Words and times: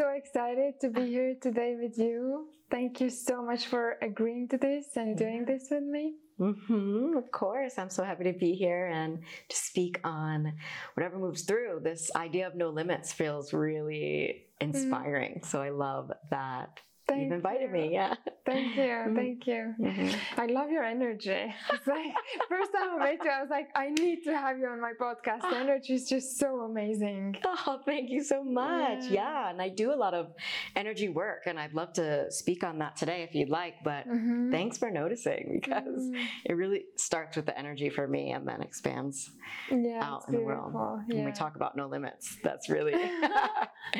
so 0.00 0.08
excited 0.08 0.80
to 0.80 0.88
be 0.88 1.04
here 1.08 1.34
today 1.42 1.76
with 1.78 1.98
you. 1.98 2.48
Thank 2.70 3.02
you 3.02 3.10
so 3.10 3.42
much 3.42 3.66
for 3.66 3.98
agreeing 4.00 4.48
to 4.48 4.56
this 4.56 4.96
and 4.96 5.14
doing 5.14 5.44
this 5.44 5.66
with 5.70 5.82
me. 5.82 6.14
Mm-hmm, 6.40 7.18
of 7.18 7.30
course. 7.30 7.76
I'm 7.76 7.90
so 7.90 8.02
happy 8.02 8.24
to 8.24 8.32
be 8.32 8.54
here 8.54 8.86
and 8.86 9.18
to 9.50 9.56
speak 9.56 10.00
on 10.02 10.54
whatever 10.94 11.18
moves 11.18 11.42
through. 11.42 11.80
This 11.84 12.10
idea 12.16 12.46
of 12.46 12.54
no 12.54 12.70
limits 12.70 13.12
feels 13.12 13.52
really 13.52 14.46
inspiring. 14.58 15.42
Mm. 15.42 15.44
So 15.44 15.60
I 15.60 15.68
love 15.68 16.10
that 16.30 16.80
Thank 17.10 17.24
You've 17.24 17.32
invited 17.32 17.70
you. 17.70 17.76
me, 17.76 17.90
yeah. 17.92 18.14
Thank 18.46 18.76
you, 18.76 18.82
mm-hmm. 18.82 19.16
thank 19.20 19.46
you. 19.46 19.74
Mm-hmm. 19.80 20.40
I 20.40 20.46
love 20.46 20.70
your 20.70 20.84
energy. 20.84 21.54
It's 21.72 21.86
like 21.86 22.14
first 22.48 22.72
time 22.72 23.00
I 23.00 23.04
met 23.04 23.24
you, 23.24 23.30
I 23.30 23.40
was 23.40 23.50
like, 23.50 23.68
I 23.74 23.88
need 23.90 24.22
to 24.24 24.36
have 24.36 24.58
you 24.58 24.66
on 24.66 24.80
my 24.80 24.92
podcast. 25.00 25.42
The 25.42 25.56
energy 25.56 25.94
is 25.94 26.08
just 26.08 26.38
so 26.38 26.60
amazing. 26.60 27.36
Oh, 27.44 27.80
thank 27.84 28.10
you 28.10 28.22
so 28.22 28.44
much. 28.44 29.04
Yeah. 29.04 29.22
yeah, 29.22 29.50
and 29.50 29.60
I 29.60 29.70
do 29.70 29.92
a 29.92 29.98
lot 30.04 30.14
of 30.14 30.28
energy 30.76 31.08
work, 31.08 31.42
and 31.46 31.58
I'd 31.58 31.74
love 31.74 31.92
to 31.94 32.30
speak 32.30 32.62
on 32.62 32.78
that 32.78 32.96
today 32.96 33.22
if 33.22 33.34
you'd 33.34 33.50
like. 33.50 33.74
But 33.82 34.06
mm-hmm. 34.06 34.52
thanks 34.52 34.78
for 34.78 34.90
noticing 34.90 35.58
because 35.60 35.98
mm. 35.98 36.24
it 36.44 36.54
really 36.54 36.84
starts 36.96 37.36
with 37.36 37.46
the 37.46 37.58
energy 37.58 37.90
for 37.90 38.06
me 38.06 38.30
and 38.30 38.46
then 38.46 38.62
expands 38.62 39.30
yeah, 39.70 40.02
out 40.02 40.28
in 40.28 40.34
the 40.34 40.40
world. 40.40 40.72
Yeah. 41.08 41.16
When 41.16 41.24
we 41.24 41.32
talk 41.32 41.56
about 41.56 41.76
no 41.76 41.88
limits, 41.88 42.36
that's 42.44 42.68
really 42.68 42.92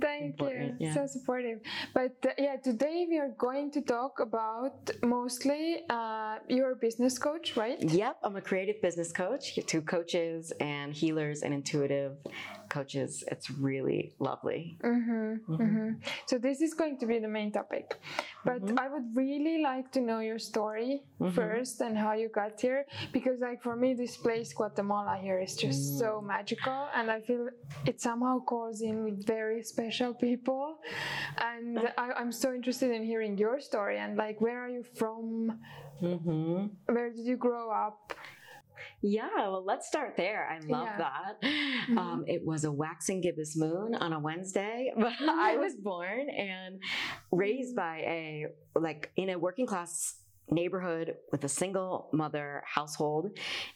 thank 0.00 0.40
important. 0.40 0.80
you. 0.80 0.92
So 0.92 1.06
supportive. 1.06 1.58
But 1.94 2.16
uh, 2.24 2.30
yeah, 2.44 2.56
today 2.56 3.06
we 3.08 3.18
are 3.18 3.32
going 3.38 3.70
to 3.70 3.80
talk 3.80 4.20
about 4.20 4.90
mostly 5.02 5.80
uh, 5.88 6.36
your 6.46 6.74
business 6.74 7.16
coach, 7.16 7.56
right? 7.56 7.82
Yep, 7.82 8.18
I'm 8.22 8.36
a 8.36 8.42
creative 8.42 8.82
business 8.82 9.12
coach 9.12 9.58
to 9.72 9.80
coaches 9.80 10.52
and 10.60 10.92
healers 10.92 11.40
and 11.40 11.54
intuitive 11.54 12.12
coaches. 12.76 13.10
It's 13.32 13.48
really 13.68 14.00
lovely. 14.28 14.62
Mm-hmm, 14.82 15.32
mm-hmm. 15.52 15.62
Mm-hmm. 15.62 15.88
So 16.30 16.34
this 16.46 16.58
is 16.66 16.72
going 16.80 16.96
to 17.02 17.06
be 17.12 17.18
the 17.26 17.32
main 17.38 17.50
topic, 17.60 17.86
but 18.44 18.60
mm-hmm. 18.60 18.78
I 18.84 18.86
would 18.92 19.08
really 19.14 19.58
like 19.62 19.86
to 19.96 20.00
know 20.08 20.20
your 20.30 20.40
story 20.52 20.90
mm-hmm. 21.20 21.34
first 21.38 21.74
and 21.84 21.94
how 22.04 22.12
you 22.22 22.28
got 22.40 22.60
here, 22.66 22.80
because 23.16 23.36
like 23.48 23.60
for 23.62 23.76
me, 23.82 23.88
this 23.94 24.16
place 24.16 24.48
Guatemala 24.58 25.14
here 25.26 25.38
is 25.46 25.54
just 25.64 25.80
so 26.00 26.10
mm. 26.20 26.26
magical, 26.34 26.80
and 26.96 27.06
I 27.16 27.20
feel 27.28 27.44
it 27.90 27.96
somehow 28.00 28.34
calls 28.52 28.78
in 28.88 28.96
with 29.06 29.18
very 29.36 29.62
special 29.62 30.10
people, 30.26 30.64
and 31.38 31.78
I, 32.02 32.06
I'm 32.20 32.32
so 32.32 32.48
interested 32.58 32.90
in 32.96 33.02
hearing 33.04 33.38
your 33.44 33.60
story 33.60 33.96
and 34.02 34.16
like 34.24 34.36
where 34.44 34.58
are 34.64 34.72
you 34.78 34.84
from? 35.00 35.58
Mm-hmm. 36.02 36.94
Where 36.94 37.10
did 37.14 37.24
you 37.30 37.36
grow 37.36 37.70
up? 37.70 38.12
Yeah, 39.06 39.28
well, 39.36 39.62
let's 39.62 39.86
start 39.86 40.16
there. 40.16 40.48
I 40.50 40.66
love 40.66 40.86
yeah. 40.86 40.96
that. 40.96 41.42
Mm-hmm. 41.42 41.98
Um, 41.98 42.24
it 42.26 42.42
was 42.42 42.64
a 42.64 42.72
waxing 42.72 43.20
gibbous 43.20 43.54
moon 43.54 43.94
on 43.94 44.14
a 44.14 44.18
Wednesday, 44.18 44.90
but 44.96 45.12
I 45.20 45.58
was 45.58 45.74
born 45.74 46.30
and 46.30 46.80
raised 47.30 47.76
by 47.76 47.98
a 47.98 48.46
like 48.74 49.12
in 49.16 49.28
a 49.28 49.38
working 49.38 49.66
class 49.66 50.16
neighborhood 50.50 51.16
with 51.32 51.44
a 51.44 51.48
single 51.48 52.08
mother 52.12 52.62
household 52.66 53.30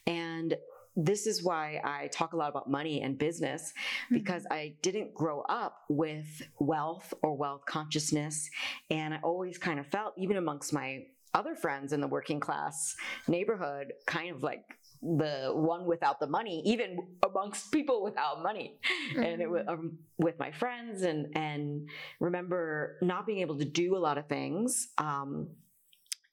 and 0.07 0.55
this 0.97 1.27
is 1.27 1.45
why 1.45 1.81
I 1.85 2.09
talk 2.09 2.33
a 2.33 2.37
lot 2.37 2.49
about 2.49 2.69
money 2.69 3.03
and 3.03 3.17
business 3.17 3.73
because 4.11 4.43
mm-hmm. 4.43 4.53
I 4.53 4.75
didn't 4.83 5.15
grow 5.15 5.43
up 5.43 5.85
with 5.89 6.43
wealth 6.59 7.15
or 7.23 7.37
wealth 7.37 7.63
consciousness. 7.67 8.51
And 8.91 9.15
I 9.15 9.21
always 9.23 9.59
kind 9.59 9.79
of 9.79 9.87
felt, 9.87 10.15
even 10.19 10.37
amongst 10.37 10.73
my 10.73 11.05
other 11.35 11.55
friends 11.55 11.93
in 11.93 12.01
the 12.01 12.09
working 12.09 12.41
class 12.41 12.97
neighborhood, 13.29 13.93
kind 14.07 14.35
of 14.35 14.43
like 14.43 14.65
the 15.03 15.51
one 15.55 15.87
without 15.87 16.21
the 16.21 16.27
money, 16.27 16.63
even 16.65 16.99
amongst 17.25 17.71
people 17.73 18.03
without 18.03 18.43
money, 18.43 18.79
mm-hmm. 19.11 19.23
and 19.23 19.43
it 19.43 19.49
was 19.49 19.63
mm-hmm. 19.63 19.71
um, 19.71 19.99
with 20.19 20.39
my 20.39 20.51
friends, 20.51 21.03
and 21.03 21.37
and 21.37 21.89
remember 22.21 22.99
not 23.03 23.27
being 23.27 23.41
able 23.41 23.59
to 23.59 23.65
do 23.65 23.97
a 23.97 23.99
lot 23.99 24.19
of 24.19 24.27
things. 24.27 24.89
Um, 24.99 25.49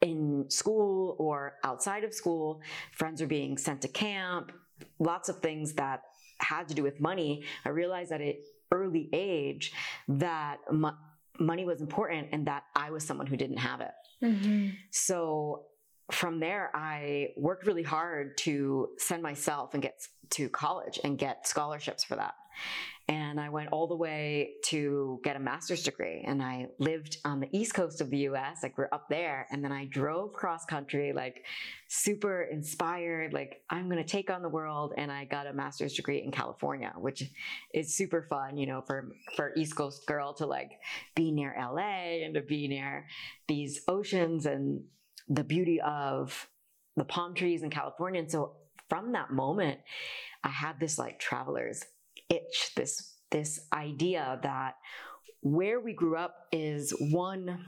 in 0.02 0.46
school 0.50 1.16
or 1.20 1.56
outside 1.64 2.04
of 2.04 2.14
school, 2.14 2.62
friends 2.92 3.22
are 3.22 3.28
being 3.28 3.58
sent 3.58 3.82
to 3.82 3.88
camp, 3.88 4.52
lots 5.00 5.30
of 5.30 5.40
things 5.40 5.74
that 5.74 6.02
had 6.40 6.68
to 6.68 6.76
do 6.76 6.84
with 6.84 7.00
money. 7.00 7.44
I 7.66 7.70
realized 7.70 8.12
at 8.12 8.22
an 8.22 8.36
early 8.72 9.10
age 9.14 9.72
that 10.08 10.58
mo- 10.72 10.98
money 11.40 11.66
was 11.66 11.82
important 11.82 12.30
and 12.34 12.46
that 12.48 12.64
I 12.76 12.92
was 12.92 13.06
someone 13.06 13.28
who 13.28 13.38
didn't 13.38 13.58
have 13.58 13.82
it. 13.82 13.92
Mm-hmm. 14.24 14.70
So 14.92 15.66
from 16.12 16.40
there, 16.40 16.72
I 16.74 17.30
worked 17.36 17.66
really 17.66 17.84
hard 17.84 18.38
to 18.40 18.90
send 18.98 19.24
myself 19.24 19.74
and 19.74 19.82
get 19.82 20.08
to 20.32 20.50
college 20.50 21.00
and 21.04 21.18
get 21.18 21.48
scholarships 21.48 22.04
for 22.04 22.16
that. 22.16 22.36
And 23.08 23.40
I 23.40 23.50
went 23.50 23.70
all 23.72 23.86
the 23.86 23.96
way 23.96 24.54
to 24.66 25.20
get 25.24 25.36
a 25.36 25.40
master's 25.40 25.84
degree. 25.84 26.24
And 26.26 26.42
I 26.42 26.70
lived 26.80 27.18
on 27.24 27.40
the 27.40 27.48
east 27.52 27.76
coast 27.76 28.02
of 28.02 28.10
the 28.10 28.18
US. 28.30 28.64
Like 28.64 28.78
we're 28.80 28.90
up 28.92 29.10
there. 29.10 29.46
And 29.52 29.64
then 29.64 29.72
I 29.72 29.86
drove 29.86 30.34
cross 30.34 30.66
country, 30.66 31.14
like 31.14 31.46
super 31.88 32.44
inspired, 32.44 33.32
like 33.32 33.62
I'm 33.70 33.90
going 33.90 34.04
to 34.04 34.10
take 34.10 34.32
on 34.32 34.42
the 34.42 34.50
world. 34.50 34.94
And 34.98 35.12
I 35.12 35.26
got 35.26 35.46
a 35.46 35.54
master's 35.54 35.94
degree 35.94 36.24
in 36.24 36.32
California, 36.32 36.94
which 36.98 37.24
is 37.76 37.96
super 37.96 38.26
fun, 38.28 38.58
you 38.58 38.66
know, 38.66 38.82
for, 38.82 39.12
for 39.36 39.54
East 39.56 39.76
Coast 39.76 40.08
girl 40.08 40.34
to 40.36 40.48
like 40.48 40.72
be 41.16 41.32
near 41.32 41.56
LA 41.56 42.24
and 42.24 42.34
to 42.34 42.42
be 42.42 42.68
near 42.68 43.06
these 43.48 43.82
oceans 43.88 44.48
and 44.48 44.84
the 45.28 45.44
beauty 45.44 45.82
of 45.82 46.50
the 46.96 47.06
palm 47.06 47.34
trees 47.34 47.64
in 47.64 47.70
California. 47.70 48.22
And 48.22 48.32
so 48.32 48.54
from 48.90 49.12
that 49.14 49.32
moment, 49.32 49.80
I 50.44 50.50
had 50.50 50.80
this 50.80 50.98
like 50.98 51.20
traveler's 51.20 51.84
itch, 52.30 52.72
this 52.76 53.16
this 53.32 53.62
idea 53.74 54.40
that 54.44 54.76
where 55.42 55.80
we 55.80 55.94
grew 55.94 56.16
up 56.16 56.48
is 56.52 56.92
one 57.12 57.66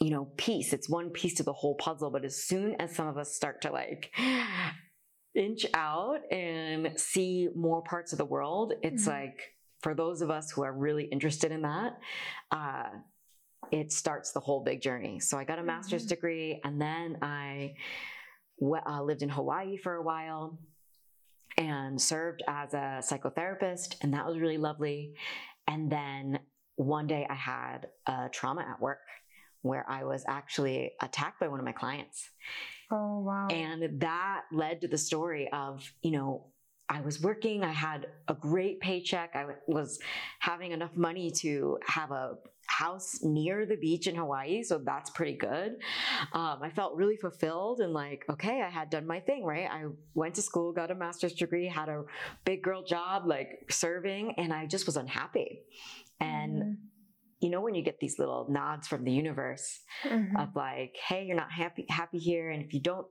you 0.00 0.10
know 0.10 0.26
piece 0.36 0.72
it's 0.72 0.88
one 0.88 1.10
piece 1.10 1.34
to 1.34 1.42
the 1.42 1.52
whole 1.52 1.74
puzzle 1.76 2.10
but 2.10 2.24
as 2.24 2.42
soon 2.44 2.74
as 2.80 2.94
some 2.94 3.06
of 3.06 3.16
us 3.16 3.34
start 3.34 3.62
to 3.62 3.70
like 3.70 4.12
inch 5.34 5.64
out 5.74 6.20
and 6.30 6.98
see 6.98 7.48
more 7.54 7.82
parts 7.82 8.12
of 8.12 8.18
the 8.18 8.24
world 8.24 8.72
it's 8.82 9.06
mm-hmm. 9.06 9.24
like 9.24 9.40
for 9.80 9.94
those 9.94 10.22
of 10.22 10.30
us 10.30 10.50
who 10.50 10.62
are 10.62 10.72
really 10.72 11.04
interested 11.04 11.50
in 11.50 11.62
that 11.62 11.98
uh, 12.50 12.88
it 13.72 13.90
starts 13.90 14.30
the 14.30 14.40
whole 14.40 14.62
big 14.62 14.80
journey 14.80 15.18
so 15.18 15.36
i 15.36 15.44
got 15.44 15.58
a 15.58 15.62
master's 15.62 16.02
mm-hmm. 16.02 16.10
degree 16.10 16.60
and 16.64 16.80
then 16.80 17.18
i 17.22 17.74
uh, 18.86 19.02
lived 19.02 19.22
in 19.22 19.28
hawaii 19.28 19.76
for 19.76 19.94
a 19.96 20.02
while 20.02 20.58
and 21.58 22.00
served 22.00 22.42
as 22.48 22.74
a 22.74 23.02
psychotherapist, 23.02 23.96
and 24.02 24.14
that 24.14 24.26
was 24.26 24.38
really 24.38 24.58
lovely. 24.58 25.14
And 25.66 25.90
then 25.90 26.38
one 26.76 27.06
day 27.06 27.26
I 27.28 27.34
had 27.34 27.88
a 28.06 28.28
trauma 28.30 28.62
at 28.62 28.80
work 28.80 29.00
where 29.62 29.88
I 29.88 30.04
was 30.04 30.24
actually 30.26 30.92
attacked 31.00 31.40
by 31.40 31.48
one 31.48 31.60
of 31.60 31.64
my 31.64 31.72
clients. 31.72 32.30
Oh, 32.90 33.20
wow. 33.20 33.46
And 33.48 34.00
that 34.00 34.42
led 34.50 34.80
to 34.80 34.88
the 34.88 34.98
story 34.98 35.48
of, 35.52 35.88
you 36.02 36.10
know, 36.10 36.46
I 36.88 37.00
was 37.00 37.22
working, 37.22 37.62
I 37.62 37.72
had 37.72 38.08
a 38.28 38.34
great 38.34 38.80
paycheck, 38.80 39.30
I 39.34 39.46
was 39.66 39.98
having 40.40 40.72
enough 40.72 40.94
money 40.94 41.30
to 41.38 41.78
have 41.86 42.10
a 42.10 42.34
house 42.72 43.20
near 43.22 43.66
the 43.66 43.76
beach 43.76 44.06
in 44.06 44.14
Hawaii, 44.14 44.62
so 44.62 44.78
that's 44.78 45.10
pretty 45.10 45.36
good. 45.36 45.76
Um, 46.32 46.58
I 46.62 46.70
felt 46.74 46.96
really 46.96 47.16
fulfilled 47.16 47.80
and 47.80 47.92
like, 47.92 48.24
okay, 48.30 48.62
I 48.62 48.70
had 48.70 48.90
done 48.90 49.06
my 49.06 49.20
thing, 49.20 49.44
right? 49.44 49.68
I 49.70 49.84
went 50.14 50.34
to 50.36 50.42
school, 50.42 50.72
got 50.72 50.90
a 50.90 50.94
master's 50.94 51.34
degree, 51.34 51.68
had 51.68 51.88
a 51.88 52.04
big 52.44 52.62
girl 52.62 52.82
job, 52.82 53.24
like 53.26 53.66
serving, 53.70 54.34
and 54.38 54.52
I 54.52 54.66
just 54.66 54.86
was 54.86 54.96
unhappy. 54.96 55.60
And 56.20 56.62
mm. 56.62 56.76
you 57.40 57.50
know 57.50 57.60
when 57.60 57.74
you 57.74 57.82
get 57.82 57.98
these 58.00 58.18
little 58.18 58.46
nods 58.48 58.88
from 58.88 59.04
the 59.04 59.12
universe 59.12 59.80
mm-hmm. 60.04 60.36
of 60.36 60.56
like, 60.56 60.96
hey, 61.08 61.24
you're 61.26 61.36
not 61.36 61.52
happy 61.52 61.84
happy 61.88 62.18
here, 62.18 62.50
and 62.50 62.62
if 62.62 62.72
you 62.72 62.80
don't 62.80 63.06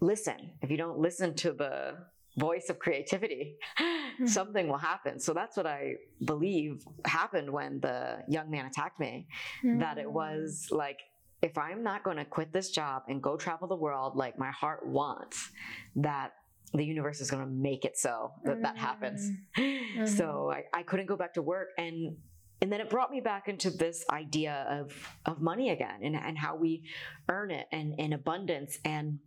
listen, 0.00 0.52
if 0.62 0.70
you 0.70 0.78
don't 0.78 0.98
listen 0.98 1.34
to 1.36 1.52
the 1.52 1.98
voice 2.36 2.70
of 2.70 2.78
creativity, 2.78 3.56
hmm. 3.76 4.26
something 4.26 4.68
will 4.68 4.78
happen. 4.78 5.18
So 5.18 5.34
that's 5.34 5.56
what 5.56 5.66
I 5.66 5.94
believe 6.24 6.84
happened 7.04 7.50
when 7.50 7.80
the 7.80 8.18
young 8.28 8.50
man 8.50 8.66
attacked 8.66 9.00
me. 9.00 9.26
Mm. 9.64 9.80
That 9.80 9.98
it 9.98 10.10
was 10.10 10.68
like, 10.70 10.98
if 11.42 11.56
I'm 11.56 11.82
not 11.82 12.02
going 12.04 12.18
to 12.18 12.24
quit 12.24 12.52
this 12.52 12.70
job 12.70 13.02
and 13.08 13.22
go 13.22 13.36
travel 13.36 13.66
the 13.66 13.76
world 13.76 14.16
like 14.16 14.38
my 14.38 14.50
heart 14.50 14.86
wants, 14.86 15.50
that 15.96 16.32
the 16.72 16.84
universe 16.84 17.20
is 17.20 17.30
going 17.30 17.42
to 17.42 17.50
make 17.50 17.84
it 17.84 17.98
so 17.98 18.32
that 18.44 18.58
mm. 18.58 18.62
that 18.62 18.76
happens. 18.76 19.30
Mm-hmm. 19.58 20.06
So 20.06 20.52
I, 20.52 20.64
I 20.72 20.82
couldn't 20.82 21.06
go 21.06 21.16
back 21.16 21.34
to 21.34 21.42
work. 21.42 21.68
And 21.78 22.16
and 22.62 22.70
then 22.70 22.80
it 22.80 22.90
brought 22.90 23.10
me 23.10 23.20
back 23.20 23.48
into 23.48 23.70
this 23.70 24.04
idea 24.10 24.66
of 24.68 24.92
of 25.26 25.40
money 25.40 25.70
again 25.70 26.00
and, 26.02 26.14
and 26.14 26.36
how 26.38 26.56
we 26.56 26.84
earn 27.28 27.50
it 27.50 27.66
and 27.72 27.94
in 27.98 28.12
abundance 28.12 28.78
and 28.84 29.18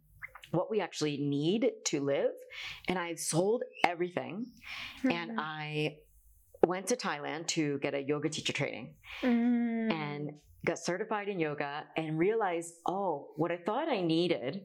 what 0.54 0.70
we 0.70 0.80
actually 0.80 1.18
need 1.18 1.72
to 1.86 2.00
live. 2.00 2.32
And 2.88 2.98
I 2.98 3.16
sold 3.16 3.64
everything 3.86 4.46
mm-hmm. 5.00 5.12
and 5.12 5.40
I 5.40 5.98
went 6.66 6.88
to 6.88 6.96
Thailand 6.96 7.48
to 7.48 7.80
get 7.80 7.94
a 7.94 8.02
yoga 8.02 8.30
teacher 8.30 8.54
training 8.54 8.94
mm. 9.22 9.92
and 9.92 10.32
got 10.66 10.80
certified 10.80 11.28
in 11.28 11.40
yoga 11.40 11.84
and 11.98 12.18
realized, 12.18 12.76
oh, 12.88 13.32
what 13.36 13.52
I 13.52 13.58
thought 13.58 13.90
I 13.90 14.02
needed 14.02 14.62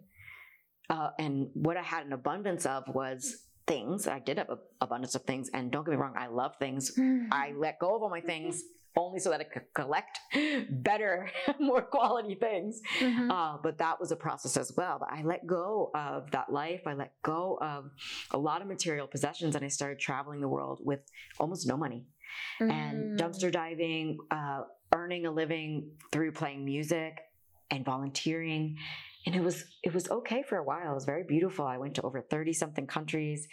uh, 0.91 1.11
and 1.19 1.49
what 1.55 1.77
I 1.77 1.83
had 1.83 2.07
an 2.07 2.13
abundance 2.13 2.67
of 2.67 2.85
was 2.89 3.45
things. 3.67 4.07
I 4.07 4.19
did 4.19 4.39
have 4.39 4.51
an 4.51 4.59
abundance 4.81 5.15
of 5.15 5.23
things. 5.23 5.51
And 5.53 5.71
don't 5.73 5.85
get 5.85 5.93
me 5.93 5.97
wrong, 5.97 6.15
I 6.17 6.29
love 6.29 6.53
things. 6.59 6.97
Mm. 6.97 7.29
I 7.33 7.53
let 7.57 7.79
go 7.79 7.97
of 7.97 8.03
all 8.03 8.11
my 8.11 8.21
things 8.21 8.63
only 8.99 9.19
so 9.21 9.31
that 9.31 9.41
I 9.41 9.45
could 9.45 9.73
collect 9.75 10.19
better, 10.71 11.31
more 11.61 11.83
quality 11.83 12.35
things. 12.35 12.81
Mhm. 13.01 13.31
Uh, 13.31 13.59
but 13.63 13.79
that 13.79 13.99
was 14.01 14.11
a 14.13 14.17
process 14.17 14.57
as 14.57 14.73
well. 14.77 14.99
But 14.99 15.11
I 15.11 15.23
let 15.23 15.47
go 15.47 15.91
of 15.95 16.31
that 16.33 16.53
life. 16.53 16.83
I 16.87 16.95
let 16.95 17.13
go 17.23 17.59
of 17.63 17.91
a 18.33 18.39
lot 18.39 18.61
of 18.63 18.69
material 18.69 19.07
possessions, 19.07 19.55
and 19.57 19.65
I 19.65 19.69
started 19.69 19.99
traveling 19.99 20.41
the 20.41 20.49
world 20.49 20.81
with 20.85 21.01
almost 21.39 21.67
no 21.67 21.77
money 21.77 22.07
and 22.61 22.97
Mm. 22.99 23.19
dumpster 23.21 23.51
diving, 23.51 24.19
uh, 24.31 24.63
earning 24.95 25.27
a 25.27 25.31
living 25.31 25.93
through 26.13 26.33
playing 26.33 26.65
music 26.65 27.13
and 27.71 27.85
volunteering. 27.85 28.77
And 29.27 29.35
it 29.37 29.43
was 29.43 29.65
it 29.83 29.93
was 29.95 30.11
okay 30.11 30.43
for 30.49 30.57
a 30.59 30.65
while. 30.65 30.91
It 30.91 30.95
was 30.95 31.05
very 31.05 31.25
beautiful. 31.25 31.65
I 31.67 31.79
went 31.79 31.95
to 31.97 32.03
over 32.03 32.21
thirty 32.23 32.53
something 32.53 32.87
countries 32.87 33.47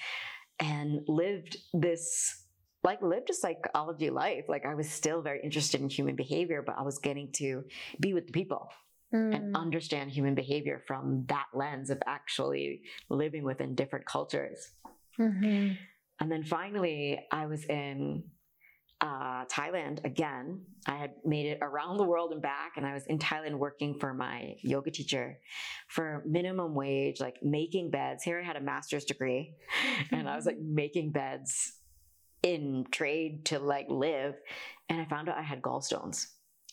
and 0.60 1.02
lived 1.08 1.58
this 1.74 2.45
like 2.86 3.02
lived 3.02 3.30
a 3.30 3.34
psychology 3.34 4.10
life. 4.10 4.46
Like 4.48 4.66
I 4.66 4.76
was 4.76 4.90
still 4.90 5.22
very 5.22 5.42
interested 5.44 5.82
in 5.82 5.90
human 5.90 6.16
behavior, 6.16 6.64
but 6.66 6.76
I 6.78 6.84
was 6.84 6.98
getting 7.00 7.32
to 7.34 7.64
be 8.00 8.14
with 8.14 8.28
the 8.28 8.32
people 8.34 8.70
Mm. 9.14 9.36
and 9.36 9.56
understand 9.56 10.10
human 10.12 10.34
behavior 10.34 10.82
from 10.88 11.26
that 11.28 11.46
lens 11.54 11.90
of 11.92 12.00
actually 12.08 12.82
living 13.10 13.44
within 13.44 13.76
different 13.76 14.06
cultures. 14.06 14.72
Mhm. 15.20 15.78
And 16.20 16.32
then 16.32 16.44
finally, 16.44 17.20
I 17.32 17.46
was 17.46 17.64
in 17.66 18.24
uh, 19.02 19.46
Thailand 19.46 20.04
again. 20.06 20.66
I 20.88 20.96
had 20.96 21.12
made 21.24 21.46
it 21.46 21.60
around 21.62 21.98
the 21.98 22.04
world 22.04 22.32
and 22.32 22.42
back, 22.42 22.78
and 22.78 22.86
I 22.86 22.94
was 22.94 23.06
in 23.08 23.20
Thailand 23.20 23.56
working 23.60 24.00
for 24.00 24.14
my 24.14 24.56
yoga 24.64 24.90
teacher 24.90 25.40
for 25.90 26.24
minimum 26.26 26.74
wage, 26.74 27.20
like 27.20 27.38
making 27.44 27.92
beds. 27.92 28.24
Here 28.24 28.40
I 28.40 28.44
had 28.44 28.56
a 28.56 28.62
master's 28.62 29.06
degree, 29.06 29.54
and 30.12 30.28
I 30.28 30.36
was 30.36 30.46
like 30.46 30.58
making 30.60 31.12
beds 31.12 31.74
in 32.46 32.86
trade 32.92 33.46
to 33.46 33.60
like 33.60 33.88
live. 33.90 34.36
And 34.88 35.02
I 35.02 35.06
found 35.06 35.28
out 35.28 35.38
I 35.38 35.42
had 35.42 35.62
gallstones, 35.62 36.28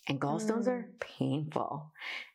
and 0.07 0.21
gallstones 0.21 0.67
are 0.69 0.91
painful. 1.01 1.93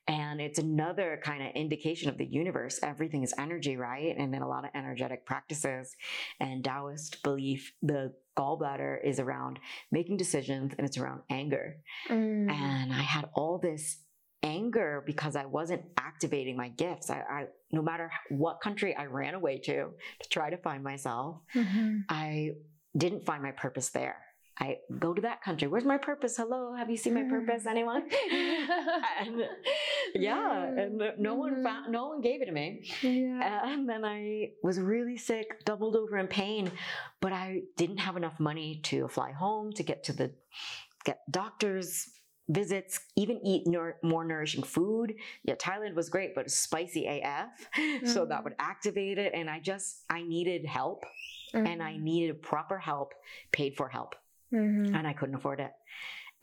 And 0.07 0.39
it's 0.39 0.57
another 0.57 1.19
kind 1.21 1.43
of 1.43 1.53
indication 1.53 2.09
of 2.09 2.17
the 2.17 2.25
universe. 2.25 2.79
Everything 2.81 3.23
is 3.23 3.33
energy, 3.37 3.75
right? 3.75 4.15
And 4.17 4.33
then 4.33 4.41
a 4.41 4.47
lot 4.47 4.63
of 4.63 4.71
energetic 4.73 5.25
practices 5.25 5.93
and 6.39 6.63
Taoist 6.63 7.21
belief, 7.23 7.73
the 7.81 8.13
gallbladder 8.37 8.97
is 9.03 9.19
around 9.19 9.59
making 9.91 10.15
decisions 10.15 10.73
and 10.77 10.87
it's 10.87 10.97
around 10.97 11.21
anger. 11.29 11.75
Mm. 12.09 12.49
And 12.49 12.93
I 12.93 13.01
had 13.01 13.29
all 13.35 13.59
this 13.59 13.97
anger 14.43 15.03
because 15.05 15.35
I 15.35 15.45
wasn't 15.45 15.81
activating 15.97 16.55
my 16.55 16.69
gifts. 16.69 17.09
I, 17.09 17.19
I 17.29 17.45
no 17.71 17.81
matter 17.81 18.09
what 18.29 18.61
country 18.61 18.95
I 18.95 19.05
ran 19.05 19.33
away 19.33 19.59
to 19.65 19.89
to 20.21 20.29
try 20.29 20.49
to 20.49 20.57
find 20.57 20.83
myself, 20.83 21.41
Mhm. 21.53 22.03
I 22.07 22.51
didn't 22.97 23.25
find 23.25 23.41
my 23.43 23.51
purpose 23.51 23.89
there. 23.89 24.17
I 24.59 24.77
go 24.97 25.13
to 25.13 25.21
that 25.21 25.43
country. 25.43 25.67
Where's 25.67 25.85
my 25.85 25.99
purpose? 25.99 26.35
Hello, 26.35 26.73
have 26.73 26.89
you 26.89 26.97
seen 26.97 27.13
my 27.13 27.23
purpose? 27.23 27.67
Anyone? 27.67 28.09
and 29.19 29.43
yeah, 30.15 30.63
and 30.63 30.99
no 31.19 31.35
one 31.35 31.55
Mhm. 31.57 31.63
found, 31.63 31.91
no 31.91 32.07
one 32.07 32.21
gave 32.21 32.41
it 32.41 32.45
to 32.45 32.51
me. 32.51 32.89
Yeah. 33.03 33.67
And 33.71 33.87
then 33.87 34.03
I 34.03 34.53
was 34.63 34.79
really 34.79 35.15
sick, 35.17 35.63
doubled 35.65 35.95
over 35.95 36.17
in 36.17 36.27
pain, 36.27 36.71
but 37.21 37.31
I 37.33 37.63
didn't 37.75 37.97
have 37.99 38.17
enough 38.17 38.39
money 38.39 38.79
to 38.85 39.07
fly 39.09 39.31
home 39.31 39.71
to 39.73 39.83
get 39.83 40.03
to 40.05 40.13
the 40.13 40.33
get 41.05 41.19
doctors 41.29 42.09
visits, 42.49 42.99
even 43.15 43.39
eat 43.45 43.67
nour- 43.67 43.99
more 44.03 44.25
nourishing 44.25 44.63
food. 44.63 45.13
Yeah, 45.43 45.55
Thailand 45.55 45.93
was 45.95 46.09
great, 46.09 46.33
but 46.33 46.45
it's 46.45 46.55
spicy 46.59 47.05
AF, 47.05 47.49
so 48.05 48.25
that 48.25 48.39
Mm. 48.39 48.43
would 48.45 48.55
activate 48.57 49.17
it. 49.19 49.33
And 49.35 49.49
I 49.49 49.59
just 49.59 50.03
I 50.09 50.23
needed 50.23 50.65
help, 50.65 51.03
and 51.53 51.81
I 51.81 51.97
needed 51.97 52.41
proper 52.41 52.77
help, 52.77 53.13
paid 53.51 53.75
for 53.75 53.89
help 53.89 54.15
Mhm. 54.51 54.95
and 54.95 55.07
I 55.07 55.13
couldn't 55.13 55.35
afford 55.35 55.59
it. 55.59 55.73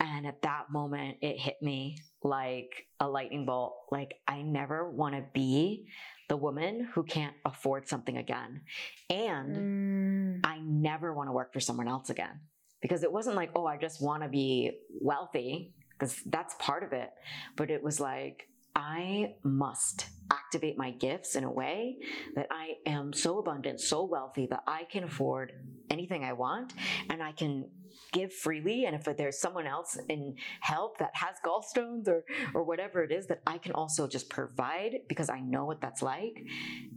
And 0.01 0.27
at 0.27 0.43
that 0.43 0.71
moment, 0.71 1.19
it 1.23 1.39
hit 1.39 1.63
me 1.63 1.99
like 2.23 2.89
a 2.99 3.09
lightning 3.09 3.47
bolt. 3.47 3.75
Like, 3.93 4.21
I 4.27 4.43
never 4.43 4.91
want 4.91 5.15
to 5.15 5.23
be 5.33 5.89
the 6.29 6.37
woman 6.37 6.85
who 6.95 7.05
can't 7.05 7.37
afford 7.45 7.89
something 7.89 8.17
again. 8.17 8.63
And 9.09 9.57
Mm. 9.57 10.41
I 10.47 10.59
never 10.59 11.13
want 11.15 11.29
to 11.29 11.33
work 11.33 11.53
for 11.53 11.61
someone 11.61 11.87
else 11.87 12.11
again. 12.11 12.41
Because 12.81 13.03
it 13.03 13.13
wasn't 13.13 13.37
like, 13.37 13.51
oh, 13.55 13.67
I 13.67 13.77
just 13.77 14.03
want 14.03 14.23
to 14.25 14.29
be 14.29 14.73
wealthy, 15.01 15.75
because 15.91 16.23
that's 16.25 16.55
part 16.59 16.83
of 16.83 16.93
it. 16.93 17.13
But 17.57 17.71
it 17.71 17.83
was 17.83 18.01
like, 18.01 18.49
I 18.75 19.37
must 19.45 20.09
activate 20.55 20.79
my 20.79 20.93
gifts 20.93 21.35
in 21.35 21.43
a 21.43 21.51
way 21.51 21.97
that 22.37 22.47
I 22.51 22.75
am 22.87 23.13
so 23.13 23.39
abundant, 23.39 23.81
so 23.81 24.05
wealthy 24.05 24.47
that 24.47 24.63
I 24.69 24.85
can 24.85 25.03
afford 25.03 25.53
anything 25.91 26.23
I 26.23 26.33
want 26.33 26.73
and 27.11 27.21
I 27.21 27.33
can 27.33 27.69
give 28.13 28.33
freely. 28.33 28.85
And 28.85 28.95
if 28.95 29.17
there's 29.17 29.41
someone 29.41 29.67
else 29.67 29.99
in 30.09 30.37
help 30.61 30.99
that 30.99 31.11
has 31.15 31.37
gallstones 31.45 32.07
or, 32.07 32.25
or 32.55 32.63
whatever 32.63 33.03
it 33.03 33.11
is, 33.11 33.27
that 33.27 33.43
I 33.49 33.59
can 33.59 33.73
also 33.73 34.07
just 34.07 34.31
provide 34.31 35.01
because 35.09 35.29
I 35.29 35.41
know 35.41 35.65
what 35.65 35.81
that's 35.81 36.03
like. 36.03 36.37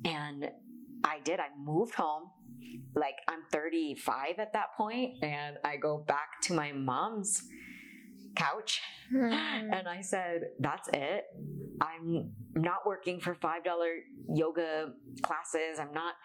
And 0.06 0.51
I 1.04 1.19
did. 1.24 1.39
I 1.39 1.48
moved 1.59 1.95
home. 1.95 2.30
Like 2.95 3.15
I'm 3.27 3.42
35 3.51 4.38
at 4.38 4.54
that 4.54 4.75
point, 4.75 5.24
and 5.24 5.57
I 5.63 5.77
go 5.77 6.04
back 6.07 6.42
to 6.44 6.54
my 6.54 6.71
mom's 6.71 7.44
couch 8.38 8.81
Mm. 9.13 9.31
and 9.78 9.88
I 9.88 10.01
said, 10.01 10.42
That's 10.60 10.89
it. 10.92 11.24
I'm 11.80 12.31
not 12.56 12.86
working 12.86 13.22
for 13.22 13.36
$5 13.36 13.62
yoga 14.34 14.92
classes. 15.22 15.80
I'm 15.80 15.94
not 15.94 16.16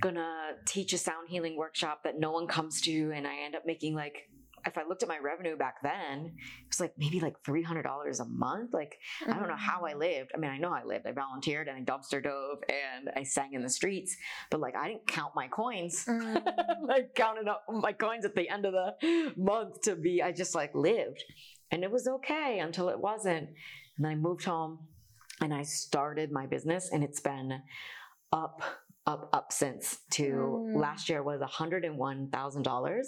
gonna 0.00 0.52
teach 0.66 0.92
a 0.94 0.98
sound 0.98 1.28
healing 1.28 1.56
workshop 1.56 2.04
that 2.04 2.18
no 2.18 2.30
one 2.32 2.46
comes 2.46 2.80
to. 2.82 3.12
And 3.14 3.26
I 3.26 3.44
end 3.44 3.54
up 3.54 3.64
making 3.66 3.94
like, 3.94 4.30
if 4.66 4.78
I 4.78 4.82
looked 4.88 5.02
at 5.02 5.08
my 5.08 5.18
revenue 5.18 5.56
back 5.56 5.82
then, 5.82 6.26
it 6.36 6.68
was 6.68 6.80
like 6.80 6.92
maybe 6.96 7.20
like 7.20 7.34
$300 7.42 8.20
a 8.20 8.24
month. 8.24 8.72
Like, 8.72 8.98
I 9.26 9.34
don't 9.38 9.48
know 9.48 9.56
how 9.56 9.84
I 9.84 9.94
lived. 9.94 10.30
I 10.34 10.38
mean, 10.38 10.50
I 10.50 10.58
know 10.58 10.72
I 10.72 10.84
lived. 10.84 11.06
I 11.06 11.12
volunteered 11.12 11.68
and 11.68 11.76
I 11.76 11.82
dumpster 11.82 12.22
dove 12.22 12.58
and 12.68 13.10
I 13.16 13.22
sang 13.24 13.52
in 13.52 13.62
the 13.62 13.68
streets, 13.68 14.16
but 14.50 14.60
like, 14.60 14.74
I 14.76 14.88
didn't 14.88 15.06
count 15.06 15.32
my 15.34 15.48
coins. 15.48 16.04
Mm. 16.06 16.42
like 16.88 17.14
counted 17.14 17.48
up 17.48 17.64
my 17.70 17.92
coins 17.92 18.24
at 18.24 18.34
the 18.34 18.48
end 18.48 18.64
of 18.64 18.72
the 18.72 19.32
month 19.36 19.82
to 19.82 19.96
be 19.96 20.22
I 20.22 20.32
just 20.32 20.54
like 20.54 20.74
lived. 20.74 21.22
And 21.70 21.82
it 21.84 21.90
was 21.90 22.06
okay 22.06 22.60
until 22.60 22.88
it 22.88 22.98
wasn't. 22.98 23.48
And 23.96 24.04
then 24.04 24.12
I 24.12 24.14
moved 24.14 24.44
home 24.44 24.78
and 25.40 25.52
I 25.52 25.62
started 25.62 26.30
my 26.32 26.46
business 26.46 26.90
and 26.92 27.02
it's 27.04 27.20
been 27.20 27.60
up, 28.32 28.62
up, 29.06 29.28
up 29.32 29.52
since 29.52 29.98
to 30.12 30.24
Mm. 30.24 30.76
last 30.76 31.08
year 31.08 31.22
was 31.22 31.40
$101,000 31.40 33.04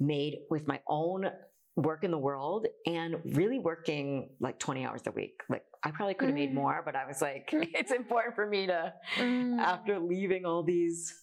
made 0.00 0.38
with 0.50 0.66
my 0.66 0.80
own 0.88 1.26
work 1.76 2.02
in 2.04 2.10
the 2.10 2.18
world 2.18 2.66
and 2.86 3.16
really 3.36 3.58
working 3.58 4.30
like 4.40 4.58
20 4.58 4.84
hours 4.84 5.02
a 5.06 5.10
week. 5.12 5.40
Like 5.48 5.64
I 5.84 5.90
probably 5.92 6.14
could 6.14 6.28
have 6.28 6.34
made 6.34 6.50
Mm. 6.50 6.54
more, 6.54 6.82
but 6.84 6.96
I 6.96 7.06
was 7.06 7.22
like, 7.22 7.50
it's 7.52 7.92
important 7.92 8.34
for 8.34 8.46
me 8.46 8.66
to 8.66 8.92
Mm. 9.16 9.58
after 9.60 9.98
leaving 9.98 10.44
all 10.44 10.62
these 10.62 11.14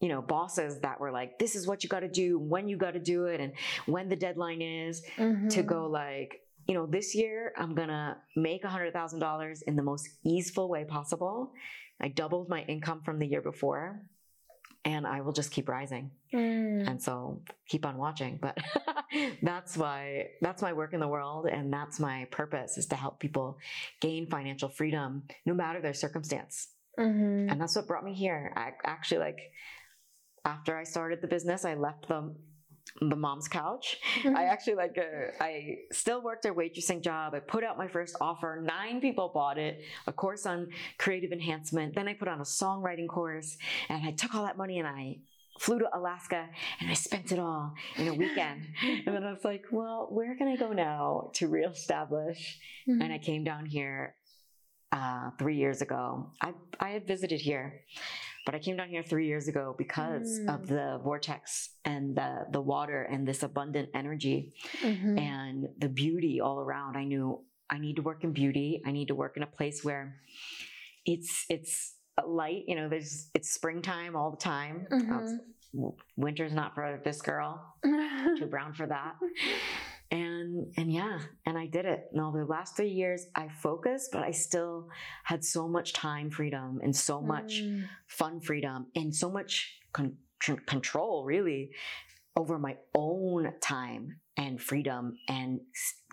you 0.00 0.08
know 0.10 0.20
bosses 0.20 0.78
that 0.80 1.00
were 1.00 1.10
like 1.10 1.38
this 1.38 1.56
is 1.56 1.66
what 1.66 1.82
you 1.82 1.88
got 1.88 2.00
to 2.00 2.08
do 2.08 2.38
when 2.38 2.68
you 2.68 2.76
got 2.76 2.90
to 2.92 3.00
do 3.00 3.24
it 3.26 3.40
and 3.40 3.54
when 3.86 4.10
the 4.10 4.16
deadline 4.16 4.60
is 4.60 5.00
to 5.48 5.62
Mhm. 5.62 5.66
go 5.66 5.86
like 5.86 6.38
you 6.68 6.74
know 6.74 6.84
this 6.84 7.14
year 7.14 7.54
i'm 7.56 7.74
gonna 7.74 8.18
make 8.36 8.62
a 8.64 8.68
hundred 8.68 8.92
thousand 8.92 9.20
dollars 9.20 9.62
in 9.62 9.74
the 9.74 9.82
most 9.82 10.06
easeful 10.22 10.68
way 10.68 10.84
possible 10.84 11.50
i 11.98 12.08
doubled 12.08 12.46
my 12.50 12.60
income 12.64 13.00
from 13.06 13.18
the 13.18 13.26
year 13.26 13.40
before 13.40 14.02
and 14.86 15.06
i 15.06 15.20
will 15.20 15.32
just 15.40 15.50
keep 15.50 15.68
rising 15.68 16.10
Mm. 16.34 16.88
and 16.88 16.98
so 17.06 17.40
keep 17.68 17.84
on 17.86 17.96
watching 17.98 18.38
but 18.46 18.56
that's 19.42 19.76
why 19.76 20.28
that's 20.40 20.60
my 20.62 20.72
work 20.72 20.92
in 20.92 21.00
the 21.00 21.08
world 21.16 21.46
and 21.56 21.72
that's 21.72 22.00
my 22.00 22.26
purpose 22.40 22.72
is 22.78 22.86
to 22.86 22.96
help 22.96 23.20
people 23.20 23.58
gain 24.00 24.22
financial 24.36 24.68
freedom 24.68 25.22
no 25.44 25.54
matter 25.54 25.80
their 25.80 25.94
circumstance 26.04 26.56
Mhm. 26.98 27.50
and 27.50 27.60
that's 27.60 27.76
what 27.76 27.86
brought 27.86 28.04
me 28.10 28.14
here 28.14 28.52
i 28.56 28.66
actually 28.84 29.20
like 29.28 29.40
after 30.44 30.72
i 30.76 30.84
started 30.84 31.20
the 31.20 31.28
business 31.36 31.64
i 31.64 31.74
left 31.74 32.08
the 32.08 32.20
the 33.00 33.16
mom's 33.16 33.48
couch. 33.48 33.98
I 34.24 34.44
actually 34.44 34.74
like 34.76 34.96
uh, 34.98 35.32
i 35.44 35.76
still 35.92 36.22
worked 36.22 36.44
a 36.46 36.52
waitressing 36.54 37.02
job. 37.02 37.34
I 37.34 37.40
put 37.40 37.62
out 37.64 37.76
my 37.76 37.88
first 37.88 38.16
offer. 38.20 38.60
Nine 38.62 39.00
people 39.00 39.30
bought 39.34 39.58
it 39.58 39.80
a 40.06 40.12
course 40.12 40.46
on 40.46 40.68
creative 40.98 41.32
enhancement. 41.32 41.94
Then 41.94 42.08
i 42.08 42.14
put 42.14 42.28
on 42.28 42.40
a 42.40 42.44
songwriting 42.44 43.08
course 43.08 43.56
and 43.88 44.06
i 44.06 44.12
took 44.12 44.34
all 44.34 44.44
that 44.44 44.56
money 44.56 44.78
and 44.78 44.88
i 44.88 45.18
flew 45.60 45.78
to 45.78 45.88
alaska 45.96 46.46
and 46.80 46.90
i 46.90 46.94
spent 46.94 47.32
it 47.32 47.38
all 47.38 47.72
in 47.96 48.08
a 48.08 48.14
weekend. 48.14 48.62
And 49.06 49.14
then 49.14 49.24
i 49.24 49.32
was 49.32 49.44
like 49.44 49.64
well 49.70 50.08
where 50.10 50.34
can 50.36 50.48
i 50.48 50.56
go 50.56 50.72
now 50.72 51.30
to 51.34 51.48
reestablish? 51.48 52.58
Mhm. 52.88 53.02
and 53.02 53.12
I 53.12 53.18
came 53.18 53.42
down 53.44 53.66
here 53.66 54.14
uh, 54.92 55.30
three 55.38 55.56
years 55.56 55.82
ago. 55.82 56.30
I 56.40 56.54
I 56.78 56.90
had 56.90 57.06
visited 57.06 57.40
here, 57.40 57.80
but 58.46 58.54
I 58.54 58.58
came 58.60 58.76
down 58.78 58.88
here 58.88 59.02
three 59.02 59.26
years 59.26 59.48
ago 59.48 59.74
because 59.76 60.40
Mm. 60.40 60.54
of 60.54 60.60
the 60.68 61.00
vortex 61.02 61.70
and 61.84 62.16
the 62.16 62.46
the 62.56 62.60
water 62.74 63.02
and 63.02 63.26
this 63.28 63.42
abundant 63.42 63.88
energy 63.92 64.54
Mhm. 64.80 65.18
and 65.20 65.68
the 65.78 65.88
beauty 65.90 66.40
all 66.40 66.58
around. 66.60 66.96
I 66.96 67.04
knew 67.04 67.44
I 67.68 67.78
need 67.78 67.96
to 67.96 68.02
work 68.02 68.22
in 68.24 68.32
beauty. 68.32 68.80
I 68.86 68.92
need 68.92 69.08
to 69.08 69.14
work 69.16 69.36
in 69.36 69.42
a 69.42 69.52
place 69.58 69.84
where 69.84 70.04
it's 71.04 71.44
it's 71.50 71.96
light. 72.24 72.62
You 72.68 72.76
know, 72.76 72.88
there's 72.88 73.30
it's 73.34 73.50
springtime 73.50 74.14
all 74.16 74.30
the 74.30 74.42
time. 74.54 74.86
Mhm. 74.90 75.10
Uh, 75.10 75.90
winter's 76.16 76.54
not 76.54 76.74
for 76.74 77.00
this 77.04 77.20
girl. 77.20 77.52
Too 78.38 78.46
brown 78.46 78.72
for 78.72 78.86
that. 78.86 79.14
And 80.10 80.72
and 80.76 80.92
yeah 80.92 81.18
and 81.46 81.58
i 81.58 81.66
did 81.66 81.84
it 81.84 82.08
and 82.12 82.20
over 82.20 82.40
the 82.40 82.46
last 82.50 82.76
three 82.76 82.90
years 82.90 83.26
i 83.34 83.48
focused 83.48 84.10
but 84.12 84.22
i 84.22 84.30
still 84.30 84.88
had 85.24 85.44
so 85.44 85.66
much 85.66 85.92
time 85.92 86.30
freedom 86.30 86.80
and 86.82 86.94
so 86.94 87.20
much 87.20 87.60
Mm. 87.62 87.88
fun 88.06 88.40
freedom 88.40 88.86
and 88.94 89.14
so 89.14 89.30
much 89.30 89.78
con- 89.92 90.16
control 90.66 91.24
really 91.24 91.70
over 92.36 92.58
my 92.58 92.76
own 92.94 93.52
time 93.60 94.20
and 94.36 94.60
freedom 94.60 95.16
and 95.28 95.60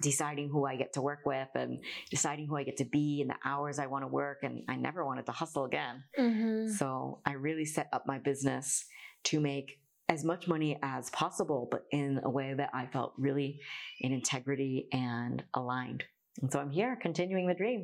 deciding 0.01 0.47
who 0.49 0.65
I 0.65 0.77
get 0.77 0.93
to 0.93 1.01
work 1.01 1.19
with 1.25 1.49
and 1.55 1.83
deciding 2.09 2.47
who 2.47 2.55
I 2.55 2.63
get 2.63 2.77
to 2.77 2.85
be 2.85 3.19
and 3.19 3.29
the 3.29 3.35
hours 3.43 3.77
I 3.79 3.87
want 3.87 4.03
to 4.03 4.07
work 4.07 4.37
and 4.43 4.63
I 4.69 4.77
never 4.77 5.05
wanted 5.05 5.25
to 5.25 5.33
hustle 5.33 5.65
again. 5.65 6.05
Mhm. 6.17 6.69
So 6.69 7.19
I 7.25 7.33
really 7.33 7.65
set 7.65 7.89
up 7.91 8.07
my 8.07 8.19
business 8.19 8.85
to 9.25 9.41
make 9.41 9.81
as 10.13 10.23
much 10.23 10.47
money 10.47 10.71
as 10.81 11.09
possible 11.21 11.61
but 11.73 11.81
in 11.91 12.19
a 12.23 12.29
way 12.29 12.53
that 12.53 12.69
I 12.73 12.83
felt 12.95 13.11
really 13.17 13.59
in 14.05 14.11
integrity 14.13 14.87
and 14.91 15.43
aligned. 15.53 16.03
And 16.41 16.51
so 16.51 16.59
I'm 16.59 16.71
here 16.71 16.95
continuing 17.07 17.45
the 17.47 17.53
dream. 17.63 17.81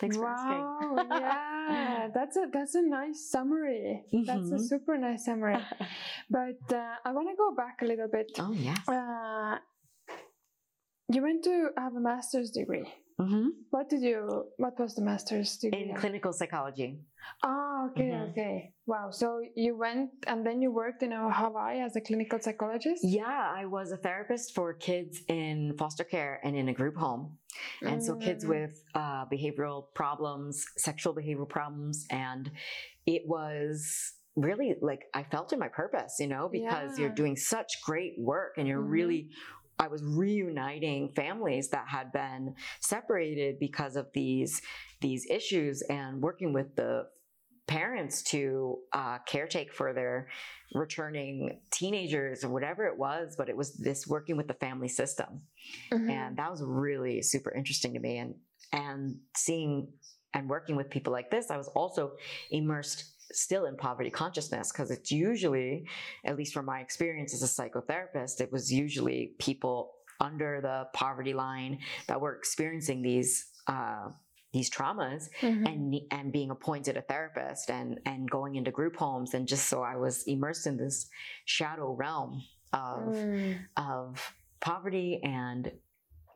Thanks 0.00 0.16
for 0.16 0.26
asking. 0.26 0.62
wow, 0.62 1.06
yeah, 1.24 2.08
that's 2.16 2.36
a 2.36 2.44
that's 2.52 2.74
a 2.74 2.82
nice 2.82 3.18
summary. 3.34 4.02
That's 4.12 4.50
a 4.50 4.58
Mhm. 4.58 4.68
super 4.72 4.94
nice 4.98 5.24
summary. 5.24 5.56
But 6.38 6.62
uh, 6.82 6.94
I 7.06 7.10
want 7.16 7.28
to 7.32 7.36
go 7.44 7.48
back 7.62 7.76
a 7.82 7.86
little 7.92 8.08
bit. 8.16 8.28
Oh 8.44 8.52
yes. 8.68 8.82
Uh, 8.88 9.56
you 11.14 11.22
went 11.22 11.44
to 11.44 11.70
have 11.76 11.94
a 11.94 12.00
master's 12.00 12.50
degree. 12.50 12.88
Hmm 13.18 13.48
What 13.70 13.88
did 13.88 14.02
you? 14.02 14.44
What 14.56 14.78
was 14.78 14.94
the 14.94 15.02
master's 15.02 15.56
degree? 15.56 15.90
In 15.90 15.94
clinical 15.96 16.32
psychology. 16.32 16.98
Ah, 17.42 17.86
okay, 17.86 18.10
Mhm. 18.10 18.30
okay. 18.30 18.72
Wow. 18.86 19.10
So 19.10 19.40
you 19.54 19.76
went 19.76 20.10
and 20.26 20.44
then 20.46 20.60
you 20.60 20.70
worked 20.72 21.02
in 21.02 21.12
uh, 21.12 21.30
Hawaii 21.30 21.80
as 21.80 21.94
a 21.96 22.00
clinical 22.00 22.38
psychologist. 22.40 23.02
Yeah, 23.04 23.52
I 23.60 23.66
was 23.66 23.92
a 23.92 23.96
therapist 23.96 24.54
for 24.54 24.74
kids 24.74 25.22
in 25.28 25.76
foster 25.78 26.04
care 26.04 26.40
and 26.44 26.56
in 26.56 26.68
a 26.68 26.74
group 26.74 26.96
home. 26.96 27.38
And 27.82 28.02
so 28.02 28.16
kids 28.16 28.44
Mm. 28.44 28.48
with 28.54 28.74
uh, 28.94 29.24
behavioral 29.32 29.94
problems, 29.94 30.64
sexual 30.76 31.14
behavioral 31.14 31.48
problems. 31.48 32.06
And 32.10 32.50
it 33.06 33.22
was 33.26 33.78
really 34.36 34.74
like 34.82 35.02
I 35.14 35.22
felt 35.22 35.52
in 35.52 35.60
my 35.60 35.68
purpose, 35.68 36.16
you 36.18 36.26
know, 36.26 36.48
because 36.48 36.98
you're 36.98 37.14
doing 37.22 37.36
such 37.36 37.70
great 37.86 38.14
work 38.18 38.58
and 38.58 38.66
you're 38.66 38.82
Mhm. 38.82 38.90
really. 38.98 39.30
I 39.78 39.88
was 39.88 40.02
reuniting 40.04 41.12
families 41.14 41.68
that 41.70 41.88
had 41.88 42.12
been 42.12 42.54
separated 42.80 43.58
because 43.58 43.96
of 43.96 44.08
these 44.12 44.62
these 45.00 45.26
issues 45.28 45.82
and 45.82 46.22
working 46.22 46.52
with 46.52 46.76
the 46.76 47.06
parents 47.66 48.22
to 48.22 48.78
uh, 48.92 49.18
caretake 49.28 49.70
for 49.70 49.92
their 49.92 50.28
returning 50.74 51.60
teenagers 51.70 52.44
or 52.44 52.50
whatever 52.50 52.84
it 52.86 52.98
was, 52.98 53.34
but 53.36 53.48
it 53.48 53.56
was 53.56 53.74
this 53.74 54.06
working 54.06 54.36
with 54.36 54.48
the 54.48 54.54
family 54.54 54.88
system. 54.88 55.42
Mhm. 55.90 56.10
And 56.10 56.36
that 56.36 56.50
was 56.50 56.62
really 56.62 57.22
super 57.22 57.52
interesting 57.52 57.94
to 57.94 58.00
me. 58.00 58.18
And 58.18 58.34
and 58.72 59.20
seeing 59.36 59.92
and 60.34 60.48
working 60.48 60.74
with 60.74 60.90
people 60.90 61.12
like 61.12 61.30
this, 61.30 61.50
I 61.50 61.56
was 61.56 61.68
also 61.68 62.16
immersed 62.50 63.13
still 63.32 63.66
in 63.66 63.76
poverty 63.76 64.10
consciousness 64.10 64.70
because 64.72 64.90
it's 64.90 65.10
usually, 65.10 65.86
at 66.24 66.36
least 66.36 66.52
from 66.54 66.66
my 66.66 66.80
experience 66.80 67.34
as 67.34 67.42
a 67.42 67.46
psychotherapist, 67.62 68.40
it 68.40 68.50
was 68.52 68.72
usually 68.72 69.32
people 69.38 69.92
under 70.20 70.60
the 70.60 70.86
poverty 70.94 71.34
line 71.34 71.78
that 72.06 72.20
were 72.20 72.36
experiencing 72.36 73.02
these 73.02 73.46
uh, 73.66 74.08
these 74.52 74.70
traumas 74.70 75.28
Mhm. 75.40 75.66
and 75.66 75.94
and 76.12 76.32
being 76.32 76.50
appointed 76.50 76.96
a 76.96 77.02
therapist 77.02 77.70
and 77.70 77.98
and 78.06 78.30
going 78.30 78.54
into 78.54 78.70
group 78.70 78.94
homes 78.96 79.34
and 79.34 79.48
just 79.48 79.68
so 79.68 79.82
I 79.82 79.96
was 79.96 80.22
immersed 80.28 80.66
in 80.68 80.76
this 80.76 81.08
shadow 81.44 81.92
realm 81.92 82.42
of 82.72 83.14
Mm. 83.14 83.58
of 83.76 84.34
poverty 84.60 85.20
and 85.24 85.72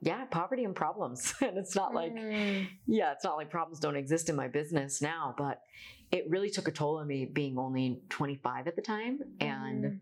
yeah 0.03 0.25
poverty 0.25 0.65
and 0.65 0.75
problems 0.75 1.33
and 1.43 1.57
it's 1.59 1.77
not 1.77 1.95
like 1.95 2.13
Mm. 2.13 2.67
yeah 2.87 3.13
it's 3.13 3.23
not 3.25 3.37
like 3.37 3.51
problems 3.51 3.79
don't 3.79 3.97
exist 3.97 4.29
in 4.29 4.35
my 4.35 4.49
business 4.49 5.01
now 5.01 5.35
but 5.39 5.63
it 6.11 6.25
really 6.29 6.51
took 6.51 6.69
a 6.69 6.73
toll 6.73 6.99
on 6.99 7.07
me 7.07 7.25
being 7.27 7.59
only 7.59 8.01
25 8.09 8.67
at 8.67 8.77
the 8.77 8.83
time 8.83 9.21
and 9.41 9.85
Mhm. 9.85 10.01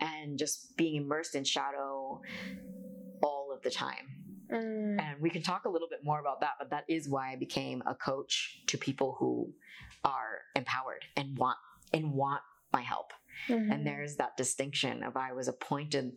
and 0.00 0.38
just 0.38 0.76
being 0.76 0.96
immersed 0.96 1.34
in 1.34 1.44
shadow 1.44 2.20
all 3.22 3.52
of 3.54 3.62
the 3.62 3.70
time 3.70 4.08
Mm. 4.50 5.00
and 5.00 5.20
we 5.22 5.30
can 5.30 5.42
talk 5.42 5.64
a 5.64 5.68
little 5.68 5.88
bit 5.88 6.04
more 6.04 6.20
about 6.20 6.40
that 6.40 6.54
but 6.58 6.70
that 6.70 6.84
is 6.88 7.08
why 7.08 7.32
i 7.32 7.36
became 7.36 7.82
a 7.86 7.94
coach 7.94 8.62
to 8.66 8.76
people 8.76 9.14
who 9.18 9.52
are 10.04 10.40
empowered 10.56 11.04
and 11.16 11.38
want 11.38 11.58
and 11.92 12.12
want 12.12 12.42
my 12.72 12.82
help 12.82 13.12
Mhm. 13.48 13.72
and 13.72 13.86
there's 13.86 14.16
that 14.16 14.36
distinction 14.36 15.02
of 15.02 15.16
i 15.16 15.32
was 15.32 15.48
appointed 15.48 16.16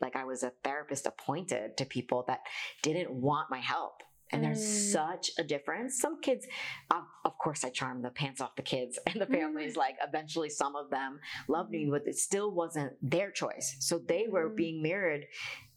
like 0.00 0.14
i 0.16 0.24
was 0.24 0.42
a 0.42 0.50
therapist 0.62 1.06
appointed 1.06 1.76
to 1.78 1.84
people 1.86 2.24
that 2.28 2.40
didn't 2.82 3.10
want 3.10 3.50
my 3.50 3.60
help 3.60 4.02
and 4.32 4.42
there's 4.44 4.58
Mm. 4.60 4.92
such 4.92 5.30
a 5.38 5.44
difference 5.44 6.00
some 6.00 6.20
kids 6.20 6.46
of, 6.90 7.02
of 7.24 7.36
course 7.38 7.64
i 7.64 7.70
charmed 7.70 8.04
the 8.04 8.10
pants 8.10 8.40
off 8.40 8.54
the 8.56 8.62
kids 8.62 8.98
and 9.06 9.20
the 9.20 9.26
families 9.26 9.76
like 9.76 9.96
eventually 10.06 10.50
some 10.50 10.76
of 10.76 10.90
them 10.90 11.20
loved 11.48 11.70
me 11.70 11.86
but 11.90 12.02
it 12.06 12.16
still 12.16 12.50
wasn't 12.52 12.92
their 13.02 13.30
choice 13.30 13.76
so 13.80 13.98
they 13.98 14.26
were 14.28 14.50
Mm. 14.50 14.56
being 14.56 14.82
mirrored 14.82 15.26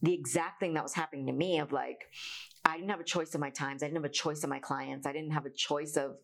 the 0.02 0.14
exact 0.14 0.60
thing 0.60 0.74
that 0.74 0.84
was 0.84 0.94
happening 0.94 1.26
to 1.28 1.34
me 1.34 1.60
of 1.60 1.72
like 1.72 2.00
I 2.64 2.76
didn't 2.78 2.92
have 2.92 3.00
a 3.00 3.04
choice 3.04 3.34
of 3.34 3.42
my 3.42 3.50
times. 3.50 3.82
I 3.82 3.88
didn't 3.88 3.98
have 4.04 4.06
a 4.06 4.14
choice 4.14 4.44
of 4.44 4.50
my 4.52 4.60
clients. 4.60 5.08
I 5.08 5.12
didn't 5.14 5.32
have 5.32 5.48
a 5.48 5.50
choice 5.50 5.98
of, 5.98 6.18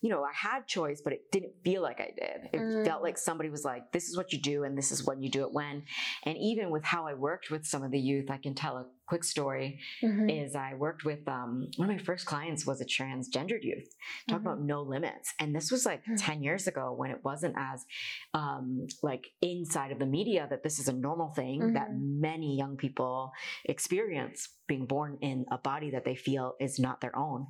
you 0.00 0.08
know, 0.08 0.24
I 0.24 0.32
had 0.32 0.66
choice, 0.66 1.02
but 1.04 1.12
it 1.12 1.30
didn't 1.30 1.52
feel 1.62 1.82
like 1.82 2.00
I 2.00 2.12
did. 2.18 2.48
It 2.50 2.60
Mm. 2.60 2.84
felt 2.86 3.02
like 3.02 3.18
somebody 3.18 3.50
was 3.50 3.62
like, 3.62 3.92
this 3.92 4.08
is 4.08 4.16
what 4.16 4.32
you 4.32 4.40
do 4.40 4.64
and 4.64 4.76
this 4.76 4.90
is 4.90 5.04
when 5.04 5.22
you 5.22 5.28
do 5.28 5.42
it 5.42 5.52
when. 5.52 5.84
And 6.22 6.38
even 6.38 6.70
with 6.70 6.82
how 6.82 7.06
I 7.06 7.12
worked 7.12 7.50
with 7.50 7.66
some 7.66 7.82
of 7.82 7.90
the 7.90 8.00
youth, 8.00 8.30
I 8.30 8.38
can 8.38 8.54
tell 8.54 8.78
a 8.78 8.86
quick 9.06 9.24
story 9.24 9.80
Mhm. 10.02 10.30
is 10.44 10.54
I 10.54 10.74
worked 10.74 11.04
with 11.04 11.26
um, 11.28 11.68
one 11.76 11.90
of 11.90 11.96
my 11.96 12.02
first 12.02 12.24
clients 12.26 12.66
was 12.66 12.80
a 12.80 12.84
transgendered 12.84 13.62
youth. 13.62 13.88
Talk 14.28 14.40
Mhm. 14.40 14.42
about 14.46 14.60
no 14.62 14.82
limits. 14.82 15.34
And 15.38 15.54
this 15.54 15.70
was 15.70 15.84
like 15.84 16.04
Mhm. 16.04 16.16
10 16.16 16.42
years 16.42 16.66
ago 16.66 16.92
when 16.92 17.10
it 17.10 17.22
wasn't 17.24 17.54
as 17.58 17.84
um, 18.34 18.86
like 19.02 19.26
inside 19.40 19.92
of 19.92 19.98
the 19.98 20.06
media 20.06 20.46
that 20.50 20.62
this 20.62 20.78
is 20.78 20.88
a 20.88 20.92
normal 20.92 21.30
thing 21.34 21.72
that 21.74 21.90
Mhm. 21.90 22.20
many 22.20 22.56
young 22.56 22.76
people 22.76 23.32
experience 23.64 24.48
being 24.68 24.86
born 24.86 25.18
in 25.20 25.44
a 25.50 25.58
body 25.58 25.90
that 25.90 26.04
they 26.04 26.14
feel 26.14 26.54
is 26.60 26.78
not 26.78 27.00
their 27.00 27.14
own. 27.16 27.46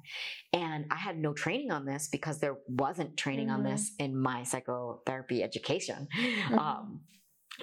And 0.53 0.87
I 0.91 0.97
had 0.97 1.17
no 1.19 1.33
training 1.35 1.71
on 1.71 1.85
this 1.85 2.09
because 2.09 2.41
there 2.41 2.57
wasn't 2.67 3.17
training 3.17 3.51
on 3.51 3.61
Mhm. 3.61 3.71
this 3.71 3.95
in 3.99 4.17
my 4.17 4.43
psychotherapy 4.43 5.43
education. 5.43 6.09
Mhm. 6.17 6.59
Um, 6.59 7.05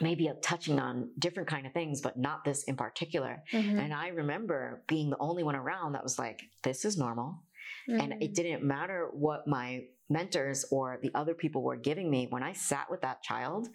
maybe 0.02 0.32
touching 0.42 0.80
on 0.80 1.12
different 1.18 1.50
kind 1.50 1.66
of 1.66 1.74
things, 1.74 2.02
but 2.02 2.18
not 2.18 2.44
this 2.44 2.64
in 2.64 2.76
particular. 2.76 3.44
Mhm. 3.52 3.80
And 3.80 3.94
I 3.94 4.10
remember 4.10 4.84
being 4.88 5.10
the 5.10 5.18
only 5.20 5.44
one 5.44 5.56
around 5.56 5.94
that 5.94 6.04
was 6.04 6.20
like, 6.20 6.42
this 6.64 6.86
is 6.86 6.98
normal. 6.98 7.44
And 7.88 8.14
it 8.22 8.32
Mhm. 8.32 8.36
didn't 8.36 8.64
matter 8.64 9.10
what 9.12 9.48
my 9.48 9.88
mentors 10.10 10.64
or 10.72 11.00
the 11.02 11.12
other 11.16 11.34
people 11.34 11.64
were 11.64 11.76
giving 11.76 12.10
me. 12.10 12.28
When 12.28 12.44
I 12.44 12.54
sat 12.54 12.90
with 12.90 13.02
that 13.02 13.24
child, 13.24 13.68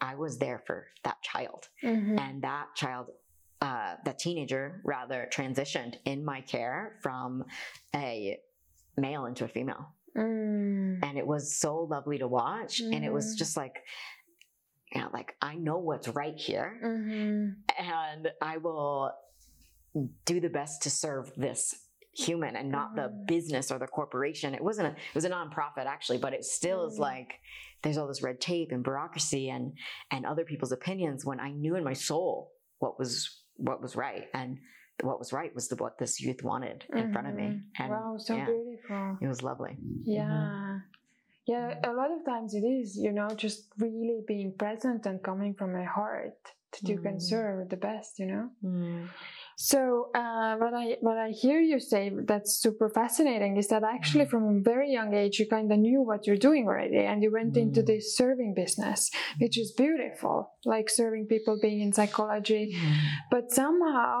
I 0.00 0.14
was 0.14 0.38
there 0.38 0.60
for 0.60 0.86
that 1.02 1.20
child. 1.22 1.68
Mhm. 1.82 2.18
And 2.18 2.42
that 2.42 2.74
child, 2.76 3.10
uh, 3.60 3.96
that 4.04 4.18
teenager 4.18 4.80
rather, 4.84 5.28
transitioned 5.32 5.96
in 6.04 6.24
my 6.24 6.40
care 6.40 6.98
from 7.02 7.44
a 7.94 8.40
male 8.96 9.26
into 9.26 9.44
a 9.44 9.48
female. 9.48 9.92
Mm. 10.16 11.04
And 11.04 11.18
it 11.18 11.26
was 11.26 11.54
so 11.56 11.80
lovely 11.82 12.18
to 12.18 12.28
watch. 12.28 12.80
And 12.80 13.04
it 13.04 13.12
was 13.12 13.34
Mhm. 13.34 13.38
just 13.38 13.56
like, 13.56 13.84
you 14.92 15.00
know, 15.00 15.08
like 15.12 15.36
I 15.40 15.54
know 15.54 15.78
what's 15.78 16.08
right 16.08 16.36
here 16.36 16.78
Mhm. 16.82 17.56
and 17.78 18.28
I 18.42 18.56
will 18.58 19.12
do 20.24 20.40
the 20.40 20.48
best 20.48 20.82
to 20.82 20.90
serve 20.90 21.32
this 21.36 21.74
human 22.12 22.56
and 22.56 22.70
not 22.70 22.94
the 22.96 23.02
Mhm. 23.08 23.26
business 23.26 23.70
or 23.70 23.78
the 23.78 23.86
corporation. 23.86 24.54
It 24.54 24.62
wasn't 24.62 24.88
a, 24.88 24.90
it 24.92 25.14
was 25.14 25.24
a 25.24 25.30
nonprofit 25.30 25.86
actually, 25.86 26.18
but 26.18 26.32
it 26.34 26.44
still 26.44 26.84
is 26.86 26.96
Mm. 26.96 27.00
like 27.02 27.40
there's 27.82 27.96
all 27.96 28.08
this 28.08 28.22
red 28.22 28.40
tape 28.40 28.72
and 28.72 28.82
bureaucracy 28.84 29.48
and 29.48 29.72
and 30.10 30.26
other 30.26 30.44
people's 30.44 30.72
opinions 30.72 31.24
when 31.24 31.40
I 31.40 31.50
knew 31.52 31.76
in 31.76 31.84
my 31.84 31.92
soul 31.94 32.52
what 32.78 32.98
was 32.98 33.44
what 33.56 33.80
was 33.80 33.94
right 33.94 34.28
and 34.34 34.58
what 35.02 35.18
was 35.18 35.32
right 35.32 35.54
was 35.54 35.68
the, 35.68 35.76
what 35.76 35.98
this 35.98 36.20
youth 36.20 36.42
wanted 36.42 36.84
in 36.94 37.12
front 37.12 37.26
of 37.28 37.34
me 37.34 37.42
Mhm. 37.44 37.62
and 37.78 37.90
wow, 37.90 38.16
so 38.18 38.34
yeah, 38.36 38.46
beautiful. 38.46 39.18
it 39.20 39.28
was 39.28 39.42
lovely. 39.42 39.76
Yeah. 40.02 40.80
Yeah, 41.52 41.68
a 41.90 41.92
lot 42.00 42.10
of 42.16 42.20
times 42.32 42.50
it 42.60 42.64
is, 42.78 42.96
you 43.04 43.12
know, 43.18 43.28
just 43.44 43.60
really 43.86 44.20
being 44.32 44.50
present 44.64 45.00
and 45.08 45.16
coming 45.30 45.52
from 45.58 45.70
my 45.80 45.86
heart 45.98 46.38
that 46.72 46.84
you 46.90 46.98
can 47.06 47.16
Mm. 47.16 47.22
serve 47.32 47.68
the 47.74 47.80
best, 47.90 48.10
you 48.20 48.26
know. 48.32 48.46
So 49.70 49.80
uh, 50.22 50.52
what 50.62 50.72
I 50.82 50.84
what 51.08 51.18
I 51.26 51.30
hear 51.42 51.60
you 51.70 51.78
say 51.92 52.04
that's 52.30 52.52
super 52.66 52.88
fascinating 53.00 53.52
is 53.60 53.66
that 53.72 53.82
actually 53.96 54.26
Mm. 54.26 54.30
from 54.32 54.42
a 54.56 54.60
very 54.72 54.88
young 54.98 55.10
age 55.22 55.34
you 55.40 55.46
kind 55.56 55.68
of 55.74 55.78
knew 55.86 56.00
what 56.10 56.20
you're 56.26 56.44
doing 56.48 56.64
already 56.70 57.02
and 57.10 57.16
you 57.24 57.30
went 57.38 57.54
into 57.64 57.80
Mm. 57.82 57.86
this 57.92 58.04
serving 58.20 58.52
business, 58.62 59.00
which 59.42 59.56
is 59.62 59.68
beautiful, 59.84 60.36
like 60.74 60.88
serving 61.00 61.24
people, 61.34 61.54
being 61.66 61.80
in 61.86 61.92
psychology, 61.98 62.64
but 63.34 63.44
somehow 63.60 64.18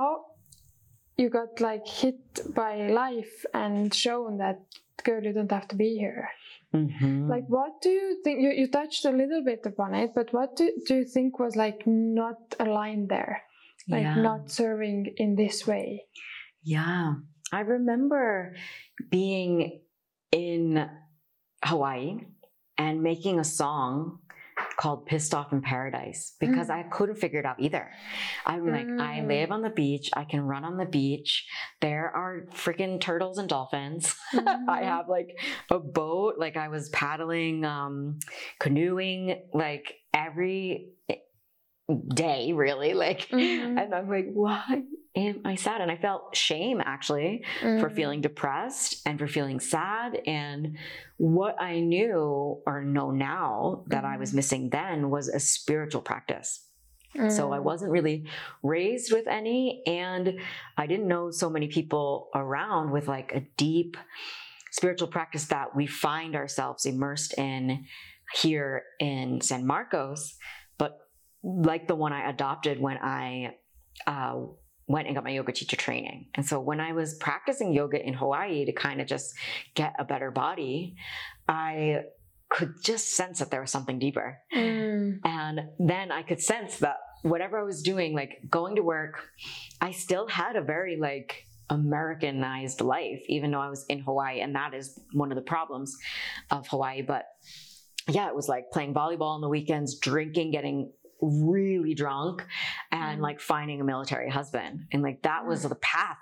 you 1.20 1.28
got 1.40 1.52
like 1.70 1.86
hit 1.86 2.20
by 2.62 2.74
life 3.04 3.34
and 3.62 3.94
shown 4.04 4.30
that 4.44 4.58
girl 5.08 5.22
you 5.26 5.32
don't 5.38 5.52
have 5.58 5.68
to 5.72 5.76
be 5.76 5.90
here 6.04 6.28
Mhm. 6.72 7.28
like 7.28 7.46
what 7.48 7.82
do 7.82 7.90
you 7.90 8.22
think 8.22 8.40
you, 8.40 8.50
you 8.50 8.68
touched 8.70 9.04
a 9.04 9.10
little 9.10 9.42
bit 9.44 9.66
upon 9.66 9.92
it 9.94 10.12
but 10.14 10.32
what 10.32 10.54
do, 10.54 10.70
do 10.86 10.96
you 10.96 11.04
think 11.04 11.38
was 11.40 11.56
like 11.56 11.82
not 11.86 12.38
aligned 12.60 13.08
there 13.08 13.42
like 13.88 14.02
Yeah. 14.02 14.22
not 14.22 14.50
serving 14.50 15.14
in 15.16 15.34
this 15.34 15.66
way. 15.66 16.04
Yeah. 16.62 17.14
I 17.52 17.60
remember 17.60 18.54
being 19.10 19.80
in 20.30 20.88
Hawaii 21.64 22.20
and 22.78 23.02
making 23.02 23.40
a 23.40 23.44
song 23.44 24.20
called 24.80 25.04
Pissed 25.04 25.34
Off 25.34 25.52
in 25.52 25.60
Paradise 25.60 26.34
because 26.40 26.68
Mm. 26.68 26.78
I 26.78 26.82
couldn't 26.84 27.16
figure 27.16 27.38
it 27.38 27.44
out 27.44 27.60
either. 27.60 27.90
I'm 28.46 28.66
like, 28.66 28.88
I 28.88 29.20
Mm. 29.20 29.26
live 29.28 29.50
on 29.52 29.60
the 29.60 29.68
beach, 29.68 30.08
I 30.14 30.24
can 30.24 30.40
run 30.40 30.64
on 30.64 30.78
the 30.78 30.86
beach. 30.86 31.46
There 31.82 32.10
are 32.10 32.46
freaking 32.54 32.98
turtles 32.98 33.36
and 33.36 33.46
dolphins. 33.48 34.16
I 34.32 34.36
Mhm. 34.80 34.84
have 34.84 35.08
like 35.08 35.38
a 35.70 35.78
boat, 35.78 36.36
like 36.38 36.56
I 36.56 36.68
was 36.68 36.88
paddling, 36.88 37.64
um, 37.64 38.20
canoeing 38.58 39.42
like 39.52 39.96
every 40.14 40.92
day, 42.14 42.52
really. 42.52 42.94
Like, 42.94 43.28
Mhm. 43.28 43.78
and 43.80 43.94
I'm 43.94 44.08
like, 44.08 44.28
why 44.32 44.82
am 45.16 45.42
I 45.44 45.54
sad? 45.56 45.80
And 45.80 45.90
I 45.90 45.96
felt 45.96 46.36
shame 46.36 46.80
actually 46.84 47.44
for 47.80 47.90
Mm. 47.90 47.94
feeling 47.96 48.20
depressed 48.20 49.06
and 49.06 49.18
for 49.18 49.26
feeling 49.26 49.60
sad. 49.60 50.20
And 50.26 50.78
what 51.16 51.60
I 51.60 51.80
knew 51.80 52.62
or 52.66 52.82
know 52.82 53.10
now 53.10 53.84
that 53.88 54.04
I 54.04 54.16
was 54.16 54.30
Mhm. 54.30 54.36
missing 54.36 54.70
then 54.70 55.10
was 55.10 55.28
a 55.28 55.40
spiritual 55.40 56.02
practice. 56.02 56.66
So 57.28 57.52
I 57.52 57.58
Mm. 57.58 57.64
wasn't 57.64 57.90
really 57.90 58.24
raised 58.62 59.12
with 59.12 59.26
any, 59.26 59.82
and 59.84 60.40
I 60.76 60.86
didn't 60.86 61.08
know 61.08 61.32
so 61.32 61.50
many 61.50 61.66
people 61.66 62.28
around 62.36 62.92
with 62.92 63.08
like 63.08 63.34
a 63.34 63.40
deep 63.56 63.96
spiritual 64.70 65.08
practice 65.08 65.46
that 65.46 65.74
we 65.74 65.86
find 65.88 66.36
ourselves 66.36 66.86
immersed 66.86 67.36
in 67.36 67.84
here 68.40 68.84
in 69.00 69.40
San 69.40 69.66
Marcos, 69.66 70.36
but 70.78 70.98
like 71.42 71.88
the 71.88 71.96
one 71.96 72.12
I 72.12 72.30
adopted 72.30 72.80
when 72.80 72.96
I 72.98 73.56
uh, 74.06 74.36
went 74.90 75.06
and 75.06 75.14
got 75.14 75.22
my 75.22 75.30
yoga 75.30 75.52
teacher 75.52 75.76
training. 75.76 76.26
And 76.34 76.44
so 76.44 76.58
when 76.58 76.80
I 76.80 76.92
was 76.92 77.14
practicing 77.14 77.72
yoga 77.72 78.04
in 78.04 78.12
Hawaii 78.12 78.64
to 78.64 78.72
kind 78.72 79.00
of 79.00 79.06
just 79.06 79.32
get 79.76 79.94
a 80.00 80.04
better 80.04 80.32
body, 80.32 80.96
I 81.48 82.00
could 82.48 82.74
just 82.82 83.12
sense 83.12 83.38
that 83.38 83.52
there 83.52 83.60
was 83.60 83.70
something 83.70 84.00
deeper. 84.00 84.38
Mm. 84.52 85.20
And 85.24 85.60
then 85.78 86.10
I 86.10 86.24
could 86.24 86.40
sense 86.40 86.78
that 86.78 86.96
whatever 87.22 87.60
I 87.60 87.62
was 87.62 87.82
doing, 87.82 88.14
like 88.14 88.40
going 88.50 88.74
to 88.76 88.82
work, 88.82 89.30
I 89.80 89.92
still 89.92 90.26
had 90.26 90.56
a 90.56 90.60
very 90.60 90.96
like 90.96 91.46
Americanized 91.68 92.80
life, 92.80 93.22
even 93.28 93.52
though 93.52 93.60
I 93.60 93.68
was 93.68 93.86
in 93.88 94.00
Hawaii. 94.00 94.40
And 94.40 94.56
that 94.56 94.74
is 94.74 94.98
one 95.12 95.30
of 95.30 95.36
the 95.36 95.42
problems 95.42 95.96
of 96.50 96.66
Hawaii. 96.66 97.02
But 97.02 97.26
yeah, 98.08 98.26
it 98.26 98.34
was 98.34 98.48
like 98.48 98.72
playing 98.72 98.92
volleyball 98.92 99.36
on 99.36 99.40
the 99.40 99.48
weekends, 99.48 100.00
drinking, 100.00 100.50
getting 100.50 100.90
really 101.22 101.94
drunk, 101.94 102.46
and 102.92 103.18
Mm. 103.18 103.22
like 103.22 103.40
finding 103.40 103.80
a 103.80 103.84
military 103.84 104.30
husband. 104.30 104.86
And 104.92 105.02
like 105.02 105.22
that 105.22 105.46
was 105.46 105.62
the 105.62 105.74
path 105.76 106.18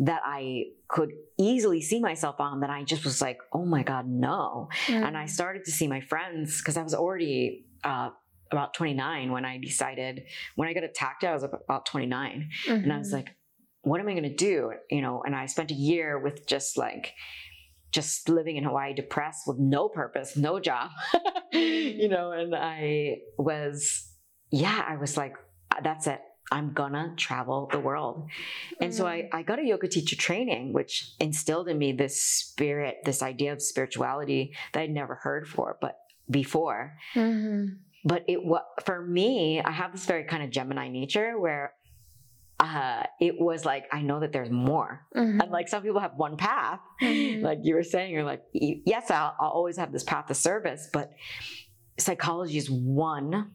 that 0.00 0.22
I 0.24 0.64
could 0.88 1.12
easily 1.38 1.80
see 1.80 2.00
myself 2.00 2.40
on 2.40 2.60
that 2.60 2.70
I 2.70 2.84
just 2.84 3.04
was 3.04 3.20
like, 3.22 3.38
oh 3.52 3.64
my 3.64 3.82
God, 3.82 4.06
no 4.08 4.68
and 4.88 5.16
I 5.16 5.24
Mm. 5.24 5.30
started 5.30 5.64
to 5.64 5.70
see 5.70 5.88
my 5.88 6.00
friends 6.00 6.58
because 6.60 6.76
I 6.76 6.82
was 6.82 6.94
already 6.94 7.66
uh, 7.84 8.10
about 8.50 8.74
29 8.74 9.30
when 9.32 9.44
I 9.44 9.58
decided 9.58 10.24
when 10.56 10.68
I 10.68 10.74
got 10.74 10.84
attacked. 10.84 11.24
I 11.24 11.32
was 11.32 11.42
about 11.42 11.86
29, 11.86 12.50
and 12.68 12.92
I 12.92 12.98
was 12.98 13.10
Mhm. 13.10 13.14
like, 13.14 13.34
"What 13.82 14.00
am 14.00 14.08
I 14.08 14.12
going 14.12 14.22
to 14.24 14.34
do?" 14.34 14.72
You 14.90 15.00
know, 15.00 15.22
and 15.24 15.34
I 15.34 15.46
spent 15.46 15.70
a 15.70 15.74
year 15.74 16.18
with 16.18 16.46
just 16.46 16.76
like 16.76 17.14
just 17.90 18.28
living 18.28 18.56
in 18.56 18.64
Hawaii, 18.64 18.94
depressed 18.94 19.42
with 19.46 19.58
no 19.58 19.88
purpose, 19.88 20.36
no 20.36 20.60
job, 20.60 20.90
you 21.52 22.08
know, 22.08 22.32
and 22.32 22.54
I 22.54 23.18
was, 23.38 24.11
yeah, 24.52 24.84
I 24.86 24.96
was 24.96 25.16
like, 25.16 25.34
"That's 25.82 26.06
it." 26.06 26.20
I'm 26.52 26.74
gonna 26.74 27.14
travel 27.16 27.68
the 27.72 27.80
world. 27.80 28.28
And 28.78 28.94
so 28.94 29.06
I, 29.06 29.22
Mm. 29.22 29.28
I 29.32 29.42
got 29.42 29.58
a 29.58 29.64
yoga 29.64 29.88
teacher 29.88 30.16
training, 30.16 30.74
which 30.74 31.14
instilled 31.18 31.66
in 31.68 31.78
me 31.78 31.92
this 31.92 32.20
spirit, 32.22 32.98
this 33.06 33.22
idea 33.22 33.52
of 33.54 33.62
spirituality 33.62 34.54
that 34.74 34.80
I'd 34.82 34.90
never 34.90 35.14
heard 35.14 35.48
for, 35.48 35.78
but 35.80 35.96
before. 36.30 36.98
Mhm. 37.14 37.78
But 38.04 38.24
it 38.28 38.44
was 38.44 38.62
for 38.84 39.00
me, 39.00 39.62
I 39.62 39.70
have 39.70 39.92
this 39.92 40.04
very 40.04 40.24
kind 40.24 40.42
of 40.42 40.50
Gemini 40.50 40.88
nature 40.88 41.38
where 41.38 41.72
uh, 42.60 43.02
it 43.18 43.40
was 43.40 43.64
like 43.64 43.86
I 43.90 44.02
know 44.02 44.20
that 44.20 44.32
there's 44.32 44.50
more. 44.50 45.06
Mhm. 45.16 45.40
And 45.42 45.50
like 45.50 45.68
some 45.68 45.82
people 45.82 46.00
have 46.00 46.16
one 46.16 46.36
path, 46.36 46.80
Mhm. 47.00 47.42
like 47.42 47.60
you 47.62 47.74
were 47.74 47.82
saying, 47.82 48.12
you're 48.12 48.24
like, 48.24 48.42
yes, 48.52 49.10
I'll, 49.10 49.34
I'll 49.40 49.50
always 49.50 49.78
have 49.78 49.90
this 49.90 50.04
path 50.04 50.30
of 50.30 50.36
service, 50.36 50.88
but 50.92 51.10
psychology 51.98 52.58
is 52.58 52.70
one 52.70 53.52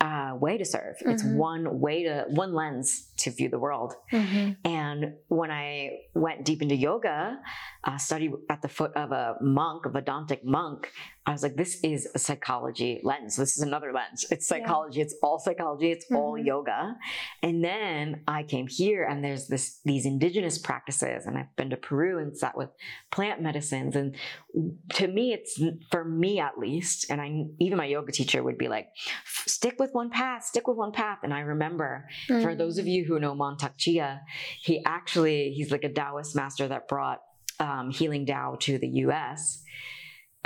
uh, 0.00 0.36
way 0.38 0.58
to 0.58 0.64
serve. 0.64 0.96
It's 1.00 1.22
Mhm. 1.22 1.36
one 1.36 1.80
way 1.80 2.04
to 2.04 2.26
one 2.28 2.52
lens 2.52 3.10
to 3.18 3.30
view 3.30 3.48
the 3.48 3.58
world. 3.58 3.94
Mhm. 4.12 4.56
And 4.64 5.14
when 5.28 5.50
I 5.50 6.00
went 6.14 6.44
deep 6.44 6.60
into 6.62 6.76
yoga, 6.76 7.40
uh, 7.84 7.96
studied 7.96 8.32
at 8.50 8.60
the 8.62 8.68
foot 8.68 8.92
of 8.94 9.12
a 9.12 9.36
monk, 9.40 9.86
a 9.86 9.88
Vedantic 9.90 10.44
monk, 10.44 10.92
I 11.28 11.32
was 11.32 11.42
like, 11.42 11.56
this 11.56 11.78
is 11.84 12.08
a 12.14 12.18
psychology 12.18 13.00
lens. 13.04 13.36
This 13.36 13.56
is 13.56 13.62
another 13.62 13.92
lens. 13.92 14.24
It's 14.30 14.50
Yeah. 14.50 14.56
psychology. 14.60 15.00
It's 15.02 15.14
all 15.22 15.38
psychology. 15.38 15.90
It's 15.92 16.06
all 16.10 16.32
Mhm. 16.38 16.46
yoga. 16.46 16.96
And 17.42 17.62
then 17.62 18.22
I 18.26 18.42
came 18.44 18.66
here 18.66 19.04
and 19.04 19.22
there's 19.22 19.46
this 19.46 19.80
these 19.84 20.06
indigenous 20.06 20.56
practices. 20.56 21.26
And 21.26 21.36
I've 21.36 21.54
been 21.56 21.68
to 21.70 21.76
Peru 21.76 22.18
and 22.18 22.36
sat 22.36 22.56
with 22.56 22.70
plant 23.10 23.42
medicines. 23.42 23.94
And 23.94 24.16
to 24.94 25.06
me, 25.06 25.34
it's 25.34 25.60
for 25.92 26.02
me 26.04 26.40
at 26.40 26.58
least, 26.58 27.10
and 27.10 27.20
I 27.20 27.44
even 27.58 27.76
my 27.76 27.84
yoga 27.84 28.10
teacher 28.10 28.42
would 28.42 28.56
be 28.56 28.68
like, 28.68 28.88
stick 29.46 29.78
with 29.78 29.92
one 29.92 30.08
path, 30.08 30.44
stick 30.44 30.66
with 30.66 30.78
one 30.78 30.92
path. 30.92 31.18
And 31.22 31.34
I 31.34 31.40
remember 31.40 32.08
for 32.26 32.54
those 32.54 32.78
of 32.78 32.86
Mm. 32.86 32.92
you 32.92 33.04
who 33.04 33.20
know 33.20 33.34
Mantak 33.34 33.72
Chia, 33.76 34.22
he 34.62 34.82
actually 34.86 35.52
he's 35.52 35.70
like 35.70 35.84
a 35.84 35.92
Taoist 35.92 36.34
master 36.34 36.66
that 36.68 36.88
brought 36.88 37.20
um, 37.60 37.90
healing 37.90 38.24
Tao 38.24 38.56
to 38.60 38.78
the 38.78 38.86
U.S. 39.04 39.64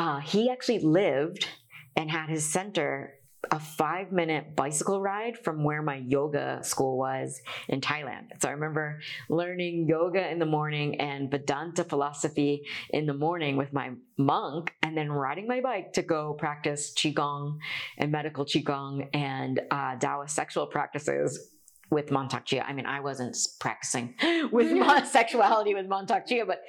Uh, 0.02 0.18
he 0.18 0.50
actually 0.50 0.80
lived 0.80 1.46
and 1.94 2.10
had 2.10 2.28
his 2.28 2.44
center 2.44 3.14
a 3.52 3.60
five 3.60 4.10
minute 4.10 4.56
bicycle 4.56 5.00
ride 5.00 5.38
from 5.38 5.62
where 5.62 5.80
my 5.80 5.96
yoga 5.96 6.58
school 6.62 6.98
was 6.98 7.40
in 7.68 7.80
Thailand. 7.80 8.26
So 8.40 8.48
I 8.48 8.52
remember 8.52 8.98
learning 9.28 9.86
yoga 9.88 10.28
in 10.28 10.40
the 10.40 10.46
morning 10.46 11.00
and 11.00 11.30
Vedanta 11.30 11.84
philosophy 11.84 12.66
in 12.90 13.06
the 13.06 13.14
morning 13.14 13.56
with 13.56 13.72
my 13.72 13.90
monk, 14.18 14.74
and 14.82 14.96
then 14.96 15.10
riding 15.10 15.46
my 15.46 15.60
bike 15.60 15.92
to 15.92 16.02
go 16.02 16.34
practice 16.34 16.92
Qigong 16.96 17.58
and 17.96 18.10
medical 18.10 18.44
Qigong 18.44 19.08
and 19.14 19.60
uh, 19.70 19.94
Taoist 19.96 20.34
sexual 20.34 20.66
practices 20.66 21.51
with 21.92 22.06
Mantak 22.06 22.46
Chia. 22.46 22.64
I 22.66 22.72
mean, 22.72 22.86
I 22.86 23.00
wasn't 23.00 23.36
practicing 23.60 24.14
with 24.50 24.72
mon- 24.72 25.04
sexuality 25.04 25.74
with 25.74 25.86
Mantak 25.86 26.26
Chia, 26.26 26.46
but 26.46 26.62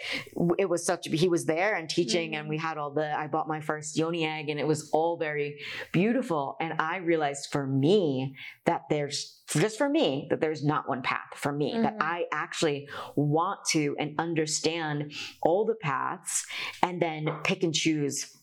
it 0.60 0.70
was 0.70 0.86
such, 0.86 1.08
he 1.08 1.30
was 1.30 1.46
there 1.46 1.76
and 1.76 1.90
teaching, 1.90 2.36
and 2.36 2.50
we 2.50 2.58
had 2.58 2.78
all 2.78 2.92
the, 2.92 3.18
I 3.18 3.28
bought 3.28 3.48
my 3.48 3.62
first 3.62 3.98
yoni 3.98 4.26
egg, 4.26 4.50
and 4.50 4.60
it 4.60 4.68
was 4.68 4.90
all 4.92 5.18
very 5.18 5.60
beautiful. 5.94 6.58
And 6.60 6.74
I 6.78 6.98
realized 6.98 7.50
for 7.54 7.66
me 7.66 8.36
that 8.66 8.82
there's, 8.90 9.40
just 9.48 9.78
for 9.78 9.88
me, 9.88 10.28
that 10.30 10.42
there's 10.42 10.64
not 10.64 10.90
one 10.90 11.02
path 11.02 11.32
for 11.36 11.54
me, 11.54 11.72
that 11.82 11.98
Mhm. 11.98 12.02
I 12.04 12.26
actually 12.34 12.90
want 13.16 13.62
to 13.72 13.96
and 13.98 14.16
understand 14.20 15.14
all 15.42 15.64
the 15.66 15.76
paths 15.76 16.46
and 16.82 17.02
then 17.02 17.28
pick 17.46 17.64
and 17.64 17.74
choose 17.74 18.38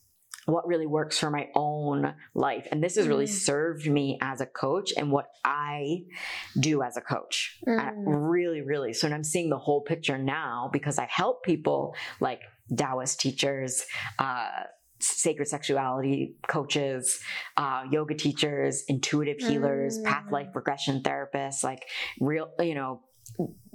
what 0.46 0.66
really 0.66 0.87
works 0.87 1.18
for 1.18 1.31
my 1.31 1.48
own 1.55 2.14
life. 2.35 2.66
And 2.70 2.83
this 2.83 2.96
has 2.96 3.07
really 3.07 3.26
Mm. 3.26 3.29
served 3.29 3.87
me 3.88 4.18
as 4.20 4.40
a 4.40 4.46
coach 4.46 4.92
and 4.96 5.12
what 5.12 5.26
I 5.44 6.05
do 6.59 6.83
as 6.83 6.96
a 6.96 7.00
coach. 7.00 7.59
Mm. 7.66 8.05
really, 8.07 8.62
really. 8.62 8.92
So 8.92 9.09
I'm 9.09 9.24
seeing 9.24 9.50
the 9.50 9.59
whole 9.59 9.83
picture 9.83 10.18
now 10.18 10.70
because 10.72 10.98
I 10.98 11.07
help 11.07 11.42
people 11.42 11.94
like 12.20 12.40
Taoist 12.74 13.20
teachers, 13.20 13.85
uh, 14.18 14.48
sacred 15.00 15.46
sexuality 15.48 16.37
coaches, 16.46 17.20
uh, 17.57 17.85
yoga 17.90 18.14
teachers, 18.14 18.85
intuitive 18.88 19.38
healers, 19.38 19.98
path 20.05 20.24
Mm. 20.29 20.33
life 20.33 20.48
regression 20.55 21.03
therapists, 21.03 21.64
like 21.64 21.87
real, 22.20 22.50
you 22.61 22.74
know, 22.74 23.03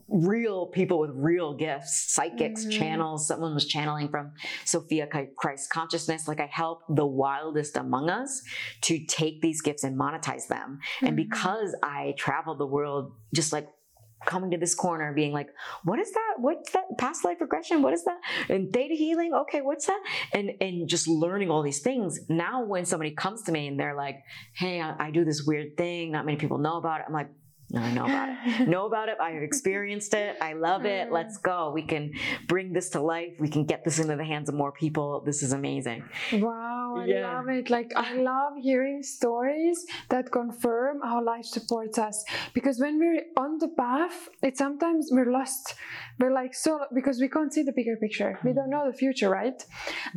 real 0.08 0.68
people 0.68 1.00
with 1.00 1.12
real 1.14 1.56
gifts, 1.56 2.12
psychics, 2.14 2.66
Mhm. 2.66 2.72
channels. 2.72 3.28
Someone 3.28 3.54
was 3.54 3.66
channeling 3.66 4.10
from 4.10 4.34
Sophia 4.64 5.08
Christ 5.36 5.70
consciousness. 5.72 6.28
Like 6.28 6.40
I 6.40 6.46
help 6.46 6.82
the 6.90 7.06
wildest 7.08 7.76
among 7.76 8.10
us 8.10 8.44
to 8.82 9.04
take 9.06 9.42
these 9.42 9.62
gifts 9.62 9.84
and 9.84 9.98
monetize 10.00 10.48
them. 10.48 10.80
And 11.02 11.14
Mhm. 11.14 11.28
because 11.28 11.76
I 11.82 12.14
traveled 12.18 12.60
the 12.60 12.68
world 12.68 13.14
just 13.34 13.52
like 13.52 13.68
coming 14.26 14.50
to 14.50 14.58
this 14.58 14.74
corner 14.74 15.14
being 15.14 15.32
like 15.34 15.50
what 15.84 16.00
is 16.00 16.12
that 16.14 16.34
what's 16.40 16.72
that 16.72 16.86
past 16.98 17.24
life 17.24 17.40
regression 17.40 17.84
what 17.84 17.94
is 17.94 18.04
that 18.06 18.18
and 18.50 18.74
theta 18.74 18.96
healing 18.96 19.34
okay 19.36 19.62
what's 19.62 19.86
that 19.86 20.02
and 20.34 20.50
and 20.62 20.88
just 20.90 21.08
learning 21.08 21.52
all 21.52 21.62
these 21.62 21.82
things 21.82 22.20
now 22.28 22.64
when 22.66 22.86
somebody 22.86 23.12
comes 23.12 23.44
to 23.44 23.52
me 23.52 23.68
and 23.68 23.80
they're 23.80 23.94
like 23.94 24.16
hey 24.56 24.82
i, 24.82 25.08
I 25.08 25.12
do 25.12 25.26
this 25.26 25.44
weird 25.46 25.78
thing 25.78 26.12
not 26.12 26.26
many 26.26 26.38
people 26.38 26.58
know 26.58 26.78
about 26.78 27.02
it 27.02 27.06
i'm 27.08 27.14
like 27.14 27.30
i 27.74 27.92
know 27.92 28.06
about 28.06 28.30
it 28.30 28.68
know 28.74 28.86
about 28.86 29.10
it 29.10 29.18
i've 29.20 29.42
experienced 29.42 30.14
it 30.14 30.36
i 30.42 30.54
love 30.54 30.86
it 30.86 31.08
Mm. 31.10 31.12
let's 31.12 31.38
go 31.38 31.72
we 31.74 31.82
can 31.82 32.12
bring 32.48 32.72
this 32.74 32.90
to 32.92 33.00
life 33.02 33.34
we 33.40 33.50
can 33.50 33.64
get 33.66 33.84
this 33.84 33.98
into 34.00 34.16
the 34.16 34.24
hands 34.24 34.48
of 34.50 34.56
more 34.56 34.72
people 34.72 35.22
this 35.26 35.42
is 35.42 35.52
amazing 35.52 36.04
Wow, 36.34 36.96
I 36.98 37.06
Yeah. 37.06 37.38
love 37.38 37.50
it. 37.50 37.70
Like, 37.70 37.92
I 37.96 38.10
love 38.34 38.54
hearing 38.70 39.04
stories 39.04 39.78
that 40.10 40.32
confirm 40.32 40.96
how 41.02 41.18
life 41.24 41.46
supports 41.46 41.98
us. 41.98 42.18
Because 42.54 42.80
when 42.80 42.96
we're 43.00 43.24
on 43.38 43.58
the 43.58 43.68
path, 43.70 44.30
it's 44.42 44.60
sometimes 44.60 45.10
we're 45.12 45.32
lost. 45.40 45.76
We're 46.20 46.32
like, 46.42 46.54
so, 46.54 46.72
because 46.94 47.20
we 47.20 47.28
can't 47.30 47.52
see 47.54 47.64
the 47.64 47.74
bigger 47.74 47.98
picture. 47.98 48.40
We 48.44 48.54
don't 48.54 48.70
know 48.70 48.84
the 48.92 48.98
future, 48.98 49.30
right? 49.30 49.60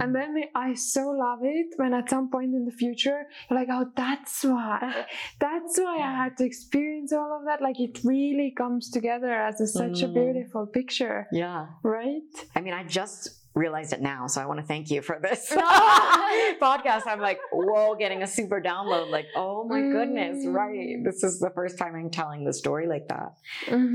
And 0.01 0.15
then 0.15 0.35
we- 0.35 0.51
I 0.55 0.75
so 0.75 1.03
love 1.27 1.41
it 1.43 1.69
when 1.81 1.93
at 1.95 2.09
some 2.15 2.31
point 2.31 2.51
in 2.59 2.65
the 2.65 2.77
future, 2.85 3.21
you're 3.49 3.59
like, 3.61 3.69
oh, 3.77 3.87
that's 3.97 4.45
why. 4.45 5.07
That's 5.41 5.79
why 5.79 5.97
I 6.11 6.13
had 6.25 6.37
to 6.39 6.45
experience 6.45 7.13
all 7.13 7.33
of 7.38 7.38
that. 7.47 7.61
Like, 7.63 7.79
it 7.81 8.01
really 8.05 8.53
comes 8.57 8.91
together 8.91 9.33
as 9.33 9.61
a, 9.61 9.67
such 9.67 10.03
a 10.03 10.09
Mm. 10.09 10.15
beautiful 10.15 10.67
picture, 10.67 11.27
Yeah. 11.33 11.67
right? 11.83 12.21
I 12.57 12.61
mean, 12.61 12.75
I 12.75 12.85
just 12.85 13.31
realized 13.55 13.93
it 13.93 14.01
now, 14.01 14.27
so 14.29 14.41
I 14.41 14.47
want 14.47 14.61
to 14.61 14.67
thank 14.67 14.91
you 14.91 15.03
for 15.03 15.19
this 15.21 15.51
podcast. 16.61 17.03
I'm 17.07 17.21
like, 17.21 17.41
whoa, 17.53 17.95
getting 17.97 18.23
a 18.23 18.27
super 18.27 18.61
download. 18.61 19.11
Like, 19.11 19.27
oh 19.35 19.65
my 19.65 19.81
goodness, 19.81 20.47
right? 20.47 20.97
Mm. 20.99 21.05
This 21.05 21.23
is 21.25 21.41
the 21.41 21.51
first 21.51 21.79
time 21.79 21.95
I'm 21.95 22.11
telling 22.11 22.45
the 22.45 22.53
story 22.53 22.87
like 22.87 23.09
that. 23.09 23.33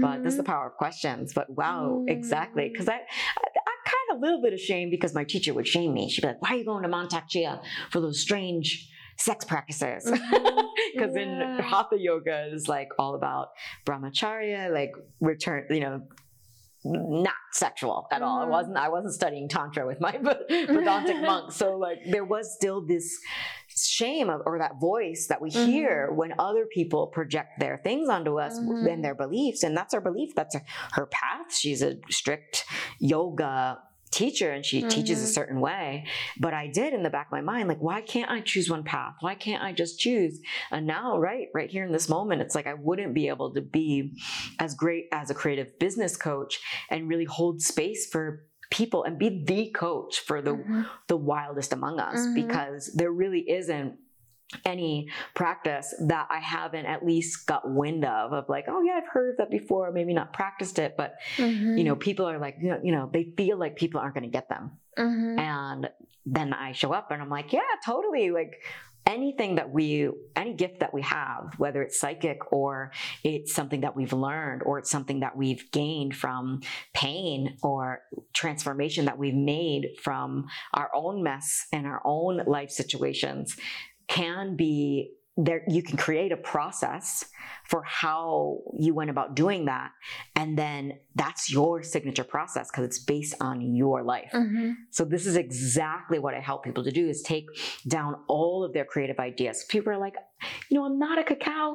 But 0.01 0.23
this 0.23 0.33
is 0.33 0.37
the 0.37 0.43
power 0.43 0.67
of 0.67 0.73
questions. 0.73 1.33
But 1.33 1.49
wow, 1.49 2.03
exactly. 2.07 2.69
Because 2.69 2.89
I, 2.89 2.93
I, 2.95 2.97
I'm 2.97 3.81
kind 3.85 4.07
of 4.11 4.17
a 4.17 4.21
little 4.21 4.41
bit 4.41 4.53
ashamed 4.53 4.91
because 4.91 5.13
my 5.13 5.23
teacher 5.23 5.53
would 5.53 5.67
shame 5.67 5.93
me. 5.93 6.09
She'd 6.09 6.21
be 6.21 6.27
like, 6.27 6.41
why 6.41 6.49
are 6.49 6.57
you 6.57 6.65
going 6.65 6.83
to 6.83 6.89
Mantak 6.89 7.27
Chia 7.27 7.61
for 7.91 7.99
those 8.01 8.19
strange 8.19 8.89
sex 9.17 9.45
practices? 9.45 10.09
Because 10.95 11.15
in 11.15 11.29
Yeah. 11.39 11.61
Hatha 11.61 11.97
yoga 11.97 12.47
is 12.53 12.67
like 12.67 12.89
all 12.99 13.15
about 13.15 13.49
brahmacharya, 13.85 14.71
like 14.71 14.91
return, 15.21 15.65
you 15.69 15.79
know, 15.79 16.01
not 16.85 17.33
sexual 17.51 18.07
at 18.11 18.21
all. 18.21 18.41
I 18.41 18.45
Mhm. 18.45 18.49
wasn't. 18.49 18.77
I 18.77 18.89
wasn't 18.89 19.13
studying 19.13 19.47
tantra 19.47 19.87
with 19.87 19.99
my 20.01 20.11
Vedantic 20.49 21.21
monks, 21.21 21.55
so 21.55 21.77
like 21.77 21.99
there 22.05 22.25
was 22.25 22.53
still 22.53 22.85
this 22.85 23.17
shame 23.75 24.29
of, 24.29 24.41
or 24.45 24.59
that 24.59 24.79
voice 24.79 25.27
that 25.29 25.41
we 25.41 25.49
hear 25.49 26.11
when 26.13 26.33
other 26.37 26.65
people 26.71 27.07
project 27.07 27.59
their 27.59 27.79
things 27.83 28.09
onto 28.09 28.39
us 28.39 28.59
Mhm. 28.59 28.91
and 28.91 29.03
their 29.03 29.15
beliefs, 29.15 29.63
and 29.63 29.75
that's 29.77 29.93
her 29.93 30.01
belief. 30.01 30.35
That's 30.35 30.55
her 30.91 31.05
path. 31.07 31.53
She's 31.55 31.81
a 31.81 31.97
strict 32.09 32.65
yoga 32.99 33.79
teacher 34.13 34.51
and 34.51 34.63
she 34.63 34.81
teaches 34.83 35.23
a 35.23 35.25
Mhm. 35.27 35.33
certain 35.33 35.59
way 35.59 36.05
but 36.39 36.53
i 36.53 36.67
did 36.67 36.93
in 36.93 37.01
the 37.03 37.09
back 37.09 37.27
of 37.27 37.31
my 37.31 37.41
mind 37.41 37.67
like 37.67 37.79
why 37.79 37.99
can't 38.01 38.29
i 38.29 38.39
choose 38.41 38.69
one 38.69 38.83
path 38.83 39.15
why 39.21 39.33
can't 39.35 39.63
i 39.63 39.71
just 39.73 39.99
choose 39.99 40.39
and 40.71 40.85
now 40.85 41.17
right 41.17 41.47
right 41.53 41.69
here 41.71 41.83
in 41.83 41.91
this 41.91 42.07
moment 42.07 42.41
it's 42.41 42.55
like 42.55 42.67
i 42.67 42.75
wouldn't 42.75 43.13
be 43.13 43.27
able 43.27 43.53
to 43.53 43.61
be 43.61 44.13
as 44.59 44.75
great 44.75 45.05
as 45.11 45.29
a 45.29 45.33
creative 45.33 45.77
business 45.79 46.15
coach 46.15 46.59
and 46.91 47.09
really 47.09 47.25
hold 47.25 47.61
space 47.61 48.07
for 48.11 48.45
people 48.69 49.03
and 49.03 49.19
be 49.19 49.43
the 49.45 49.69
coach 49.71 50.19
for 50.21 50.41
the 50.41 50.51
Mhm. 50.55 50.85
the 51.07 51.17
wildest 51.17 51.73
among 51.73 51.99
us 51.99 52.19
Mhm. 52.25 52.35
because 52.35 52.91
there 52.95 53.11
really 53.11 53.43
isn't 53.49 53.97
any 54.65 55.09
practice 55.33 55.93
that 56.07 56.27
I 56.29 56.39
haven't 56.39 56.85
at 56.85 57.05
least 57.05 57.45
got 57.47 57.69
wind 57.69 58.05
of 58.05 58.33
of 58.33 58.49
like, 58.49 58.65
oh 58.67 58.81
yeah, 58.81 58.99
I've 59.01 59.07
heard 59.11 59.31
of 59.31 59.37
that 59.37 59.49
before, 59.51 59.91
maybe 59.91 60.13
not 60.13 60.33
practiced 60.33 60.79
it, 60.79 60.95
but 60.97 61.15
Mhm. 61.37 61.77
you 61.77 61.83
know, 61.83 61.95
people 61.95 62.27
are 62.27 62.39
like, 62.39 62.57
you 62.61 62.91
know, 62.91 63.09
they 63.11 63.25
feel 63.37 63.57
like 63.57 63.75
people 63.75 63.99
aren't 63.99 64.15
going 64.15 64.23
to 64.23 64.29
get 64.29 64.49
them. 64.49 64.79
Mhm. 64.97 65.39
And 65.39 65.89
then 66.25 66.53
I 66.53 66.71
show 66.71 66.93
up 66.93 67.11
and 67.11 67.21
I'm 67.21 67.29
like, 67.29 67.51
yeah, 67.51 67.61
totally. 67.85 68.31
Like 68.31 68.61
anything 69.05 69.55
that 69.55 69.69
we, 69.69 70.09
any 70.35 70.53
gift 70.53 70.79
that 70.79 70.93
we 70.93 71.01
have, 71.01 71.53
whether 71.57 71.81
it's 71.81 71.99
psychic 71.99 72.53
or 72.53 72.91
it's 73.23 73.53
something 73.53 73.81
that 73.81 73.97
we've 73.97 74.13
learned 74.13 74.63
or 74.63 74.79
it's 74.79 74.89
something 74.89 75.19
that 75.19 75.35
we've 75.35 75.69
gained 75.71 76.15
from 76.15 76.61
pain 76.93 77.57
or 77.61 77.99
transformation 78.33 79.03
that 79.05 79.17
we've 79.17 79.33
made 79.35 79.89
from 80.01 80.45
our 80.73 80.89
own 80.95 81.21
mess 81.21 81.67
and 81.73 81.85
our 81.85 82.01
own 82.05 82.43
life 82.47 82.69
situations 82.71 83.57
can 84.17 84.55
be 84.55 84.75
there 85.47 85.61
you 85.75 85.81
can 85.87 85.97
create 85.97 86.31
a 86.39 86.41
process 86.53 87.07
for 87.71 87.81
how 88.01 88.59
you 88.85 88.91
went 88.99 89.09
about 89.15 89.29
doing 89.43 89.61
that 89.73 89.89
and 90.39 90.49
then 90.63 90.81
that's 91.21 91.43
your 91.57 91.81
signature 91.93 92.27
process 92.35 92.65
because 92.69 92.85
it's 92.89 92.99
based 93.13 93.35
on 93.49 93.55
your 93.81 93.99
life 94.13 94.31
Mhm. 94.33 94.69
so 94.97 95.01
this 95.13 95.23
is 95.29 95.35
exactly 95.45 96.17
what 96.23 96.33
I 96.39 96.41
help 96.49 96.59
people 96.67 96.83
to 96.89 96.93
do 97.01 97.05
is 97.13 97.19
take 97.33 97.47
down 97.97 98.11
all 98.35 98.57
of 98.65 98.69
their 98.75 98.85
creative 98.93 99.19
ideas. 99.29 99.55
People 99.73 99.89
are 99.93 100.01
like, 100.07 100.17
you 100.69 100.75
know, 100.77 100.85
I'm 100.87 100.99
not 101.07 101.17
a 101.23 101.25
cacao 101.31 101.67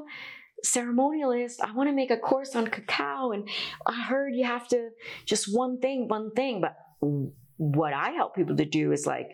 ceremonialist. 0.64 1.56
I 1.62 1.72
want 1.72 1.88
to 1.88 1.94
make 2.02 2.10
a 2.10 2.16
course 2.30 2.54
on 2.56 2.66
cacao 2.68 3.32
and 3.32 3.48
I 3.86 4.02
heard 4.10 4.30
you 4.34 4.44
have 4.44 4.68
to 4.74 4.80
just 5.32 5.44
one 5.64 5.74
thing, 5.80 5.98
one 6.08 6.30
thing. 6.32 6.60
But 6.60 6.74
what 7.56 7.92
I 7.92 8.10
help 8.10 8.34
people 8.34 8.56
to 8.56 8.64
do 8.80 8.92
is 8.92 9.06
like 9.06 9.28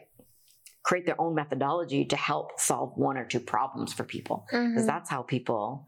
create 0.84 1.06
their 1.06 1.20
own 1.20 1.34
methodology 1.34 2.04
to 2.04 2.16
help 2.16 2.46
solve 2.60 2.92
one 2.96 3.16
or 3.16 3.24
two 3.24 3.40
problems 3.40 3.92
for 3.92 4.04
people 4.04 4.44
because 4.50 4.84
Mhm. 4.84 4.86
that's 4.86 5.10
how 5.10 5.22
people 5.22 5.86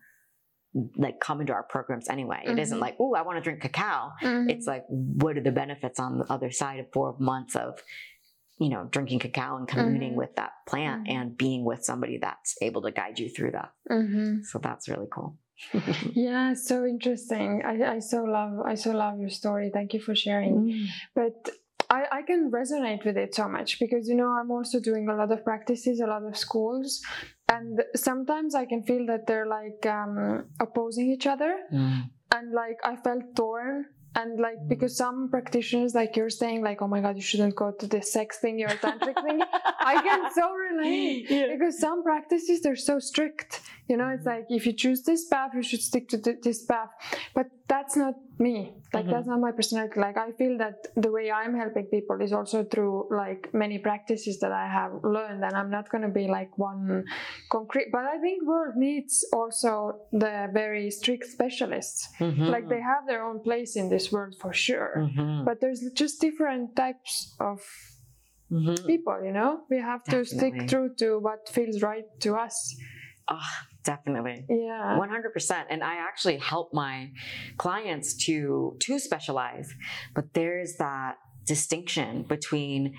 like 0.96 1.20
come 1.20 1.40
into 1.40 1.52
our 1.54 1.62
programs 1.62 2.08
anyway. 2.10 2.42
It 2.44 2.58
isn't 2.58 2.76
Mhm. 2.78 2.80
like, 2.86 2.96
oh, 3.00 3.14
I 3.14 3.22
want 3.22 3.36
to 3.38 3.42
drink 3.42 3.60
cacao 3.62 4.12
Mhm. 4.22 4.50
it's 4.50 4.66
like 4.66 4.84
what 4.88 5.36
are 5.38 5.42
the 5.42 5.52
benefits 5.64 5.98
on 5.98 6.18
the 6.18 6.26
other 6.34 6.50
side 6.50 6.80
of 6.80 6.86
four 6.92 7.14
months 7.18 7.54
of 7.56 7.82
you 8.58 8.68
know 8.70 8.84
drinking 8.94 9.18
cacao 9.20 9.56
and 9.58 9.66
communing 9.68 10.12
Mhm. 10.14 10.16
with 10.22 10.34
that 10.36 10.52
plant 10.66 11.04
Mhm. 11.04 11.10
and 11.16 11.36
being 11.36 11.62
with 11.70 11.84
somebody 11.84 12.16
that's 12.18 12.56
able 12.62 12.82
to 12.82 12.90
guide 12.90 13.18
you 13.18 13.28
through 13.28 13.52
that 13.52 13.70
Mhm. 13.90 14.44
so 14.44 14.58
that's 14.58 14.88
really 14.88 15.08
cool 15.16 15.30
Yeah, 16.26 16.52
so 16.54 16.84
interesting. 16.94 17.62
I, 17.64 17.96
I 17.96 17.98
so 18.00 18.24
love 18.24 18.54
I 18.72 18.74
so 18.74 18.90
love 18.92 19.18
your 19.18 19.30
story. 19.30 19.70
Thank 19.72 19.94
you 19.94 20.00
for 20.00 20.14
sharing. 20.14 20.56
But 21.14 21.36
I, 21.90 22.04
I 22.18 22.22
can 22.22 22.50
resonate 22.50 23.04
with 23.04 23.16
it 23.16 23.34
so 23.34 23.48
much 23.48 23.78
because 23.78 24.08
you 24.08 24.14
know 24.14 24.28
I'm 24.28 24.50
also 24.50 24.80
doing 24.80 25.08
a 25.08 25.14
lot 25.14 25.30
of 25.32 25.44
practices, 25.44 26.00
a 26.00 26.06
lot 26.06 26.24
of 26.24 26.36
schools, 26.36 27.00
and 27.48 27.82
sometimes 27.94 28.54
I 28.54 28.64
can 28.66 28.82
feel 28.82 29.06
that 29.06 29.26
they're 29.26 29.46
like 29.46 29.86
um, 29.86 30.44
opposing 30.60 31.10
each 31.10 31.26
other, 31.26 31.52
Mm. 31.72 32.10
and 32.34 32.52
like 32.52 32.78
I 32.84 32.96
felt 32.96 33.34
torn. 33.36 33.86
And 34.18 34.40
like 34.40 34.56
because 34.66 34.96
some 34.96 35.28
practitioners, 35.28 35.94
like 35.94 36.16
you're 36.16 36.30
saying, 36.30 36.62
like 36.64 36.80
oh 36.80 36.88
my 36.88 37.02
god, 37.02 37.16
you 37.16 37.22
shouldn't 37.22 37.54
go 37.54 37.70
to 37.72 37.86
the 37.86 38.00
sex 38.00 38.38
thing 38.38 38.62
or 38.64 38.68
tantric 38.68 39.12
thing. 39.22 39.42
I 39.92 40.00
can 40.02 40.32
so 40.32 40.54
relate 40.54 41.26
Yeah. 41.28 41.48
because 41.52 41.78
some 41.78 42.02
practices 42.02 42.62
they're 42.62 42.76
so 42.90 42.98
strict 42.98 43.60
you 43.88 43.96
know 43.96 44.08
it's 44.08 44.26
like 44.26 44.46
if 44.48 44.66
you 44.66 44.72
choose 44.72 45.02
this 45.02 45.22
path 45.32 45.50
you 45.54 45.62
should 45.62 45.80
stick 45.90 46.08
to 46.08 46.18
th- 46.18 46.40
this 46.42 46.64
path. 46.64 46.90
But 47.34 47.46
that's 47.68 47.96
not 47.96 48.14
me. 48.38 48.56
Like 48.94 49.06
Mhm. 49.06 49.10
that's 49.12 49.26
not 49.32 49.40
my 49.40 49.52
personality. 49.58 49.98
Like 50.06 50.16
i 50.26 50.30
feel 50.40 50.54
that 50.64 50.76
the 51.04 51.10
way 51.16 51.26
i'm 51.40 51.54
helping 51.62 51.86
people 51.96 52.16
is 52.26 52.32
also 52.38 52.58
through 52.72 52.94
like 53.22 53.42
many 53.62 53.78
practices 53.88 54.34
that 54.42 54.52
i 54.52 54.66
have 54.78 54.92
learned 55.16 55.40
and 55.46 55.52
i'm 55.58 55.70
not 55.70 55.86
going 55.92 56.02
to 56.10 56.14
be 56.20 56.26
like 56.38 56.50
one 56.58 57.04
concrete. 57.56 57.88
But 57.96 58.04
i 58.14 58.16
think 58.24 58.36
world 58.52 58.74
needs 58.76 59.14
also 59.32 59.72
the 60.12 60.34
very 60.52 60.90
strict 60.90 61.26
specialists. 61.36 61.98
Mhm. 62.20 62.48
like 62.54 62.66
they 62.74 62.82
have 62.92 63.02
their 63.10 63.22
own 63.28 63.38
place 63.48 63.72
in 63.80 63.86
this 63.94 64.06
world 64.14 64.34
for 64.42 64.52
sure. 64.66 64.92
Mhm. 65.06 65.44
but 65.46 65.54
there's 65.60 65.82
just 66.02 66.14
different 66.26 66.64
types 66.84 67.12
of 67.50 67.58
Mhm. 68.50 68.76
people 68.86 69.16
you 69.26 69.32
know? 69.38 69.52
We 69.72 69.78
have 69.92 70.02
to 70.12 70.18
stick 70.24 70.54
true 70.72 70.88
to 71.02 71.08
what 71.26 71.40
feels 71.56 71.76
right 71.90 72.06
to 72.24 72.30
us 72.46 72.56
Ah, 73.28 73.66
definitely. 73.84 74.44
Yeah. 74.48 74.98
100% 74.98 75.64
and 75.70 75.82
i 75.82 75.94
actually 75.96 76.38
help 76.38 76.72
my 76.72 77.10
clients 77.56 78.14
to 78.26 78.76
to 78.80 78.98
specialize 78.98 79.68
but 80.14 80.32
there's 80.34 80.76
that 80.78 81.16
distinction 81.44 82.22
between 82.22 82.94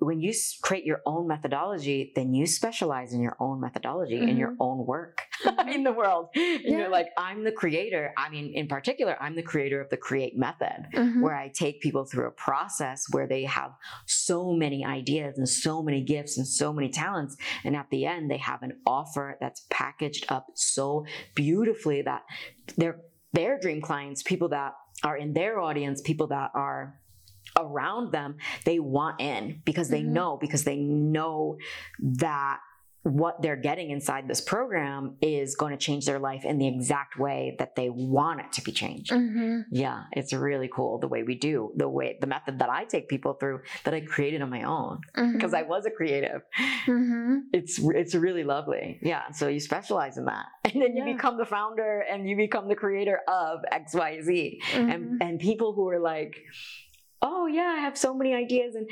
when 0.00 0.20
you 0.20 0.32
create 0.62 0.84
your 0.84 1.00
own 1.06 1.26
methodology 1.26 2.12
then 2.14 2.32
you 2.34 2.46
specialize 2.46 3.12
in 3.12 3.20
your 3.20 3.36
own 3.40 3.60
methodology 3.60 4.20
in 4.22 4.36
your 4.36 4.54
own 4.60 4.86
work 4.86 5.22
in 5.68 5.82
the 5.84 5.92
world 5.92 6.28
and 6.34 6.44
Mm-hmm. 6.44 6.68
Yeah. 6.68 6.78
you're 6.78 6.88
like 6.88 7.08
i'm 7.16 7.44
the 7.44 7.52
creator 7.52 8.12
i 8.16 8.28
mean 8.28 8.52
in 8.54 8.66
particular 8.68 9.16
i'm 9.20 9.34
the 9.36 9.42
creator 9.42 9.80
of 9.80 9.88
the 9.90 9.96
create 9.96 10.36
method 10.36 10.86
Mhm. 10.94 11.22
where 11.22 11.34
I 11.34 11.48
take 11.48 11.80
people 11.80 12.04
through 12.04 12.26
a 12.28 12.30
process 12.30 13.04
where 13.10 13.26
they 13.26 13.44
have 13.44 13.72
so 14.06 14.52
many 14.52 14.84
ideas 14.84 15.38
and 15.38 15.48
so 15.48 15.82
many 15.82 16.02
gifts 16.02 16.36
and 16.38 16.46
so 16.46 16.72
many 16.72 16.88
talents. 16.88 17.36
And 17.64 17.76
at 17.76 17.88
the 17.90 18.04
end, 18.06 18.30
they 18.30 18.36
have 18.38 18.62
an 18.62 18.72
offer 18.86 19.36
that's 19.40 19.66
packaged 19.70 20.26
up 20.28 20.46
so 20.54 21.04
beautifully 21.34 22.02
that 22.02 22.22
they're 22.76 23.00
their 23.32 23.58
dream 23.60 23.80
clients, 23.80 24.22
people 24.22 24.48
that 24.50 24.72
are 25.04 25.16
in 25.16 25.32
their 25.34 25.60
audience, 25.60 26.00
people 26.00 26.28
that 26.28 26.50
are 26.54 26.98
around 27.58 28.12
them, 28.12 28.36
they 28.64 28.78
want 28.78 29.20
in 29.20 29.60
because 29.64 29.88
they 29.88 30.02
Mhm. 30.02 30.12
know, 30.18 30.36
because 30.40 30.64
they 30.64 30.76
know 30.78 31.58
that 32.00 32.60
what 33.04 33.40
they're 33.40 33.56
getting 33.56 33.90
inside 33.90 34.28
this 34.28 34.40
program 34.40 35.16
is 35.22 35.54
going 35.56 35.70
to 35.70 35.78
change 35.78 36.04
their 36.04 36.18
life 36.18 36.44
in 36.44 36.58
the 36.58 36.66
exact 36.68 37.16
way 37.18 37.54
that 37.58 37.74
they 37.74 37.88
want 37.88 38.40
it 38.40 38.52
to 38.52 38.60
be 38.60 38.72
changed. 38.72 39.12
Mhm. 39.12 39.64
Yeah, 39.70 40.02
it's 40.12 40.32
really 40.34 40.68
cool 40.68 40.98
the 40.98 41.08
way 41.08 41.22
we 41.22 41.34
do 41.36 41.72
the 41.76 41.88
way 41.88 42.18
the 42.20 42.26
method 42.26 42.58
that 42.58 42.68
I 42.68 42.84
take 42.84 43.08
people 43.08 43.34
through 43.34 43.60
that 43.84 43.94
I 43.94 44.00
created 44.00 44.42
on 44.42 44.50
my 44.50 44.64
own 44.64 45.00
because 45.32 45.54
I 45.54 45.62
was 45.62 45.86
a 45.86 45.90
creative. 45.90 46.42
Mhm. 46.86 47.42
It's 47.52 47.78
it's 48.02 48.14
really 48.14 48.44
lovely. 48.44 48.98
Yeah, 49.00 49.30
so 49.30 49.48
you 49.48 49.60
specialize 49.60 50.18
in 50.18 50.24
that, 50.26 50.46
and 50.64 50.82
then 50.82 50.94
you 50.96 51.04
Yeah. 51.06 51.12
become 51.14 51.38
the 51.38 51.46
founder 51.46 52.00
and 52.10 52.28
you 52.28 52.36
become 52.36 52.68
the 52.68 52.76
creator 52.76 53.20
of 53.28 53.60
X 53.70 53.94
Y 53.94 54.20
Z, 54.22 54.60
and 54.74 55.22
and 55.22 55.38
people 55.38 55.72
who 55.72 55.88
are 55.88 56.00
like, 56.00 56.34
oh 57.22 57.46
yeah, 57.46 57.74
I 57.76 57.80
have 57.80 57.96
so 57.96 58.14
many 58.14 58.34
ideas 58.34 58.74
and. 58.74 58.88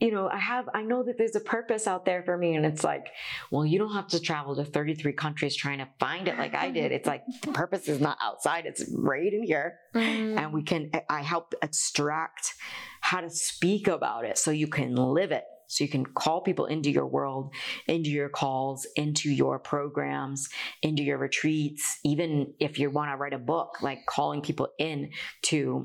you 0.00 0.12
know, 0.12 0.28
I 0.28 0.38
have, 0.38 0.68
I 0.74 0.82
know 0.82 1.02
that 1.02 1.18
there's 1.18 1.34
a 1.34 1.40
purpose 1.40 1.88
out 1.88 2.04
there 2.04 2.22
for 2.22 2.38
me. 2.38 2.54
And 2.54 2.64
it's 2.64 2.84
like, 2.84 3.08
well, 3.50 3.66
you 3.66 3.80
don't 3.80 3.94
have 3.94 4.06
to 4.08 4.20
travel 4.20 4.54
to 4.54 4.64
33 4.64 5.12
countries 5.12 5.56
trying 5.56 5.78
to 5.78 5.88
find 5.98 6.28
it 6.28 6.38
like 6.38 6.54
I 6.54 6.70
did. 6.70 6.92
It's 6.92 7.08
like 7.08 7.24
the 7.42 7.50
purpose 7.62 7.88
is 7.88 8.00
not 8.00 8.16
outside, 8.22 8.64
it's 8.64 8.84
right 8.94 9.32
in 9.32 9.42
here. 9.42 9.80
Mm. 9.96 10.38
And 10.38 10.52
we 10.52 10.62
can, 10.62 10.92
I 11.10 11.22
help 11.22 11.52
extract 11.62 12.54
how 13.00 13.20
to 13.20 13.28
speak 13.28 13.88
about 13.88 14.24
it 14.24 14.38
so 14.38 14.52
you 14.52 14.68
can 14.68 14.94
live 14.94 15.32
it. 15.32 15.42
So 15.66 15.84
you 15.84 15.90
can 15.90 16.06
call 16.06 16.40
people 16.40 16.66
into 16.66 16.90
your 16.90 17.06
world, 17.06 17.52
into 17.88 18.10
your 18.10 18.28
calls, 18.28 18.86
into 18.96 19.30
your 19.30 19.58
programs, 19.58 20.48
into 20.80 21.02
your 21.02 21.18
retreats. 21.18 21.98
Even 22.04 22.54
if 22.58 22.78
you 22.78 22.88
want 22.88 23.10
to 23.10 23.16
write 23.16 23.34
a 23.34 23.38
book, 23.38 23.82
like 23.82 24.06
calling 24.06 24.40
people 24.40 24.68
in 24.78 25.10
to 25.42 25.84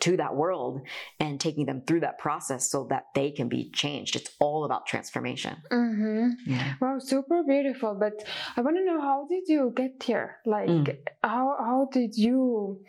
to 0.00 0.16
that 0.16 0.34
world 0.34 0.82
and 1.20 1.40
taking 1.40 1.66
them 1.66 1.82
through 1.86 2.00
that 2.00 2.18
process 2.18 2.70
so 2.70 2.86
that 2.90 3.06
they 3.14 3.30
can 3.30 3.48
be 3.48 3.70
changed. 3.70 4.16
It's 4.16 4.30
all 4.40 4.64
about 4.64 4.86
transformation. 4.86 5.56
Mm-hmm. 5.70 6.28
Yeah. 6.46 6.74
Wow, 6.80 6.98
super 6.98 7.42
beautiful. 7.42 7.96
But 7.98 8.24
I 8.56 8.60
want 8.60 8.76
to 8.76 8.84
know 8.84 9.00
how 9.00 9.26
did 9.28 9.44
you 9.46 9.72
get 9.74 10.02
here? 10.02 10.38
Like, 10.46 10.68
mm. 10.68 10.98
how 11.22 11.56
how 11.58 11.88
did 11.92 12.16
you? 12.16 12.80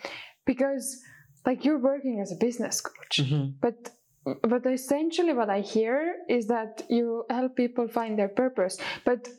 Because 0.45 1.01
like 1.45 1.65
you're 1.65 1.79
working 1.79 2.19
as 2.21 2.31
a 2.31 2.35
business 2.35 2.81
coach, 2.81 3.19
mm-hmm. 3.21 3.51
but 3.61 3.91
but 4.25 4.65
essentially 4.65 5.33
what 5.33 5.49
I 5.49 5.61
hear 5.61 6.17
is 6.27 6.47
that 6.47 6.83
you 6.89 7.25
help 7.29 7.55
people 7.55 7.87
find 7.87 8.17
their 8.17 8.27
purpose. 8.27 8.77
But 9.05 9.29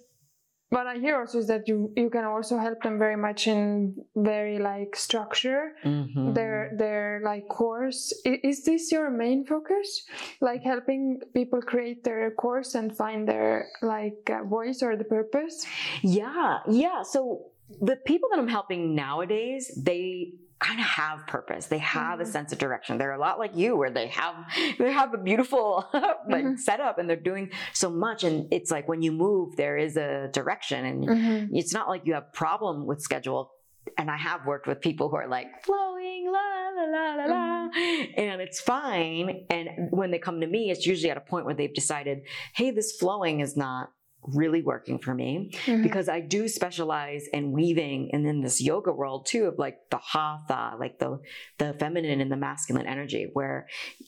what 0.71 0.87
I 0.87 0.99
hear 0.99 1.19
also 1.19 1.39
is 1.39 1.49
that 1.49 1.67
you 1.67 1.93
you 1.97 2.11
can 2.11 2.25
also 2.25 2.57
help 2.57 2.83
them 2.83 2.99
very 2.99 3.17
much 3.17 3.47
in 3.49 3.95
very 4.15 4.59
like 4.59 4.95
structure 4.95 5.73
mm-hmm. 5.85 6.33
their 6.33 6.73
their 6.79 7.21
like 7.25 7.49
course. 7.49 8.15
Is 8.25 8.65
this 8.65 8.93
your 8.93 9.11
main 9.11 9.45
focus? 9.45 10.07
Like 10.41 10.63
helping 10.63 11.21
people 11.35 11.61
create 11.61 12.05
their 12.05 12.31
course 12.31 12.77
and 12.77 12.97
find 12.97 13.29
their 13.29 13.69
like 13.83 14.31
uh, 14.31 14.45
voice 14.45 14.83
or 14.83 14.97
the 14.97 15.05
purpose? 15.05 15.67
Yeah, 16.03 16.59
yeah. 16.69 17.03
So 17.03 17.51
the 17.81 17.97
people 17.97 18.29
that 18.31 18.39
I'm 18.39 18.49
helping 18.49 18.95
nowadays, 18.95 19.71
they 19.77 20.35
kind 20.61 20.79
of 20.79 20.87
have 20.87 21.27
purpose. 21.27 21.67
They 21.67 21.79
have 21.79 22.19
mm-hmm. 22.19 22.23
a 22.23 22.27
sense 22.27 22.53
of 22.53 22.59
direction. 22.59 22.99
They're 22.99 23.13
a 23.13 23.19
lot 23.19 23.39
like 23.39 23.57
you 23.57 23.77
where 23.77 23.91
they 23.91 24.09
have 24.09 24.35
they 24.79 24.93
have 24.93 25.13
a 25.15 25.19
beautiful 25.19 25.89
like 25.95 26.45
mm-hmm. 26.45 26.57
setup 26.57 26.99
and 26.99 27.09
they're 27.09 27.17
doing 27.17 27.51
so 27.73 27.91
much 27.91 28.25
and 28.25 28.47
it's 28.53 28.71
like 28.71 28.87
when 28.87 29.03
you 29.03 29.11
move 29.11 29.57
there 29.57 29.77
is 29.77 29.97
a 29.97 30.29
direction 30.33 30.85
and 30.85 31.09
mm-hmm. 31.09 31.57
it's 31.57 31.73
not 31.73 31.89
like 31.89 32.03
you 32.05 32.15
have 32.15 32.33
problem 32.33 32.87
with 32.87 33.01
schedule 33.01 33.51
and 33.97 34.11
I 34.11 34.17
have 34.17 34.47
worked 34.47 34.67
with 34.67 34.81
people 34.81 35.09
who 35.09 35.17
are 35.17 35.27
like 35.27 35.65
flowing 35.65 36.31
la 36.31 36.71
la 36.77 36.85
la 36.85 37.15
la 37.15 37.25
la 37.25 37.69
mm-hmm. 37.71 38.21
and 38.21 38.41
it's 38.43 38.61
fine 38.61 39.47
and 39.49 39.91
when 39.91 40.11
they 40.11 40.19
come 40.19 40.41
to 40.41 40.47
me 40.47 40.71
it's 40.71 40.87
usually 40.87 41.11
at 41.11 41.17
a 41.17 41.23
point 41.23 41.47
where 41.47 41.55
they've 41.55 41.75
decided 41.75 42.21
hey 42.55 42.71
this 42.71 42.93
flowing 42.93 43.41
is 43.41 43.57
not 43.57 43.91
really 44.23 44.63
working 44.63 44.99
for 44.99 45.15
me 45.15 45.51
mm-hmm. 45.65 45.83
because 45.83 46.09
I 46.09 46.21
do 46.21 46.49
specialize 46.49 47.27
in 47.33 47.53
weaving 47.53 48.11
and 48.13 48.27
in 48.27 48.43
this 48.43 48.61
yoga 48.61 48.93
world 48.93 49.27
too 49.27 49.45
of 49.45 49.59
like 49.59 49.79
the 49.91 49.99
hatha, 49.99 50.77
like 50.79 50.99
the 50.99 51.21
the 51.59 51.75
feminine 51.75 52.21
and 52.21 52.31
the 52.31 52.37
masculine 52.37 52.87
energy 52.87 53.31
where 53.33 53.67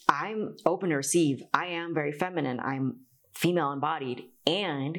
I'm 0.08 0.56
open 0.66 0.90
to 0.90 0.96
receive. 0.96 1.42
I 1.54 1.66
am 1.66 1.94
very 1.94 2.12
feminine. 2.12 2.60
I'm 2.60 3.00
female 3.34 3.72
embodied 3.72 4.24
and 4.46 4.98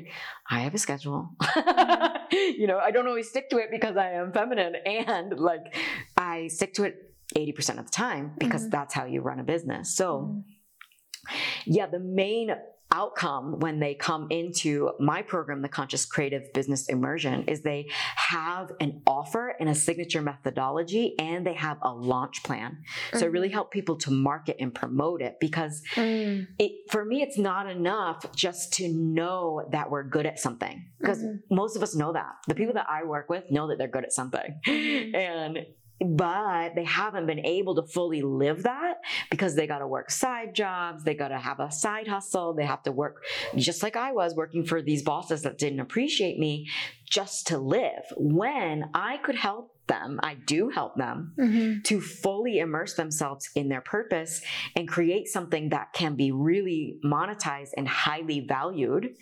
I 0.50 0.62
have 0.62 0.74
a 0.74 0.78
schedule. 0.78 1.30
you 2.32 2.68
know, 2.68 2.80
I 2.80 2.92
don't 2.92 3.08
always 3.08 3.30
stick 3.30 3.50
to 3.52 3.58
it 3.58 3.70
because 3.72 3.98
I 3.98 4.12
am 4.12 4.32
feminine 4.32 4.76
and 4.86 5.40
like 5.40 5.76
I 6.18 6.48
stick 6.48 6.74
to 6.76 6.84
it 6.84 7.14
80% 7.36 7.80
of 7.80 7.86
the 7.86 7.92
time 7.92 8.34
because 8.38 8.62
mm-hmm. 8.62 8.72
that's 8.72 8.94
how 8.94 9.06
you 9.06 9.22
run 9.22 9.40
a 9.40 9.44
business. 9.44 9.96
So 9.96 10.20
mm-hmm. 10.20 11.32
yeah, 11.66 11.88
the 11.88 12.00
main 12.00 12.52
outcome 12.94 13.60
when 13.60 13.80
they 13.80 13.96
come 13.96 14.28
into 14.30 14.92
my 15.00 15.22
program, 15.22 15.62
the 15.62 15.70
Conscious 15.70 16.06
Creative 16.06 16.54
Business 16.54 16.88
Immersion, 16.88 17.44
is 17.48 17.62
they 17.62 17.90
have 18.16 18.72
an 18.80 19.02
offer 19.08 19.56
and 19.60 19.68
a 19.68 19.76
signature 19.76 20.22
methodology 20.22 21.16
and 21.20 21.46
they 21.46 21.54
have 21.54 21.78
a 21.82 21.92
launch 21.92 22.44
plan. 22.44 22.72
Mm-hmm. 22.72 23.18
So 23.20 23.26
I 23.26 23.30
really 23.30 23.48
mm-hmm. 23.48 23.56
help 23.56 23.72
people 23.72 23.98
to 23.98 24.12
market 24.12 24.58
and 24.60 24.74
promote 24.74 25.22
it 25.22 25.38
because 25.42 25.82
mm. 25.96 26.46
it, 26.60 26.92
for 26.92 27.04
me, 27.04 27.22
it's 27.22 27.38
not 27.38 27.70
enough 27.70 28.26
just 28.36 28.74
to 28.74 28.88
know 28.88 29.68
that 29.72 29.90
we're 29.90 30.04
good 30.04 30.26
at 30.26 30.40
something 30.40 30.86
because 31.00 31.20
mm-hmm. 31.20 31.56
most 31.56 31.76
of 31.76 31.84
us 31.84 31.96
know 31.96 32.14
that. 32.14 32.34
The 32.48 32.56
people 32.56 32.76
that 32.76 32.88
I 32.90 33.04
work 33.04 33.30
with 33.30 33.50
know 33.50 33.68
that 33.70 33.78
they're 33.78 33.88
good 33.88 34.06
at 34.06 34.14
something. 34.14 34.60
Mm-hmm. 34.68 35.16
And 35.24 35.60
but 36.04 36.76
they 36.76 36.84
haven't 36.84 37.26
been 37.26 37.46
able 37.46 37.76
to 37.76 37.84
fully 37.84 38.22
live 38.22 38.64
that 38.64 38.98
because 39.30 39.56
they 39.56 39.68
got 39.68 39.80
to 39.80 39.88
work 39.88 40.12
side 40.12 40.54
jobs 40.54 41.04
they 41.04 41.14
got 41.14 41.30
to 41.30 41.38
have 41.38 41.60
a 41.60 41.72
side 41.72 42.08
hustle 42.08 42.54
they 42.54 42.66
have 42.66 42.84
to 42.84 42.92
work 42.92 43.24
just 43.56 43.84
like 43.84 43.96
i 43.96 44.12
was 44.12 44.36
working 44.36 44.66
for 44.66 44.82
these 44.82 45.04
bosses 45.04 45.42
that 45.44 45.58
didn't 45.58 45.80
appreciate 45.80 46.38
me 46.38 46.68
just 47.06 47.48
to 47.48 47.58
live 47.58 48.04
when 48.18 48.90
i 48.94 49.18
could 49.18 49.36
help 49.36 49.76
them 49.88 50.20
i 50.24 50.36
do 50.46 50.70
help 50.70 50.96
them 50.96 51.34
mm-hmm. 51.38 51.82
to 51.82 52.00
fully 52.00 52.60
immerse 52.60 52.94
themselves 52.96 53.50
in 53.56 53.70
their 53.70 53.82
purpose 53.82 54.42
and 54.76 54.88
create 54.88 55.28
something 55.28 55.70
that 55.70 55.92
can 55.94 56.16
be 56.16 56.32
really 56.32 57.00
monetized 57.04 57.72
and 57.76 57.88
highly 57.88 58.40
valued 58.40 59.16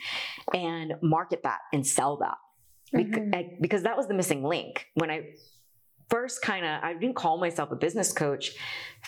and 0.53 0.93
market 1.01 1.41
that 1.43 1.59
and 1.73 1.85
sell 1.85 2.17
that 2.17 2.37
mm-hmm. 2.93 3.55
because 3.59 3.83
that 3.83 3.97
was 3.97 4.07
the 4.07 4.13
missing 4.13 4.43
link 4.43 4.87
when 4.93 5.09
i 5.09 5.23
first 6.11 6.41
kind 6.41 6.65
of, 6.65 6.83
I 6.83 6.93
didn't 6.93 7.15
call 7.15 7.37
myself 7.39 7.71
a 7.71 7.75
business 7.75 8.11
coach. 8.13 8.51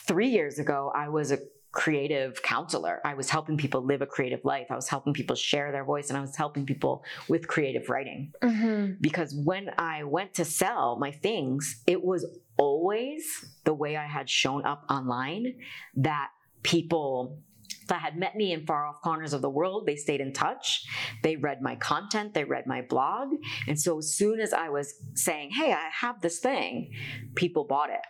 Three 0.07 0.29
years 0.29 0.57
ago, 0.57 0.91
I 0.95 1.09
was 1.09 1.31
a 1.31 1.37
creative 1.73 2.41
counselor. 2.43 3.01
I 3.03 3.15
was 3.15 3.29
helping 3.29 3.57
people 3.57 3.83
live 3.83 4.01
a 4.01 4.05
creative 4.05 4.45
life. 4.45 4.67
I 4.69 4.75
was 4.75 4.87
helping 4.87 5.13
people 5.13 5.35
share 5.35 5.71
their 5.71 5.83
voice 5.83 6.09
and 6.09 6.17
I 6.17 6.21
was 6.21 6.35
helping 6.35 6.65
people 6.65 7.03
with 7.27 7.47
creative 7.47 7.89
writing. 7.89 8.31
Mm-hmm. 8.41 8.93
Because 9.01 9.33
when 9.33 9.71
I 9.77 10.03
went 10.03 10.35
to 10.35 10.45
sell 10.45 10.97
my 10.99 11.11
things, 11.11 11.81
it 11.87 12.01
was 12.01 12.25
always 12.57 13.23
the 13.65 13.73
way 13.73 13.97
I 13.97 14.05
had 14.05 14.29
shown 14.29 14.65
up 14.65 14.85
online 14.89 15.55
that 15.95 16.29
people 16.61 17.39
that 17.87 18.01
had 18.01 18.17
met 18.17 18.35
me 18.35 18.53
in 18.53 18.65
far 18.65 18.85
off 18.85 19.01
corners 19.01 19.33
of 19.33 19.41
the 19.41 19.49
world, 19.49 19.85
they 19.85 19.95
stayed 19.95 20.21
in 20.21 20.33
touch. 20.33 20.85
They 21.21 21.35
read 21.35 21.61
my 21.61 21.75
content, 21.75 22.33
they 22.33 22.43
read 22.43 22.67
my 22.67 22.81
blog. 22.81 23.29
And 23.67 23.79
so 23.79 23.99
as 23.99 24.13
soon 24.13 24.39
as 24.39 24.53
I 24.53 24.69
was 24.69 24.93
saying, 25.15 25.51
hey, 25.51 25.71
I 25.73 25.89
have 25.91 26.21
this 26.21 26.39
thing, 26.39 26.91
people 27.35 27.65
bought 27.65 27.89
it. 27.89 28.05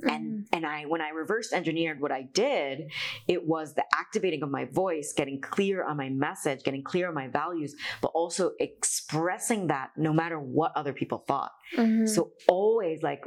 Mm-hmm. 0.00 0.10
And 0.10 0.46
and 0.52 0.66
I 0.66 0.84
when 0.84 1.00
I 1.00 1.08
reverse 1.10 1.52
engineered 1.52 2.00
what 2.00 2.12
I 2.12 2.22
did, 2.22 2.90
it 3.26 3.46
was 3.46 3.74
the 3.74 3.84
activating 3.94 4.42
of 4.42 4.50
my 4.50 4.64
voice, 4.66 5.12
getting 5.16 5.40
clear 5.40 5.84
on 5.84 5.96
my 5.96 6.08
message, 6.08 6.62
getting 6.62 6.84
clear 6.84 7.08
on 7.08 7.14
my 7.14 7.28
values, 7.28 7.74
but 8.00 8.08
also 8.08 8.52
expressing 8.60 9.66
that 9.68 9.90
no 9.96 10.12
matter 10.12 10.38
what 10.38 10.72
other 10.76 10.92
people 10.92 11.24
thought. 11.26 11.50
Mm-hmm. 11.76 12.06
So 12.06 12.30
always 12.46 13.02
like 13.02 13.24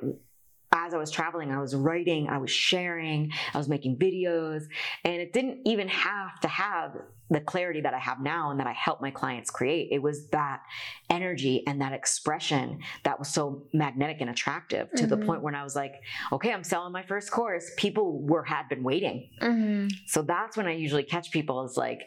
as 0.74 0.94
I 0.94 0.98
was 0.98 1.12
traveling, 1.12 1.52
I 1.52 1.60
was 1.60 1.76
writing, 1.76 2.30
I 2.30 2.38
was 2.38 2.52
sharing, 2.52 3.32
I 3.54 3.58
was 3.58 3.68
making 3.68 3.98
videos, 3.98 4.64
and 5.04 5.22
it 5.22 5.34
didn't 5.34 5.60
even 5.66 5.88
have 5.90 6.40
to 6.42 6.48
have 6.48 6.96
the 7.30 7.42
clarity 7.42 7.82
that 7.82 7.94
I 7.94 8.00
have 8.00 8.22
now 8.22 8.52
and 8.52 8.60
that 8.60 8.68
I 8.68 8.74
help 8.74 9.02
my 9.02 9.12
clients 9.12 9.50
create. 9.50 9.90
It 9.92 10.02
was 10.02 10.28
that 10.30 10.62
energy 11.10 11.64
and 11.66 11.82
that 11.82 11.94
expression 11.94 12.80
that 13.04 13.18
was 13.18 13.30
so 13.30 13.68
magnetic 13.74 14.18
and 14.20 14.30
attractive 14.30 14.90
to 14.92 15.04
mm-hmm. 15.04 15.10
the 15.10 15.26
point 15.26 15.42
when 15.42 15.56
I 15.56 15.64
was 15.64 15.76
like, 15.76 15.94
okay, 16.34 16.52
I'm 16.52 16.64
selling 16.64 16.92
my 16.92 17.04
first 17.04 17.32
course. 17.32 17.72
People 17.78 18.22
were 18.22 18.44
had 18.44 18.68
been 18.68 18.84
waiting. 18.84 19.30
Mm-hmm. 19.42 19.88
So 20.08 20.22
that's 20.22 20.58
when 20.58 20.68
I 20.68 20.74
usually 20.74 21.04
catch 21.04 21.32
people 21.32 21.64
is 21.64 21.78
like, 21.78 22.02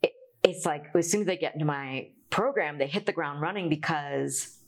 it, 0.00 0.12
it's 0.44 0.64
like 0.64 0.84
as 0.94 1.10
soon 1.10 1.22
as 1.22 1.26
they 1.26 1.36
get 1.36 1.54
into 1.54 1.66
my 1.66 2.08
program, 2.30 2.78
they 2.78 2.86
hit 2.86 3.04
the 3.04 3.12
ground 3.12 3.40
running 3.40 3.68
because 3.68 4.58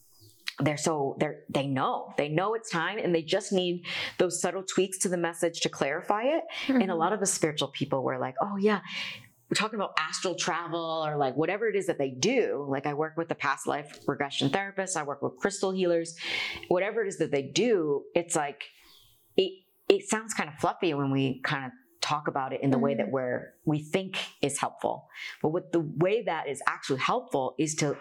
they're 0.60 0.76
so 0.76 1.16
they're 1.18 1.40
they 1.48 1.66
know 1.66 2.12
they 2.16 2.28
know 2.28 2.54
it's 2.54 2.70
time 2.70 2.98
and 2.98 3.14
they 3.14 3.22
just 3.22 3.52
need 3.52 3.84
those 4.18 4.40
subtle 4.40 4.62
tweaks 4.62 4.98
to 4.98 5.08
the 5.08 5.16
message 5.16 5.60
to 5.60 5.68
clarify 5.68 6.22
it. 6.22 6.44
Mm-hmm. 6.66 6.82
and 6.82 6.90
a 6.90 6.94
lot 6.94 7.12
of 7.12 7.20
the 7.20 7.26
spiritual 7.26 7.68
people 7.68 8.02
were 8.02 8.18
like 8.18 8.34
oh 8.40 8.56
yeah 8.56 8.80
we're 9.50 9.56
talking 9.56 9.78
about 9.78 9.92
astral 9.98 10.34
travel 10.34 11.04
or 11.06 11.16
like 11.16 11.36
whatever 11.36 11.68
it 11.68 11.76
is 11.76 11.86
that 11.86 11.98
they 11.98 12.10
do. 12.10 12.66
Like 12.68 12.86
i 12.86 12.94
work 12.94 13.16
with 13.16 13.28
the 13.28 13.34
past 13.34 13.66
life 13.66 13.98
regression 14.06 14.50
therapists 14.50 14.96
i 14.96 15.02
work 15.02 15.22
with 15.22 15.36
crystal 15.38 15.72
healers. 15.72 16.16
Whatever 16.68 17.02
it 17.02 17.08
is 17.08 17.18
that 17.18 17.30
they 17.30 17.42
do 17.42 18.04
it's 18.14 18.36
like 18.36 18.62
it 19.36 19.52
it 19.88 20.08
sounds 20.08 20.34
kind 20.34 20.48
of 20.48 20.54
fluffy 20.56 20.94
when 20.94 21.10
we 21.10 21.40
kind 21.42 21.66
of 21.66 21.72
talk 22.04 22.28
about 22.28 22.52
it 22.52 22.60
in 22.62 22.70
the 22.70 22.76
mm. 22.76 22.82
way 22.82 22.94
that 22.94 23.06
mm. 23.06 23.12
we're 23.12 23.54
we 23.64 23.78
think 23.78 24.18
is 24.42 24.58
helpful 24.58 25.08
but 25.40 25.48
what 25.48 25.72
the 25.72 25.80
way 25.96 26.22
that 26.22 26.46
is 26.46 26.60
actually 26.66 26.98
helpful 26.98 27.54
is 27.58 27.74
to 27.74 27.96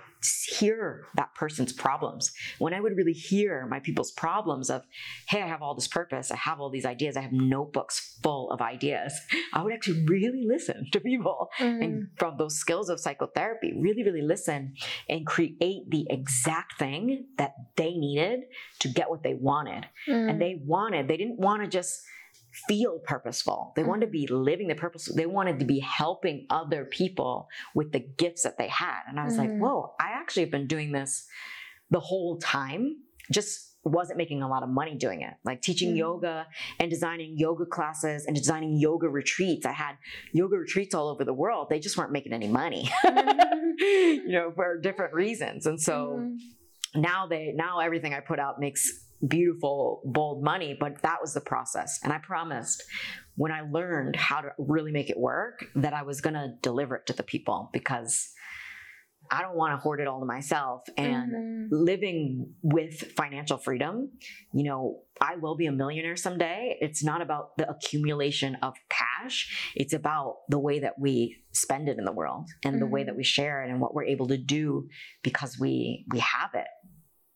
hear 0.57 1.05
that 1.15 1.33
person's 1.35 1.71
problems 1.71 2.33
when 2.59 2.73
i 2.73 2.81
would 2.81 2.97
really 2.97 3.13
hear 3.13 3.65
my 3.69 3.79
people's 3.79 4.11
problems 4.11 4.69
of 4.69 4.81
hey 5.29 5.41
i 5.41 5.47
have 5.47 5.61
all 5.61 5.73
this 5.73 5.87
purpose 5.87 6.31
i 6.31 6.35
have 6.35 6.59
all 6.59 6.69
these 6.69 6.85
ideas 6.85 7.15
i 7.15 7.21
have 7.21 7.31
notebooks 7.31 8.19
full 8.21 8.51
of 8.51 8.59
ideas 8.59 9.13
i 9.53 9.63
would 9.63 9.73
actually 9.73 10.05
really 10.05 10.43
listen 10.45 10.85
to 10.91 10.99
people 10.99 11.47
mm. 11.57 11.83
and 11.83 12.07
from 12.17 12.35
those 12.37 12.57
skills 12.57 12.89
of 12.89 12.99
psychotherapy 12.99 13.73
really 13.79 14.03
really 14.03 14.21
listen 14.21 14.73
and 15.07 15.25
create 15.25 15.89
the 15.89 16.05
exact 16.09 16.77
thing 16.77 17.25
that 17.37 17.53
they 17.77 17.93
needed 17.93 18.41
to 18.79 18.89
get 18.89 19.09
what 19.09 19.23
they 19.23 19.33
wanted 19.33 19.85
mm. 20.09 20.29
and 20.29 20.41
they 20.41 20.61
wanted 20.65 21.07
they 21.07 21.17
didn't 21.17 21.39
want 21.39 21.63
to 21.63 21.69
just 21.69 22.01
feel 22.67 22.99
purposeful. 23.03 23.73
They 23.75 23.83
wanted 23.83 24.05
to 24.07 24.11
be 24.11 24.27
living 24.27 24.67
the 24.67 24.75
purpose. 24.75 25.05
They 25.13 25.25
wanted 25.25 25.59
to 25.59 25.65
be 25.65 25.79
helping 25.79 26.45
other 26.49 26.85
people 26.85 27.49
with 27.75 27.91
the 27.91 27.99
gifts 27.99 28.43
that 28.43 28.57
they 28.57 28.67
had. 28.67 29.01
And 29.07 29.19
I 29.19 29.25
was 29.25 29.37
like, 29.37 29.49
Mhm. 29.49 29.59
whoa, 29.59 29.93
I 29.99 30.09
actually 30.11 30.43
have 30.43 30.51
been 30.51 30.67
doing 30.67 30.91
this 30.91 31.25
the 31.89 31.99
whole 31.99 32.37
time. 32.37 32.97
Just 33.31 33.71
wasn't 33.85 34.17
making 34.17 34.41
a 34.41 34.47
lot 34.47 34.63
of 34.63 34.69
money 34.69 34.95
doing 34.95 35.21
it. 35.21 35.33
Like 35.43 35.61
teaching 35.61 35.93
Mhm. 35.93 35.97
yoga 35.97 36.47
and 36.79 36.89
designing 36.89 37.37
yoga 37.37 37.65
classes 37.65 38.25
and 38.25 38.35
designing 38.35 38.77
yoga 38.77 39.09
retreats. 39.09 39.65
I 39.65 39.73
had 39.73 39.95
yoga 40.31 40.55
retreats 40.57 40.95
all 40.95 41.09
over 41.09 41.25
the 41.25 41.33
world. 41.33 41.67
They 41.69 41.79
just 41.79 41.97
weren't 41.97 42.11
making 42.13 42.31
any 42.33 42.47
money. 42.47 42.89
you 43.79 44.31
know, 44.31 44.51
for 44.55 44.79
different 44.79 45.13
reasons. 45.13 45.65
And 45.65 45.81
so 45.81 46.19
Mhm. 46.19 46.37
now 46.95 47.27
they 47.27 47.51
now 47.55 47.79
everything 47.79 48.13
I 48.13 48.19
put 48.21 48.39
out 48.39 48.59
makes 48.59 49.07
beautiful, 49.27 50.01
bold 50.05 50.43
money, 50.43 50.75
but 50.79 51.01
that 51.01 51.17
was 51.21 51.33
the 51.33 51.41
process. 51.41 51.99
And 52.03 52.11
I 52.11 52.17
promised 52.17 52.83
when 53.35 53.51
I 53.51 53.61
learned 53.61 54.15
how 54.15 54.41
to 54.41 54.49
really 54.57 54.91
make 54.91 55.09
it 55.09 55.17
work 55.17 55.65
that 55.75 55.93
I 55.93 56.03
was 56.03 56.21
gonna 56.21 56.55
deliver 56.61 56.95
it 56.97 57.05
to 57.07 57.13
the 57.13 57.23
people 57.23 57.69
because 57.73 58.29
I 59.31 59.41
don't 59.41 59.55
want 59.55 59.71
to 59.73 59.77
hoard 59.77 59.99
it 59.99 60.07
all 60.07 60.19
to 60.19 60.25
myself. 60.25 60.81
And 60.97 61.31
Mhm. 61.33 61.67
living 61.71 62.53
with 62.61 63.13
financial 63.15 63.57
freedom, 63.57 64.11
you 64.53 64.63
know, 64.63 65.03
I 65.21 65.37
will 65.37 65.55
be 65.55 65.65
a 65.65 65.71
millionaire 65.71 66.15
someday. 66.17 66.77
It's 66.81 67.03
not 67.03 67.21
about 67.21 67.57
the 67.57 67.67
accumulation 67.69 68.55
of 68.55 68.75
cash. 68.89 69.73
It's 69.75 69.93
about 69.93 70.39
the 70.49 70.59
way 70.59 70.79
that 70.79 70.99
we 70.99 71.43
spend 71.51 71.87
it 71.89 71.97
in 71.97 72.03
the 72.03 72.11
world 72.11 72.49
and 72.63 72.81
the 72.81 72.85
way 72.85 73.03
Mhm. 73.03 73.05
that 73.07 73.15
we 73.15 73.23
share 73.23 73.63
it 73.63 73.71
and 73.71 73.79
what 73.79 73.95
we're 73.95 74.03
able 74.03 74.27
to 74.27 74.37
do 74.37 74.89
because 75.23 75.57
we 75.59 76.05
we 76.11 76.19
have 76.19 76.53
it. 76.53 76.67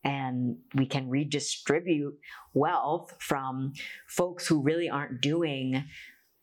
And 0.07 0.57
we 0.79 0.85
can 0.85 1.09
redistribute 1.09 2.15
wealth 2.53 3.07
from 3.19 3.73
folks 4.07 4.47
who 4.47 4.57
really 4.69 4.89
aren't 4.89 5.21
doing 5.21 5.83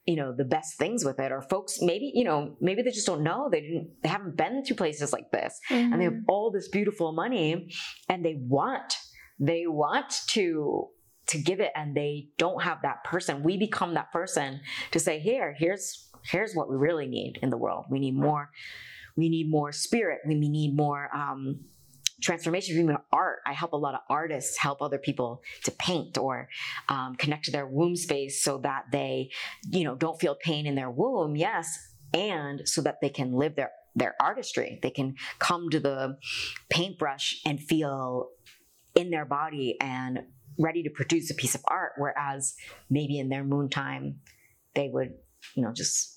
you 0.06 0.16
know 0.16 0.30
the 0.42 0.44
best 0.56 0.70
things 0.82 1.00
with 1.08 1.18
it 1.18 1.30
or 1.32 1.40
folks 1.40 1.72
maybe 1.90 2.12
you 2.14 2.24
know 2.28 2.38
maybe 2.60 2.82
they 2.82 2.90
just 2.90 3.06
don't 3.10 3.22
know 3.22 3.48
they 3.50 3.62
didn't 3.66 3.88
they 4.02 4.08
haven't 4.16 4.36
been 4.36 4.62
to 4.62 4.74
places 4.74 5.14
like 5.16 5.28
this 5.30 5.52
and 5.70 5.98
they 5.98 6.04
have 6.10 6.18
Mhm. 6.20 6.24
all 6.28 6.50
this 6.56 6.68
beautiful 6.68 7.08
money 7.24 7.70
and 8.10 8.18
they 8.26 8.36
want 8.58 8.90
they 9.50 9.62
want 9.66 10.10
to 10.36 10.88
to 11.32 11.36
give 11.48 11.58
it 11.66 11.72
and 11.74 11.88
they 12.00 12.28
don't 12.36 12.62
have 12.68 12.78
that 12.82 12.98
person. 13.12 13.42
We 13.42 13.56
become 13.56 13.94
that 13.94 14.12
person 14.12 14.60
to 14.94 14.98
say 15.06 15.14
here 15.30 15.48
here's 15.62 15.84
here's 16.32 16.52
what 16.54 16.66
we 16.70 16.76
really 16.76 17.06
need 17.18 17.38
in 17.44 17.48
the 17.54 17.56
world. 17.64 17.82
We 17.94 17.98
need 17.98 18.16
more 18.28 18.44
we 19.16 19.26
need 19.30 19.48
more 19.58 19.72
spirit. 19.72 20.18
We 20.26 20.34
need 20.34 20.72
more 20.76 21.02
um 21.16 21.40
transformation 22.22 22.86
need 22.86 22.96
art. 23.12 23.40
I 23.46 23.52
help 23.52 23.72
a 23.72 23.76
lot 23.76 23.94
of 23.94 24.00
artists 24.08 24.58
help 24.58 24.82
other 24.82 24.98
people 24.98 25.42
to 25.64 25.70
paint 25.72 26.18
or 26.18 26.48
um, 26.88 27.16
connect 27.16 27.44
to 27.46 27.50
their 27.50 27.66
womb 27.66 27.96
space 27.96 28.42
so 28.42 28.58
that 28.58 28.84
they 28.92 29.30
you 29.70 29.84
know 29.84 29.94
don't 29.94 30.20
feel 30.20 30.34
pain 30.34 30.66
in 30.66 30.74
their 30.74 30.90
womb 30.90 31.36
yes 31.36 31.78
and 32.12 32.62
so 32.68 32.80
that 32.82 33.00
they 33.00 33.08
can 33.08 33.32
live 33.32 33.56
their 33.56 33.72
their 33.94 34.14
artistry. 34.20 34.78
They 34.82 34.90
can 34.90 35.14
come 35.38 35.70
to 35.70 35.80
the 35.80 36.18
paintbrush 36.68 37.40
and 37.46 37.60
feel 37.60 38.30
in 38.94 39.10
their 39.10 39.24
body 39.24 39.76
and 39.80 40.20
ready 40.58 40.82
to 40.82 40.90
produce 40.90 41.30
a 41.30 41.34
piece 41.34 41.54
of 41.54 41.62
art 41.66 41.92
whereas 41.96 42.54
maybe 42.88 43.18
in 43.18 43.28
their 43.28 43.42
moon 43.42 43.68
time 43.68 44.20
they 44.74 44.88
would 44.88 45.14
you 45.56 45.62
know 45.64 45.72
just 45.72 46.13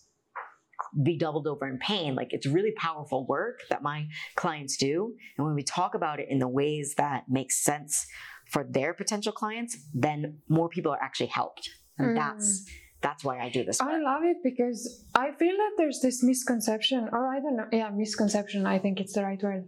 be 1.03 1.17
doubled 1.17 1.47
over 1.47 1.67
in 1.67 1.77
pain. 1.79 2.15
Like 2.15 2.29
it's 2.31 2.45
really 2.45 2.71
powerful 2.77 3.25
work 3.27 3.59
that 3.69 3.81
my 3.81 4.07
clients 4.35 4.77
do. 4.77 5.13
And 5.37 5.45
when 5.45 5.55
we 5.55 5.63
talk 5.63 5.95
about 5.95 6.19
it 6.19 6.27
in 6.29 6.39
the 6.39 6.47
ways 6.47 6.95
that 6.97 7.23
make 7.29 7.51
sense 7.51 8.05
for 8.51 8.63
their 8.63 8.93
potential 8.93 9.33
clients 9.33 9.77
then 9.93 10.39
more 10.47 10.69
people 10.69 10.91
are 10.91 11.01
actually 11.01 11.27
helped. 11.27 11.69
And 11.97 12.09
Mm. 12.11 12.15
that's 12.15 12.65
that's 13.01 13.23
why 13.23 13.39
i 13.39 13.47
do 13.49 13.63
this 13.63 13.79
I 13.79 13.99
love 13.99 14.23
it 14.23 14.37
because 14.43 15.05
I 15.13 15.31
feel 15.31 15.55
that 15.55 15.73
there's 15.77 15.99
this 16.01 16.23
misconception, 16.23 17.09
or 17.11 17.27
I 17.35 17.39
don't 17.39 17.55
know, 17.55 17.67
yeah, 17.71 17.89
misconception, 17.91 18.65
I 18.65 18.79
think 18.79 18.99
it's 18.99 19.13
the 19.13 19.23
right 19.23 19.41
word, 19.41 19.65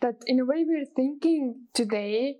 that 0.00 0.14
in 0.26 0.38
a 0.38 0.44
way 0.44 0.64
we're 0.64 0.86
thinking 0.94 1.42
today 1.74 2.36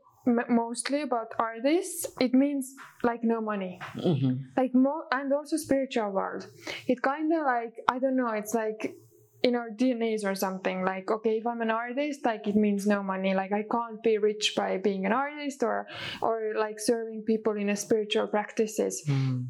mostly 0.48 1.02
about 1.02 1.32
artists, 1.38 2.06
it 2.20 2.34
means 2.34 2.74
like 3.02 3.22
no 3.24 3.40
money. 3.40 3.80
Mhm. 3.96 4.44
Like 4.56 4.74
more, 4.74 5.04
and 5.12 5.32
also 5.32 5.56
spiritual 5.56 6.10
world. 6.10 6.46
It 6.86 7.02
kind 7.02 7.32
of 7.32 7.42
like, 7.44 7.74
I 7.88 7.98
don't 7.98 8.16
know, 8.16 8.28
it's 8.28 8.54
like 8.54 8.94
in 9.42 9.54
our 9.54 9.70
DNAs 9.70 10.24
or 10.24 10.34
something. 10.34 10.84
Like, 10.84 11.10
okay, 11.10 11.38
if 11.38 11.46
I'm 11.46 11.60
an 11.62 11.70
artist, 11.70 12.24
like 12.24 12.46
it 12.48 12.56
means 12.56 12.86
no 12.86 13.02
money. 13.02 13.34
Like 13.34 13.52
I 13.52 13.64
can't 13.70 14.02
be 14.02 14.18
rich 14.18 14.54
by 14.56 14.78
being 14.78 15.06
an 15.06 15.12
artist 15.12 15.62
or, 15.62 15.86
or 16.20 16.54
like 16.58 16.80
serving 16.80 17.22
people 17.22 17.54
in 17.56 17.68
a 17.70 17.76
spiritual 17.76 18.26
practices 18.26 19.04
Mm. 19.08 19.48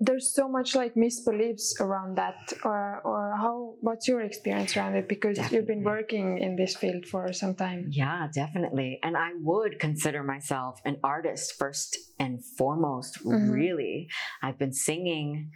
There's 0.00 0.34
so 0.34 0.48
much 0.48 0.74
like 0.74 0.94
misbeliefs 0.94 1.78
around 1.80 2.16
that 2.16 2.52
or, 2.64 3.00
or 3.04 3.34
how 3.36 3.74
what's 3.80 4.08
your 4.08 4.22
experience 4.22 4.76
around 4.76 4.94
it 4.96 5.08
because 5.08 5.38
you've 5.52 5.66
been 5.66 5.82
working 5.84 6.38
in 6.38 6.56
this 6.56 6.74
field 6.74 7.04
for 7.06 7.32
some 7.32 7.54
time 7.54 7.86
Yeah, 7.90 8.28
definitely. 8.34 8.98
And 9.02 9.16
I 9.16 9.30
would 9.40 9.78
consider 9.78 10.22
myself 10.22 10.80
an 10.84 10.96
artist 11.04 11.54
first 11.58 11.98
and 12.18 12.42
foremost, 12.58 13.22
Mhm. 13.24 13.52
really. 13.52 14.08
I've 14.42 14.58
been 14.58 14.72
singing 14.72 15.50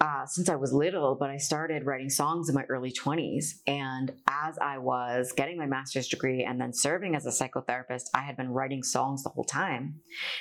uh, 0.00 0.26
since 0.26 0.48
I 0.50 0.56
was 0.56 0.72
little, 0.74 1.14
but 1.14 1.30
I 1.30 1.38
started 1.38 1.86
writing 1.86 2.10
songs 2.10 2.48
in 2.50 2.54
my 2.54 2.64
early 2.64 2.92
20s. 2.92 3.46
And 3.66 4.12
as 4.28 4.58
I 4.58 4.76
was 4.78 5.32
getting 5.32 5.56
my 5.56 5.64
master's 5.66 6.06
degree 6.08 6.44
and 6.44 6.60
then 6.60 6.72
serving 6.72 7.14
as 7.14 7.24
a 7.24 7.30
psychotherapist, 7.30 8.04
I 8.14 8.20
had 8.20 8.36
been 8.36 8.50
writing 8.50 8.82
songs 8.82 9.22
the 9.22 9.30
whole 9.30 9.44
time. 9.44 10.00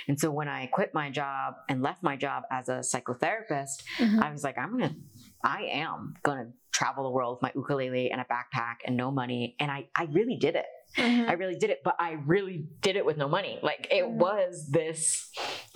And 0.10 0.20
so 0.20 0.30
when 0.30 0.50
I 0.50 0.66
quit 0.68 0.94
my 0.94 1.10
job 1.10 1.54
and 1.70 1.82
left 1.82 2.04
my 2.04 2.18
job 2.18 2.44
as 2.52 2.68
a 2.68 2.80
psychotherapist, 2.84 3.84
I 4.22 4.30
was 4.32 4.44
like, 4.44 4.58
I'm 4.58 4.72
gonna, 4.72 4.96
I 5.44 5.64
am 5.72 6.16
gonna 6.24 6.48
travel 6.74 7.06
the 7.06 7.10
world 7.12 7.38
with 7.38 7.42
my 7.44 7.52
ukulele 7.56 8.12
and 8.12 8.20
a 8.20 8.26
backpack 8.26 8.76
and 8.86 8.98
no 8.98 9.10
money. 9.10 9.56
And 9.62 9.72
I, 9.72 9.88
I 9.96 10.04
really 10.12 10.36
did 10.36 10.56
it. 10.56 10.66
Mhm. 10.98 11.30
I 11.30 11.34
really 11.34 11.56
did 11.56 11.70
it, 11.70 11.80
but 11.84 11.96
I 12.00 12.18
really 12.26 12.68
did 12.82 12.96
it 12.98 13.06
with 13.06 13.16
no 13.18 13.28
money. 13.30 13.60
Like 13.62 13.88
it 13.92 14.04
Mhm. 14.04 14.16
was 14.18 14.68
this 14.70 15.30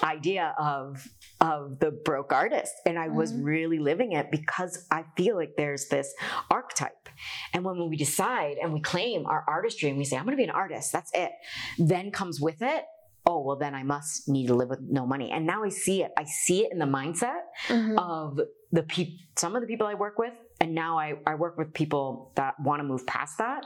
idea 0.04 0.54
of 0.60 1.06
of 1.42 1.80
the 1.80 1.92
broke 1.92 2.34
artist 2.34 2.74
and 2.86 3.00
I 3.00 3.08
was 3.08 3.32
Mhm. 3.34 3.46
really 3.46 3.80
living 3.80 4.12
it 4.12 4.30
because 4.30 4.86
I 4.92 5.06
feel 5.16 5.36
like 5.38 5.54
there's 5.58 5.88
this 5.88 6.14
archetype. 6.52 7.08
And 7.54 7.64
when 7.64 7.90
we 7.90 7.96
decide 7.98 8.58
and 8.62 8.74
we 8.74 8.82
claim 8.82 9.26
our 9.26 9.46
artistry 9.48 9.90
and 9.90 9.98
we 9.98 10.04
say 10.06 10.18
I'm 10.18 10.26
going 10.26 10.36
to 10.36 10.38
be 10.38 10.44
an 10.44 10.50
artist, 10.50 10.92
that's 10.92 11.12
it. 11.14 11.32
Then 11.78 12.12
comes 12.12 12.40
with 12.42 12.62
it 12.62 12.86
Oh, 13.26 13.42
well, 13.42 13.58
then 13.58 13.76
I 13.76 13.84
must 13.84 14.28
need 14.30 14.48
to 14.48 14.56
live 14.56 14.70
with 14.70 14.80
no 14.82 15.06
money. 15.06 15.30
And 15.30 15.46
now 15.46 15.64
I 15.64 15.70
see 15.70 16.02
it. 16.02 16.12
I 16.18 16.24
see 16.24 16.66
it 16.66 16.72
in 16.72 16.80
the 16.80 16.86
mindset 16.86 17.42
Mhm. 17.68 18.00
of 18.00 18.40
the 18.72 18.82
people 18.84 19.18
some 19.38 19.56
of 19.56 19.62
the 19.62 19.68
people 19.68 19.88
i 19.88 19.94
work 19.96 20.18
with 20.20 20.34
and 20.62 20.74
now 20.76 20.98
i, 21.00 21.14
I 21.26 21.36
work 21.36 21.58
with 21.58 21.74
people 21.74 22.32
that 22.36 22.60
want 22.60 22.82
to 22.82 22.84
move 22.84 23.06
past 23.08 23.38
that 23.40 23.66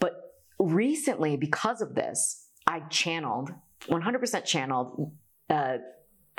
but 0.00 0.12
recently 0.58 1.36
because 1.36 1.80
of 1.82 1.94
this 1.94 2.46
i 2.66 2.80
channeled 2.88 3.50
100% 3.88 4.44
channeled 4.44 5.12
a 5.50 5.78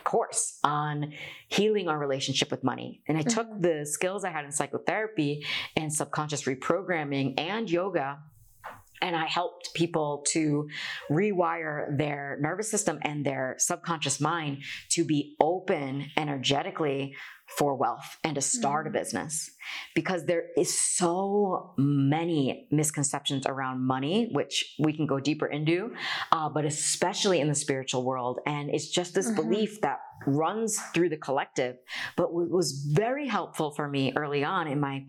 course 0.04 0.60
on 0.64 1.14
healing 1.48 1.88
our 1.88 1.98
relationship 2.00 2.50
with 2.52 2.64
money 2.64 3.02
and 3.08 3.18
i 3.18 3.22
took 3.22 3.48
Mhm. 3.50 3.62
the 3.62 3.86
skills 3.86 4.24
i 4.24 4.30
had 4.30 4.46
in 4.46 4.52
psychotherapy 4.52 5.46
and 5.76 5.94
subconscious 5.94 6.44
reprogramming 6.44 7.34
and 7.40 7.70
yoga 7.70 8.20
and 9.02 9.16
I 9.16 9.26
helped 9.26 9.74
people 9.74 10.24
to 10.30 10.68
rewire 11.10 11.98
their 11.98 12.38
nervous 12.42 12.70
system 12.70 13.00
and 13.02 13.26
their 13.26 13.56
subconscious 13.58 14.20
mind 14.20 14.64
to 14.92 15.04
be 15.04 15.36
open 15.40 16.06
energetically 16.18 17.16
for 17.58 17.76
wealth 17.76 18.18
and 18.24 18.36
to 18.36 18.42
start 18.42 18.86
a 18.86 18.90
Mhm. 18.92 18.94
business 18.94 19.50
because 19.96 20.26
there 20.26 20.44
is 20.56 20.80
so 20.80 21.74
many 21.78 22.68
misconceptions 22.72 23.46
around 23.48 23.82
money 23.82 24.30
which 24.32 24.76
we 24.80 24.94
can 24.96 25.08
go 25.08 25.20
deeper 25.20 25.48
into 25.48 25.92
uh, 26.32 26.48
but 26.50 26.64
especially 26.66 27.40
in 27.40 27.48
the 27.48 27.56
spiritual 27.56 28.04
world 28.06 28.40
and 28.46 28.70
it's 28.70 28.88
just 28.90 29.16
this 29.16 29.32
Mhm. 29.32 29.36
belief 29.36 29.82
that 29.82 30.00
runs 30.28 30.80
through 30.94 31.10
the 31.10 31.18
collective 31.18 31.78
but 32.16 32.32
what 32.34 32.50
was 32.52 32.72
very 32.94 33.28
helpful 33.28 33.72
for 33.72 33.88
me 33.88 34.14
early 34.16 34.44
on 34.44 34.68
in 34.68 34.80
my 34.80 35.06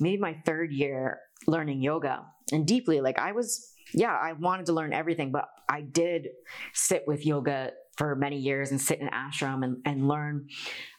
maybe 0.00 0.16
my 0.16 0.34
third 0.46 0.72
year 0.72 1.20
learning 1.46 1.82
yoga 1.82 2.24
and 2.52 2.66
deeply 2.66 3.00
like 3.00 3.18
i 3.18 3.32
was 3.32 3.72
yeah 3.92 4.12
i 4.12 4.32
wanted 4.32 4.66
to 4.66 4.72
learn 4.72 4.92
everything 4.92 5.30
but 5.32 5.46
i 5.68 5.80
did 5.80 6.28
sit 6.72 7.04
with 7.06 7.24
yoga 7.24 7.70
for 7.96 8.16
many 8.16 8.38
years 8.38 8.70
and 8.72 8.80
sit 8.80 9.00
in 9.00 9.08
ashram 9.08 9.64
and, 9.64 9.76
and 9.84 10.08
learn 10.08 10.48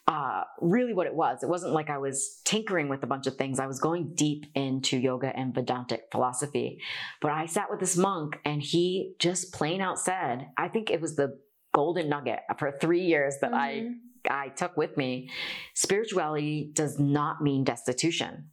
uh, 0.08 0.44
really 0.60 0.94
what 0.94 1.06
it 1.06 1.14
was 1.14 1.42
it 1.42 1.48
wasn't 1.48 1.72
like 1.72 1.90
i 1.90 1.98
was 1.98 2.40
tinkering 2.44 2.88
with 2.88 3.02
a 3.02 3.06
bunch 3.06 3.26
of 3.26 3.34
things 3.36 3.58
i 3.58 3.66
was 3.66 3.80
going 3.80 4.12
deep 4.14 4.46
into 4.54 4.96
yoga 4.96 5.36
and 5.36 5.54
vedantic 5.54 6.04
philosophy 6.12 6.80
but 7.20 7.32
i 7.32 7.44
sat 7.44 7.68
with 7.70 7.80
this 7.80 7.96
monk 7.96 8.38
and 8.44 8.62
he 8.62 9.14
just 9.18 9.52
plain 9.52 9.80
out 9.80 9.98
said 9.98 10.46
i 10.56 10.68
think 10.68 10.90
it 10.90 11.00
was 11.00 11.16
the 11.16 11.36
golden 11.74 12.08
nugget 12.08 12.38
for 12.58 12.72
three 12.80 13.02
years 13.02 13.34
that 13.40 13.52
i 13.52 13.72
Mhm. 13.72 13.92
I 14.28 14.48
took 14.48 14.76
with 14.76 14.96
me, 14.96 15.30
spirituality 15.74 16.70
does 16.72 16.98
not 16.98 17.42
mean 17.42 17.62
destitution. 17.62 18.50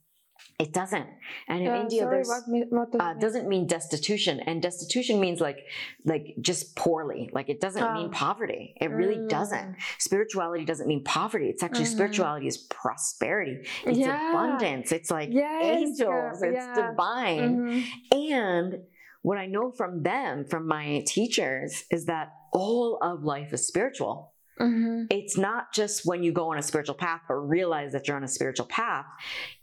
It 0.58 0.72
doesn't. 0.72 1.06
And 1.48 1.62
in 1.66 1.74
India, 1.74 2.02
sorry, 2.02 2.16
there's 2.16 2.28
what, 2.28 2.68
what 2.70 2.92
does 2.92 3.00
uh, 3.00 3.14
doesn't 3.14 3.48
mean 3.48 3.66
destitution, 3.66 4.38
and 4.38 4.62
destitution 4.62 5.18
means 5.20 5.40
like 5.40 5.58
like 6.04 6.36
just 6.40 6.76
poorly. 6.76 7.28
Like 7.32 7.48
it 7.48 7.60
doesn't 7.60 7.92
mean 7.94 8.06
Oh. 8.06 8.10
poverty. 8.10 8.74
It 8.80 8.90
really 8.92 9.26
doesn't. 9.26 9.72
Mm. 9.72 9.76
Spirituality 9.98 10.64
doesn't 10.64 10.86
mean 10.86 11.02
poverty. 11.02 11.48
It's 11.48 11.62
actually 11.64 11.86
Mhm. 11.86 11.94
spirituality 11.94 12.46
is 12.46 12.58
prosperity. 12.58 13.66
It's 13.84 13.98
Yeah. 13.98 14.30
abundance. 14.30 14.92
It's 14.92 15.10
like 15.10 15.30
Yes, 15.32 15.64
angels. 15.64 15.98
girl, 15.98 16.32
It's 16.52 16.54
yeah. 16.54 16.74
divine. 16.90 17.58
Mhm. 17.58 17.84
And 18.12 18.82
what 19.22 19.38
I 19.38 19.46
know 19.46 19.72
from 19.72 20.02
them, 20.04 20.44
from 20.44 20.68
my 20.68 21.02
teachers, 21.06 21.84
is 21.90 22.04
that 22.06 22.32
all 22.52 22.98
of 23.02 23.24
life 23.24 23.52
is 23.52 23.66
spiritual. 23.66 24.33
Mhm. 24.60 25.06
It's 25.10 25.36
not 25.36 25.72
just 25.72 26.06
when 26.06 26.22
you 26.22 26.32
go 26.32 26.50
on 26.52 26.58
a 26.58 26.62
spiritual 26.62 26.94
path 26.94 27.22
or 27.28 27.44
realize 27.44 27.92
that 27.92 28.06
you're 28.06 28.16
on 28.16 28.24
a 28.24 28.28
spiritual 28.28 28.66
path. 28.66 29.04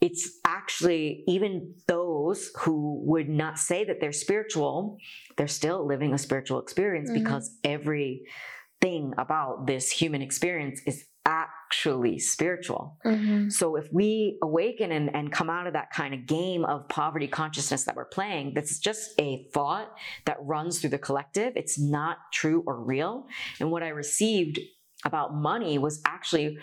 It's 0.02 0.39
actually 0.46 1.24
even 1.28 1.76
those 1.88 2.52
who 2.60 3.02
would 3.06 3.30
not 3.30 3.58
say 3.58 3.84
that 3.86 4.00
they're 4.02 4.12
spiritual, 4.12 4.98
they're 5.38 5.48
still 5.48 5.86
living 5.86 6.14
a 6.14 6.18
spiritual 6.18 6.60
experience 6.60 7.10
Mhm. 7.10 7.24
because 7.24 7.58
everything 7.64 9.14
about 9.18 9.68
this 9.68 9.89
human 9.92 10.22
experience 10.22 10.82
is 10.86 11.06
actually 11.24 12.18
spiritual. 12.18 12.98
Mhm. 13.06 13.52
So 13.52 13.76
if 13.76 13.88
we 13.94 14.39
awaken 14.42 14.92
and, 14.92 15.16
and 15.16 15.32
come 15.32 15.50
out 15.52 15.68
of 15.68 15.74
that 15.74 15.92
kind 15.92 16.16
of 16.16 16.26
game 16.26 16.66
of 16.66 16.89
poverty 16.89 17.28
consciousness 17.28 17.84
that 17.86 17.96
we're 17.96 18.06
playing, 18.06 18.54
that's 18.56 18.80
just 18.80 19.12
a 19.20 19.48
thought 19.54 19.96
that 20.26 20.38
runs 20.42 20.82
through 20.82 20.89
the 20.89 20.98
collective. 20.98 21.54
It's 21.56 21.80
not 21.80 22.18
true 22.34 22.64
or 22.66 22.84
real. 22.84 23.28
And 23.60 23.72
what 23.72 23.84
I 23.84 23.89
received 23.89 24.60
about 25.06 25.34
money 25.34 25.78
was 25.78 26.02
actually 26.06 26.58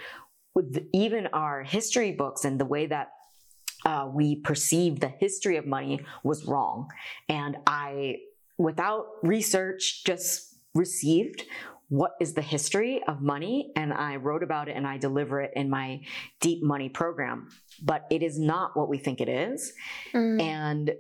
with 0.55 0.87
even 0.93 1.29
our 1.29 1.63
history 1.63 2.13
books 2.13 2.45
and 2.45 2.59
the 2.59 2.65
way 2.65 2.87
that 2.87 3.09
uh, 3.87 4.09
we 4.13 4.37
perceive 4.37 5.01
the 5.01 5.09
history 5.09 5.57
of 5.57 5.67
money 5.67 6.01
was 6.25 6.45
wrong. 6.47 6.89
And 7.29 7.57
I, 7.67 8.17
without 8.57 9.07
research, 9.23 10.05
just 10.05 10.57
received 10.75 11.45
what 11.89 12.13
is 12.21 12.35
the 12.35 12.43
history 12.43 13.03
of 13.09 13.23
money 13.23 13.73
and 13.75 13.93
I 13.93 14.17
wrote 14.17 14.43
about 14.43 14.69
it 14.69 14.77
and 14.77 14.87
I 14.87 14.99
deliver 14.99 15.41
it 15.41 15.53
in 15.57 15.71
my 15.71 16.03
deep 16.41 16.63
money 16.63 16.89
program. 16.89 17.49
But 17.83 18.07
it 18.11 18.23
is 18.23 18.39
not 18.39 18.77
what 18.77 18.89
we 18.89 18.99
think 18.99 19.21
it 19.21 19.29
is. 19.29 19.73
Mm. 20.13 20.43
And 20.43 20.91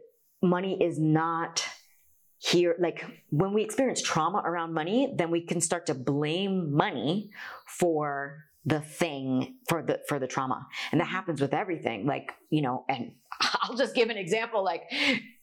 money 0.42 0.82
is 0.82 0.98
not 0.98 1.66
here 2.38 2.76
like 2.78 3.04
when 3.30 3.52
we 3.52 3.62
experience 3.62 4.00
trauma 4.00 4.38
around 4.44 4.72
money 4.72 5.12
then 5.16 5.30
we 5.30 5.40
can 5.40 5.60
start 5.60 5.86
to 5.86 5.94
blame 5.94 6.72
money 6.72 7.30
for 7.66 8.48
the 8.68 8.80
thing 8.80 9.56
for 9.68 9.82
the 9.82 10.00
for 10.06 10.18
the 10.18 10.26
trauma. 10.26 10.66
And 10.92 11.00
that 11.00 11.04
mm-hmm. 11.04 11.14
happens 11.14 11.40
with 11.40 11.54
everything 11.54 12.06
like 12.06 12.32
you 12.50 12.62
know 12.62 12.84
and 12.88 13.12
i'll 13.62 13.76
just 13.76 13.94
give 13.94 14.10
an 14.10 14.16
example 14.16 14.64
like 14.64 14.82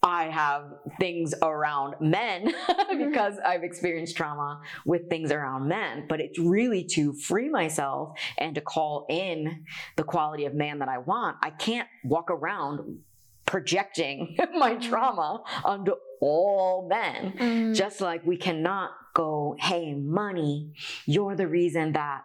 i 0.02 0.24
have 0.24 0.64
things 1.00 1.34
around 1.42 1.94
men 2.00 2.52
mm-hmm. 2.68 3.08
because 3.08 3.34
i've 3.44 3.62
experienced 3.62 4.16
trauma 4.16 4.60
with 4.84 5.08
things 5.08 5.32
around 5.32 5.66
men. 5.66 6.06
But 6.08 6.20
it's 6.20 6.38
really 6.38 6.84
to 6.92 7.12
free 7.14 7.48
myself 7.48 8.16
and 8.38 8.54
to 8.54 8.60
call 8.60 9.06
in 9.08 9.64
the 9.96 10.04
quality 10.04 10.44
of 10.44 10.54
man 10.54 10.78
that 10.78 10.88
i 10.88 10.98
want. 10.98 11.36
I 11.42 11.50
can't 11.50 11.88
walk 12.04 12.30
around 12.30 13.00
projecting 13.46 14.36
my 14.54 14.74
trauma 14.76 15.42
onto 15.64 15.92
all 16.20 16.86
men 16.88 17.34
Mm. 17.38 17.74
just 17.74 18.00
like 18.00 18.24
we 18.24 18.36
cannot 18.36 18.90
go, 19.14 19.54
hey, 19.58 19.94
money, 19.94 20.72
you're 21.06 21.34
the 21.36 21.46
reason 21.48 21.92
that, 21.92 22.22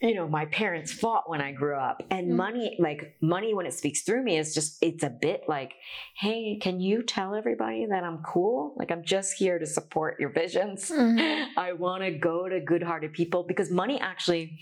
you 0.00 0.14
know, 0.14 0.26
my 0.28 0.46
parents 0.46 0.92
fought 0.92 1.28
when 1.30 1.40
I 1.40 1.52
grew 1.52 1.76
up. 1.76 2.02
And 2.10 2.32
Mm. 2.32 2.36
money, 2.36 2.76
like 2.80 3.16
money, 3.20 3.54
when 3.54 3.66
it 3.66 3.74
speaks 3.74 4.02
through 4.02 4.22
me, 4.24 4.36
is 4.38 4.52
just, 4.54 4.82
it's 4.82 5.02
a 5.04 5.10
bit 5.10 5.42
like, 5.48 5.72
hey, 6.16 6.58
can 6.60 6.80
you 6.80 7.02
tell 7.02 7.34
everybody 7.36 7.86
that 7.86 8.02
I'm 8.04 8.18
cool? 8.24 8.74
Like, 8.76 8.90
I'm 8.90 9.04
just 9.04 9.34
here 9.34 9.58
to 9.58 9.66
support 9.66 10.18
your 10.20 10.30
visions. 10.30 10.90
Mhm. 10.90 11.46
I 11.56 11.72
want 11.72 12.02
to 12.04 12.10
go 12.10 12.48
to 12.48 12.58
good 12.60 12.82
hearted 12.82 13.12
people 13.12 13.44
because 13.44 13.70
money 13.70 14.00
actually, 14.00 14.58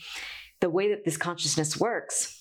the 0.61 0.70
way 0.70 0.90
that 0.90 1.05
this 1.05 1.16
consciousness 1.16 1.78
works, 1.78 2.38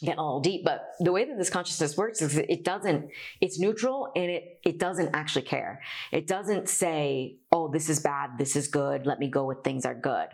getting 0.00 0.18
a 0.18 0.24
little 0.24 0.40
deep, 0.40 0.64
but 0.64 0.92
the 1.00 1.12
way 1.12 1.24
that 1.24 1.36
this 1.38 1.50
consciousness 1.50 1.96
works 1.96 2.22
is 2.22 2.36
it 2.36 2.64
doesn't, 2.64 3.10
it's 3.40 3.58
neutral 3.58 4.10
and 4.14 4.30
it, 4.30 4.60
it 4.64 4.78
doesn't 4.78 5.14
actually 5.14 5.42
care. 5.42 5.82
It 6.12 6.26
doesn't 6.26 6.68
say, 6.68 7.38
oh, 7.52 7.70
this 7.70 7.88
is 7.88 8.00
bad, 8.00 8.30
this 8.38 8.56
is 8.56 8.68
good, 8.68 9.06
let 9.06 9.18
me 9.18 9.28
go 9.28 9.44
with 9.44 9.62
things 9.64 9.84
are 9.84 9.94
good. 9.94 10.28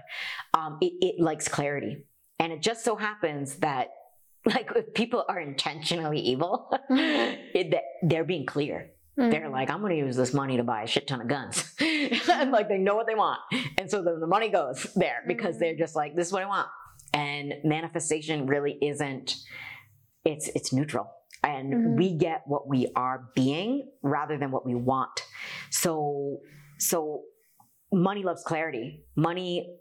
Um, 0.53 0.79
it, 0.81 0.93
it 1.01 1.21
likes 1.21 1.49
clarity. 1.49 2.05
And 2.39 2.53
it 2.53 2.63
just 2.63 2.85
so 2.85 2.97
happens 2.97 3.57
that 3.57 3.89
like 4.47 4.71
if 4.77 4.93
people 4.95 5.25
are 5.29 5.41
intentionally 5.41 6.21
evil, 6.21 6.71
mm-hmm. 6.91 7.41
it, 7.55 7.75
they're 8.03 8.25
being 8.25 8.47
clear 8.47 8.91
they're 9.17 9.31
mm-hmm. 9.31 9.53
like, 9.53 9.71
I'm 9.71 9.81
going 9.81 9.93
to 9.93 9.99
use 9.99 10.17
this 10.17 10.35
money 10.35 10.57
to 10.57 10.65
buy 10.65 10.83
a 10.83 10.87
shit 10.87 11.07
ton 11.07 11.21
of 11.21 11.29
guns. 11.29 11.73
and 11.81 12.51
like, 12.51 12.69
they 12.69 12.79
know 12.79 12.97
what 12.97 13.07
they 13.07 13.15
want. 13.15 13.41
And 13.79 13.89
so 13.89 14.03
the, 14.03 14.19
the 14.19 14.27
money 14.27 14.49
goes 14.49 14.93
there 14.97 15.23
because 15.27 15.55
mm-hmm. 15.55 15.61
they're 15.61 15.77
just 15.77 15.95
like, 15.95 16.17
this 16.17 16.29
is 16.29 16.33
what 16.33 16.43
I 16.43 16.47
want. 16.47 16.69
And 17.15 17.55
manifestation 17.65 18.47
really 18.47 18.77
isn't, 18.83 19.37
it's, 20.25 20.49
it's 20.49 20.73
neutral. 20.73 21.11
And 21.43 21.73
Mhm. 21.73 21.97
we 21.97 22.15
get 22.17 22.43
what 22.47 22.67
we 22.67 22.91
are 22.97 23.31
being 23.35 23.89
rather 24.03 24.37
than 24.37 24.51
what 24.51 24.67
we 24.67 24.75
want. 24.75 25.21
So, 25.71 26.41
so 26.79 27.23
money 27.93 28.23
loves 28.23 28.43
clarity. 28.43 29.05
Money 29.15 29.79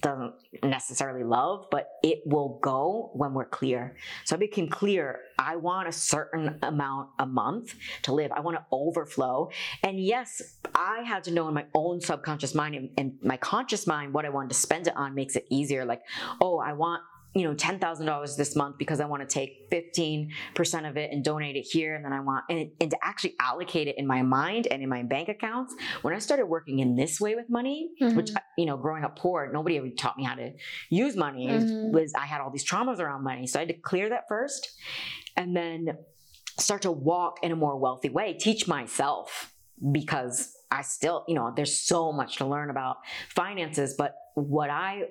doesn't 0.00 0.34
necessarily 0.62 1.24
love, 1.24 1.66
but 1.70 1.90
it 2.02 2.22
will 2.26 2.58
go 2.62 3.10
when 3.14 3.34
we're 3.34 3.46
clear. 3.46 3.96
So 4.24 4.36
I 4.36 4.38
became 4.38 4.68
clear. 4.68 5.20
I 5.38 5.56
want 5.56 5.88
a 5.88 5.92
certain 5.92 6.58
amount 6.62 7.10
a 7.18 7.26
month 7.26 7.74
to 8.02 8.12
live. 8.12 8.32
I 8.32 8.40
want 8.40 8.56
to 8.56 8.64
overflow. 8.72 9.50
And 9.82 10.00
yes, 10.00 10.56
I 10.74 11.02
had 11.02 11.24
to 11.24 11.30
know 11.30 11.48
in 11.48 11.54
my 11.54 11.66
own 11.74 12.00
subconscious 12.00 12.54
mind 12.54 12.74
and, 12.74 12.90
and 12.96 13.12
my 13.22 13.36
conscious 13.36 13.86
mind 13.86 14.12
what 14.12 14.24
I 14.24 14.28
wanted 14.28 14.48
to 14.48 14.56
spend 14.56 14.86
it 14.86 14.96
on 14.96 15.14
makes 15.14 15.36
it 15.36 15.46
easier. 15.50 15.84
Like, 15.84 16.02
oh, 16.40 16.58
I 16.58 16.72
want 16.72 17.02
you 17.36 17.44
know 17.44 17.54
$10,000 17.54 18.36
this 18.36 18.56
month 18.56 18.78
because 18.78 18.98
I 18.98 19.04
want 19.04 19.20
to 19.28 19.32
take 19.32 19.70
15% 19.70 20.30
of 20.88 20.96
it 20.96 21.10
and 21.12 21.22
donate 21.22 21.56
it 21.56 21.66
here. 21.74 21.94
And 21.94 22.02
then 22.04 22.12
I 22.12 22.20
want 22.20 22.44
and, 22.48 22.70
and 22.80 22.90
to 22.90 22.98
actually 23.02 23.34
allocate 23.40 23.88
it 23.88 23.96
in 23.98 24.06
my 24.06 24.22
mind 24.22 24.66
and 24.70 24.82
in 24.82 24.88
my 24.88 25.02
bank 25.02 25.28
accounts. 25.28 25.74
When 26.02 26.14
I 26.14 26.18
started 26.18 26.46
working 26.46 26.78
in 26.78 26.96
this 26.96 27.20
way 27.20 27.34
with 27.34 27.48
money 27.50 27.90
which 28.00 28.30
Mhm. 28.30 28.36
you 28.56 28.66
know 28.66 28.76
growing 28.78 29.04
up 29.04 29.14
poor 29.18 29.50
nobody 29.52 29.76
ever 29.76 29.90
taught 29.90 30.16
me 30.16 30.24
how 30.24 30.34
to 30.34 30.52
use 30.88 31.14
money. 31.16 31.46
Mhm. 31.48 31.92
was 31.92 32.14
I 32.14 32.26
had 32.32 32.40
all 32.40 32.50
these 32.50 32.64
traumas 32.70 32.98
around 33.00 33.22
money. 33.22 33.46
So 33.46 33.58
I 33.58 33.62
had 33.64 33.68
to 33.68 33.74
clear 33.90 34.08
that 34.08 34.24
first 34.28 34.62
and 35.36 35.54
then 35.54 35.80
start 36.58 36.82
to 36.82 36.90
walk 36.90 37.34
in 37.42 37.52
a 37.52 37.56
more 37.56 37.76
wealthy 37.76 38.08
way 38.08 38.32
teach 38.32 38.66
myself 38.66 39.52
because 39.92 40.36
I 40.70 40.80
still 40.82 41.24
you 41.28 41.34
know 41.34 41.52
there's 41.54 41.78
so 41.78 42.12
much 42.12 42.36
to 42.38 42.46
learn 42.46 42.70
about 42.70 42.96
finances. 43.28 43.94
But 44.02 44.14
what 44.34 44.70
I 44.70 45.08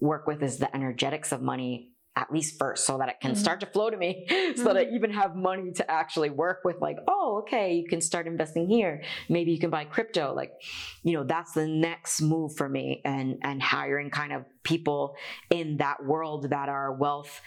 work 0.00 0.26
with 0.26 0.42
is 0.42 0.58
the 0.58 0.74
energetics 0.76 1.32
of 1.32 1.42
money 1.42 1.92
at 2.16 2.32
least 2.32 2.58
first 2.58 2.84
so 2.84 2.98
that 2.98 3.08
it 3.08 3.16
can 3.20 3.30
Mhm. 3.32 3.36
start 3.36 3.60
to 3.60 3.66
flow 3.66 3.90
to 3.90 3.96
me 3.96 4.26
so 4.56 4.64
that 4.74 4.76
I 4.76 4.86
even 4.92 5.12
have 5.12 5.36
money 5.36 5.70
to 5.76 5.88
actually 5.88 6.30
work 6.30 6.62
with 6.64 6.80
like 6.80 6.96
oh 7.06 7.42
okay 7.42 7.74
you 7.74 7.88
can 7.88 8.00
start 8.00 8.26
investing 8.26 8.66
here. 8.68 9.02
Maybe 9.28 9.52
you 9.52 9.60
can 9.60 9.70
buy 9.70 9.84
crypto. 9.84 10.34
Like 10.34 10.52
you 11.04 11.12
know 11.14 11.22
that's 11.24 11.52
the 11.52 11.66
next 11.68 12.20
move 12.20 12.56
for 12.56 12.68
me 12.68 13.02
and 13.04 13.38
and 13.42 13.62
hiring 13.62 14.10
kind 14.10 14.32
of 14.32 14.44
people 14.64 15.14
in 15.50 15.76
that 15.76 16.04
world 16.04 16.50
that 16.50 16.68
are 16.68 16.92
wealth 16.92 17.40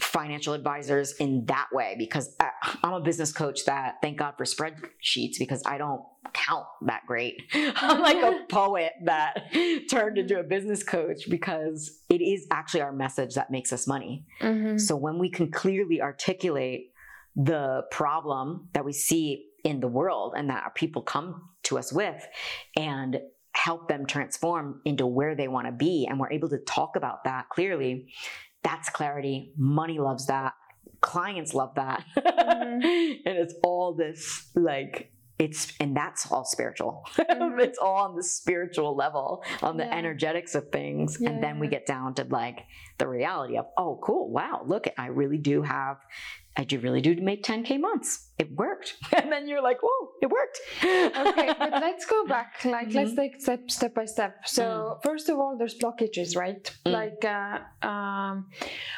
financial 0.00 0.54
advisors 0.54 1.12
in 1.20 1.44
that 1.46 1.68
way 1.72 1.94
because 1.98 2.34
I- 2.40 2.50
I'm 2.82 2.94
a 2.94 3.00
business 3.00 3.30
coach 3.32 3.64
that 3.66 3.96
thank 4.02 4.18
God 4.18 4.34
for 4.38 4.44
spreadsheets 4.44 5.38
because 5.38 5.62
I 5.66 5.78
don't 5.78 6.02
count 6.34 6.66
that 6.82 7.02
great. 7.06 7.40
I'm 7.54 8.00
like 8.00 8.16
a 8.22 8.44
poet 8.50 8.92
that 9.04 9.50
turned 9.90 10.18
into 10.18 10.38
a 10.38 10.42
business 10.42 10.82
coach 10.82 11.28
because 11.30 12.00
it 12.10 12.20
is 12.20 12.46
actually 12.50 12.82
our 12.82 12.92
message 12.92 13.34
that 13.36 13.50
makes 13.50 13.72
us 13.72 13.86
money. 13.86 14.26
Mhm. 14.40 14.78
So 14.80 14.96
when 14.96 15.18
we 15.18 15.30
can 15.30 15.50
clearly 15.50 16.02
articulate 16.02 16.92
the 17.36 17.84
problem 17.90 18.68
that 18.74 18.84
we 18.84 18.92
see 18.92 19.46
in 19.64 19.80
the 19.80 19.88
world 19.88 20.34
and 20.36 20.50
that 20.50 20.62
our 20.64 20.70
people 20.72 21.02
come 21.02 21.48
to 21.64 21.78
us 21.78 21.92
with 21.92 22.22
and 22.76 23.18
help 23.52 23.88
them 23.88 24.04
transform 24.06 24.80
into 24.84 25.06
where 25.06 25.34
they 25.34 25.48
want 25.48 25.66
to 25.66 25.72
be 25.72 26.06
and 26.08 26.20
we're 26.20 26.30
able 26.30 26.48
to 26.50 26.58
talk 26.58 26.96
about 26.96 27.24
that 27.24 27.48
clearly 27.48 28.12
that's 28.62 28.88
clarity 28.90 29.52
money 29.56 29.98
loves 29.98 30.26
that 30.26 30.52
clients 31.00 31.54
love 31.54 31.74
that 31.76 32.04
Mhm. 32.16 32.82
and 33.24 33.38
it's 33.38 33.54
all 33.62 33.94
this 33.94 34.50
like 34.54 35.12
it's 35.38 35.72
and 35.80 35.96
that's 35.96 36.30
all 36.30 36.44
spiritual 36.44 37.04
Mhm. 37.18 37.60
it's 37.60 37.78
all 37.78 37.96
on 37.96 38.14
the 38.16 38.22
spiritual 38.22 38.94
level 38.94 39.42
on 39.62 39.76
the 39.76 39.84
Yeah. 39.84 39.94
energetics 39.96 40.54
of 40.54 40.68
things 40.70 41.20
and 41.20 41.42
then 41.42 41.58
we 41.58 41.66
get 41.68 41.86
down 41.86 42.14
to 42.14 42.24
like 42.24 42.60
the 42.98 43.08
reality 43.08 43.56
of 43.58 43.66
oh 43.76 43.98
cool 44.02 44.30
wow 44.30 44.62
look 44.64 44.86
i 44.96 45.06
really 45.06 45.38
do 45.38 45.62
have 45.62 45.96
I 46.56 46.62
do 46.62 46.78
really 46.78 47.00
do 47.00 47.16
make 47.16 47.42
10K 47.42 47.80
months. 47.80 48.30
It 48.38 48.50
worked. 48.52 48.94
And 49.16 49.32
then 49.32 49.48
you're 49.48 49.62
like, 49.62 49.78
whoa, 49.82 50.10
it 50.22 50.30
worked. 50.30 50.60
okay, 50.82 51.52
but 51.58 51.70
let's 51.86 52.06
go 52.06 52.26
back. 52.26 52.64
Like, 52.64 52.88
mm-hmm. 52.88 52.98
let's 52.98 53.14
take 53.14 53.40
step 53.40 53.70
step 53.70 53.94
by 53.94 54.04
step. 54.04 54.46
So, 54.46 54.64
mm. 54.64 55.02
first 55.02 55.28
of 55.28 55.38
all, 55.38 55.56
there's 55.58 55.76
blockages, 55.78 56.36
right? 56.36 56.62
Mm. 56.86 56.92
Like, 56.92 57.24
uh, 57.24 57.86
um, 57.86 58.46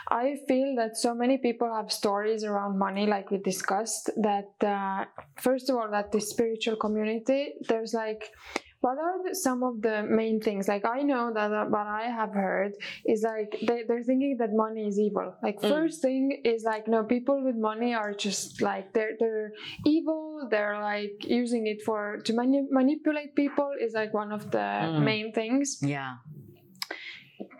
I 0.08 0.36
feel 0.48 0.74
that 0.76 0.96
so 0.96 1.14
many 1.14 1.38
people 1.38 1.72
have 1.72 1.90
stories 1.90 2.44
around 2.44 2.78
money, 2.78 3.06
like 3.06 3.30
we 3.30 3.38
discussed, 3.38 4.10
that 4.16 4.52
uh, 4.62 5.04
first 5.36 5.70
of 5.70 5.76
all, 5.76 5.90
that 5.90 6.12
the 6.12 6.20
spiritual 6.20 6.76
community, 6.76 7.54
there's 7.68 7.94
like, 7.94 8.32
what 8.80 8.98
are 8.98 9.22
the, 9.24 9.34
some 9.34 9.62
of 9.62 9.82
the 9.82 10.02
main 10.02 10.40
things? 10.40 10.68
Like 10.68 10.84
i 10.84 11.02
know 11.02 11.32
that 11.32 11.52
uh, 11.52 11.64
what 11.64 11.86
i 11.86 12.04
have 12.04 12.32
heard 12.32 12.72
is 13.04 13.22
like 13.22 13.56
they, 13.66 13.82
they're 13.86 14.02
thinking 14.02 14.36
that 14.38 14.52
money 14.52 14.86
is 14.86 14.98
evil. 14.98 15.34
Like 15.42 15.60
mm. 15.60 15.68
first 15.68 16.02
thing 16.02 16.40
is 16.44 16.64
like 16.64 16.88
no 16.88 17.04
people 17.04 17.42
with 17.44 17.56
money 17.56 17.94
are 17.94 18.12
just 18.12 18.62
like 18.62 18.92
they're 18.92 19.14
they're 19.18 19.52
evil. 19.84 20.48
They're 20.50 20.80
like 20.80 21.24
using 21.24 21.66
it 21.66 21.82
for 21.82 22.18
to 22.24 22.32
mani- 22.32 22.68
manipulate 22.70 23.34
people 23.34 23.70
is 23.80 23.94
like 23.94 24.12
one 24.14 24.32
of 24.32 24.50
the 24.50 24.58
mm. 24.58 25.02
main 25.02 25.32
things. 25.32 25.78
Yeah. 25.82 26.16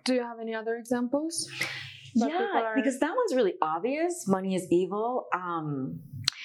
Do 0.05 0.15
you 0.15 0.23
have 0.23 0.39
any 0.41 0.55
other 0.55 0.77
examples? 0.77 1.51
Yeah 2.15 2.47
are... 2.55 2.75
because 2.75 2.99
that 3.01 3.15
one's 3.15 3.35
really 3.35 3.55
obvious. 3.61 4.27
Money 4.27 4.55
is 4.55 4.67
evil. 4.71 5.27
Um 5.35 6.01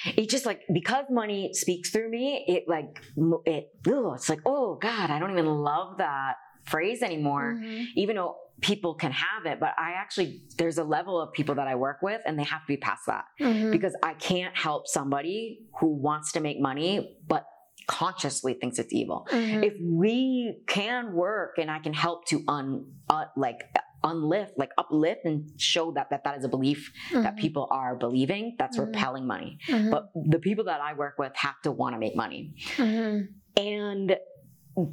it 0.05 0.29
just 0.29 0.45
like 0.45 0.61
because 0.73 1.05
money 1.09 1.53
speaks 1.53 1.89
through 1.89 2.09
me 2.09 2.43
it 2.47 2.63
like 2.67 3.01
it 3.45 3.69
ugh, 3.87 4.13
it's 4.15 4.29
like 4.29 4.41
oh 4.45 4.77
god 4.81 5.09
i 5.09 5.19
don't 5.19 5.31
even 5.31 5.45
love 5.45 5.97
that 5.97 6.33
phrase 6.63 7.01
anymore 7.01 7.55
mm-hmm. 7.57 7.83
even 7.95 8.15
though 8.15 8.35
people 8.61 8.93
can 8.93 9.11
have 9.11 9.45
it 9.45 9.59
but 9.59 9.73
i 9.77 9.91
actually 9.97 10.41
there's 10.57 10.77
a 10.77 10.83
level 10.83 11.19
of 11.19 11.33
people 11.33 11.55
that 11.55 11.67
i 11.67 11.75
work 11.75 11.97
with 12.01 12.21
and 12.25 12.37
they 12.37 12.43
have 12.43 12.61
to 12.61 12.67
be 12.67 12.77
past 12.77 13.01
that 13.07 13.25
mm-hmm. 13.39 13.71
because 13.71 13.95
i 14.03 14.13
can't 14.15 14.55
help 14.55 14.87
somebody 14.87 15.59
who 15.79 15.87
wants 15.87 16.31
to 16.31 16.39
make 16.39 16.59
money 16.59 17.17
but 17.27 17.45
consciously 17.88 18.53
thinks 18.53 18.79
it's 18.79 18.93
evil 18.93 19.27
mm-hmm. 19.32 19.63
if 19.63 19.73
we 19.82 20.57
can 20.67 21.13
work 21.13 21.57
and 21.57 21.69
i 21.69 21.79
can 21.79 21.93
help 21.93 22.25
to 22.25 22.43
un 22.47 22.86
uh, 23.09 23.25
like 23.36 23.61
unlift 24.03 24.51
like 24.57 24.71
uplift 24.77 25.25
and 25.25 25.49
show 25.57 25.91
that 25.91 26.09
that, 26.09 26.23
that 26.23 26.38
is 26.38 26.43
a 26.43 26.47
belief 26.47 26.91
mm-hmm. 27.11 27.23
that 27.23 27.38
people 27.38 27.67
are 27.71 27.95
believing 27.95 28.55
that's 28.57 28.77
mm-hmm. 28.77 28.88
repelling 28.88 29.27
money 29.27 29.59
mm-hmm. 29.67 29.89
but 29.89 30.09
the 30.15 30.39
people 30.39 30.65
that 30.65 30.82
i 30.82 30.93
work 30.93 31.15
with 31.19 31.32
have 31.36 31.59
to 31.63 31.71
want 31.71 31.93
to 31.93 31.99
make 31.99 32.15
money 32.15 32.53
mm-hmm. 32.77 33.21
and 33.61 34.17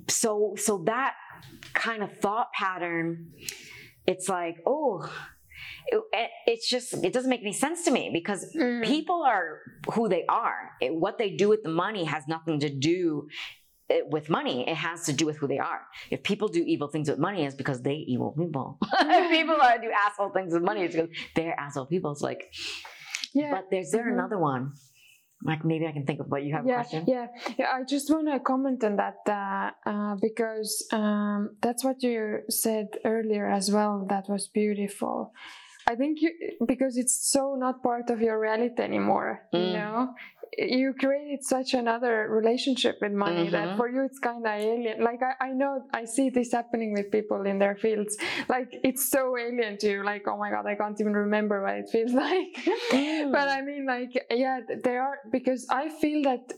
so 0.09 0.55
so 0.57 0.83
that 0.87 1.15
kind 1.73 2.03
of 2.03 2.13
thought 2.19 2.53
pattern 2.53 3.31
it's 4.07 4.29
like 4.29 4.57
oh 4.67 5.11
it, 5.91 6.31
it's 6.47 6.69
just 6.69 6.93
it 7.05 7.13
doesn't 7.13 7.31
make 7.31 7.41
any 7.41 7.53
sense 7.53 7.85
to 7.85 7.91
me 7.91 8.11
because 8.13 8.55
mm. 8.55 8.85
people 8.85 9.23
are 9.23 9.61
who 9.93 10.09
they 10.09 10.25
are 10.29 10.71
it, 10.81 10.95
what 10.95 11.19
they 11.19 11.31
do 11.31 11.49
with 11.49 11.63
the 11.63 11.69
money 11.69 12.05
has 12.05 12.29
nothing 12.29 12.61
to 12.61 12.69
do 12.69 13.29
with 14.07 14.29
money, 14.29 14.69
it 14.69 14.77
has 14.77 15.05
to 15.05 15.13
do 15.13 15.27
with 15.27 15.37
who 15.39 15.47
they 15.47 15.59
are. 15.59 15.81
If 16.11 16.23
people 16.23 16.49
do 16.49 16.63
evil 16.63 16.89
things 16.89 17.09
with 17.09 17.19
money, 17.19 17.45
it's 17.45 17.55
because 17.55 17.83
they 17.83 17.95
evil 17.95 18.35
people. 18.39 18.79
if 19.01 19.31
people 19.31 19.57
are, 19.61 19.79
do 19.79 19.91
asshole 20.07 20.31
things 20.31 20.53
with 20.53 20.63
money, 20.63 20.83
it's 20.83 20.95
because 20.95 21.11
they're 21.35 21.59
asshole 21.59 21.87
people. 21.87 22.13
It's 22.13 22.21
like, 22.21 22.53
yeah. 23.35 23.51
But 23.51 23.67
there's 23.71 23.91
there 23.91 24.05
mm-hmm. 24.05 24.19
another 24.19 24.39
one? 24.39 24.73
Like 25.45 25.65
maybe 25.65 25.87
I 25.87 25.93
can 25.93 26.05
think 26.05 26.19
of 26.21 26.27
what 26.27 26.43
you 26.43 26.53
have 26.55 26.67
yeah, 26.67 26.73
a 26.73 26.77
question. 26.77 27.05
Yeah, 27.07 27.27
yeah. 27.57 27.67
I 27.73 27.85
just 27.85 28.11
want 28.11 28.27
to 28.27 28.41
comment 28.41 28.83
on 28.83 28.97
that 28.97 29.19
uh, 29.29 29.71
uh, 29.89 30.17
because 30.21 30.85
um, 30.91 31.57
that's 31.63 31.85
what 31.85 32.03
you 32.03 32.41
said 32.49 32.89
earlier 33.05 33.47
as 33.49 33.71
well. 33.71 34.05
That 34.09 34.29
was 34.29 34.49
beautiful. 34.49 35.33
I 35.89 35.95
think 35.95 36.21
you 36.21 36.31
because 36.67 36.99
it's 36.99 37.31
so 37.33 37.57
not 37.59 37.83
part 37.83 38.11
of 38.11 38.21
your 38.21 38.39
reality 38.39 38.83
anymore. 38.83 39.49
Mm. 39.55 39.67
You 39.67 39.73
know, 39.73 40.15
you 40.57 40.93
created 40.99 41.45
such 41.45 41.75
another 41.75 42.27
relationship 42.31 42.99
with 43.01 43.13
money 43.13 43.45
mm-hmm. 43.45 43.53
that 43.53 43.77
for 43.77 43.89
you 43.89 44.05
it's 44.05 44.19
kind 44.19 44.45
of 44.45 44.53
alien 44.53 45.03
like 45.05 45.21
I, 45.23 45.47
I 45.47 45.51
know 45.51 45.83
i 45.93 46.05
see 46.05 46.31
this 46.31 46.53
happening 46.53 46.93
with 46.95 47.13
people 47.13 47.43
in 47.43 47.59
their 47.59 47.77
fields 47.77 48.17
like 48.49 48.69
it's 48.83 49.09
so 49.09 49.37
alien 49.37 49.79
to 49.79 49.91
you 49.91 50.05
like 50.05 50.23
oh 50.27 50.37
my 50.37 50.51
god 50.51 50.67
i 50.67 50.75
can't 50.75 51.01
even 51.01 51.13
remember 51.13 51.63
what 51.63 51.75
it 51.75 51.89
feels 51.91 52.13
like 52.27 52.55
mm. 52.91 53.31
but 53.31 53.49
i 53.49 53.61
mean 53.63 53.87
like 53.87 54.11
yeah 54.31 54.61
there 54.83 55.03
are 55.03 55.19
because 55.31 55.67
i 55.71 55.89
feel 55.89 56.23
that 56.23 56.53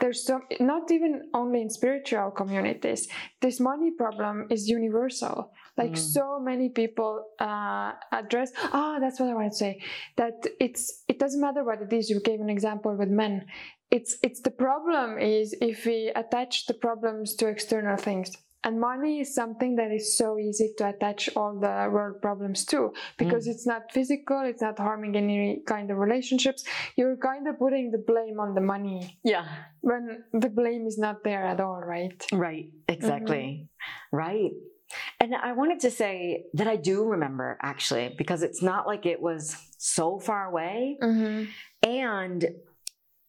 there's 0.00 0.26
so 0.26 0.40
not 0.60 0.90
even 0.90 1.30
only 1.32 1.62
in 1.62 1.70
spiritual 1.70 2.30
communities 2.30 3.08
this 3.40 3.58
money 3.58 3.90
problem 3.96 4.46
is 4.50 4.68
universal 4.68 5.50
like 5.78 5.92
mm. 5.92 5.98
so 5.98 6.40
many 6.40 6.68
people 6.68 7.24
uh, 7.38 7.92
address 8.12 8.52
ah 8.56 8.96
oh, 8.96 9.00
that's 9.00 9.18
what 9.20 9.28
i 9.30 9.34
want 9.34 9.50
to 9.50 9.56
say 9.56 9.80
that 10.16 10.34
it's 10.60 11.04
it 11.08 11.18
doesn't 11.18 11.40
matter 11.40 11.64
what 11.64 11.80
it 11.80 11.92
is 11.92 12.10
you 12.10 12.20
gave 12.20 12.40
an 12.40 12.50
example 12.50 12.94
with 12.96 13.08
men 13.08 13.46
it's 13.90 14.18
it's 14.22 14.40
the 14.40 14.50
problem 14.50 15.18
is 15.18 15.54
if 15.60 15.86
we 15.86 16.12
attach 16.14 16.66
the 16.66 16.74
problems 16.74 17.34
to 17.34 17.46
external 17.46 17.96
things 17.96 18.36
and 18.64 18.80
money 18.80 19.20
is 19.20 19.34
something 19.34 19.76
that 19.76 19.92
is 19.92 20.16
so 20.16 20.38
easy 20.38 20.72
to 20.78 20.88
attach 20.88 21.30
all 21.36 21.54
the 21.54 21.88
world 21.92 22.20
problems 22.20 22.64
to 22.66 22.92
because 23.16 23.46
mm. 23.46 23.52
it's 23.52 23.66
not 23.66 23.92
physical, 23.92 24.42
it's 24.44 24.60
not 24.60 24.78
harming 24.78 25.16
any 25.16 25.62
kind 25.64 25.90
of 25.90 25.98
relationships. 25.98 26.64
You're 26.96 27.16
kind 27.16 27.46
of 27.46 27.58
putting 27.58 27.92
the 27.92 27.98
blame 27.98 28.40
on 28.40 28.54
the 28.54 28.60
money. 28.60 29.18
Yeah. 29.22 29.46
When 29.80 30.24
the 30.32 30.48
blame 30.48 30.86
is 30.86 30.98
not 30.98 31.22
there 31.22 31.44
at 31.44 31.60
all, 31.60 31.80
right? 31.80 32.20
Right, 32.32 32.68
exactly. 32.88 33.68
Mm-hmm. 34.12 34.16
Right. 34.16 34.52
And 35.20 35.34
I 35.34 35.52
wanted 35.52 35.80
to 35.80 35.90
say 35.90 36.46
that 36.54 36.66
I 36.66 36.76
do 36.76 37.04
remember 37.04 37.58
actually, 37.62 38.14
because 38.16 38.42
it's 38.42 38.62
not 38.62 38.86
like 38.86 39.06
it 39.06 39.20
was 39.20 39.56
so 39.78 40.18
far 40.18 40.46
away. 40.46 40.98
Mm-hmm. 41.02 41.44
And 41.88 42.46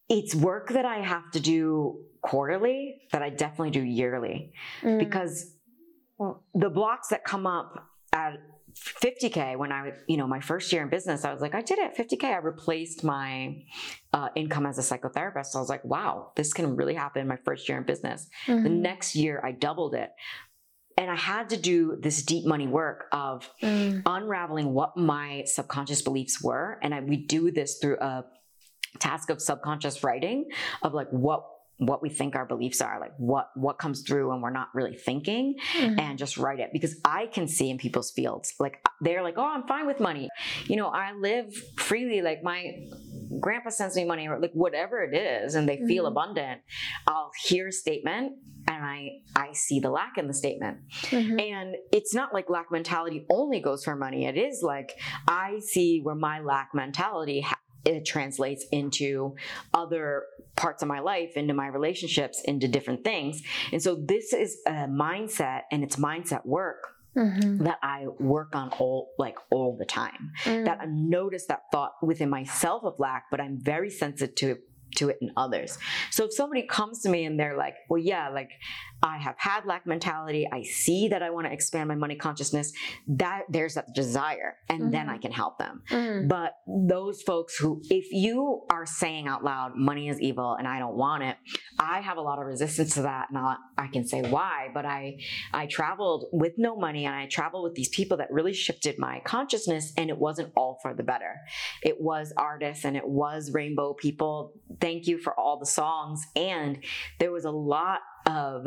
it's 0.09 0.33
work 0.33 0.69
that 0.69 0.85
I 0.85 1.01
have 1.01 1.29
to 1.31 1.39
do 1.39 1.99
quarterly 2.21 3.01
that 3.11 3.21
I 3.21 3.29
definitely 3.29 3.71
do 3.71 3.81
yearly 3.81 4.53
mm. 4.81 4.99
because 4.99 5.53
the 6.17 6.69
blocks 6.69 7.09
that 7.09 7.23
come 7.23 7.47
up 7.47 7.87
at 8.11 8.39
50k 8.75 9.57
when 9.57 9.71
I, 9.71 9.91
you 10.07 10.17
know, 10.17 10.27
my 10.27 10.39
first 10.39 10.71
year 10.71 10.81
in 10.81 10.89
business, 10.89 11.25
I 11.25 11.31
was 11.31 11.41
like, 11.41 11.55
I 11.55 11.61
did 11.61 11.79
it 11.79 11.95
50k. 11.95 12.23
I 12.25 12.37
replaced 12.37 13.03
my 13.03 13.63
uh, 14.13 14.29
income 14.35 14.65
as 14.65 14.77
a 14.77 14.81
psychotherapist. 14.81 15.55
I 15.55 15.59
was 15.59 15.69
like, 15.69 15.83
wow, 15.83 16.31
this 16.35 16.53
can 16.53 16.75
really 16.75 16.93
happen 16.93 17.27
my 17.27 17.37
first 17.37 17.67
year 17.67 17.77
in 17.77 17.83
business. 17.83 18.27
Mm-hmm. 18.47 18.63
The 18.63 18.69
next 18.69 19.15
year, 19.15 19.41
I 19.43 19.51
doubled 19.51 19.95
it 19.95 20.11
and 20.99 21.09
I 21.09 21.15
had 21.15 21.49
to 21.51 21.57
do 21.57 21.97
this 21.97 22.21
deep 22.23 22.45
money 22.45 22.67
work 22.67 23.05
of 23.13 23.49
mm. 23.63 24.01
unraveling 24.05 24.73
what 24.73 24.97
my 24.97 25.43
subconscious 25.45 26.01
beliefs 26.01 26.43
were. 26.43 26.77
And 26.83 26.93
I, 26.93 26.99
we 26.99 27.15
do 27.15 27.51
this 27.51 27.77
through 27.77 27.99
a 27.99 28.25
task 28.99 29.29
of 29.29 29.41
subconscious 29.41 30.03
writing 30.03 30.49
of 30.81 30.93
like 30.93 31.07
what 31.09 31.45
what 31.79 32.01
we 32.01 32.09
think 32.09 32.35
our 32.35 32.45
beliefs 32.45 32.81
are 32.81 32.99
like 32.99 33.13
what 33.17 33.49
what 33.55 33.79
comes 33.79 34.01
through 34.01 34.29
when 34.29 34.41
we're 34.41 34.49
not 34.49 34.67
really 34.73 34.95
thinking 34.95 35.55
mm-hmm. 35.73 35.97
and 35.97 36.19
just 36.19 36.37
write 36.37 36.59
it 36.59 36.69
because 36.73 36.99
i 37.05 37.25
can 37.27 37.47
see 37.47 37.69
in 37.69 37.77
people's 37.77 38.11
fields 38.11 38.53
like 38.59 38.83
they're 38.99 39.23
like 39.23 39.35
oh 39.37 39.45
i'm 39.45 39.65
fine 39.65 39.87
with 39.87 39.99
money 39.99 40.27
you 40.65 40.75
know 40.75 40.89
i 40.89 41.13
live 41.13 41.55
freely 41.77 42.21
like 42.21 42.43
my 42.43 42.75
grandpa 43.39 43.69
sends 43.69 43.95
me 43.95 44.03
money 44.03 44.27
or 44.27 44.39
like 44.39 44.51
whatever 44.53 45.01
it 45.01 45.15
is 45.15 45.55
and 45.55 45.69
they 45.69 45.77
mm-hmm. 45.77 45.87
feel 45.87 46.05
abundant 46.05 46.59
i'll 47.07 47.31
hear 47.45 47.69
a 47.69 47.71
statement 47.71 48.33
and 48.67 48.83
i 48.83 49.09
i 49.37 49.53
see 49.53 49.79
the 49.79 49.89
lack 49.89 50.17
in 50.17 50.27
the 50.27 50.33
statement 50.33 50.79
mm-hmm. 51.03 51.39
and 51.39 51.75
it's 51.93 52.13
not 52.13 52.33
like 52.33 52.49
lack 52.49 52.69
mentality 52.71 53.25
only 53.31 53.61
goes 53.61 53.85
for 53.85 53.95
money 53.95 54.25
it 54.25 54.37
is 54.37 54.61
like 54.61 54.91
i 55.29 55.59
see 55.59 56.01
where 56.03 56.15
my 56.15 56.41
lack 56.41 56.71
mentality 56.73 57.39
ha- 57.39 57.55
it 57.85 58.05
translates 58.05 58.65
into 58.71 59.35
other 59.73 60.23
parts 60.55 60.81
of 60.81 60.87
my 60.87 60.99
life, 60.99 61.31
into 61.35 61.53
my 61.53 61.67
relationships, 61.67 62.41
into 62.45 62.67
different 62.67 63.03
things. 63.03 63.41
And 63.71 63.81
so 63.81 63.95
this 63.95 64.33
is 64.33 64.57
a 64.67 64.87
mindset 64.87 65.61
and 65.71 65.83
it's 65.83 65.95
mindset 65.95 66.45
work 66.45 66.95
Mm-hmm. 67.17 67.63
that 67.63 67.79
I 67.81 68.05
work 68.19 68.55
on 68.55 68.69
all 68.69 69.09
like 69.17 69.35
all 69.49 69.75
the 69.75 69.83
time. 69.83 70.31
Mm. 70.43 70.65
That 70.65 70.79
I 70.79 70.85
notice 70.85 71.47
that 71.47 71.63
thought 71.71 71.93
within 72.03 72.29
myself 72.29 72.83
of 72.83 72.99
lack, 72.99 73.25
but 73.31 73.41
I'm 73.41 73.59
very 73.59 73.89
sensitive 73.89 74.59
to 74.95 75.09
it 75.09 75.17
in 75.21 75.31
others. 75.37 75.77
So 76.11 76.25
if 76.25 76.33
somebody 76.33 76.63
comes 76.63 77.01
to 77.01 77.09
me 77.09 77.25
and 77.25 77.39
they're 77.39 77.57
like, 77.57 77.75
well, 77.89 78.01
yeah, 78.01 78.29
like 78.29 78.51
I 79.01 79.17
have 79.17 79.35
had 79.37 79.65
lack 79.65 79.87
mentality. 79.87 80.47
I 80.51 80.63
see 80.63 81.07
that 81.09 81.23
I 81.23 81.29
want 81.29 81.47
to 81.47 81.53
expand 81.53 81.87
my 81.87 81.95
money 81.95 82.15
consciousness. 82.15 82.73
That 83.07 83.43
there's 83.49 83.75
that 83.75 83.93
desire, 83.93 84.57
and 84.67 84.81
mm-hmm. 84.81 84.91
then 84.91 85.09
I 85.09 85.17
can 85.17 85.31
help 85.31 85.57
them. 85.57 85.83
Mm-hmm. 85.89 86.27
But 86.27 86.55
those 86.67 87.21
folks 87.21 87.57
who, 87.57 87.81
if 87.89 88.11
you 88.11 88.65
are 88.69 88.85
saying 88.85 89.27
out 89.27 89.43
loud, 89.43 89.75
money 89.75 90.09
is 90.09 90.19
evil 90.19 90.55
and 90.55 90.67
I 90.67 90.79
don't 90.79 90.95
want 90.95 91.23
it, 91.23 91.37
I 91.79 92.01
have 92.01 92.17
a 92.17 92.21
lot 92.21 92.39
of 92.39 92.45
resistance 92.45 92.95
to 92.95 93.03
that. 93.03 93.27
Not 93.31 93.59
I 93.77 93.87
can 93.87 94.05
say 94.05 94.21
why, 94.21 94.67
but 94.73 94.85
I 94.85 95.17
I 95.53 95.67
traveled 95.67 96.25
with 96.33 96.53
no 96.57 96.75
money 96.75 97.05
and 97.05 97.15
I 97.15 97.27
traveled 97.27 97.63
with 97.63 97.75
these 97.75 97.89
people 97.89 98.17
that 98.17 98.31
really 98.31 98.53
shifted 98.53 98.99
my 98.99 99.21
consciousness, 99.25 99.93
and 99.95 100.09
it 100.09 100.17
wasn't 100.17 100.51
all 100.55 100.77
for 100.81 100.93
the 100.93 101.03
better. 101.03 101.35
It 101.83 102.01
was 102.01 102.33
artists 102.35 102.83
and 102.83 102.97
it 102.97 103.07
was 103.07 103.51
rainbow 103.51 103.93
people. 103.93 104.53
Thank 104.79 105.07
you 105.07 105.17
for 105.19 105.37
all 105.39 105.59
the 105.59 105.65
songs, 105.65 106.25
and 106.35 106.83
there 107.19 107.31
was 107.31 107.45
a 107.45 107.51
lot 107.51 107.99
of 108.25 108.65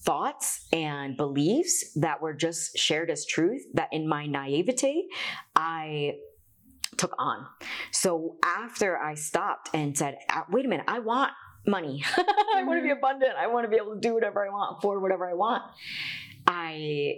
thoughts 0.00 0.66
and 0.72 1.16
beliefs 1.16 1.92
that 1.96 2.20
were 2.22 2.34
just 2.34 2.76
shared 2.76 3.10
as 3.10 3.24
truth 3.26 3.62
that 3.74 3.88
in 3.92 4.08
my 4.08 4.26
naivety, 4.26 5.06
I 5.56 6.14
took 6.98 7.14
on. 7.18 7.46
so 7.90 8.36
after 8.44 8.98
I 8.98 9.14
stopped 9.14 9.70
and 9.74 9.96
said, 9.96 10.18
uh, 10.28 10.42
wait 10.50 10.66
a 10.66 10.68
minute, 10.68 10.84
I 10.88 10.98
want 11.00 11.32
money. 11.66 12.02
I 12.16 12.62
want 12.64 12.78
to 12.78 12.82
be 12.82 12.90
Mhm. 12.90 12.98
abundant. 12.98 13.32
I 13.38 13.46
want 13.46 13.64
to 13.64 13.68
be 13.70 13.76
able 13.76 13.94
to 13.94 14.00
do 14.00 14.14
whatever 14.14 14.44
I 14.46 14.50
want, 14.50 14.76
afford 14.78 15.00
whatever 15.00 15.28
I 15.28 15.34
want. 15.34 15.62
I 16.46 17.14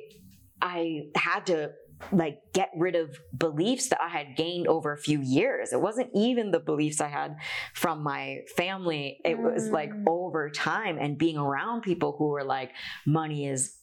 I 0.63 1.09
had 1.17 1.47
to 1.47 1.73
like 2.13 2.39
get 2.53 2.71
rid 2.77 2.95
of 2.97 3.17
beliefs 3.37 3.89
that 3.89 4.01
I 4.03 4.09
had 4.09 4.37
gained 4.37 4.67
over 4.67 4.93
a 4.93 4.99
few 4.99 5.21
years. 5.21 5.73
It 5.73 5.81
wasn't 5.81 6.11
even 6.15 6.51
the 6.51 6.61
beliefs 6.61 7.01
I 7.01 7.09
had 7.09 7.37
from 7.73 8.03
my 8.03 8.41
family. 8.57 9.19
It 9.25 9.39
was 9.39 9.71
like 9.71 9.91
Mm. 9.91 10.05
over 10.09 10.51
time 10.51 10.99
and 11.01 11.17
being 11.17 11.37
around 11.39 11.83
people 11.83 12.17
who 12.19 12.29
were 12.29 12.45
like, 12.45 12.71
money 13.07 13.47
is 13.47 13.77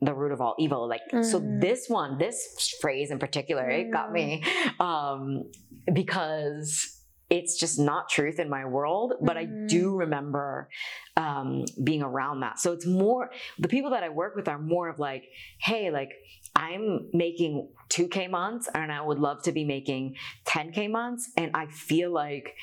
the 0.00 0.12
root 0.12 0.32
of 0.32 0.40
all 0.40 0.54
evil. 0.58 0.86
Like, 0.88 1.00
so 1.22 1.40
Mhm. 1.40 1.60
this 1.60 1.88
one, 1.88 2.18
this 2.18 2.76
phrase 2.80 3.10
in 3.10 3.18
particular, 3.18 3.68
it 3.70 3.90
got 3.90 4.12
me 4.12 4.42
um, 4.80 5.44
because 5.92 6.93
it's 7.34 7.58
just 7.58 7.78
not 7.78 8.08
truth 8.08 8.38
in 8.38 8.48
my 8.48 8.64
world. 8.64 9.14
But 9.20 9.36
I 9.36 9.46
Mhm. 9.46 9.68
do 9.68 9.82
remember 10.04 10.68
um, 11.16 11.64
being 11.82 12.02
around 12.02 12.40
that. 12.40 12.58
So 12.58 12.72
it's 12.72 12.86
more, 12.86 13.30
the 13.58 13.68
people 13.68 13.90
that 13.90 14.02
I 14.02 14.08
work 14.08 14.34
with 14.36 14.48
are 14.48 14.58
more 14.58 14.88
of 14.88 14.98
like, 14.98 15.24
hey, 15.60 15.90
like, 15.90 16.10
I'm 16.56 17.08
making 17.12 17.68
2K 17.88 18.28
months 18.28 18.68
and 18.74 18.90
I 18.92 19.00
would 19.00 19.18
love 19.18 19.42
to 19.44 19.52
be 19.52 19.64
making 19.64 20.16
10K 20.44 20.90
months. 20.90 21.30
And 21.36 21.50
I 21.54 21.66
feel 21.66 22.10
like, 22.12 22.54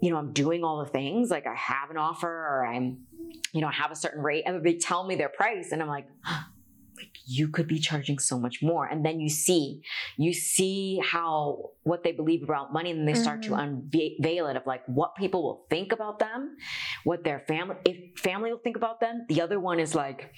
you 0.00 0.10
know, 0.10 0.16
I'm 0.16 0.32
doing 0.32 0.64
all 0.64 0.78
the 0.84 0.90
things. 0.90 1.30
Like 1.30 1.46
I 1.46 1.54
have 1.54 1.90
an 1.90 1.96
offer 1.96 2.28
or 2.28 2.66
I'm, 2.66 3.06
you 3.52 3.60
know, 3.60 3.68
I 3.68 3.72
have 3.72 3.90
a 3.90 3.96
certain 3.96 4.22
rate 4.22 4.44
and 4.46 4.64
they 4.64 4.74
tell 4.74 5.04
me 5.06 5.14
their 5.16 5.28
price. 5.28 5.72
And 5.72 5.82
I'm 5.82 5.88
like, 5.88 6.06
like 6.98 7.14
you 7.26 7.48
could 7.48 7.68
be 7.68 7.78
charging 7.78 8.18
so 8.18 8.38
much 8.38 8.56
more. 8.62 8.84
And 8.86 9.04
then 9.06 9.20
you 9.20 9.28
see, 9.28 9.82
you 10.16 10.32
see 10.32 11.00
how, 11.12 11.70
what 11.84 12.02
they 12.04 12.12
believe 12.12 12.42
about 12.42 12.72
money. 12.72 12.90
And 12.90 13.06
they 13.08 13.14
start 13.14 13.42
to 13.44 13.54
unveil 13.54 14.46
it 14.50 14.56
of 14.56 14.64
like 14.66 14.82
what 14.86 15.14
people 15.16 15.40
will 15.42 15.66
think 15.70 15.92
about 15.92 16.18
them, 16.18 16.56
what 17.04 17.24
their 17.24 17.40
family, 17.40 17.76
if 17.84 18.18
family 18.18 18.50
will 18.52 18.64
think 18.66 18.76
about 18.76 19.00
them. 19.00 19.26
The 19.28 19.40
other 19.40 19.58
one 19.60 19.78
is 19.80 19.94
like, 19.94 20.34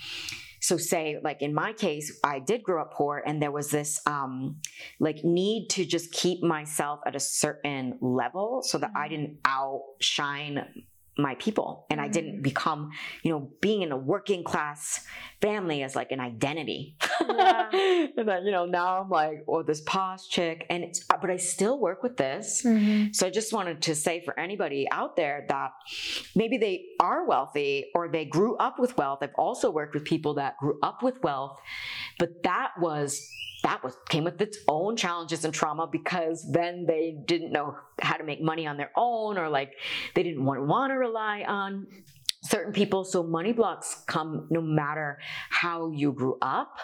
so 0.63 0.77
say 0.77 1.17
like 1.25 1.41
in 1.41 1.55
my 1.55 1.73
case 1.73 2.21
i 2.23 2.39
did 2.39 2.63
grow 2.63 2.83
up 2.83 2.93
poor 2.93 3.23
and 3.27 3.41
there 3.43 3.51
was 3.51 3.71
this 3.71 3.99
um 4.07 4.61
like 5.07 5.25
need 5.25 5.69
to 5.71 5.87
just 5.87 6.13
keep 6.13 6.43
myself 6.43 7.01
at 7.07 7.17
a 7.17 7.21
certain 7.21 7.97
level 8.03 8.61
so 8.63 8.77
that 8.77 8.91
i 8.95 9.07
Mhm. 9.07 9.11
didn't 9.11 9.39
outshine 9.47 10.85
my 11.19 11.35
people 11.37 11.87
and 11.91 12.01
i 12.01 12.09
didn't 12.09 12.39
Mhm. 12.39 12.43
become 12.43 12.91
you 13.23 13.31
know 13.33 13.51
being 13.61 13.83
in 13.83 13.93
a 13.93 13.97
working 13.97 14.43
class 14.45 15.05
family 15.43 15.83
as 15.83 15.95
like 15.97 16.13
an 16.13 16.21
identity 16.21 16.97
Yeah. 17.21 17.69
and 18.17 18.27
then 18.29 18.45
you 18.47 18.53
know 18.53 18.65
now 18.65 19.01
i'm 19.03 19.11
like 19.11 19.45
oh 19.49 19.63
this 19.63 19.81
posh 19.83 20.29
chick 20.29 20.67
and 20.71 20.83
it's 20.85 21.05
but 21.05 21.31
i 21.31 21.37
still 21.37 21.79
work 21.79 22.03
with 22.03 22.17
this 22.17 22.63
Mhm. 22.65 23.15
so 23.15 23.27
I 23.27 23.31
just 23.31 23.53
wanted 23.53 23.83
to 23.83 23.95
say 23.95 24.21
for 24.25 24.39
anybody 24.39 24.87
out 24.91 25.17
there 25.17 25.45
that 25.49 25.73
maybe 26.35 26.57
they 26.59 26.87
are 27.01 27.25
wealthy 27.27 27.87
or 27.95 28.09
they 28.09 28.25
grew 28.25 28.57
up 28.57 28.79
with 28.79 28.97
wealth. 28.97 29.19
I've 29.23 29.35
also 29.37 29.71
worked 29.71 29.95
with 29.95 30.05
people 30.05 30.35
that 30.35 30.57
grew 30.59 30.79
up 30.83 31.03
with 31.03 31.23
wealth, 31.23 31.59
but 32.21 32.43
that 32.45 32.73
was 32.79 33.27
that 33.64 33.83
was 33.83 33.97
came 34.09 34.25
with 34.25 34.41
its 34.41 34.59
own 34.68 34.97
challenges 34.97 35.45
and 35.45 35.53
trauma 35.53 35.87
because 35.91 36.47
then 36.53 36.87
they 36.87 37.16
didn't 37.27 37.51
know 37.51 37.77
how 38.01 38.16
to 38.16 38.25
make 38.25 38.41
money 38.41 38.66
on 38.66 38.77
their 38.77 38.91
own 38.97 39.37
or 39.37 39.49
like 39.49 39.73
they 40.14 40.23
didn't 40.23 40.45
want, 40.45 40.66
want 40.66 40.91
to 40.91 40.95
rely 40.95 41.45
on 41.47 41.87
certain 42.43 42.73
people. 42.73 43.05
So 43.05 43.23
money 43.23 43.53
blocks 43.53 44.03
come 44.07 44.47
no 44.51 44.62
matter 44.62 45.18
how 45.51 45.91
you 45.91 46.12
grew 46.12 46.39
up. 46.41 46.79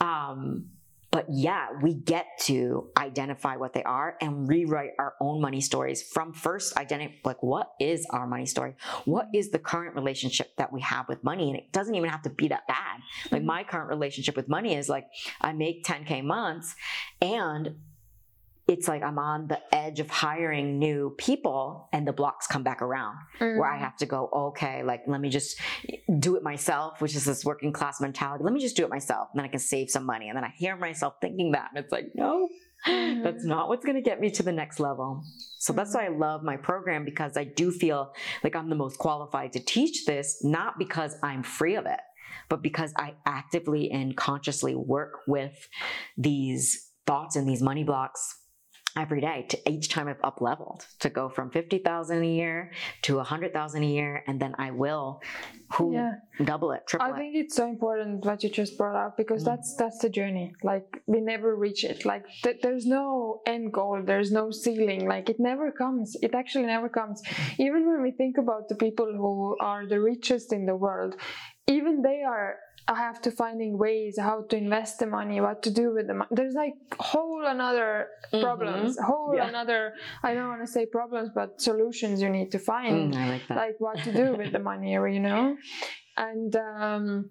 Um, 0.00 0.70
but 1.10 1.26
yeah, 1.30 1.68
we 1.82 1.94
get 1.94 2.26
to 2.40 2.90
identify 2.96 3.56
what 3.56 3.72
they 3.72 3.82
are 3.82 4.16
and 4.20 4.48
rewrite 4.48 4.90
our 4.98 5.14
own 5.20 5.40
money 5.40 5.60
stories 5.60 6.02
from 6.02 6.32
first 6.32 6.76
identify 6.76 7.14
like 7.24 7.42
what 7.42 7.72
is 7.80 8.06
our 8.10 8.26
money 8.26 8.46
story? 8.46 8.74
What 9.04 9.28
is 9.32 9.50
the 9.50 9.58
current 9.58 9.94
relationship 9.94 10.54
that 10.56 10.72
we 10.72 10.82
have 10.82 11.08
with 11.08 11.24
money? 11.24 11.48
And 11.48 11.58
it 11.58 11.72
doesn't 11.72 11.94
even 11.94 12.10
have 12.10 12.22
to 12.22 12.30
be 12.30 12.48
that 12.48 12.66
bad. 12.66 13.00
Like 13.30 13.42
Mhm. 13.42 13.46
my 13.46 13.64
current 13.64 13.88
relationship 13.88 14.36
with 14.36 14.48
money 14.48 14.74
is 14.74 14.88
like 14.88 15.06
I 15.40 15.52
make 15.52 15.84
10k 15.84 16.22
months 16.22 16.74
and 17.22 17.76
it's 18.68 18.86
like 18.86 19.02
I'm 19.02 19.18
on 19.18 19.48
the 19.48 19.58
edge 19.74 19.98
of 19.98 20.10
hiring 20.10 20.78
new 20.78 21.14
people 21.16 21.88
and 21.92 22.06
the 22.06 22.12
blocks 22.12 22.46
come 22.46 22.62
back 22.62 22.82
around 22.82 23.16
where 23.38 23.64
I 23.64 23.76
Mhm. 23.78 23.80
have 23.80 23.96
to 23.96 24.06
go, 24.06 24.28
okay, 24.50 24.82
like 24.82 25.02
let 25.06 25.20
me 25.22 25.30
just 25.30 25.58
do 26.18 26.36
it 26.36 26.42
myself, 26.42 27.00
which 27.00 27.16
is 27.16 27.24
this 27.24 27.44
working 27.46 27.72
class 27.72 27.98
mentality. 28.00 28.44
Let 28.44 28.52
me 28.52 28.60
just 28.60 28.76
do 28.76 28.84
it 28.84 28.90
myself, 28.90 29.28
and 29.32 29.38
then 29.38 29.46
I 29.46 29.48
can 29.48 29.58
save 29.58 29.88
some 29.90 30.04
money. 30.04 30.28
And 30.28 30.36
then 30.36 30.44
I 30.44 30.52
hear 30.56 30.76
myself 30.76 31.14
thinking 31.20 31.52
that, 31.52 31.70
and 31.74 31.82
it's 31.82 31.90
like, 31.90 32.10
no, 32.14 32.48
Mhm. 32.86 33.22
that's 33.24 33.44
not 33.44 33.68
what's 33.68 33.84
going 33.86 33.96
to 33.96 34.02
get 34.02 34.20
me 34.20 34.30
to 34.32 34.42
the 34.42 34.52
next 34.52 34.78
level. 34.78 35.22
So 35.58 35.72
that's 35.72 35.94
why 35.94 36.04
I 36.04 36.08
love 36.08 36.42
my 36.42 36.56
program 36.58 37.04
because 37.06 37.36
I 37.38 37.44
do 37.44 37.70
feel 37.70 38.12
like 38.44 38.54
I'm 38.54 38.68
the 38.68 38.76
most 38.76 38.98
qualified 38.98 39.52
to 39.54 39.60
teach 39.60 40.04
this, 40.04 40.44
not 40.44 40.78
because 40.78 41.16
I'm 41.22 41.42
free 41.42 41.74
of 41.76 41.86
it, 41.86 42.00
but 42.50 42.62
because 42.62 42.92
I 42.98 43.14
actively 43.26 43.90
and 43.90 44.14
consciously 44.16 44.74
work 44.74 45.20
with 45.26 45.68
these 46.18 46.92
thoughts 47.06 47.34
and 47.36 47.48
these 47.48 47.62
money 47.62 47.82
blocks 47.82 48.34
every 49.02 49.20
day 49.20 49.46
to 49.50 49.56
each 49.70 49.88
time 49.88 50.08
I've 50.08 50.24
up 50.24 50.40
leveled 50.40 50.84
to 51.00 51.08
go 51.08 51.28
from 51.28 51.50
50,000 51.50 52.22
a 52.22 52.26
year 52.26 52.72
to 53.02 53.16
100,000 53.16 53.82
a 53.82 53.86
year. 53.86 54.24
And 54.26 54.40
then 54.42 54.54
I 54.58 54.70
will 54.72 55.22
who 55.74 55.92
Yeah. 55.92 56.12
double 56.52 56.70
it, 56.72 56.82
triple 56.88 57.06
I 57.06 57.10
it. 57.10 57.16
think 57.20 57.32
it's 57.36 57.54
so 57.54 57.66
important 57.68 58.24
what 58.24 58.42
you 58.42 58.48
just 58.62 58.78
brought 58.78 58.96
up 59.04 59.12
because 59.22 59.42
Mm. 59.42 59.50
that's 59.50 59.68
that's 59.80 59.98
the 60.04 60.08
journey. 60.18 60.48
Like 60.70 60.88
we 61.06 61.20
never 61.20 61.50
reach 61.66 61.84
it. 61.84 61.98
Like 62.12 62.24
th- 62.42 62.60
there's 62.62 62.86
no 62.86 63.42
end 63.54 63.66
goal. 63.78 63.96
There's 64.10 64.32
no 64.40 64.50
ceiling. 64.50 65.02
Like 65.14 65.26
it 65.34 65.38
never 65.50 65.70
comes. 65.82 66.16
It 66.26 66.32
actually 66.34 66.66
never 66.76 66.88
comes. 66.88 67.22
Even 67.58 67.80
when 67.90 68.00
we 68.06 68.12
think 68.20 68.34
about 68.44 68.68
the 68.70 68.76
people 68.76 69.10
who 69.20 69.56
are 69.60 69.82
the 69.86 70.00
richest 70.12 70.52
in 70.58 70.64
the 70.70 70.76
world, 70.86 71.12
even 71.66 72.00
they 72.08 72.22
are 72.34 72.48
have 72.94 73.20
to 73.22 73.30
finding 73.30 73.76
ways 73.78 74.18
how 74.18 74.42
to 74.50 74.56
invest 74.56 74.98
the 74.98 75.06
money, 75.06 75.40
what 75.40 75.62
to 75.64 75.70
do 75.70 75.92
with 75.92 76.06
the 76.06 76.14
money. 76.14 76.28
There's 76.32 76.54
like 76.54 76.74
whole 76.98 77.44
another 77.46 78.08
problems, 78.40 78.98
whole 78.98 79.34
Yeah. 79.36 79.48
another. 79.48 79.92
I 80.22 80.34
don't 80.34 80.48
want 80.48 80.62
to 80.62 80.66
say 80.72 80.86
problems, 80.86 81.30
but 81.34 81.60
solutions 81.60 82.22
you 82.22 82.30
need 82.30 82.50
to 82.52 82.58
find 82.58 83.12
Mm, 83.14 83.16
I 83.16 83.28
like 83.28 83.48
that. 83.48 83.56
like 83.56 83.76
what 83.78 84.02
to 84.04 84.12
do 84.12 84.34
with 84.34 84.52
the 84.52 84.58
money 84.58 84.92
you 84.92 85.20
know 85.20 85.56
and 86.16 86.56
um 86.56 87.30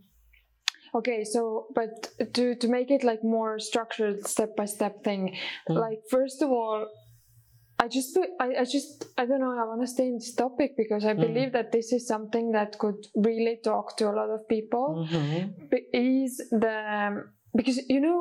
okay 0.95 1.23
so 1.23 1.67
but 1.75 2.09
to 2.33 2.55
to 2.55 2.67
make 2.67 2.89
it 2.91 3.03
like 3.03 3.23
more 3.23 3.59
structured 3.59 4.25
step 4.25 4.55
by 4.55 4.65
step 4.65 5.03
thing 5.03 5.35
Mm. 5.69 5.75
like 5.85 5.99
first 6.09 6.41
of 6.41 6.49
all 6.49 6.87
I 7.79 7.87
just, 7.87 8.17
I, 8.39 8.47
I 8.61 8.65
just, 8.65 9.05
I 9.17 9.25
don't 9.25 9.39
know. 9.39 9.51
I 9.51 9.63
want 9.65 9.81
to 9.81 9.87
stay 9.87 10.07
in 10.07 10.15
this 10.17 10.33
topic 10.33 10.75
because 10.77 11.05
I 11.05 11.13
Mm. 11.13 11.21
believe 11.27 11.51
that 11.53 11.71
this 11.71 11.93
is 11.93 12.07
something 12.07 12.51
that 12.51 12.77
could 12.79 13.05
really 13.15 13.59
talk 13.63 13.95
to 13.97 14.09
a 14.09 14.13
lot 14.19 14.29
of 14.29 14.47
people. 14.47 15.05
Mhm. 15.05 15.53
Is 15.93 16.37
the 16.51 17.23
because 17.55 17.77
you 17.89 18.01
know, 18.01 18.19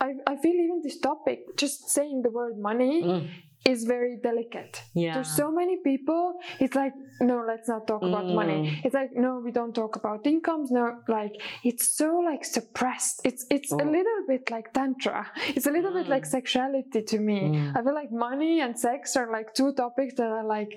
I, 0.00 0.08
I 0.26 0.36
feel 0.36 0.54
even 0.54 0.80
this 0.82 0.98
topic, 0.98 1.56
just 1.56 1.88
saying 1.90 2.22
the 2.22 2.30
word 2.30 2.58
money, 2.58 3.02
Mm, 3.04 3.28
is 3.72 3.84
very 3.84 4.14
delicate. 4.22 4.74
Yeah. 4.94 5.14
There's 5.14 5.34
so 5.42 5.50
many 5.50 5.76
people. 5.82 6.34
It's 6.60 6.76
like 6.82 6.92
no, 7.20 7.36
let's 7.50 7.68
not 7.68 7.86
talk 7.90 8.02
about 8.02 8.26
money. 8.40 8.60
Mm. 8.70 8.84
It's 8.84 8.94
like 8.94 9.10
no, 9.24 9.40
we 9.44 9.50
don't 9.58 9.74
talk 9.74 9.96
about 9.96 10.26
incomes. 10.26 10.70
No, 10.70 10.84
like 11.08 11.32
it's 11.64 11.86
so 12.00 12.08
like 12.30 12.44
suppressed. 12.44 13.16
It's 13.24 13.42
it's 13.56 13.72
a 13.72 13.76
Oh. 13.82 13.90
little 13.96 14.20
bit 14.32 14.44
like 14.50 14.72
tantra. 14.72 15.20
It's 15.56 15.66
a 15.66 15.72
little 15.76 15.92
bit 15.98 16.08
like 16.14 16.24
Mm. 16.24 16.34
sexuality 16.38 17.02
to 17.12 17.18
me. 17.18 17.40
Mm. 17.40 17.76
I 17.76 17.82
feel 17.84 17.94
like 18.02 18.12
money 18.28 18.54
and 18.64 18.78
sex 18.78 19.16
are 19.16 19.28
like 19.38 19.48
two 19.58 19.70
topics 19.82 20.14
that 20.18 20.30
are 20.38 20.46
like, 20.56 20.72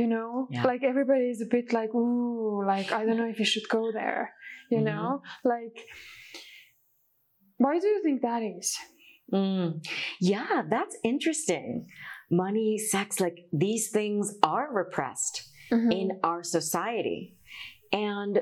you 0.00 0.06
know, 0.14 0.30
Yeah. 0.50 0.64
like 0.70 0.82
everybody 0.92 1.26
is 1.34 1.40
a 1.42 1.50
bit 1.56 1.72
like 1.72 1.92
ooh, 1.94 2.62
like 2.74 2.88
I 2.98 3.00
don't 3.06 3.16
know 3.22 3.30
if 3.34 3.38
you 3.42 3.48
should 3.52 3.68
go 3.78 3.82
there. 4.00 4.22
You 4.70 4.78
Mhm. 4.78 4.84
know, 4.90 5.22
like 5.54 5.76
why 7.56 7.78
do 7.78 7.86
you 7.94 8.02
think 8.02 8.22
that 8.22 8.42
is? 8.42 8.76
Mm. 9.32 9.84
Yeah, 10.20 10.62
that's 10.68 10.96
interesting. 11.04 11.86
Money, 12.30 12.78
sex, 12.78 13.20
like 13.20 13.46
these 13.52 13.90
things 13.90 14.34
are 14.42 14.72
repressed 14.72 15.50
Mm-hmm. 15.72 15.92
in 15.92 16.20
our 16.22 16.42
society. 16.42 17.36
And 17.90 18.38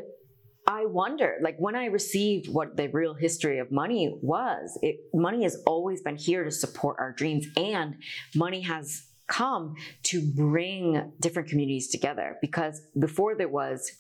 I 0.67 0.87
wonder, 0.87 1.37
like 1.41 1.55
when 1.59 1.77
I 1.77 1.85
received 1.87 2.49
what 2.49 2.77
the 2.77 2.89
real 2.89 3.15
history 3.15 3.61
of 3.61 3.71
money 3.71 4.13
was, 4.21 4.77
it 4.83 4.97
money 5.15 5.45
has 5.45 5.57
always 5.65 6.03
been 6.03 6.17
here 6.17 6.43
to 6.43 6.51
support 6.51 6.97
our 6.99 7.13
dreams 7.13 7.47
and 7.57 7.95
money 8.35 8.61
has 8.63 9.05
come 9.29 9.75
to 10.05 10.21
bring 10.35 11.13
different 11.21 11.49
communities 11.49 11.91
together 11.91 12.39
because 12.41 12.83
before 12.99 13.37
there 13.37 13.49
was 13.49 13.91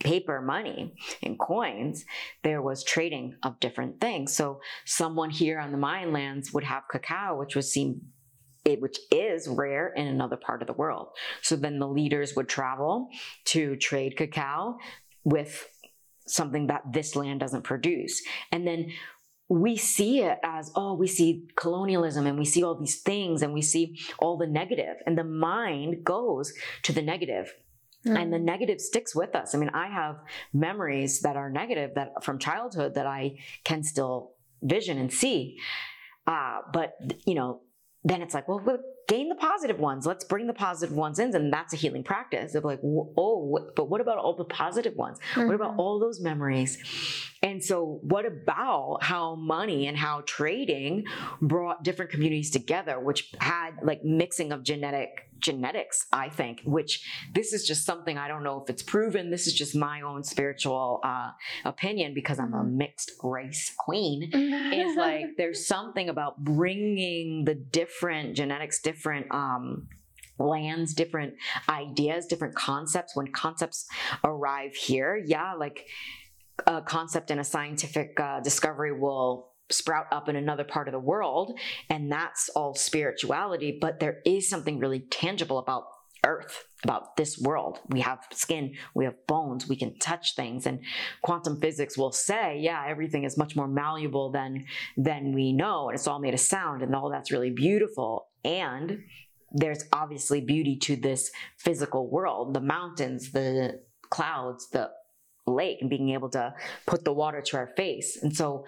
paper 0.00 0.40
money 0.40 0.94
and 1.22 1.38
coins, 1.38 2.04
there 2.42 2.62
was 2.62 2.82
trading 2.82 3.36
of 3.42 3.60
different 3.60 4.00
things. 4.00 4.34
So 4.34 4.60
someone 4.84 5.30
here 5.30 5.58
on 5.58 5.72
the 5.72 5.78
Mayan 5.78 6.12
lands 6.12 6.52
would 6.52 6.64
have 6.64 6.84
cacao, 6.90 7.38
which 7.38 7.54
was 7.54 7.72
seen 7.72 8.00
it, 8.64 8.80
which 8.80 8.98
is 9.10 9.48
rare 9.48 9.92
in 9.94 10.06
another 10.06 10.36
part 10.36 10.62
of 10.62 10.66
the 10.66 10.74
world. 10.74 11.08
So 11.42 11.56
then 11.56 11.78
the 11.78 11.88
leaders 11.88 12.34
would 12.36 12.48
travel 12.48 13.08
to 13.46 13.76
trade 13.76 14.16
cacao 14.16 14.78
with 15.24 15.68
something 16.26 16.66
that 16.68 16.82
this 16.92 17.16
land 17.16 17.40
doesn't 17.40 17.62
produce. 17.62 18.22
And 18.52 18.66
then 18.66 18.92
we 19.48 19.76
see 19.76 20.20
it 20.20 20.38
as 20.44 20.70
oh 20.76 20.94
we 20.94 21.08
see 21.08 21.44
colonialism 21.56 22.24
and 22.24 22.38
we 22.38 22.44
see 22.44 22.62
all 22.62 22.76
these 22.76 23.00
things 23.02 23.42
and 23.42 23.52
we 23.52 23.60
see 23.60 23.98
all 24.20 24.38
the 24.38 24.46
negative 24.46 24.94
and 25.06 25.18
the 25.18 25.24
mind 25.24 26.04
goes 26.04 26.52
to 26.84 26.92
the 26.92 27.02
negative 27.02 27.52
mm. 28.06 28.16
and 28.16 28.32
the 28.32 28.38
negative 28.38 28.80
sticks 28.80 29.14
with 29.14 29.34
us 29.34 29.54
i 29.54 29.58
mean 29.58 29.70
i 29.70 29.88
have 29.88 30.16
memories 30.52 31.20
that 31.20 31.36
are 31.36 31.50
negative 31.50 31.94
that 31.94 32.22
from 32.22 32.38
childhood 32.38 32.94
that 32.94 33.06
i 33.06 33.32
can 33.64 33.82
still 33.82 34.32
vision 34.62 34.98
and 34.98 35.12
see 35.12 35.58
uh, 36.26 36.58
but 36.72 36.92
you 37.26 37.34
know 37.34 37.60
then 38.04 38.22
it's 38.22 38.34
like 38.34 38.46
well 38.48 38.62
gain 39.10 39.28
the 39.28 39.34
positive 39.34 39.80
ones. 39.80 40.06
Let's 40.06 40.22
bring 40.22 40.46
the 40.46 40.54
positive 40.54 40.94
ones 40.94 41.18
in. 41.18 41.34
And 41.34 41.52
that's 41.52 41.72
a 41.74 41.76
healing 41.76 42.04
practice 42.04 42.54
of 42.54 42.64
like, 42.64 42.78
oh, 42.84 43.58
but 43.74 43.90
what 43.90 44.00
about 44.00 44.18
all 44.18 44.36
the 44.36 44.44
positive 44.44 44.94
ones? 44.94 45.18
Mm-hmm. 45.32 45.46
What 45.46 45.54
about 45.56 45.72
mm-hmm. 45.72 45.80
all 45.80 45.98
those 45.98 46.20
memories? 46.20 46.78
And 47.42 47.62
so, 47.62 47.98
what 48.02 48.24
about 48.24 49.02
how 49.02 49.34
money 49.34 49.88
and 49.88 49.96
how 49.96 50.22
trading 50.26 51.06
brought 51.42 51.82
different 51.82 52.12
communities 52.12 52.50
together, 52.50 53.00
which 53.00 53.32
had 53.40 53.72
like 53.82 54.04
mixing 54.04 54.52
of 54.52 54.62
genetic 54.62 55.26
genetics, 55.38 56.06
I 56.12 56.28
think, 56.28 56.60
which 56.64 57.02
this 57.32 57.54
is 57.54 57.66
just 57.66 57.86
something 57.86 58.18
I 58.18 58.28
don't 58.28 58.42
know 58.42 58.62
if 58.62 58.68
it's 58.68 58.82
proven. 58.82 59.30
This 59.30 59.46
is 59.46 59.54
just 59.54 59.74
my 59.74 60.02
own 60.02 60.22
spiritual 60.22 61.00
uh, 61.02 61.30
opinion 61.64 62.12
because 62.12 62.38
I'm 62.38 62.52
a 62.52 62.62
mixed 62.62 63.12
race 63.22 63.72
queen. 63.78 64.30
is 64.34 64.96
like 64.98 65.38
there's 65.38 65.66
something 65.66 66.10
about 66.10 66.44
bringing 66.44 67.44
the 67.46 67.54
different 67.54 68.36
genetics, 68.36 68.80
different 68.80 68.99
um, 69.30 69.88
lands, 70.38 70.94
different 70.94 71.34
ideas, 71.68 72.26
different 72.26 72.54
concepts. 72.54 73.14
When 73.14 73.28
concepts 73.32 73.86
arrive 74.24 74.74
here, 74.74 75.22
yeah, 75.24 75.54
like 75.54 75.86
a 76.66 76.82
concept 76.82 77.30
and 77.30 77.40
a 77.40 77.44
scientific 77.44 78.18
uh, 78.18 78.40
discovery 78.40 78.98
will 78.98 79.50
sprout 79.70 80.06
up 80.10 80.28
in 80.28 80.36
another 80.36 80.64
part 80.64 80.88
of 80.88 80.92
the 80.92 80.98
world 80.98 81.58
and 81.88 82.10
that's 82.10 82.48
all 82.50 82.74
spirituality 82.74 83.78
but 83.80 84.00
there 84.00 84.18
is 84.26 84.48
something 84.48 84.80
really 84.80 84.98
tangible 84.98 85.58
about 85.58 85.84
earth 86.26 86.64
about 86.82 87.16
this 87.16 87.38
world 87.38 87.78
we 87.88 88.00
have 88.00 88.18
skin 88.32 88.74
we 88.94 89.04
have 89.04 89.14
bones 89.28 89.68
we 89.68 89.76
can 89.76 89.96
touch 89.98 90.34
things 90.34 90.66
and 90.66 90.80
quantum 91.22 91.60
physics 91.60 91.96
will 91.96 92.10
say 92.12 92.58
yeah 92.60 92.84
everything 92.88 93.22
is 93.22 93.38
much 93.38 93.54
more 93.54 93.68
malleable 93.68 94.30
than 94.32 94.64
than 94.96 95.32
we 95.32 95.52
know 95.52 95.88
and 95.88 95.94
it's 95.94 96.08
all 96.08 96.18
made 96.18 96.34
of 96.34 96.40
sound 96.40 96.82
and 96.82 96.94
all 96.94 97.08
that's 97.08 97.30
really 97.30 97.50
beautiful 97.50 98.26
and 98.44 99.02
there's 99.52 99.84
obviously 99.92 100.40
beauty 100.40 100.76
to 100.76 100.96
this 100.96 101.30
physical 101.58 102.08
world 102.08 102.54
the 102.54 102.60
mountains 102.60 103.32
the 103.32 103.80
clouds 104.10 104.68
the 104.70 104.90
lake 105.46 105.78
and 105.80 105.90
being 105.90 106.10
able 106.10 106.28
to 106.30 106.54
put 106.86 107.04
the 107.04 107.12
water 107.12 107.40
to 107.40 107.56
our 107.56 107.68
face. 107.76 108.18
And 108.22 108.34
so, 108.34 108.64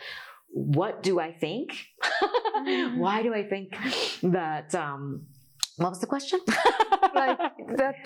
what 0.49 1.03
do 1.03 1.21
I 1.21 1.33
think? 1.33 1.73
Mm-hmm. 2.63 3.01
Why 3.01 3.23
do 3.25 3.35
I 3.35 3.43
think 3.43 3.75
that? 4.23 4.73
Um, 4.73 5.27
what 5.83 5.91
was 5.91 6.01
the 6.01 6.07
question? 6.07 6.41
like 7.15 7.39
that 7.77 7.97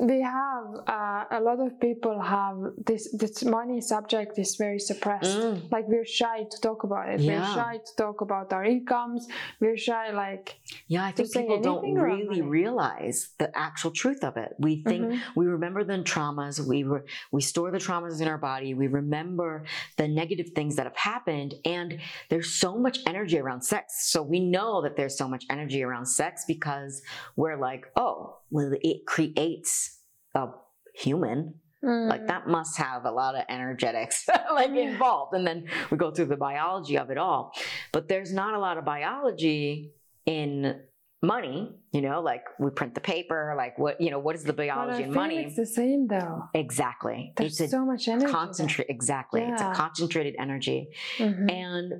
we 0.00 0.20
have 0.20 0.66
uh, 0.86 1.24
a 1.30 1.40
lot 1.40 1.60
of 1.60 1.80
people 1.80 2.20
have 2.20 2.56
this 2.86 3.12
this 3.12 3.44
money 3.44 3.80
subject 3.80 4.38
is 4.38 4.56
very 4.56 4.78
suppressed. 4.78 5.36
Mm. 5.38 5.70
like 5.70 5.86
we're 5.88 6.04
shy 6.04 6.44
to 6.50 6.60
talk 6.60 6.84
about 6.84 7.08
it. 7.08 7.20
Yeah. 7.20 7.40
we're 7.40 7.54
shy 7.54 7.74
to 7.78 7.92
talk 7.96 8.20
about 8.20 8.52
our 8.52 8.64
incomes. 8.64 9.26
We're 9.60 9.76
shy 9.76 10.10
like 10.12 10.56
yeah 10.88 11.04
i 11.04 11.12
think 11.12 11.32
people 11.32 11.60
don't 11.60 11.94
really 11.94 12.42
realize 12.42 13.30
the 13.38 13.56
actual 13.56 13.90
truth 13.90 14.22
of 14.24 14.36
it. 14.36 14.54
We 14.58 14.82
think 14.82 15.06
mm-hmm. 15.06 15.38
we 15.38 15.46
remember 15.46 15.84
the 15.84 15.98
traumas. 16.12 16.60
We 16.66 16.84
were 16.84 17.04
we 17.32 17.40
store 17.40 17.70
the 17.70 17.78
traumas 17.78 18.20
in 18.20 18.28
our 18.28 18.38
body. 18.38 18.74
We 18.74 18.86
remember 18.86 19.64
the 19.96 20.08
negative 20.08 20.50
things 20.50 20.76
that 20.76 20.86
have 20.86 20.96
happened. 20.96 21.54
And 21.64 21.98
there's 22.30 22.50
so 22.50 22.76
much 22.78 22.98
energy 23.06 23.38
around 23.38 23.62
sex. 23.62 24.10
So 24.12 24.22
we 24.22 24.40
know 24.40 24.82
that 24.82 24.96
there's 24.96 25.16
so 25.16 25.28
much 25.28 25.44
energy 25.50 25.82
around 25.82 26.06
sex 26.06 26.44
because 26.46 27.02
we're 27.36 27.56
like 27.56 27.86
oh 27.96 28.38
well, 28.50 28.72
it 28.82 29.06
creates 29.06 30.00
a 30.34 30.48
human. 30.94 31.54
Mm. 31.84 32.08
Like 32.08 32.26
that 32.28 32.46
must 32.46 32.78
have 32.78 33.04
a 33.04 33.10
lot 33.10 33.34
of 33.34 33.44
energetics 33.48 34.26
like 34.52 34.70
involved. 34.70 35.34
And 35.34 35.46
then 35.46 35.66
we 35.90 35.98
go 35.98 36.10
through 36.10 36.26
the 36.26 36.36
biology 36.36 36.96
of 36.96 37.10
it 37.10 37.18
all. 37.18 37.52
But 37.92 38.08
there's 38.08 38.32
not 38.32 38.54
a 38.54 38.58
lot 38.58 38.78
of 38.78 38.84
biology 38.86 39.92
in 40.24 40.80
money 41.20 41.70
you 41.92 42.02
know 42.02 42.20
like 42.20 42.44
we 42.58 42.70
print 42.70 42.94
the 42.94 43.00
paper 43.00 43.54
like 43.56 43.78
what 43.78 43.98
you 43.98 44.10
know 44.10 44.18
what 44.18 44.34
is 44.36 44.44
the 44.44 44.52
biology 44.52 45.04
in 45.04 45.12
money 45.12 45.38
it's 45.38 45.56
the 45.56 45.64
same 45.64 46.06
though 46.06 46.42
exactly 46.52 47.32
there's 47.36 47.58
it's 47.60 47.72
so 47.72 47.84
much 47.84 48.06
energy 48.08 48.30
concentrate 48.30 48.86
exactly 48.90 49.40
yeah. 49.40 49.52
it's 49.52 49.62
a 49.62 49.72
concentrated 49.72 50.34
energy 50.38 50.88
mm-hmm. 51.16 51.48
and 51.48 51.92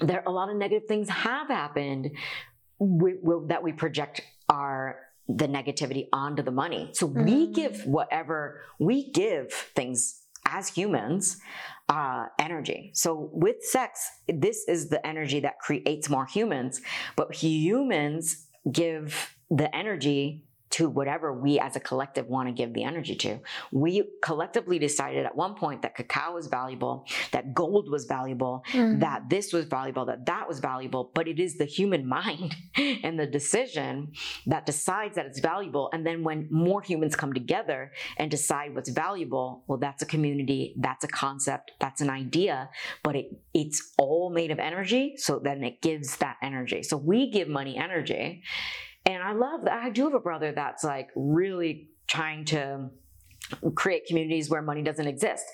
there 0.00 0.22
a 0.26 0.30
lot 0.30 0.50
of 0.50 0.56
negative 0.56 0.86
things 0.86 1.08
have 1.08 1.48
happened 1.48 2.10
we, 2.78 3.14
we, 3.22 3.34
that 3.46 3.62
we 3.62 3.72
project 3.72 4.22
our 4.50 4.98
the 5.28 5.46
negativity 5.46 6.08
onto 6.12 6.42
the 6.42 6.50
money. 6.50 6.90
So 6.92 7.08
mm. 7.08 7.24
we 7.24 7.52
give 7.52 7.82
whatever 7.86 8.62
we 8.78 9.10
give 9.12 9.52
things 9.52 10.22
as 10.46 10.68
humans 10.68 11.38
uh, 11.88 12.26
energy. 12.38 12.90
So 12.94 13.30
with 13.32 13.62
sex, 13.62 14.08
this 14.26 14.64
is 14.68 14.88
the 14.88 15.04
energy 15.06 15.40
that 15.40 15.58
creates 15.60 16.08
more 16.08 16.26
humans, 16.26 16.80
but 17.16 17.34
humans 17.34 18.46
give 18.70 19.36
the 19.50 19.74
energy 19.74 20.44
to 20.70 20.88
whatever 20.88 21.32
we 21.32 21.58
as 21.58 21.76
a 21.76 21.80
collective 21.80 22.26
want 22.28 22.48
to 22.48 22.52
give 22.52 22.72
the 22.74 22.84
energy 22.84 23.16
to. 23.16 23.40
We 23.72 24.04
collectively 24.22 24.78
decided 24.78 25.26
at 25.26 25.34
one 25.34 25.54
point 25.54 25.82
that 25.82 25.96
cacao 25.96 26.34
was 26.34 26.46
valuable, 26.46 27.06
that 27.32 27.54
gold 27.54 27.90
was 27.90 28.04
valuable, 28.04 28.64
mm. 28.72 29.00
that 29.00 29.28
this 29.28 29.52
was 29.52 29.66
valuable, 29.66 30.04
that 30.06 30.26
that 30.26 30.48
was 30.48 30.60
valuable, 30.60 31.10
but 31.14 31.26
it 31.26 31.40
is 31.40 31.58
the 31.58 31.64
human 31.64 32.06
mind 32.06 32.54
and 32.76 33.18
the 33.18 33.26
decision 33.26 34.12
that 34.46 34.64
decides 34.64 35.16
that 35.16 35.26
it's 35.26 35.40
valuable. 35.40 35.90
And 35.92 36.06
then 36.06 36.22
when 36.22 36.46
more 36.50 36.82
humans 36.82 37.16
come 37.16 37.32
together 37.32 37.92
and 38.16 38.30
decide 38.30 38.74
what's 38.74 38.90
valuable, 38.90 39.64
well, 39.66 39.78
that's 39.78 40.02
a 40.02 40.06
community, 40.06 40.74
that's 40.78 41.04
a 41.04 41.08
concept, 41.08 41.72
that's 41.80 42.00
an 42.00 42.10
idea, 42.10 42.70
but 43.02 43.16
it, 43.16 43.32
it's 43.54 43.92
all 43.98 44.30
made 44.30 44.52
of 44.52 44.60
energy. 44.60 45.14
So 45.16 45.40
then 45.40 45.64
it 45.64 45.82
gives 45.82 46.16
that 46.18 46.36
energy. 46.42 46.84
So 46.84 46.96
we 46.96 47.30
give 47.30 47.48
money 47.48 47.76
energy 47.76 48.42
and 49.06 49.22
I 49.22 49.32
love 49.32 49.64
that. 49.64 49.82
I 49.82 49.90
do 49.90 50.04
have 50.04 50.14
a 50.14 50.20
brother 50.20 50.52
that's 50.52 50.84
like 50.84 51.10
really 51.14 51.90
trying 52.06 52.44
to 52.46 52.90
create 53.74 54.06
communities 54.06 54.48
where 54.48 54.62
money 54.62 54.82
doesn't 54.82 55.06
exist. 55.06 55.44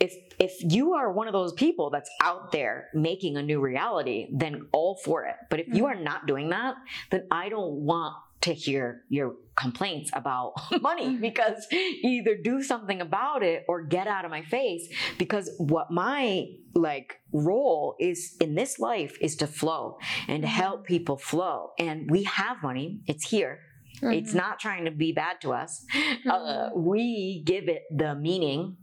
If 0.00 0.14
if 0.38 0.52
you 0.60 0.94
are 0.94 1.10
one 1.12 1.26
of 1.26 1.32
those 1.32 1.52
people 1.52 1.90
that's 1.90 2.10
out 2.22 2.52
there 2.52 2.88
making 2.92 3.36
a 3.36 3.42
new 3.42 3.60
reality, 3.60 4.28
then 4.32 4.68
all 4.72 4.96
for 4.96 5.24
it. 5.24 5.36
But 5.48 5.60
if 5.60 5.68
you 5.68 5.84
mm-hmm. 5.84 6.00
are 6.00 6.02
not 6.02 6.26
doing 6.26 6.50
that, 6.50 6.74
then 7.10 7.26
I 7.30 7.48
don't 7.48 7.72
want 7.72 8.14
to 8.46 8.54
hear 8.54 9.02
your 9.08 9.34
complaints 9.56 10.10
about 10.12 10.52
money 10.80 11.06
mm-hmm. 11.06 11.20
because 11.20 11.66
either 11.72 12.36
do 12.36 12.62
something 12.62 13.00
about 13.00 13.42
it 13.42 13.64
or 13.68 13.82
get 13.82 14.06
out 14.06 14.24
of 14.24 14.30
my 14.30 14.42
face 14.42 14.88
because 15.18 15.50
what 15.58 15.90
my 15.90 16.46
like 16.74 17.18
role 17.32 17.96
is 17.98 18.36
in 18.40 18.54
this 18.54 18.78
life 18.78 19.16
is 19.20 19.34
to 19.34 19.46
flow 19.46 19.98
and 20.28 20.42
to 20.42 20.48
help 20.48 20.80
mm-hmm. 20.80 20.94
people 20.94 21.16
flow 21.16 21.70
and 21.78 22.08
we 22.08 22.22
have 22.22 22.62
money 22.62 23.00
it's 23.06 23.28
here 23.28 23.58
mm-hmm. 23.96 24.12
it's 24.12 24.32
not 24.32 24.60
trying 24.60 24.84
to 24.84 24.92
be 24.92 25.12
bad 25.12 25.40
to 25.40 25.52
us 25.52 25.84
uh, 25.92 25.98
mm-hmm. 25.98 26.30
uh, 26.30 26.68
we 26.74 27.42
give 27.44 27.68
it 27.68 27.82
the 27.90 28.14
meaning 28.14 28.76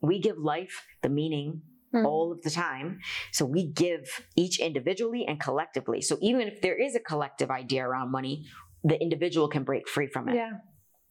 we 0.00 0.20
give 0.20 0.38
life 0.38 0.84
the 1.02 1.08
meaning 1.08 1.62
Mm-hmm. 1.94 2.04
all 2.04 2.32
of 2.32 2.42
the 2.42 2.50
time. 2.50 2.98
So 3.32 3.46
we 3.46 3.72
give 3.72 4.02
each 4.36 4.60
individually 4.60 5.24
and 5.26 5.40
collectively. 5.40 6.02
So 6.02 6.18
even 6.20 6.42
if 6.42 6.60
there 6.60 6.76
is 6.76 6.94
a 6.94 7.00
collective 7.00 7.50
idea 7.50 7.82
around 7.88 8.12
money, 8.12 8.44
the 8.88 9.00
individual 9.00 9.48
can 9.48 9.64
break 9.64 9.88
free 9.88 10.08
from 10.08 10.28
it. 10.28 10.36
Yeah. 10.36 10.52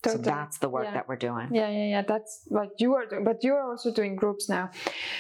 Totally. 0.04 0.24
So 0.24 0.30
that's 0.30 0.58
the 0.60 0.70
work 0.70 0.86
yeah. 0.86 0.94
that 0.94 1.08
we're 1.08 1.16
doing. 1.16 1.50
Yeah, 1.52 1.70
yeah, 1.70 1.88
yeah. 1.96 2.04
That's 2.04 2.44
what 2.50 2.70
you 2.78 2.94
are 2.94 3.08
doing, 3.08 3.24
but 3.24 3.44
you 3.44 3.54
are 3.56 3.68
also 3.72 3.92
doing 3.92 4.16
groups 4.16 4.48
now. 4.48 4.70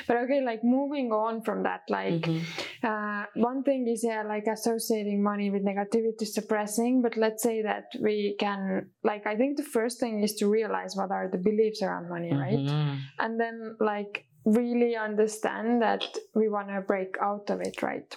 But 0.08 0.18
okay, 0.18 0.41
like 0.45 0.64
moving 0.64 1.12
on 1.12 1.41
from 1.41 1.64
that, 1.64 1.82
like 1.89 2.22
mm-hmm. 2.22 2.86
uh, 2.86 3.26
one 3.34 3.64
thing 3.64 3.88
is 3.88 4.03
yeah, 4.03 4.22
like 4.22 4.45
associating 4.45 5.24
money 5.24 5.49
with 5.49 5.66
negativity, 5.66 6.28
suppressing. 6.28 7.01
But 7.01 7.18
let's 7.18 7.41
say 7.41 7.64
that 7.64 7.86
we 7.99 8.36
can, 8.39 8.91
like, 9.03 9.26
I 9.26 9.36
think 9.36 9.58
the 9.58 9.64
first 9.64 9.99
thing 9.99 10.22
is 10.22 10.36
to 10.36 10.47
realize 10.47 10.95
what 10.95 11.10
are 11.10 11.28
the 11.28 11.39
beliefs 11.39 11.82
around 11.82 12.08
money, 12.08 12.32
right? 12.32 12.60
Mm-hmm. 12.60 12.97
And 13.18 13.39
then 13.39 13.78
like 13.80 14.26
really 14.45 14.95
understand 14.95 15.82
that 15.82 16.05
we 16.36 16.49
want 16.49 16.70
to 16.70 16.82
break 16.82 17.16
out 17.20 17.49
of 17.49 17.62
it, 17.62 17.82
right? 17.82 18.16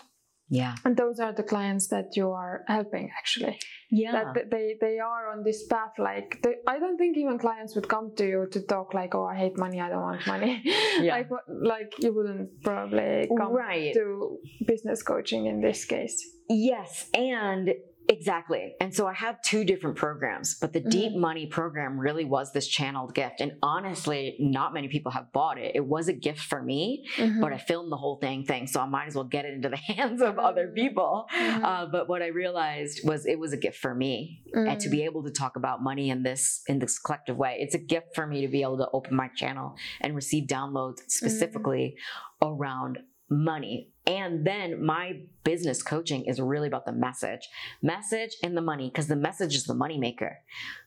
Yeah. 0.50 0.74
And 0.84 0.96
those 0.96 1.20
are 1.20 1.32
the 1.32 1.44
clients 1.44 1.86
that 1.88 2.16
you 2.16 2.30
are 2.32 2.64
helping 2.66 3.08
actually. 3.16 3.58
Yeah. 3.90 4.12
That 4.34 4.50
they 4.50 4.76
they 4.80 4.98
are 4.98 5.30
on 5.30 5.44
this 5.44 5.66
path. 5.66 5.92
Like 5.98 6.40
they, 6.42 6.56
I 6.66 6.78
don't 6.80 6.98
think 6.98 7.16
even 7.16 7.38
clients 7.38 7.74
would 7.76 7.88
come 7.88 8.12
to 8.16 8.26
you 8.26 8.48
to 8.50 8.60
talk 8.62 8.92
like, 8.92 9.14
oh, 9.14 9.24
I 9.24 9.36
hate 9.36 9.56
money, 9.56 9.80
I 9.80 9.88
don't 9.88 10.02
want 10.02 10.26
money. 10.26 10.62
Yeah. 11.00 11.14
like 11.16 11.30
like 11.48 11.92
you 11.98 12.12
wouldn't 12.12 12.62
probably 12.62 13.28
come 13.38 13.52
right. 13.52 13.94
to 13.94 14.38
business 14.66 15.02
coaching 15.02 15.46
in 15.46 15.60
this 15.60 15.84
case. 15.84 16.16
Yes, 16.48 17.08
and 17.14 17.70
Exactly. 18.10 18.74
And 18.80 18.92
so 18.92 19.06
I 19.06 19.12
have 19.12 19.40
two 19.40 19.64
different 19.64 19.96
programs, 19.96 20.56
but 20.60 20.72
the 20.72 20.80
mm-hmm. 20.80 20.88
deep 20.88 21.12
money 21.14 21.46
program 21.46 21.98
really 21.98 22.24
was 22.24 22.52
this 22.52 22.66
channeled 22.66 23.14
gift. 23.14 23.40
And 23.40 23.52
honestly, 23.62 24.36
not 24.40 24.74
many 24.74 24.88
people 24.88 25.12
have 25.12 25.32
bought 25.32 25.58
it. 25.58 25.72
It 25.76 25.86
was 25.86 26.08
a 26.08 26.12
gift 26.12 26.40
for 26.40 26.60
me, 26.60 27.06
mm-hmm. 27.16 27.40
but 27.40 27.52
I 27.52 27.58
filmed 27.58 27.92
the 27.92 27.96
whole 27.96 28.16
thing 28.16 28.44
thing. 28.44 28.66
So 28.66 28.80
I 28.80 28.86
might 28.86 29.06
as 29.06 29.14
well 29.14 29.24
get 29.24 29.44
it 29.44 29.54
into 29.54 29.68
the 29.68 29.76
hands 29.94 30.22
of 30.22 30.40
other 30.40 30.66
mm-hmm. 30.66 30.74
people. 30.74 31.26
Mm-hmm. 31.32 31.64
Uh, 31.64 31.86
but 31.86 32.08
what 32.08 32.20
I 32.20 32.28
realized 32.28 33.00
was 33.04 33.26
it 33.26 33.38
was 33.38 33.52
a 33.52 33.56
gift 33.56 33.78
for 33.78 33.94
me 33.94 34.42
and 34.52 34.80
to 34.80 34.88
be 34.88 34.98
mm. 34.98 35.04
able 35.04 35.22
to 35.22 35.30
talk 35.30 35.54
about 35.54 35.80
money 35.80 36.10
in 36.10 36.24
this, 36.24 36.62
in 36.66 36.80
this 36.80 36.98
collective 36.98 37.36
way. 37.36 37.58
It's 37.60 37.76
a 37.76 37.78
gift 37.78 38.16
for 38.16 38.26
me 38.26 38.40
to 38.40 38.48
be 38.48 38.62
able 38.62 38.78
to 38.78 38.88
open 38.92 39.14
my 39.14 39.28
channel 39.28 39.76
and 40.00 40.16
receive 40.16 40.48
downloads 40.48 41.02
mm. 41.02 41.10
specifically 41.10 41.96
around 42.42 42.98
money. 43.30 43.92
And 44.10 44.44
then 44.44 44.84
my 44.84 45.20
business 45.44 45.84
coaching 45.84 46.24
is 46.24 46.40
really 46.40 46.66
about 46.66 46.84
the 46.84 46.92
message, 46.92 47.48
message 47.80 48.32
and 48.42 48.56
the 48.56 48.60
money, 48.60 48.88
because 48.88 49.06
the 49.06 49.14
message 49.14 49.54
is 49.54 49.64
the 49.64 49.74
money 49.74 49.98
maker. 49.98 50.40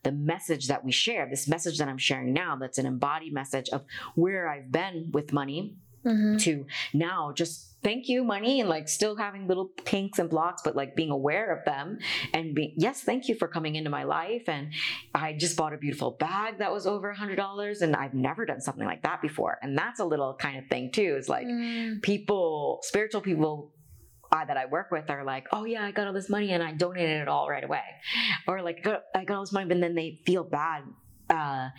The 0.03 0.11
message 0.11 0.67
that 0.67 0.83
we 0.83 0.91
share, 0.91 1.25
this 1.29 1.47
message 1.47 1.77
that 1.77 1.87
I'm 1.87 1.97
sharing 1.97 2.33
now, 2.33 2.57
that's 2.57 2.77
an 2.77 2.85
embodied 2.85 3.31
message 3.31 3.69
of 3.69 3.85
where 4.15 4.49
I've 4.49 4.73
been 4.73 5.09
with 5.13 5.31
money 5.31 5.73
mm-hmm. 6.05 6.35
to 6.39 6.65
now 6.93 7.31
just 7.31 7.72
thank 7.83 8.07
you 8.07 8.23
money 8.23 8.59
and 8.59 8.69
like 8.69 8.87
still 8.87 9.15
having 9.15 9.47
little 9.47 9.65
pinks 9.85 10.19
and 10.19 10.29
blocks 10.29 10.61
but 10.63 10.75
like 10.75 10.95
being 10.95 11.11
aware 11.11 11.55
of 11.55 11.63
them 11.65 11.97
and 12.33 12.55
be 12.55 12.73
yes 12.77 13.01
thank 13.01 13.27
you 13.27 13.35
for 13.35 13.47
coming 13.47 13.75
into 13.75 13.89
my 13.89 14.03
life 14.03 14.43
and 14.47 14.71
i 15.13 15.33
just 15.33 15.57
bought 15.57 15.73
a 15.73 15.77
beautiful 15.77 16.11
bag 16.11 16.59
that 16.59 16.71
was 16.71 16.87
over 16.87 17.09
a 17.09 17.15
hundred 17.15 17.35
dollars 17.35 17.81
and 17.81 17.95
i've 17.95 18.13
never 18.13 18.45
done 18.45 18.61
something 18.61 18.85
like 18.85 19.03
that 19.03 19.21
before 19.21 19.57
and 19.61 19.77
that's 19.77 19.99
a 19.99 20.05
little 20.05 20.33
kind 20.35 20.57
of 20.57 20.67
thing 20.67 20.91
too 20.91 21.15
is 21.17 21.29
like 21.29 21.45
mm. 21.45 22.01
people 22.01 22.79
spiritual 22.81 23.21
people 23.21 23.71
uh, 24.31 24.43
that 24.43 24.57
I 24.57 24.65
work 24.65 24.89
with 24.89 25.11
are 25.11 25.23
like, 25.23 25.45
oh 25.51 25.63
yeah, 25.63 25.85
I 25.85 25.91
got 25.91 26.07
all 26.07 26.13
this 26.13 26.27
money 26.27 26.53
and 26.53 26.63
I 26.63 26.71
donated 26.71 27.21
it 27.21 27.27
all 27.27 27.47
right 27.47 27.63
away, 27.63 27.83
or 28.47 28.63
like 28.63 28.83
I 29.13 29.25
got 29.25 29.35
all 29.35 29.43
this 29.43 29.51
money, 29.51 29.67
but 29.67 29.79
then 29.79 29.93
they 29.93 30.21
feel 30.25 30.43
bad 30.43 30.81
uh, 31.29 31.69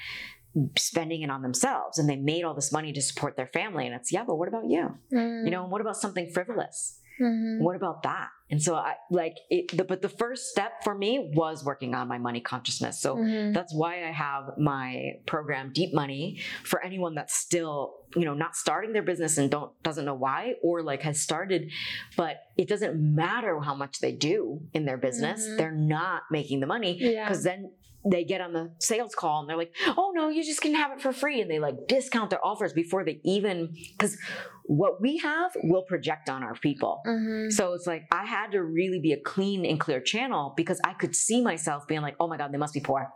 spending 0.77 1.23
it 1.23 1.31
on 1.31 1.43
themselves 1.43 1.99
and 1.99 2.09
they 2.09 2.17
made 2.17 2.45
all 2.45 2.55
this 2.55 2.71
money 2.71 2.93
to 2.93 3.03
support 3.03 3.37
their 3.37 3.49
family 3.49 3.87
and 3.87 3.95
it's 3.95 4.13
yeah 4.13 4.25
but 4.25 4.37
what 4.37 4.49
about 4.49 4.65
you 4.67 4.89
mm. 5.13 5.45
you 5.45 5.51
know 5.51 5.65
and 5.65 5.73
what 5.73 5.81
about 5.81 5.97
something 5.97 6.31
frivolous 6.31 7.01
mm-hmm. 7.21 7.63
what 7.63 7.75
about 7.75 8.05
that 8.05 8.29
and 8.51 8.63
so 8.63 8.77
i 8.77 8.95
like 9.11 9.35
it 9.51 9.77
the, 9.77 9.83
but 9.83 10.01
the 10.01 10.09
first 10.09 10.51
step 10.51 10.85
for 10.85 10.95
me 10.95 11.33
was 11.35 11.65
working 11.65 11.93
on 11.93 12.07
my 12.07 12.19
money 12.19 12.41
consciousness 12.41 13.01
so 13.01 13.17
mm-hmm. 13.17 13.53
that's 13.53 13.75
why 13.75 14.07
i 14.07 14.13
have 14.13 14.45
my 14.57 15.15
program 15.27 15.73
deep 15.75 15.93
money 15.93 16.41
for 16.63 16.81
anyone 16.85 17.17
that's 17.17 17.35
still 17.35 17.95
you 18.15 18.25
know 18.25 18.35
not 18.35 18.55
starting 18.55 18.93
their 18.93 19.03
business 19.03 19.39
and 19.39 19.51
don't 19.51 19.73
doesn't 19.83 20.05
know 20.05 20.15
why 20.15 20.55
or 20.63 20.83
like 20.83 21.03
has 21.03 21.21
started 21.21 21.69
but 22.17 22.37
it 22.57 22.69
doesn't 22.69 22.95
matter 22.97 23.59
how 23.61 23.75
much 23.75 23.99
they 23.99 24.13
do 24.13 24.61
in 24.73 24.85
their 24.85 24.99
business 24.99 25.45
mm-hmm. 25.45 25.57
they're 25.57 25.73
not 25.73 26.23
making 26.31 26.61
the 26.61 26.67
money 26.67 26.93
because 26.95 27.45
yeah. 27.45 27.57
then 27.57 27.71
they 28.11 28.25
get 28.25 28.41
on 28.41 28.53
the 28.53 28.71
sales 28.79 29.15
call 29.15 29.41
and 29.41 29.49
they're 29.49 29.57
like, 29.57 29.75
oh 29.97 30.13
no, 30.15 30.29
you 30.29 30.45
just 30.45 30.61
can 30.61 30.75
have 30.75 30.93
it 30.93 31.01
for 31.01 31.13
free. 31.13 31.41
And 31.41 31.51
they 31.51 31.59
like 31.59 31.89
discount 31.89 32.31
their 32.31 32.45
offers 32.45 32.73
before 32.73 33.05
they 33.05 33.21
even, 33.25 33.75
because 33.97 34.17
what 34.65 35.01
we 35.01 35.19
have 35.19 35.53
will 35.63 35.83
project 35.83 36.29
on 36.29 36.43
our 36.43 36.55
people. 36.55 37.03
Mm-hmm. 37.07 37.51
So 37.51 37.73
it's 37.73 37.87
like, 37.87 38.07
I 38.13 38.25
had 38.25 38.53
to 38.53 38.63
really 38.63 39.01
be 39.01 39.13
a 39.13 39.21
clean 39.21 39.65
and 39.65 39.81
clear 39.81 40.01
channel 40.01 40.53
because 40.57 40.81
I 40.85 40.93
could 40.95 41.17
see 41.17 41.41
myself 41.41 41.87
being 41.87 42.03
like, 42.03 42.17
oh 42.21 42.29
my 42.29 42.37
God, 42.37 42.53
they 42.53 42.59
must 42.59 42.75
be 42.75 42.81
poor. 42.81 43.11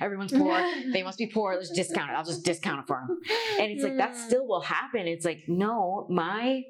Everyone's 0.00 0.32
poor. 0.32 0.62
they 0.92 1.02
must 1.02 1.18
be 1.18 1.26
poor. 1.26 1.54
Let's 1.54 1.70
discount 1.70 2.10
it. 2.10 2.14
I'll 2.14 2.24
just 2.24 2.44
discount 2.44 2.80
it 2.80 2.86
for 2.86 3.02
them. 3.06 3.20
And 3.60 3.72
it's 3.72 3.82
like, 3.82 3.96
that 3.96 4.16
still 4.16 4.46
will 4.46 4.62
happen. 4.62 5.06
It's 5.06 5.24
like, 5.24 5.44
no, 5.48 6.06
my, 6.10 6.64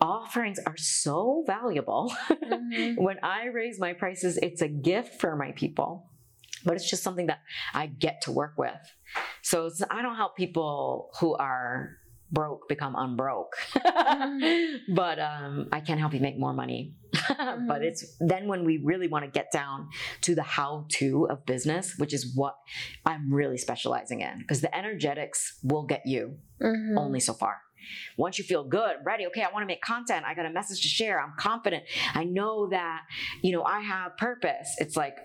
offerings 0.00 0.58
are 0.66 0.76
so 0.76 1.44
valuable. 1.46 2.12
Mm-hmm. 2.46 3.02
when 3.02 3.18
I 3.22 3.46
raise 3.46 3.78
my 3.78 3.92
prices, 3.92 4.38
it's 4.38 4.62
a 4.62 4.68
gift 4.68 5.20
for 5.20 5.36
my 5.36 5.52
people 5.52 6.08
but 6.64 6.74
it's 6.74 6.88
just 6.88 7.02
something 7.02 7.26
that 7.26 7.40
I 7.74 7.86
get 7.86 8.22
to 8.22 8.32
work 8.32 8.54
with. 8.56 8.72
So 9.42 9.70
I 9.90 10.02
don't 10.02 10.16
help 10.16 10.36
people 10.36 11.10
who 11.20 11.34
are 11.34 11.98
broke 12.30 12.68
become 12.68 12.94
unbroke, 12.96 13.54
mm-hmm. 13.74 14.94
but 14.94 15.18
um, 15.18 15.68
I 15.72 15.80
can 15.80 15.98
help 15.98 16.12
you 16.12 16.20
make 16.20 16.38
more 16.38 16.52
money. 16.52 16.94
mm-hmm. 17.14 17.66
But 17.66 17.82
it's 17.82 18.16
then 18.20 18.48
when 18.48 18.64
we 18.64 18.78
really 18.78 19.08
want 19.08 19.24
to 19.24 19.30
get 19.30 19.52
down 19.52 19.88
to 20.22 20.34
the 20.34 20.42
how 20.42 20.86
to 20.90 21.28
of 21.30 21.46
business, 21.46 21.94
which 21.98 22.12
is 22.12 22.34
what 22.34 22.56
I'm 23.04 23.32
really 23.32 23.58
specializing 23.58 24.20
in, 24.20 24.38
because 24.38 24.60
the 24.60 24.76
energetics 24.76 25.58
will 25.62 25.84
get 25.84 26.02
you 26.04 26.36
mm-hmm. 26.60 26.98
only 26.98 27.20
so 27.20 27.32
far. 27.32 27.58
Once 28.16 28.38
you 28.38 28.44
feel 28.44 28.64
good, 28.64 28.96
ready, 29.04 29.26
okay, 29.28 29.42
I 29.42 29.52
want 29.52 29.62
to 29.62 29.66
make 29.66 29.80
content. 29.80 30.24
I 30.26 30.34
got 30.34 30.46
a 30.46 30.50
message 30.50 30.82
to 30.82 30.88
share. 30.88 31.20
I'm 31.20 31.34
confident. 31.38 31.84
I 32.14 32.24
know 32.24 32.68
that, 32.70 33.02
you 33.42 33.52
know, 33.52 33.62
I 33.62 33.80
have 33.80 34.16
purpose. 34.16 34.74
It's 34.78 34.96
like, 34.96 35.16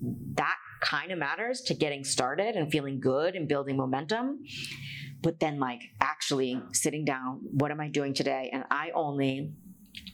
that 0.00 0.56
kind 0.82 1.10
of 1.10 1.18
matters 1.18 1.62
to 1.62 1.74
getting 1.74 2.04
started 2.04 2.54
and 2.56 2.70
feeling 2.70 3.00
good 3.00 3.34
and 3.34 3.48
building 3.48 3.76
momentum. 3.76 4.40
But 5.22 5.40
then, 5.40 5.58
like, 5.58 5.80
actually 6.00 6.60
sitting 6.72 7.04
down, 7.04 7.40
what 7.42 7.70
am 7.70 7.80
I 7.80 7.88
doing 7.88 8.14
today? 8.14 8.50
And 8.52 8.64
I 8.70 8.90
only 8.94 9.52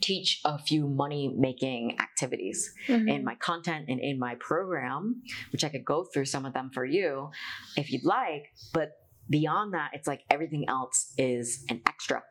teach 0.01 0.41
a 0.45 0.59
few 0.59 0.87
money 0.87 1.35
making 1.37 1.99
activities 2.01 2.73
mm-hmm. 2.87 3.09
in 3.09 3.25
my 3.25 3.35
content 3.37 3.87
and 3.89 4.01
in 4.01 4.19
my 4.19 4.37
program, 4.37 5.23
which 5.51 5.65
I 5.65 5.69
could 5.69 5.85
go 5.85 6.05
through 6.05 6.27
some 6.27 6.47
of 6.47 6.55
them 6.55 6.71
for 6.73 6.85
you 6.85 7.31
if 7.77 7.91
you'd 7.91 8.05
like. 8.05 8.45
But 8.73 8.93
beyond 9.29 9.75
that, 9.75 9.91
it's 9.93 10.07
like 10.07 10.23
everything 10.31 10.69
else 10.69 11.13
is 11.19 11.65
an 11.69 11.83
extra. 11.87 12.23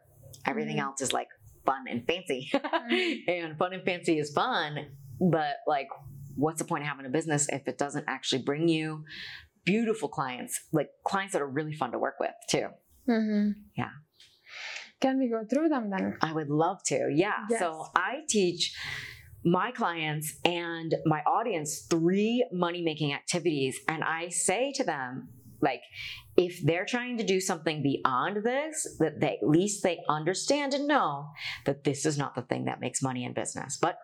Everything 0.46 0.78
mm-hmm. 0.78 0.86
else 0.86 1.02
is 1.02 1.14
like 1.14 1.28
fun 1.66 1.86
and 1.90 2.06
fancy. 2.06 2.52
Mm-hmm. 2.92 3.30
and 3.30 3.58
fun 3.58 3.74
and 3.74 3.86
fancy 3.86 4.18
is 4.18 4.34
fun, 4.34 4.88
but 5.20 5.58
like 5.68 5.88
what's 6.36 6.60
the 6.60 6.66
point 6.66 6.84
of 6.84 6.90
having 6.90 7.06
a 7.06 7.10
business 7.10 7.48
if 7.50 7.68
it 7.68 7.78
doesn't 7.78 8.06
actually 8.08 8.44
bring 8.44 8.68
you 8.68 9.04
beautiful 9.66 10.10
clients, 10.10 10.60
like 10.72 10.90
clients 11.06 11.34
that 11.34 11.42
are 11.42 11.50
really 11.50 11.74
fun 11.74 11.92
to 11.92 12.00
work 12.00 12.16
with 12.20 12.32
too? 12.50 12.68
Mm-hmm. 13.08 13.52
Yeah. 13.78 13.90
Can 15.00 15.18
we 15.18 15.30
go 15.30 15.44
through 15.50 15.70
them 15.70 15.90
then? 15.90 16.18
I 16.22 16.32
would 16.32 16.50
love 16.50 16.84
to. 16.86 17.10
Yeah. 17.14 17.34
Yes. 17.50 17.60
So 17.60 17.88
I 17.96 18.20
teach 18.30 18.76
my 19.44 19.72
clients 19.72 20.36
and 20.46 20.94
my 21.06 21.22
audience 21.22 21.88
three 21.90 22.46
money 22.52 22.84
making 22.84 23.14
activities. 23.14 23.80
And 23.88 24.04
I 24.04 24.30
say 24.30 24.72
to 24.74 24.84
them, 24.84 25.30
like, 25.62 25.82
if 26.38 26.62
they're 26.64 26.86
trying 26.86 27.18
to 27.18 27.24
do 27.24 27.40
something 27.40 27.84
beyond 27.84 28.44
this, 28.44 28.98
that 29.00 29.20
they 29.20 29.40
at 29.42 29.48
least 29.48 29.84
they 29.84 30.00
understand 30.10 30.74
and 30.74 30.88
know 30.88 31.30
that 31.66 31.84
this 31.84 32.06
is 32.06 32.18
not 32.18 32.36
the 32.36 32.42
thing 32.42 32.66
that 32.66 32.80
makes 32.80 33.02
money 33.02 33.26
in 33.26 33.34
business. 33.34 33.78
But 33.82 33.98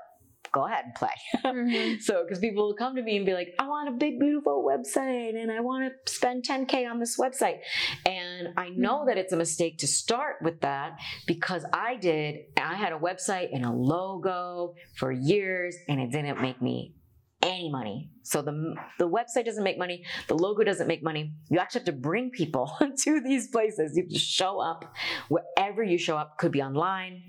go 0.58 0.66
ahead 0.66 0.86
and 0.86 0.96
play. 0.96 1.10
Mm-hmm. 1.46 2.00
so, 2.02 2.24
because 2.24 2.40
people 2.40 2.68
will 2.68 2.76
come 2.76 2.96
to 2.96 3.02
me 3.02 3.18
and 3.18 3.26
be 3.26 3.34
like, 3.34 3.54
I 3.60 3.68
want 3.68 3.90
a 3.90 3.92
big, 3.92 4.20
beautiful 4.20 4.66
website 4.68 5.36
and 5.36 5.52
I 5.52 5.60
want 5.60 5.92
to 6.06 6.12
spend 6.12 6.46
10K 6.48 6.90
on 6.90 7.00
this 7.00 7.18
website. 7.18 7.60
And 8.06 8.50
I 8.58 8.70
know 8.70 9.00
mm-hmm. 9.00 9.08
that 9.08 9.18
it's 9.18 9.34
a 9.34 9.38
mistake 9.38 9.78
to 9.80 9.88
start 9.88 10.38
with 10.42 10.62
that 10.62 10.98
because 11.28 11.64
I 11.72 11.96
did, 11.96 12.38
I 12.58 12.76
had 12.76 12.92
a 12.92 12.98
website 12.98 13.50
and 13.54 13.66
a 13.66 13.72
logo 13.72 14.74
for 14.96 15.12
years 15.12 15.76
and 15.88 16.00
it 16.00 16.12
didn't 16.12 16.42
make 16.42 16.62
me 16.62 16.96
any 17.44 17.70
money. 17.70 18.10
So 18.24 18.42
the 18.42 18.76
the 18.98 19.08
website 19.08 19.46
doesn't 19.46 19.64
make 19.64 19.78
money, 19.78 20.04
the 20.28 20.36
logo 20.36 20.64
doesn't 20.64 20.88
make 20.88 21.04
money. 21.04 21.34
You 21.50 21.60
actually 21.60 21.82
have 21.82 21.86
to 21.86 21.92
bring 21.92 22.32
people 22.32 22.72
to 23.04 23.22
these 23.22 23.48
places. 23.50 23.96
You 23.96 24.04
have 24.04 24.12
to 24.12 24.20
show 24.20 24.60
up 24.60 24.96
wherever 25.30 25.84
you 25.84 26.00
show 26.00 26.18
up. 26.18 26.38
Could 26.40 26.52
be 26.52 26.62
online, 26.64 27.22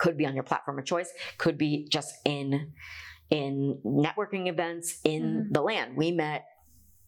could 0.00 0.16
be 0.16 0.26
on 0.26 0.34
your 0.34 0.42
platform 0.42 0.78
of 0.78 0.84
choice, 0.84 1.12
could 1.38 1.56
be 1.56 1.86
just 1.88 2.14
in 2.24 2.72
in 3.30 3.78
networking 3.84 4.48
events 4.48 4.98
in 5.04 5.22
mm-hmm. 5.22 5.52
the 5.52 5.62
land. 5.62 5.96
We 5.96 6.10
met 6.10 6.46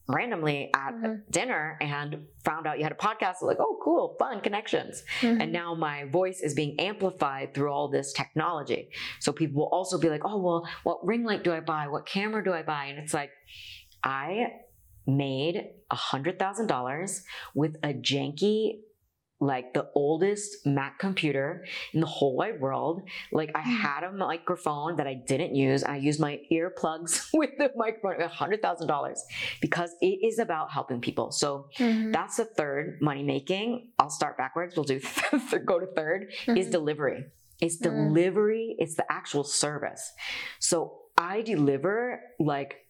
randomly 0.08 0.70
at 0.74 0.94
mm-hmm. 0.94 1.14
dinner 1.30 1.78
and 1.80 2.26
found 2.44 2.66
out 2.66 2.78
you 2.78 2.84
had 2.84 2.92
a 2.92 2.96
podcast. 2.96 3.42
Like, 3.42 3.58
oh, 3.60 3.78
cool, 3.82 4.16
fun 4.18 4.40
connections. 4.40 5.02
Mm-hmm. 5.20 5.40
And 5.40 5.52
now 5.52 5.74
my 5.74 6.04
voice 6.04 6.40
is 6.40 6.54
being 6.54 6.78
amplified 6.78 7.54
through 7.54 7.72
all 7.72 7.88
this 7.88 8.12
technology. 8.12 8.90
So 9.20 9.32
people 9.32 9.62
will 9.62 9.70
also 9.70 9.98
be 9.98 10.08
like, 10.08 10.22
oh, 10.24 10.38
well, 10.38 10.68
what 10.84 11.04
ring 11.04 11.24
light 11.24 11.42
do 11.42 11.52
I 11.52 11.60
buy? 11.60 11.88
What 11.88 12.06
camera 12.06 12.44
do 12.44 12.52
I 12.52 12.62
buy? 12.62 12.86
And 12.86 12.98
it's 12.98 13.14
like, 13.14 13.30
I 14.04 14.46
made 15.06 15.64
a 15.90 15.96
hundred 15.96 16.38
thousand 16.38 16.68
dollars 16.68 17.24
with 17.54 17.76
a 17.82 17.92
janky 17.92 18.80
like 19.42 19.74
the 19.74 19.90
oldest 19.96 20.64
Mac 20.64 21.00
computer 21.00 21.66
in 21.92 22.00
the 22.00 22.06
whole 22.06 22.36
wide 22.36 22.60
world. 22.60 23.02
Like 23.32 23.50
I 23.56 23.62
hmm. 23.62 23.74
had 23.74 24.04
a 24.04 24.12
microphone 24.12 24.96
that 24.96 25.08
I 25.08 25.14
didn't 25.14 25.56
use. 25.56 25.82
I 25.82 25.96
used 25.96 26.20
my 26.20 26.40
earplugs 26.50 27.28
with 27.34 27.50
the 27.58 27.72
microphone, 27.74 28.28
hundred 28.28 28.62
thousand 28.62 28.86
dollars, 28.86 29.22
because 29.60 29.90
it 30.00 30.24
is 30.24 30.38
about 30.38 30.70
helping 30.70 31.00
people. 31.00 31.32
So 31.32 31.66
mm-hmm. 31.76 32.12
that's 32.12 32.36
the 32.36 32.44
third 32.44 32.98
money 33.02 33.24
making. 33.24 33.88
I'll 33.98 34.10
start 34.10 34.38
backwards. 34.38 34.76
We'll 34.76 34.84
do 34.84 35.00
go 35.64 35.80
to 35.80 35.86
3rd 35.86 36.28
mm-hmm. 36.46 36.56
is 36.56 36.68
delivery. 36.68 37.26
It's 37.60 37.78
mm-hmm. 37.78 38.08
delivery. 38.08 38.76
It's 38.78 38.94
the 38.94 39.10
actual 39.10 39.42
service. 39.42 40.12
So 40.60 40.98
I 41.18 41.42
deliver 41.42 42.20
like 42.38 42.81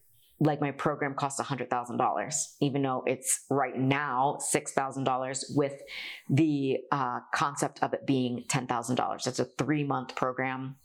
like 0.42 0.60
my 0.60 0.72
program 0.72 1.14
costs 1.14 1.40
$100,000, 1.40 2.34
even 2.60 2.82
though 2.82 3.04
it's 3.06 3.44
right 3.48 3.76
now 3.76 4.38
$6,000 4.52 5.44
with 5.54 5.80
the 6.28 6.78
uh, 6.90 7.20
concept 7.32 7.82
of 7.82 7.92
it 7.94 8.06
being 8.06 8.44
$10,000. 8.48 9.26
It's 9.26 9.38
a 9.38 9.44
three 9.44 9.84
month 9.84 10.16
program 10.16 10.76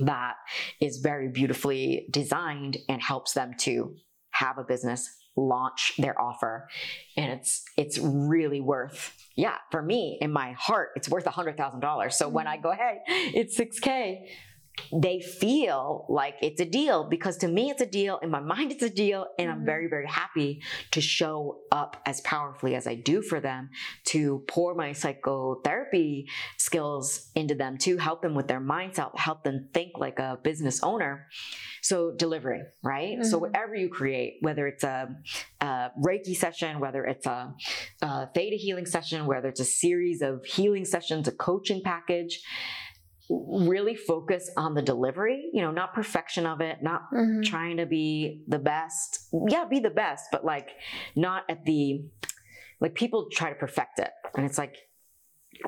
that 0.00 0.34
is 0.80 0.98
very 0.98 1.28
beautifully 1.28 2.06
designed 2.10 2.78
and 2.88 3.00
helps 3.00 3.32
them 3.32 3.52
to 3.60 3.94
have 4.30 4.58
a 4.58 4.64
business 4.64 5.08
launch 5.36 5.94
their 5.98 6.20
offer 6.20 6.68
and 7.16 7.32
it's 7.32 7.64
it's 7.76 7.98
really 7.98 8.60
worth 8.60 9.16
yeah 9.34 9.56
for 9.72 9.82
me 9.82 10.16
in 10.20 10.32
my 10.32 10.52
heart 10.52 10.90
it's 10.94 11.08
worth 11.08 11.26
a 11.26 11.30
hundred 11.30 11.56
thousand 11.56 11.80
dollars 11.80 12.16
so 12.16 12.28
when 12.28 12.46
i 12.46 12.56
go 12.56 12.70
hey 12.70 12.98
it's 13.34 13.58
6k 13.58 14.28
they 14.92 15.20
feel 15.20 16.06
like 16.08 16.36
it's 16.42 16.60
a 16.60 16.64
deal 16.64 17.04
because 17.04 17.36
to 17.38 17.48
me 17.48 17.70
it's 17.70 17.80
a 17.80 17.86
deal. 17.86 18.18
In 18.18 18.30
my 18.30 18.40
mind 18.40 18.72
it's 18.72 18.82
a 18.82 18.90
deal. 18.90 19.26
And 19.38 19.50
i'm 19.50 19.64
very 19.64 19.88
very 19.88 20.06
happy 20.06 20.62
to 20.92 21.00
show 21.00 21.60
up 21.72 21.96
as 22.06 22.20
powerfully 22.22 22.74
as 22.74 22.86
i 22.86 22.94
do 22.94 23.22
for 23.22 23.40
them 23.40 23.70
to 24.04 24.44
pour 24.46 24.74
my 24.74 24.92
psychotherapy 24.92 26.28
skills 26.58 27.30
into 27.34 27.54
them 27.54 27.78
to 27.78 27.96
help 27.96 28.22
them 28.22 28.34
with 28.34 28.48
their 28.48 28.60
mindset 28.60 29.16
help 29.18 29.44
them 29.44 29.68
think 29.72 29.92
like 29.98 30.18
a 30.18 30.38
business 30.42 30.82
owner. 30.82 31.26
So 31.82 32.12
delivery 32.16 32.62
right? 32.82 33.18
Mm-hmm. 33.18 33.24
so 33.24 33.38
whatever 33.38 33.74
you 33.74 33.88
create 33.88 34.38
whether 34.40 34.66
it's 34.66 34.84
a, 34.84 35.08
a 35.60 35.90
reiki 36.02 36.36
session 36.36 36.80
whether 36.80 37.04
it's 37.04 37.26
a, 37.26 37.54
a 38.02 38.28
theta 38.34 38.56
healing 38.56 38.86
session 38.86 39.26
whether 39.26 39.48
it's 39.48 39.60
a 39.60 39.64
series 39.64 40.22
of 40.22 40.44
healing 40.44 40.84
sessions 40.84 41.28
a 41.28 41.32
coaching 41.32 41.82
package 41.82 42.40
really 43.30 43.94
focus 43.94 44.50
on 44.56 44.74
the 44.74 44.82
delivery, 44.82 45.50
you 45.52 45.62
know, 45.62 45.70
not 45.70 45.94
perfection 45.94 46.46
of 46.46 46.60
it, 46.60 46.82
not 46.82 47.02
mm-hmm. 47.12 47.42
trying 47.42 47.78
to 47.78 47.86
be 47.86 48.42
the 48.48 48.58
best. 48.58 49.28
Yeah, 49.48 49.64
be 49.64 49.80
the 49.80 49.90
best, 49.90 50.26
but 50.30 50.44
like 50.44 50.70
not 51.16 51.44
at 51.48 51.64
the 51.64 52.04
like 52.80 52.94
people 52.94 53.28
try 53.32 53.48
to 53.50 53.54
perfect 53.54 53.98
it. 53.98 54.10
And 54.36 54.44
it's 54.44 54.58
like 54.58 54.76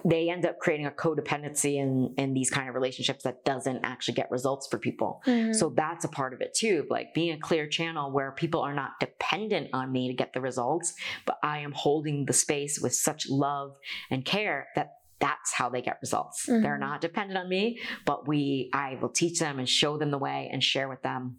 they 0.04 0.28
end 0.30 0.44
up 0.44 0.58
creating 0.58 0.86
a 0.86 0.90
codependency 0.90 1.76
in 1.76 2.12
in 2.18 2.34
these 2.34 2.50
kind 2.50 2.68
of 2.68 2.74
relationships 2.74 3.24
that 3.24 3.44
doesn't 3.44 3.84
actually 3.84 4.14
get 4.14 4.30
results 4.30 4.66
for 4.66 4.78
people. 4.78 5.22
Mm-hmm. 5.26 5.52
So 5.52 5.72
that's 5.74 6.04
a 6.04 6.08
part 6.08 6.34
of 6.34 6.40
it 6.40 6.54
too, 6.54 6.86
like 6.90 7.14
being 7.14 7.32
a 7.32 7.38
clear 7.38 7.66
channel 7.66 8.10
where 8.12 8.32
people 8.32 8.60
are 8.60 8.74
not 8.74 9.00
dependent 9.00 9.70
on 9.72 9.92
me 9.92 10.08
to 10.08 10.14
get 10.14 10.32
the 10.32 10.40
results, 10.40 10.94
but 11.24 11.38
I 11.42 11.60
am 11.60 11.72
holding 11.72 12.26
the 12.26 12.32
space 12.32 12.80
with 12.80 12.94
such 12.94 13.28
love 13.30 13.76
and 14.10 14.24
care 14.24 14.68
that 14.74 14.90
that's 15.20 15.52
how 15.52 15.68
they 15.68 15.82
get 15.82 15.98
results. 16.02 16.46
Mm-hmm. 16.46 16.62
They're 16.62 16.78
not 16.78 17.00
dependent 17.00 17.38
on 17.38 17.48
me, 17.48 17.80
but 18.04 18.28
we 18.28 18.70
I 18.72 18.98
will 19.00 19.08
teach 19.08 19.38
them 19.38 19.58
and 19.58 19.68
show 19.68 19.96
them 19.96 20.10
the 20.10 20.18
way 20.18 20.48
and 20.52 20.62
share 20.62 20.88
with 20.88 21.02
them 21.02 21.38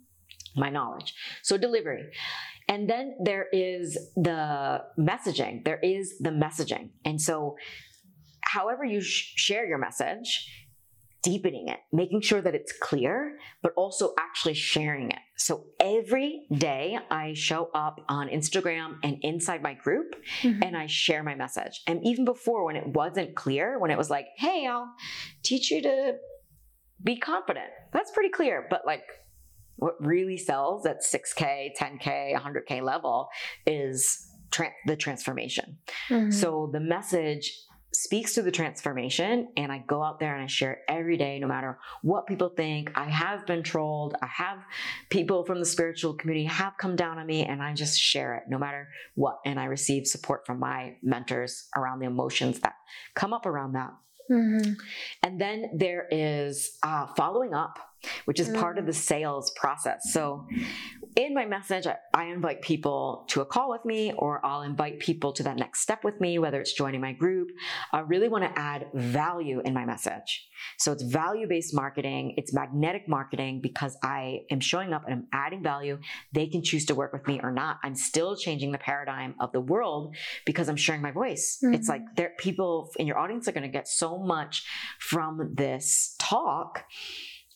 my 0.56 0.70
knowledge. 0.70 1.14
So 1.44 1.58
delivery. 1.58 2.10
And 2.68 2.90
then 2.90 3.16
there 3.24 3.48
is 3.52 3.98
the 4.16 4.82
messaging. 5.00 5.64
There 5.64 5.80
is 5.82 6.18
the 6.20 6.32
messaging. 6.32 6.90
And 7.06 7.22
so 7.22 7.56
however 8.42 8.84
you 8.84 9.02
sh- 9.02 9.34
share 9.36 9.66
your 9.66 9.78
message 9.78 10.50
deepening 11.28 11.68
it, 11.68 11.80
making 11.92 12.22
sure 12.22 12.40
that 12.40 12.56
it's 12.56 12.72
clear, 12.72 13.38
but 13.62 13.74
also 13.76 14.14
actually 14.18 14.54
sharing 14.54 15.12
it. 15.12 15.20
So 15.36 15.66
every 15.78 16.48
day 16.54 16.98
I 17.12 17.34
show 17.34 17.70
up 17.74 18.00
on 18.08 18.30
Instagram 18.30 18.96
and 19.04 19.18
inside 19.24 19.62
my 19.62 19.74
group 19.74 20.16
mm-hmm. 20.42 20.64
and 20.64 20.78
I 20.78 20.86
share 20.86 21.24
my 21.24 21.36
message. 21.36 21.82
And 21.86 22.00
even 22.06 22.24
before 22.24 22.64
when 22.64 22.78
it 22.78 22.88
wasn't 22.88 23.36
clear, 23.36 23.78
when 23.78 23.92
it 23.92 23.98
was 23.98 24.10
like, 24.10 24.28
hey, 24.38 24.66
I'll 24.72 24.88
teach 25.44 25.70
you 25.70 25.82
to 25.82 26.14
be 27.04 27.18
confident. 27.18 27.72
That's 27.92 28.12
pretty 28.12 28.30
clear. 28.30 28.66
But 28.70 28.84
like 28.86 29.04
what 29.76 29.96
really 30.00 30.38
sells 30.38 30.86
at 30.86 31.04
6K, 31.04 31.72
10K, 31.78 32.40
100K 32.40 32.82
level 32.82 33.28
is 33.66 34.32
tra- 34.50 34.72
the 34.86 34.96
transformation. 34.96 35.78
Mm-hmm. 36.10 36.32
So 36.32 36.70
the 36.72 36.80
message 36.80 37.52
speaks 37.94 38.34
to 38.36 38.42
the 38.42 38.52
transformation 38.52 39.48
and 39.58 39.72
I 39.72 39.80
go 39.88 40.04
out 40.04 40.20
there 40.20 40.36
and 40.36 40.44
I 40.44 40.48
share 40.48 40.74
it 40.74 40.80
every 40.88 41.18
day, 41.18 41.40
no 41.40 41.48
matter 41.48 41.80
what 42.02 42.28
people 42.28 42.50
think. 42.50 42.92
I 42.96 43.06
have 43.06 43.46
been 43.46 43.64
trolled. 43.64 44.16
I 44.22 44.28
have 44.28 44.60
people 45.10 45.46
from 45.46 45.60
the 45.60 45.66
spiritual 45.66 46.14
community 46.14 46.46
have 46.48 46.74
come 46.78 46.96
down 46.96 47.18
on 47.18 47.26
me 47.26 47.46
and 47.46 47.62
I 47.62 47.74
just 47.74 48.00
share 48.00 48.36
it 48.36 48.44
no 48.50 48.58
matter 48.58 48.90
what. 49.16 49.40
And 49.46 49.60
I 49.60 49.66
receive 49.66 50.06
support 50.06 50.46
from 50.46 50.60
my 50.60 50.96
mentors 51.02 51.68
around 51.76 52.00
the 52.00 52.06
emotions 52.06 52.60
that 52.60 52.76
come 53.16 53.34
up 53.34 53.46
around 53.46 53.74
that. 53.74 53.94
Mm-hmm. 54.30 54.74
And 55.24 55.40
then 55.40 55.72
there 55.74 56.08
is 56.12 56.78
uh, 56.84 57.08
following 57.16 57.54
up, 57.54 57.80
which 58.26 58.40
is 58.40 58.50
mm-hmm. 58.50 58.60
part 58.60 58.78
of 58.78 58.84
mm. 58.84 58.88
the 58.88 58.94
sales 58.94 59.52
process. 59.52 60.12
So 60.12 60.46
in 61.18 61.34
my 61.34 61.46
message, 61.46 61.88
I, 61.88 61.98
I, 62.14 62.26
invite 62.26 62.62
people 62.62 63.26
to 63.30 63.42
a 63.42 63.46
call 63.46 63.72
with 63.72 63.84
me, 63.86 64.14
or 64.16 64.46
I'll 64.46 64.62
invite 64.62 65.00
people 65.00 65.34
to 65.34 65.44
that 65.44 65.58
next 65.58 65.82
step 65.82 66.04
with 66.04 66.22
me, 66.22 66.38
whether 66.38 66.62
it's 66.62 66.74
joining 66.74 67.02
my 67.02 67.12
group. 67.12 67.50
I 67.92 68.02
really 68.02 68.30
want 68.30 68.44
to 68.44 68.60
add 68.60 68.86
value 68.94 69.60
in 69.66 69.74
my 69.74 69.84
message. 69.84 70.48
So 70.78 70.92
it's 70.92 71.02
value 71.02 71.48
based 71.48 71.74
marketing, 71.74 72.36
it's 72.38 72.54
magnetic 72.54 73.10
marketing 73.10 73.62
because 73.64 73.98
I 74.04 74.42
am 74.52 74.60
showing 74.60 74.94
up 74.94 75.06
and 75.08 75.14
I'm 75.14 75.28
adding 75.34 75.64
value. 75.64 75.98
They 76.34 76.46
can 76.46 76.62
choose 76.62 76.86
to 76.86 76.96
work 76.96 77.14
with 77.14 77.26
me 77.26 77.40
or 77.42 77.52
not. 77.52 77.80
I'm 77.84 77.96
still 77.96 78.36
changing 78.36 78.72
the 78.72 78.78
paradigm 78.78 79.34
of 79.40 79.52
the 79.52 79.62
world 79.62 80.16
because 80.46 80.70
I'm 80.70 80.76
sharing 80.76 81.02
my 81.02 81.12
voice. 81.12 81.58
Mm-hmm. 81.64 81.74
It's 81.74 81.90
like 81.90 82.02
there, 82.16 82.34
people 82.38 82.92
in 82.98 83.08
your 83.08 83.18
audience 83.18 83.48
are 83.48 83.54
going 83.54 83.64
to 83.64 83.70
get 83.70 83.88
so 83.88 84.20
much 84.20 84.64
from 85.00 85.56
this 85.56 86.16
talk 86.20 86.84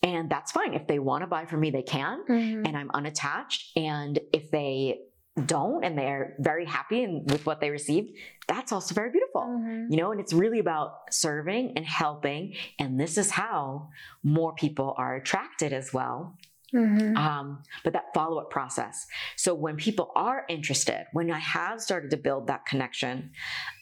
and 0.03 0.29
that's 0.29 0.51
fine. 0.51 0.73
If 0.73 0.87
they 0.87 0.99
want 0.99 1.21
to 1.21 1.27
buy 1.27 1.45
from 1.45 1.59
me, 1.59 1.69
they 1.69 1.83
can. 1.83 2.23
Mm-hmm. 2.27 2.65
And 2.65 2.77
I'm 2.77 2.89
unattached. 2.93 3.77
And 3.77 4.19
if 4.33 4.49
they 4.51 5.01
don't 5.45 5.83
and 5.83 5.97
they're 5.97 6.35
very 6.39 6.65
happy 6.65 7.03
and 7.03 7.29
with 7.31 7.45
what 7.45 7.61
they 7.61 7.69
received, 7.69 8.17
that's 8.47 8.71
also 8.71 8.93
very 8.95 9.11
beautiful. 9.11 9.41
Mm-hmm. 9.41 9.91
You 9.91 9.97
know, 9.97 10.11
and 10.11 10.19
it's 10.19 10.33
really 10.33 10.59
about 10.59 11.13
serving 11.13 11.73
and 11.75 11.85
helping. 11.85 12.55
And 12.79 12.99
this 12.99 13.17
is 13.17 13.31
how 13.31 13.89
more 14.23 14.53
people 14.53 14.93
are 14.97 15.15
attracted 15.15 15.71
as 15.71 15.93
well 15.93 16.37
Mm-hmm. 16.73 17.17
Um, 17.17 17.63
but 17.83 17.93
that 17.93 18.13
follow 18.13 18.37
up 18.41 18.49
process. 18.49 19.05
So 19.35 19.53
when 19.53 19.75
people 19.75 20.11
are 20.15 20.45
interested, 20.47 21.05
when 21.11 21.29
I 21.29 21.39
have 21.39 21.81
started 21.81 22.11
to 22.11 22.17
build 22.17 22.47
that 22.47 22.65
connection, 22.65 23.31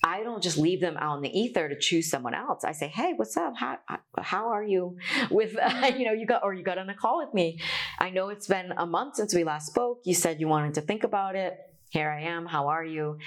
I 0.03 0.23
don't 0.23 0.41
just 0.41 0.57
leave 0.57 0.81
them 0.81 0.97
out 0.97 1.17
in 1.17 1.21
the 1.21 1.39
ether 1.39 1.69
to 1.69 1.77
choose 1.77 2.09
someone 2.09 2.33
else. 2.33 2.63
I 2.63 2.71
say, 2.71 2.87
"Hey, 2.87 3.13
what's 3.15 3.37
up? 3.37 3.53
How 3.55 3.77
how 4.17 4.49
are 4.49 4.63
you 4.63 4.97
with 5.29 5.55
uh, 5.57 5.91
you 5.97 6.05
know 6.05 6.13
you 6.13 6.25
got 6.25 6.43
or 6.43 6.53
you 6.53 6.63
got 6.63 6.77
on 6.77 6.89
a 6.89 6.95
call 6.95 7.19
with 7.19 7.33
me? 7.33 7.59
I 7.99 8.09
know 8.09 8.29
it's 8.29 8.47
been 8.47 8.73
a 8.75 8.85
month 8.85 9.17
since 9.17 9.35
we 9.35 9.43
last 9.43 9.67
spoke. 9.67 10.01
You 10.05 10.15
said 10.15 10.39
you 10.39 10.47
wanted 10.47 10.73
to 10.75 10.81
think 10.81 11.03
about 11.03 11.35
it. 11.35 11.57
Here 11.89 12.09
I 12.09 12.21
am. 12.21 12.45
How 12.45 12.67
are 12.67 12.85
you? 12.85 13.17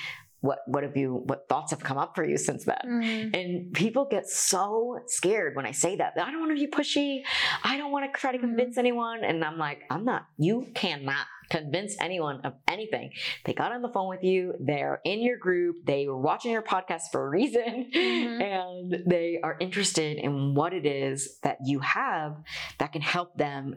What 0.43 0.59
what 0.67 0.83
have 0.83 0.97
you 0.97 1.23
what 1.27 1.49
thoughts 1.49 1.71
have 1.71 1.81
come 1.81 1.97
up 1.97 2.15
for 2.15 2.25
you 2.25 2.37
since 2.37 2.65
then 2.65 2.77
mm-hmm. 2.85 3.35
and 3.35 3.73
people 3.73 4.07
get 4.11 4.27
so 4.29 4.99
scared 5.07 5.57
when 5.57 5.65
i 5.65 5.71
say 5.71 5.97
that 5.97 6.13
i 6.21 6.31
don't 6.31 6.41
want 6.41 6.57
to 6.57 6.63
be 6.63 6.71
pushy 6.71 7.23
i 7.65 7.79
don't 7.79 7.91
want 7.91 8.05
to 8.05 8.21
try 8.21 8.33
to 8.33 8.39
mm-hmm. 8.39 8.49
convince 8.49 8.73
mm-hmm. 8.73 8.81
anyone 8.81 9.25
and 9.25 9.43
i'm 9.45 9.57
like 9.57 9.83
i'm 9.89 10.05
not 10.05 10.27
you 10.37 10.67
cannot 10.75 11.27
convince 11.49 11.95
anyone 12.01 12.41
of 12.45 12.55
anything 12.67 13.11
they 13.45 13.53
got 13.53 13.73
on 13.73 13.83
the 13.83 13.89
phone 13.89 14.09
with 14.09 14.25
you 14.25 14.55
they're 14.61 15.01
in 15.05 15.21
your 15.21 15.37
group 15.37 15.77
they 15.85 16.07
were 16.07 16.19
watching 16.19 16.51
your 16.51 16.63
podcast 16.63 17.03
for 17.13 17.27
a 17.27 17.29
reason 17.29 17.91
mm-hmm. 17.95 18.43
and 18.43 19.05
they 19.07 19.39
are 19.43 19.57
interested 19.61 20.17
in 20.17 20.55
what 20.55 20.73
it 20.73 20.87
is 20.87 21.39
that 21.43 21.59
you 21.65 21.79
have 21.81 22.37
that 22.79 22.93
can 22.93 23.03
help 23.03 23.37
them 23.37 23.77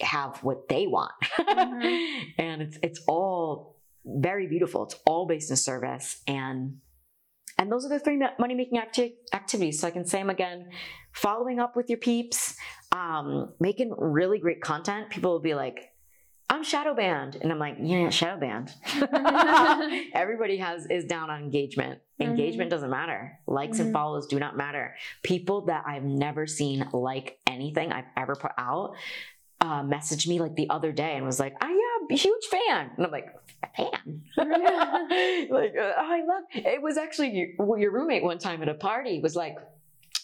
have 0.00 0.42
what 0.42 0.68
they 0.68 0.86
want 0.86 1.12
mm-hmm. 1.38 2.30
and 2.38 2.62
it's 2.62 2.78
it's 2.82 3.00
all 3.06 3.71
very 4.04 4.46
beautiful. 4.46 4.84
It's 4.84 4.96
all 5.06 5.26
based 5.26 5.50
in 5.50 5.56
service. 5.56 6.22
And 6.26 6.78
and 7.58 7.70
those 7.70 7.84
are 7.84 7.90
the 7.90 8.00
three 8.00 8.20
money 8.38 8.54
making 8.54 8.78
acti- 8.78 9.16
activities. 9.32 9.80
So 9.80 9.86
I 9.86 9.90
can 9.90 10.06
say 10.06 10.18
them 10.18 10.30
again 10.30 10.70
following 11.12 11.60
up 11.60 11.76
with 11.76 11.90
your 11.90 11.98
peeps, 11.98 12.56
um, 12.90 13.52
making 13.60 13.94
really 13.96 14.38
great 14.38 14.62
content. 14.62 15.10
People 15.10 15.32
will 15.32 15.40
be 15.40 15.54
like, 15.54 15.92
I'm 16.48 16.64
shadow 16.64 16.94
banned. 16.94 17.36
And 17.40 17.52
I'm 17.52 17.58
like, 17.58 17.76
yeah, 17.80 18.10
shadow 18.10 18.40
banned. 18.40 18.74
Everybody 20.14 20.58
has 20.58 20.86
is 20.86 21.04
down 21.04 21.30
on 21.30 21.42
engagement. 21.42 22.00
Engagement 22.20 22.68
mm-hmm. 22.68 22.74
doesn't 22.74 22.90
matter. 22.90 23.38
Likes 23.46 23.78
mm-hmm. 23.78 23.86
and 23.86 23.92
follows 23.92 24.26
do 24.26 24.38
not 24.38 24.56
matter. 24.56 24.94
People 25.22 25.66
that 25.66 25.84
I've 25.86 26.04
never 26.04 26.46
seen 26.46 26.88
like 26.92 27.38
anything 27.46 27.92
I've 27.92 28.04
ever 28.16 28.34
put 28.34 28.52
out 28.58 28.94
uh, 29.62 29.82
messaged 29.82 30.26
me 30.26 30.40
like 30.40 30.56
the 30.56 30.68
other 30.68 30.92
day 30.92 31.16
and 31.16 31.24
was 31.24 31.38
like, 31.38 31.54
I 31.60 31.70
am 31.70 31.91
a 32.10 32.14
huge 32.14 32.44
fan. 32.46 32.90
And 32.96 33.06
I'm 33.06 33.12
like, 33.12 33.26
fan? 33.76 34.22
like, 34.36 35.74
uh, 35.76 35.92
oh, 35.96 36.12
I 36.12 36.22
love, 36.26 36.44
it 36.52 36.82
was 36.82 36.96
actually 36.96 37.30
your, 37.58 37.78
your 37.78 37.92
roommate 37.92 38.22
one 38.22 38.38
time 38.38 38.62
at 38.62 38.68
a 38.68 38.74
party 38.74 39.20
was 39.20 39.36
like, 39.36 39.56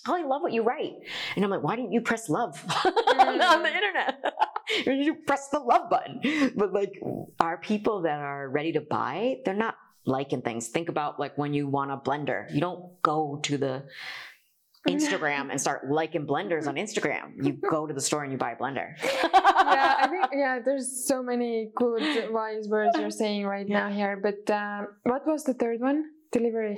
oh, 0.06 0.16
I 0.16 0.24
love 0.24 0.42
what 0.42 0.52
you 0.52 0.62
write. 0.62 0.94
And 1.36 1.44
I'm 1.44 1.50
like, 1.50 1.62
why 1.62 1.76
didn't 1.76 1.92
you 1.92 2.00
press 2.00 2.28
love 2.28 2.62
on 2.84 3.62
the 3.62 3.74
internet? 3.74 4.34
you 4.86 5.14
press 5.14 5.48
the 5.48 5.58
love 5.58 5.90
button. 5.90 6.52
But 6.56 6.72
like, 6.72 7.00
are 7.40 7.58
people 7.58 8.02
that 8.02 8.18
are 8.20 8.48
ready 8.48 8.72
to 8.72 8.80
buy, 8.80 9.38
they're 9.44 9.54
not 9.54 9.76
liking 10.04 10.42
things. 10.42 10.68
Think 10.68 10.88
about 10.88 11.20
like 11.20 11.36
when 11.36 11.52
you 11.52 11.68
want 11.68 11.90
a 11.90 11.96
blender, 11.96 12.52
you 12.52 12.60
don't 12.60 13.00
go 13.02 13.40
to 13.42 13.58
the 13.58 13.84
Instagram 14.94 15.50
and 15.50 15.60
start 15.60 15.88
liking 15.90 16.26
blenders 16.26 16.66
on 16.66 16.76
Instagram. 16.76 17.32
You 17.42 17.52
go 17.70 17.86
to 17.86 17.94
the 17.94 18.00
store 18.00 18.22
and 18.24 18.32
you 18.32 18.38
buy 18.38 18.52
a 18.52 18.56
blender. 18.56 18.88
yeah, 19.02 19.96
I 20.00 20.08
think 20.10 20.26
yeah, 20.32 20.58
there's 20.64 21.06
so 21.06 21.22
many 21.22 21.70
good 21.74 22.32
wise 22.32 22.68
words 22.68 22.96
you're 22.98 23.10
saying 23.10 23.46
right 23.46 23.68
now 23.68 23.88
here. 23.88 24.18
But 24.20 24.50
uh, 24.52 24.86
what 25.04 25.26
was 25.26 25.44
the 25.44 25.54
third 25.54 25.80
one? 25.80 26.10
Delivery. 26.32 26.76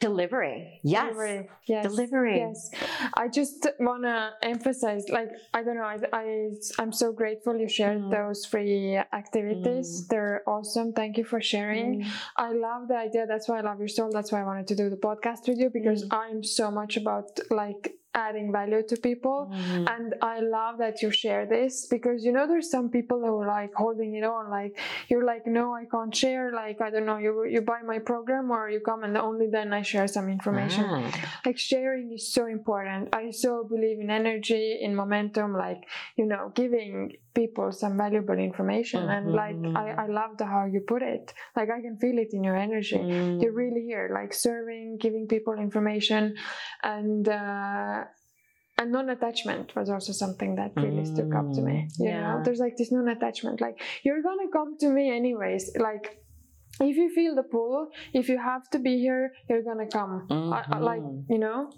Delivery. 0.00 0.80
Yes. 0.82 1.12
Delivery. 1.12 1.48
Yes. 1.66 1.86
Delivery. 1.86 2.38
Yes. 2.38 2.70
I 3.14 3.28
just 3.28 3.66
want 3.80 4.02
to 4.04 4.30
emphasize, 4.42 5.08
like, 5.08 5.30
I 5.52 5.62
don't 5.62 5.76
know, 5.76 5.82
I, 5.84 5.98
I, 6.12 6.48
I'm 6.78 6.92
so 6.92 7.12
grateful 7.12 7.56
you 7.56 7.68
shared 7.68 8.00
Mm. 8.02 8.10
those 8.10 8.44
free 8.44 8.96
activities. 8.96 10.06
They're 10.08 10.42
awesome. 10.46 10.92
Thank 10.92 11.16
you 11.18 11.24
for 11.24 11.40
sharing. 11.40 12.02
Mm. 12.02 12.10
I 12.36 12.52
love 12.52 12.88
the 12.88 12.96
idea. 12.96 13.26
That's 13.26 13.48
why 13.48 13.58
I 13.58 13.62
love 13.62 13.78
your 13.78 13.88
soul. 13.88 14.10
That's 14.12 14.30
why 14.32 14.40
I 14.40 14.44
wanted 14.44 14.66
to 14.68 14.76
do 14.76 14.90
the 14.90 14.96
podcast 14.96 15.48
with 15.48 15.58
you 15.58 15.70
because 15.70 16.04
Mm. 16.04 16.16
I'm 16.22 16.44
so 16.44 16.70
much 16.70 16.96
about 16.96 17.38
like 17.50 17.94
adding 18.14 18.52
value 18.52 18.82
to 18.90 18.96
people. 18.96 19.50
Mhm. 19.52 19.90
And 19.94 20.14
I 20.22 20.40
love 20.40 20.78
that 20.78 21.02
you 21.02 21.10
share 21.10 21.46
this 21.46 21.86
because 21.86 22.24
you 22.24 22.32
know 22.32 22.46
there's 22.46 22.70
some 22.70 22.88
people 22.88 23.18
who 23.20 23.40
are 23.40 23.46
like 23.46 23.72
holding 23.74 24.14
it 24.14 24.24
on, 24.24 24.50
like 24.50 24.78
you're 25.08 25.24
like, 25.24 25.46
no, 25.46 25.74
I 25.74 25.84
can't 25.84 26.14
share. 26.14 26.52
Like 26.52 26.80
I 26.80 26.90
don't 26.90 27.06
know, 27.06 27.18
you 27.18 27.44
you 27.44 27.60
buy 27.60 27.80
my 27.82 27.98
program 27.98 28.50
or 28.50 28.70
you 28.70 28.80
come 28.80 29.04
and 29.04 29.16
only 29.18 29.48
then 29.48 29.72
I 29.72 29.82
share 29.82 30.06
some 30.06 30.28
information. 30.28 30.84
Ah. 30.86 31.40
Like 31.46 31.58
sharing 31.58 32.12
is 32.12 32.32
so 32.32 32.46
important. 32.46 33.14
I 33.14 33.30
so 33.30 33.64
believe 33.64 33.98
in 34.00 34.10
energy, 34.10 34.78
in 34.80 34.94
momentum, 34.94 35.52
like 35.56 35.80
you 36.16 36.26
know, 36.26 36.52
giving 36.54 37.12
people 37.34 37.72
some 37.72 37.96
valuable 37.96 38.38
information. 38.38 39.00
And 39.16 39.32
like 39.32 39.56
I, 39.76 40.04
I 40.04 40.06
loved 40.06 40.40
how 40.40 40.64
you 40.66 40.80
put 40.80 41.02
it. 41.02 41.32
Like 41.56 41.68
I 41.70 41.80
can 41.80 41.96
feel 41.98 42.18
it 42.18 42.28
in 42.32 42.42
your 42.44 42.56
energy 42.56 42.96
Mm. 42.96 43.42
you're 43.42 43.52
really 43.64 43.84
here 43.90 44.10
like 44.20 44.32
serving 44.32 44.98
giving 45.04 45.26
people 45.26 45.54
information 45.54 46.22
and 46.82 47.28
uh 47.28 48.04
and 48.80 48.90
non-attachment 48.92 49.74
was 49.76 49.88
also 49.94 50.12
something 50.12 50.56
that 50.56 50.72
really 50.76 51.04
stuck 51.04 51.32
up 51.40 51.48
to 51.56 51.60
me 51.62 51.76
Mm, 51.88 52.04
you 52.04 52.10
yeah. 52.10 52.20
know 52.22 52.42
there's 52.44 52.60
like 52.66 52.76
this 52.76 52.90
non-attachment 52.92 53.60
like 53.60 53.76
you're 54.04 54.22
gonna 54.28 54.50
come 54.52 54.70
to 54.82 54.88
me 54.96 55.04
anyways 55.20 55.64
like 55.88 56.06
if 56.80 56.96
you 56.96 57.08
feel 57.18 57.34
the 57.40 57.42
pull 57.54 57.88
if 58.12 58.28
you 58.28 58.38
have 58.38 58.64
to 58.74 58.78
be 58.78 58.94
here 59.06 59.32
you're 59.48 59.62
gonna 59.70 59.86
come 59.98 60.14
I, 60.30 60.60
I, 60.74 60.78
like 60.92 61.02
Mhm. 61.02 61.24
you 61.34 61.38
know 61.44 61.70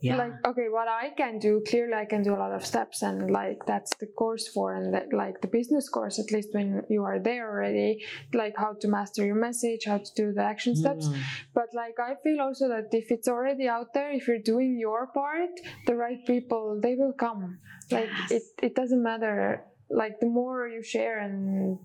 yeah. 0.00 0.16
like 0.16 0.32
okay 0.46 0.68
what 0.68 0.88
i 0.88 1.10
can 1.16 1.38
do 1.38 1.62
clearly 1.68 1.94
i 1.94 2.04
can 2.04 2.22
do 2.22 2.34
a 2.34 2.40
lot 2.44 2.52
of 2.52 2.64
steps 2.64 3.02
and 3.02 3.30
like 3.30 3.64
that's 3.66 3.92
the 3.96 4.06
course 4.06 4.46
for 4.48 4.74
and 4.74 4.92
that, 4.94 5.12
like 5.12 5.40
the 5.40 5.48
business 5.48 5.88
course 5.88 6.18
at 6.18 6.30
least 6.30 6.50
when 6.52 6.82
you 6.90 7.02
are 7.04 7.18
there 7.18 7.48
already 7.50 8.04
like 8.34 8.54
how 8.56 8.72
to 8.80 8.88
master 8.88 9.24
your 9.24 9.34
message 9.34 9.82
how 9.86 9.98
to 9.98 10.10
do 10.14 10.32
the 10.32 10.42
action 10.42 10.76
steps 10.76 11.06
Mm. 11.08 11.18
but 11.54 11.68
like 11.74 11.96
i 11.98 12.14
feel 12.22 12.40
also 12.40 12.68
that 12.68 12.88
if 12.92 13.10
it's 13.10 13.28
already 13.28 13.66
out 13.68 13.94
there 13.94 14.10
if 14.12 14.28
you're 14.28 14.46
doing 14.54 14.78
your 14.78 15.06
part 15.08 15.50
the 15.86 15.94
right 15.96 16.24
people 16.26 16.78
they 16.82 16.94
will 16.94 17.14
come 17.26 17.58
like 17.90 18.10
Yes. 18.18 18.30
it, 18.32 18.42
it 18.62 18.74
doesn't 18.74 19.02
matter 19.02 19.62
like 19.88 20.14
the 20.20 20.26
more 20.26 20.68
you 20.68 20.82
share 20.82 21.18
and 21.20 21.78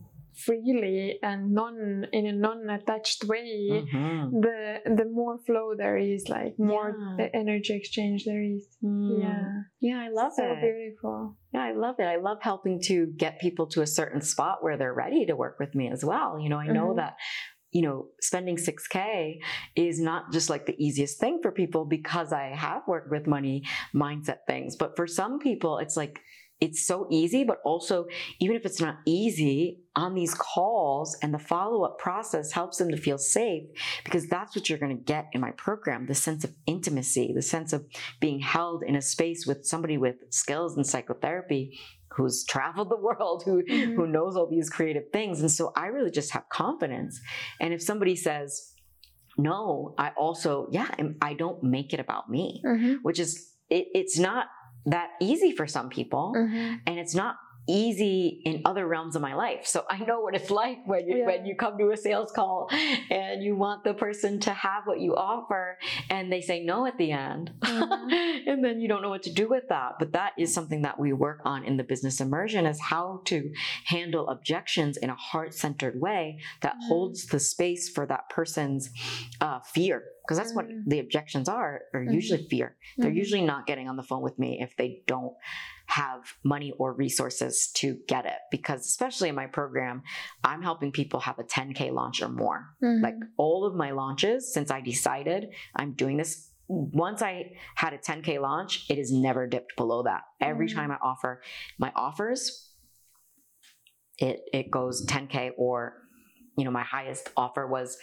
freely 0.45 1.19
and 1.21 1.53
non 1.53 2.05
in 2.11 2.25
a 2.25 2.33
non-attached 2.47 3.23
way 3.25 3.53
Mhm. 3.71 4.41
the 4.45 4.57
the 4.99 5.05
more 5.19 5.37
flow 5.47 5.67
there 5.81 5.97
is 5.97 6.21
like 6.37 6.53
more 6.57 6.89
Yeah. 7.19 7.27
energy 7.33 7.73
exchange 7.81 8.19
there 8.25 8.43
is 8.55 8.63
Mm. 8.83 9.19
yeah 9.21 9.43
Yeah, 9.79 9.99
I 10.07 10.09
love 10.09 10.33
so 10.33 10.43
it. 10.51 10.61
beautiful 10.61 11.37
Yeah, 11.53 11.63
I 11.71 11.73
love 11.85 11.95
it. 11.99 12.07
I 12.15 12.17
love 12.29 12.39
helping 12.41 12.79
to 12.89 12.95
get 13.23 13.33
people 13.45 13.65
to 13.73 13.79
a 13.81 13.87
certain 13.99 14.21
spot 14.21 14.55
where 14.63 14.77
they're 14.77 14.93
ready 15.05 15.25
to 15.25 15.35
work 15.35 15.55
with 15.59 15.73
me 15.79 15.85
as 15.95 16.01
well. 16.11 16.39
You 16.39 16.49
know, 16.51 16.59
I 16.65 16.67
know 16.77 16.89
Mhm. 16.93 16.99
that 17.01 17.13
you 17.77 17.81
know, 17.87 18.09
spending 18.19 18.57
6K 18.57 19.39
is 19.87 19.97
not 20.09 20.21
just 20.35 20.49
like 20.49 20.65
the 20.65 20.75
easiest 20.85 21.15
thing 21.21 21.39
for 21.41 21.51
people 21.53 21.85
because 21.85 22.33
I 22.33 22.47
have 22.65 22.81
worked 22.85 23.09
with 23.15 23.27
money 23.27 23.63
mindset 23.95 24.39
things. 24.45 24.75
But 24.75 24.97
for 24.97 25.07
some 25.07 25.39
people, 25.39 25.77
it's 25.83 25.95
like, 25.95 26.19
it's 26.61 26.85
so 26.85 27.07
easy, 27.09 27.43
but 27.43 27.57
also, 27.65 28.05
even 28.39 28.55
if 28.55 28.65
it's 28.65 28.79
not 28.79 28.97
easy, 29.05 29.79
on 29.95 30.13
these 30.13 30.33
calls 30.35 31.17
and 31.21 31.33
the 31.33 31.39
follow 31.39 31.83
up 31.83 31.97
process 31.97 32.51
helps 32.53 32.77
them 32.77 32.89
to 32.91 32.97
feel 32.97 33.17
safe 33.17 33.63
because 34.05 34.27
that's 34.29 34.55
what 34.55 34.69
you're 34.69 34.77
going 34.79 34.95
to 34.95 35.03
get 35.03 35.25
in 35.33 35.41
my 35.41 35.51
program 35.51 36.05
the 36.05 36.15
sense 36.15 36.43
of 36.45 36.51
intimacy, 36.67 37.33
the 37.35 37.41
sense 37.41 37.73
of 37.73 37.85
being 38.21 38.39
held 38.39 38.83
in 38.83 38.95
a 38.95 39.01
space 39.01 39.45
with 39.45 39.65
somebody 39.65 39.97
with 39.97 40.15
skills 40.29 40.77
in 40.77 40.83
psychotherapy 40.83 41.77
who's 42.15 42.45
traveled 42.45 42.89
the 42.89 42.97
world, 43.07 43.41
who 43.43 43.63
Mhm. 43.63 43.95
who 43.95 44.05
knows 44.07 44.35
all 44.37 44.47
these 44.47 44.69
creative 44.69 45.09
things. 45.11 45.41
And 45.41 45.51
so 45.51 45.73
I 45.75 45.87
really 45.87 46.11
just 46.11 46.31
have 46.31 46.47
confidence. 46.49 47.19
And 47.59 47.73
if 47.73 47.81
somebody 47.81 48.15
says, 48.15 48.73
no, 49.37 49.95
I 49.97 50.09
also, 50.17 50.67
yeah, 50.71 50.89
I'm- 50.99 51.17
don't 51.37 51.63
make 51.63 51.93
it 51.93 51.99
about 51.99 52.29
me, 52.29 52.61
Mhm, 52.65 52.97
which 53.01 53.19
is, 53.19 53.31
it, 53.69 53.87
it's 53.93 54.19
not 54.19 54.47
that 54.85 55.11
easy 55.19 55.51
for 55.51 55.67
some 55.67 55.89
people. 55.89 56.33
mhm. 56.35 56.79
And 56.85 56.99
it's 56.99 57.15
not 57.15 57.37
easy 57.67 58.41
in 58.45 58.61
other 58.65 58.87
realms 58.87 59.15
of 59.15 59.21
my 59.21 59.33
life. 59.35 59.65
So 59.65 59.85
I 59.89 59.99
know 59.99 60.19
what 60.21 60.35
it's 60.35 60.49
like 60.63 60.79
when 60.85 61.07
you 61.07 61.17
Yeah. 61.17 61.25
when 61.25 61.45
you 61.45 61.55
come 61.55 61.77
to 61.77 61.91
a 61.91 61.97
sales 61.97 62.31
call 62.31 62.67
and 63.09 63.43
you 63.43 63.55
want 63.55 63.83
the 63.83 63.93
person 63.93 64.39
to 64.41 64.51
have 64.51 64.83
what 64.85 64.99
you 64.99 65.15
offer 65.15 65.77
and 66.09 66.31
they 66.31 66.41
say 66.41 66.63
no 66.63 66.85
at 66.85 66.97
the 66.97 67.11
end. 67.11 67.51
Mhm. 67.61 68.11
and 68.47 68.63
then 68.63 68.79
you 68.79 68.87
don't 68.87 69.01
know 69.01 69.09
what 69.09 69.23
to 69.23 69.33
do 69.33 69.47
with 69.49 69.65
that. 69.69 69.93
But 69.99 70.13
that 70.13 70.33
is 70.37 70.53
something 70.53 70.81
that 70.81 70.99
we 70.99 71.13
work 71.13 71.41
on 71.45 71.63
in 71.63 71.77
the 71.77 71.83
business 71.83 72.19
immersion 72.19 72.65
is 72.65 72.79
how 72.79 73.21
to 73.25 73.51
handle 73.85 74.27
objections 74.29 74.97
in 74.97 75.09
a 75.09 75.15
heart-centered 75.15 75.99
way 76.01 76.39
that 76.61 76.75
Mhm. 76.75 76.87
holds 76.87 77.27
the 77.27 77.39
space 77.39 77.89
for 77.89 78.05
that 78.07 78.29
person's 78.29 78.89
uh, 79.39 79.59
fear. 79.61 80.03
Because 80.23 80.37
that's 80.37 80.53
what 80.55 80.67
Mhm. 80.67 80.83
the 80.87 80.99
objections 80.99 81.49
are, 81.49 81.81
are 81.93 82.03
usually 82.03 82.43
fear. 82.47 82.77
They're 82.97 83.11
Mhm. 83.11 83.15
usually 83.15 83.41
not 83.41 83.65
getting 83.65 83.89
on 83.89 83.97
the 83.97 84.03
phone 84.03 84.21
with 84.21 84.37
me 84.39 84.59
if 84.61 84.75
they 84.77 85.01
don't 85.07 85.33
have 85.91 86.21
money 86.43 86.71
or 86.79 86.93
resources 86.93 87.69
to 87.75 87.97
get 88.07 88.25
it. 88.25 88.39
Because 88.49 88.81
especially 88.87 89.29
in 89.29 89.35
my 89.35 89.47
program, 89.47 90.03
I'm 90.43 90.61
helping 90.61 90.91
people 90.91 91.19
have 91.21 91.37
a 91.39 91.43
10K 91.43 91.91
launch 91.91 92.21
or 92.21 92.29
more. 92.29 92.75
Mhm. 92.81 93.01
Like 93.03 93.15
all 93.37 93.65
of 93.65 93.75
my 93.75 93.91
launches, 93.91 94.53
since 94.53 94.71
I 94.71 94.79
decided 94.81 95.49
I'm 95.75 95.93
doing 95.93 96.17
this, 96.17 96.49
once 96.67 97.21
I 97.21 97.57
had 97.75 97.91
a 97.93 97.97
10K 97.97 98.39
launch, 98.39 98.89
it 98.89 98.97
has 98.97 99.11
never 99.11 99.47
dipped 99.47 99.75
below 99.75 100.03
that. 100.03 100.21
Every 100.39 100.67
Mhm. 100.69 100.75
time 100.75 100.91
I 100.91 100.97
offer 101.01 101.41
my 101.77 101.91
offers, 101.95 102.69
it 104.17 104.41
it 104.53 104.71
goes 104.71 105.05
10K 105.07 105.51
or 105.57 105.97
you 106.57 106.65
know, 106.65 106.71
my 106.71 106.83
highest 106.83 107.29
offer 107.37 107.65
was 107.67 107.97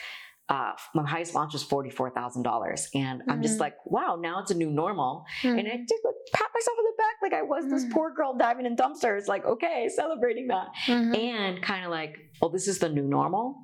uh, 0.48 0.72
my 0.94 1.06
highest 1.06 1.34
launch 1.34 1.52
was 1.52 1.62
forty 1.62 1.90
four 1.90 2.08
thousand 2.10 2.42
dollars, 2.42 2.88
and 2.94 3.22
I'm 3.28 3.42
just 3.42 3.58
Mhm. 3.58 3.60
like, 3.60 3.76
wow, 3.84 4.16
now 4.18 4.40
it's 4.40 4.50
a 4.50 4.54
new 4.54 4.70
normal, 4.70 5.26
and 5.44 5.58
I 5.60 5.76
Mhm. 5.76 5.86
did 5.86 6.00
like, 6.06 6.14
pat 6.32 6.48
myself 6.54 6.78
on 6.78 6.84
the 6.86 6.97
like 7.30 7.38
I 7.38 7.42
was 7.42 7.68
this 7.70 7.84
Mhm. 7.84 7.90
poor 7.92 8.12
girl 8.14 8.36
diving 8.36 8.66
in 8.66 8.76
dumpsters, 8.76 9.28
like 9.28 9.44
okay, 9.44 9.88
celebrating 9.88 10.46
that, 10.48 10.68
Mhm. 10.86 11.16
and 11.16 11.62
kind 11.62 11.84
of 11.84 11.90
like, 11.90 12.16
well, 12.40 12.50
this 12.50 12.68
is 12.68 12.78
the 12.78 12.88
new 12.88 13.06
normal, 13.06 13.56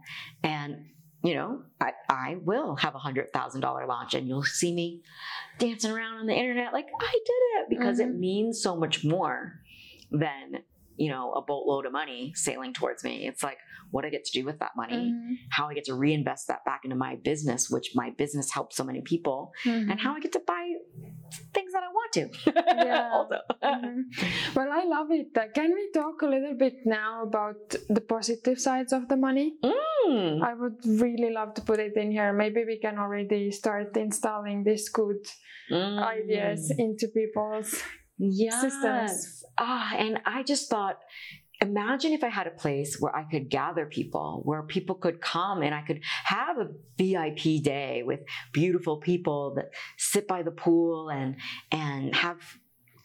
and 0.43 0.87
you 1.23 1.35
know, 1.35 1.62
I, 1.81 1.93
I 2.11 2.37
will 2.43 2.77
have 2.77 2.95
a 2.95 2.99
hundred 2.99 3.33
thousand 3.33 3.62
dollar 3.62 3.87
launch, 3.87 4.12
and 4.15 4.29
you'll 4.29 4.43
see 4.43 4.75
me 4.75 5.03
dancing 5.59 5.91
around 5.91 6.19
on 6.19 6.27
the 6.27 6.35
internet 6.35 6.73
like 6.73 6.87
I 7.01 7.12
did 7.12 7.43
it 7.62 7.67
because 7.71 7.99
it 7.99 8.09
Mhm. 8.09 8.19
means 8.19 8.62
so 8.62 8.77
much 8.77 9.05
more 9.05 9.53
than 10.11 10.62
you 10.97 11.11
know 11.11 11.33
a 11.33 11.43
boatload 11.43 11.87
of 11.87 11.93
money 11.93 12.33
sailing 12.35 12.73
towards 12.75 13.03
me. 13.03 13.27
It's 13.27 13.43
like 13.43 13.59
what 13.91 14.05
I 14.05 14.11
get 14.11 14.25
to 14.25 14.39
do 14.41 14.45
with 14.45 14.59
that 14.59 14.73
money 14.77 15.12
Mhm. 15.15 15.37
how 15.51 15.69
I 15.69 15.75
get 15.75 15.85
to 15.85 15.95
reinvest 15.95 16.49
that 16.49 16.65
back 16.65 16.81
into 16.85 16.97
my 16.97 17.17
business, 17.17 17.71
which 17.71 17.93
my 17.95 18.11
business 18.11 18.53
helps 18.53 18.77
so 18.77 18.85
many 18.85 19.01
people, 19.03 19.53
Mhm. 19.65 19.91
and 19.91 20.01
how 20.01 20.15
I 20.15 20.21
get 20.21 20.33
to 20.33 20.41
buy 20.47 20.65
things 21.53 21.72
that 21.72 21.82
I 21.82 21.91
want 21.99 22.12
to. 22.18 22.24
Yeah. 22.87 23.11
also. 23.16 23.39
Mhm. 23.62 24.55
Well, 24.57 24.70
I 24.70 24.85
love 24.85 25.11
it. 25.11 25.28
Uh, 25.37 25.49
Can 25.55 25.72
we 25.74 25.91
talk 25.93 26.22
a 26.22 26.26
little 26.26 26.55
bit 26.59 26.76
now 26.87 27.22
about 27.22 27.74
the 27.89 28.01
positive 28.01 28.61
sides 28.61 28.93
of 28.93 29.09
the 29.09 29.16
money? 29.16 29.55
Mm. 29.62 30.43
I 30.43 30.55
would 30.55 30.85
really 30.87 31.30
love 31.32 31.55
to 31.55 31.62
put 31.62 31.78
it 31.80 31.97
in 31.97 32.11
here. 32.11 32.32
Maybe 32.32 32.64
we 32.64 32.78
can 32.78 32.99
already 32.99 33.51
start 33.51 33.97
installing 33.97 34.64
these 34.64 34.89
good 34.89 35.22
Mm. 35.70 35.97
ideas 36.03 36.70
into 36.78 37.09
people's. 37.09 37.72
yes. 38.18 38.61
systems. 38.61 39.45
Ah, 39.59 39.91
and 39.99 40.20
I 40.24 40.43
just 40.45 40.70
thought, 40.70 40.99
imagine 41.65 42.12
if 42.12 42.23
I 42.23 42.29
had 42.29 42.47
a 42.47 42.51
place 42.51 43.01
where 43.01 43.15
I 43.15 43.25
could 43.25 43.49
gather 43.49 43.87
people, 43.87 44.43
where 44.45 44.62
people 44.62 44.95
could 44.95 45.21
come 45.21 45.62
and 45.62 45.74
I 45.74 45.82
could 45.82 46.01
have 46.24 46.59
a 46.59 46.69
VIP 46.97 47.62
day 47.62 48.03
with 48.05 48.20
beautiful 48.53 48.99
people 48.99 49.55
that 49.57 49.70
sit 49.97 50.28
by 50.28 50.43
the 50.43 50.51
pool 50.51 51.11
and 51.11 51.36
and 51.73 52.15
have 52.15 52.39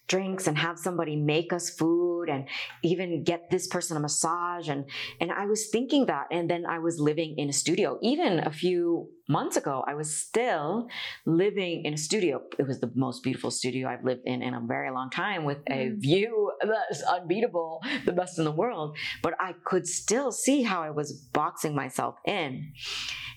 drinks 0.10 0.48
and 0.48 0.58
have 0.58 0.78
somebody 0.78 1.16
make 1.16 1.54
us 1.54 1.70
food 1.70 2.28
and 2.30 2.48
even 2.84 3.24
get 3.24 3.50
this 3.50 3.68
person 3.68 3.96
a 3.96 4.00
massage. 4.00 4.68
And 4.68 4.86
and 5.22 5.32
I 5.32 5.46
was 5.46 5.70
thinking 5.72 6.08
that 6.08 6.26
and 6.32 6.50
then 6.50 6.66
I 6.66 6.80
was 6.80 7.00
living 7.00 7.36
in 7.38 7.48
a 7.50 7.54
studio. 7.54 7.98
Even 8.02 8.40
a 8.40 8.52
few 8.52 9.10
months 9.30 9.56
ago 9.56 9.84
I 9.88 9.94
was 9.94 10.10
still 10.28 10.88
living 11.26 11.86
in 11.86 11.94
a 11.94 11.98
studio. 11.98 12.42
It 12.58 12.68
was 12.68 12.80
the 12.80 12.92
most 12.96 13.24
beautiful 13.24 13.52
studio 13.52 13.88
I've 13.88 14.04
lived 14.04 14.24
in 14.26 14.42
in 14.42 14.54
a 14.54 14.62
very 14.76 14.92
long 14.92 15.10
time 15.12 15.46
with 15.46 15.60
a 15.70 15.80
Mhm. 15.90 16.02
view 16.02 16.52
that's 16.62 17.02
unbeatable 17.04 17.82
the 18.06 18.12
best 18.12 18.40
in 18.40 18.46
the 18.46 18.52
world. 18.64 18.98
But 19.22 19.34
I 19.40 19.54
could 19.70 19.86
still 19.88 20.32
see 20.32 20.64
how 20.64 20.82
I 20.82 20.90
was 20.90 21.14
boxing 21.40 21.74
myself 21.76 22.16
in. 22.26 22.74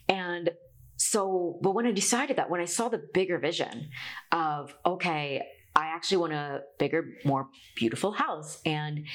And 0.08 0.50
so 0.96 1.58
but 1.62 1.72
when 1.76 1.86
I 1.86 1.92
decided 1.92 2.36
that 2.36 2.48
when 2.50 2.60
I 2.60 2.64
saw 2.76 2.88
the 2.88 3.02
bigger 3.18 3.38
vision 3.38 3.90
of 4.30 4.74
okay 4.86 5.42
I 5.74 5.86
actually 5.86 6.18
want 6.18 6.32
a 6.32 6.62
bigger, 6.78 7.14
more 7.24 7.48
beautiful 7.76 8.12
house. 8.12 8.60
And 8.66 9.06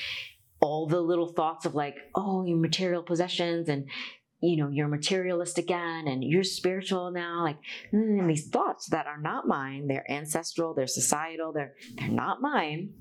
all 0.59 0.87
the 0.87 1.01
little 1.01 1.27
thoughts 1.27 1.65
of 1.65 1.75
like, 1.75 1.95
oh, 2.15 2.45
your 2.45 2.57
material 2.57 3.03
possessions 3.03 3.69
and 3.69 3.87
you 4.39 4.55
know 4.55 4.69
you're 4.69 4.87
materialist 4.87 5.57
again 5.57 6.07
and 6.07 6.23
you're 6.23 6.43
spiritual 6.43 7.09
now 7.09 7.41
like 7.41 7.57
mm, 7.91 8.19
and 8.19 8.29
these 8.29 8.49
thoughts 8.49 8.87
that 8.89 9.07
are 9.07 9.19
not 9.19 9.47
mine 9.47 9.87
they're 9.87 10.05
ancestral 10.11 10.75
they're 10.75 10.85
societal 10.85 11.51
they're 11.51 11.73
they're 11.95 12.07
not 12.07 12.39
mine 12.39 12.93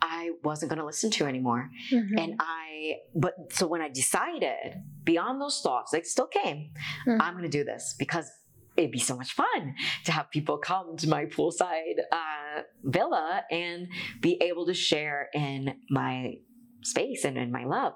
I 0.00 0.30
wasn't 0.44 0.70
going 0.70 0.78
to 0.78 0.84
listen 0.84 1.10
to 1.12 1.26
anymore. 1.26 1.70
Mm-hmm. 1.90 2.18
And 2.18 2.34
I, 2.38 2.96
but 3.14 3.34
so 3.50 3.66
when 3.66 3.80
I 3.80 3.88
decided 3.88 4.82
beyond 5.04 5.40
those 5.40 5.60
thoughts, 5.60 5.92
they 5.92 6.02
still 6.02 6.26
came, 6.26 6.70
mm-hmm. 7.06 7.20
I'm 7.20 7.34
going 7.34 7.44
to 7.44 7.50
do 7.50 7.64
this 7.64 7.94
because 7.98 8.30
it'd 8.78 8.92
be 8.92 8.98
so 8.98 9.16
much 9.16 9.32
fun 9.32 9.74
to 10.04 10.12
have 10.12 10.30
people 10.30 10.56
come 10.56 10.96
to 10.96 11.08
my 11.08 11.26
poolside 11.26 11.98
uh, 12.12 12.62
villa 12.84 13.42
and 13.50 13.88
be 14.20 14.40
able 14.40 14.66
to 14.66 14.74
share 14.74 15.28
in 15.34 15.74
my 15.90 16.34
space 16.82 17.24
and 17.24 17.36
in 17.36 17.50
my 17.50 17.64
love. 17.64 17.94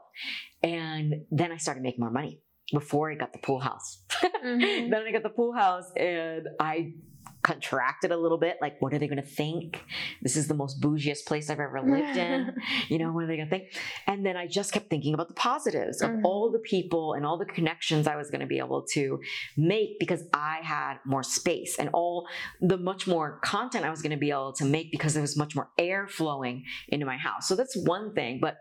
And 0.62 1.24
then 1.30 1.52
I 1.52 1.56
started 1.56 1.82
making 1.82 2.00
more 2.00 2.10
money 2.10 2.40
before 2.72 3.12
I 3.12 3.14
got 3.14 3.32
the 3.32 3.38
pool 3.38 3.60
house. 3.60 4.02
Mm-hmm. 4.42 4.90
then 4.90 5.04
I 5.06 5.12
got 5.12 5.22
the 5.22 5.28
pool 5.28 5.52
house 5.52 5.88
and 5.96 6.48
I 6.58 6.94
contracted 7.42 8.12
a 8.12 8.16
little 8.16 8.38
bit. 8.38 8.58
Like, 8.60 8.80
what 8.80 8.94
are 8.94 8.98
they 8.98 9.08
going 9.08 9.20
to 9.20 9.28
think? 9.28 9.82
This 10.20 10.36
is 10.36 10.48
the 10.48 10.54
most 10.54 10.80
bougiest 10.80 11.26
place 11.26 11.50
I've 11.50 11.60
ever 11.60 11.80
lived 11.80 12.16
in. 12.16 12.54
you 12.88 12.98
know, 12.98 13.12
what 13.12 13.24
are 13.24 13.26
they 13.26 13.36
going 13.36 13.48
to 13.48 13.50
think? 13.50 13.72
And 14.06 14.24
then 14.24 14.36
I 14.36 14.46
just 14.46 14.72
kept 14.72 14.90
thinking 14.90 15.14
about 15.14 15.28
the 15.28 15.34
positives 15.34 16.02
of 16.02 16.10
mm-hmm. 16.10 16.26
all 16.26 16.50
the 16.50 16.60
people 16.60 17.14
and 17.14 17.26
all 17.26 17.38
the 17.38 17.44
connections 17.44 18.06
I 18.06 18.16
was 18.16 18.30
going 18.30 18.40
to 18.40 18.46
be 18.46 18.58
able 18.58 18.82
to 18.92 19.20
make 19.56 19.98
because 19.98 20.22
I 20.32 20.60
had 20.62 20.98
more 21.04 21.22
space 21.22 21.78
and 21.78 21.90
all 21.92 22.26
the 22.60 22.78
much 22.78 23.06
more 23.06 23.40
content 23.40 23.84
I 23.84 23.90
was 23.90 24.02
going 24.02 24.12
to 24.12 24.16
be 24.16 24.30
able 24.30 24.52
to 24.54 24.64
make 24.64 24.90
because 24.90 25.14
there 25.14 25.22
was 25.22 25.36
much 25.36 25.56
more 25.56 25.68
air 25.78 26.06
flowing 26.08 26.64
into 26.88 27.06
my 27.06 27.16
house. 27.16 27.48
So 27.48 27.56
that's 27.56 27.76
one 27.76 28.14
thing. 28.14 28.38
But 28.40 28.58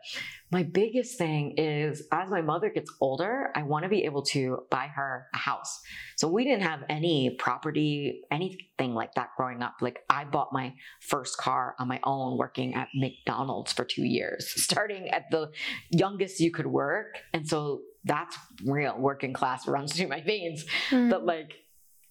my 0.51 0.63
biggest 0.63 1.17
thing 1.17 1.53
is 1.57 2.03
as 2.11 2.29
my 2.29 2.41
mother 2.41 2.69
gets 2.69 2.91
older, 2.99 3.51
I 3.55 3.63
want 3.63 3.83
to 3.83 3.89
be 3.89 4.03
able 4.03 4.23
to 4.23 4.59
buy 4.69 4.87
her 4.87 5.27
a 5.33 5.37
house. 5.37 5.81
So 6.17 6.27
we 6.27 6.43
didn't 6.43 6.63
have 6.63 6.81
any 6.89 7.29
property, 7.39 8.23
anything 8.29 8.93
like 8.93 9.13
that 9.13 9.29
growing 9.37 9.61
up. 9.61 9.75
Like 9.79 9.99
I 10.09 10.25
bought 10.25 10.51
my 10.51 10.73
first 10.99 11.37
car 11.37 11.75
on 11.79 11.87
my 11.87 12.01
own 12.03 12.37
working 12.37 12.75
at 12.75 12.89
McDonald's 12.93 13.71
for 13.71 13.85
two 13.85 14.03
years, 14.03 14.51
starting 14.61 15.07
at 15.09 15.31
the 15.31 15.51
youngest 15.89 16.41
you 16.41 16.51
could 16.51 16.67
work. 16.67 17.17
And 17.33 17.47
so 17.47 17.81
that's 18.03 18.37
real 18.65 18.97
working 18.97 19.31
class 19.31 19.67
runs 19.67 19.93
through 19.93 20.09
my 20.09 20.21
veins. 20.21 20.65
Mm. 20.89 21.09
But 21.09 21.25
like 21.25 21.53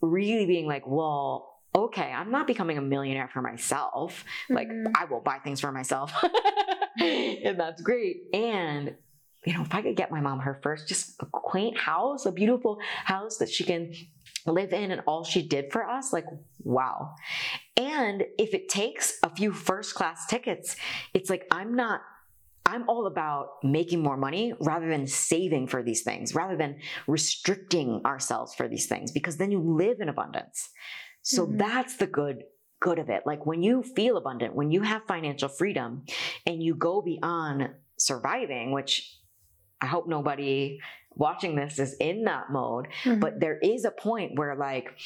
really 0.01 0.47
being 0.47 0.67
like, 0.67 0.85
well, 0.87 1.59
okay, 1.75 2.11
I'm 2.11 2.31
not 2.31 2.47
becoming 2.47 2.79
a 2.79 2.83
millionaire 2.83 3.29
for 3.33 3.43
myself. 3.43 4.25
Like 4.49 4.69
mm-hmm. 4.69 4.93
I 4.97 5.05
will 5.05 5.21
buy 5.21 5.39
things 5.39 5.61
for 5.61 5.71
myself. 5.73 6.13
and 7.01 7.59
that's 7.59 7.83
great. 7.83 8.23
And 8.33 8.95
you 9.47 9.55
know, 9.55 9.63
if 9.63 9.75
I 9.75 9.81
could 9.81 9.97
get 9.97 10.11
my 10.11 10.21
mom 10.21 10.41
her 10.41 10.61
first 10.63 10.87
just 10.87 11.21
a 11.23 11.27
quaint 11.27 11.77
house, 11.79 12.27
a 12.27 12.33
beautiful 12.33 12.79
house 13.05 13.39
that 13.39 13.49
she 13.49 13.65
can 13.65 13.95
live 14.47 14.73
in 14.73 14.91
and 14.91 15.01
all 15.07 15.25
she 15.25 15.47
did 15.47 15.73
for 15.73 15.89
us, 15.89 16.13
like 16.13 16.27
wow. 16.63 17.15
And 17.77 18.25
if 18.39 18.53
it 18.53 18.69
takes 18.69 19.19
a 19.23 19.35
few 19.35 19.53
first 19.53 19.95
class 19.95 20.27
tickets, 20.27 20.77
it's 21.15 21.31
like 21.31 21.47
I'm 21.51 21.75
not 21.75 22.03
I'm 22.67 22.89
all 22.89 23.07
about 23.07 23.65
making 23.65 24.03
more 24.03 24.17
money 24.17 24.53
rather 24.61 24.89
than 24.89 25.07
saving 25.07 25.67
for 25.67 25.83
these 25.83 26.03
things, 26.03 26.35
rather 26.35 26.57
than 26.57 26.77
restricting 27.09 28.03
ourselves 28.05 28.55
for 28.55 28.69
these 28.69 28.87
things, 28.87 29.11
because 29.11 29.39
then 29.39 29.51
you 29.51 29.59
live 29.59 30.01
in 30.01 30.09
abundance. 30.09 30.69
So 31.23 31.47
mm-hmm. 31.47 31.57
that's 31.57 31.97
the 31.97 32.07
good 32.07 32.45
good 32.81 32.99
of 32.99 33.09
it. 33.09 33.23
Like 33.27 33.47
when 33.47 33.63
you 33.63 33.83
feel 33.83 34.17
abundant, 34.17 34.55
when 34.55 34.71
you 34.71 34.83
have 34.83 35.03
financial 35.07 35.49
freedom 35.49 36.05
and 36.47 36.63
you 36.63 36.75
go 36.75 37.03
beyond 37.03 37.71
surviving, 37.99 38.73
which 38.73 39.17
I 39.81 39.87
hope 39.87 40.09
nobody 40.09 40.81
watching 41.15 41.57
this 41.57 41.79
is 41.79 41.95
in 41.95 42.25
that 42.25 42.51
mode, 42.51 42.89
mm-hmm. 43.05 43.21
but 43.21 43.41
there 43.41 43.59
is 43.59 43.85
a 43.85 43.91
point 43.91 44.39
where 44.39 44.55
like 44.55 44.97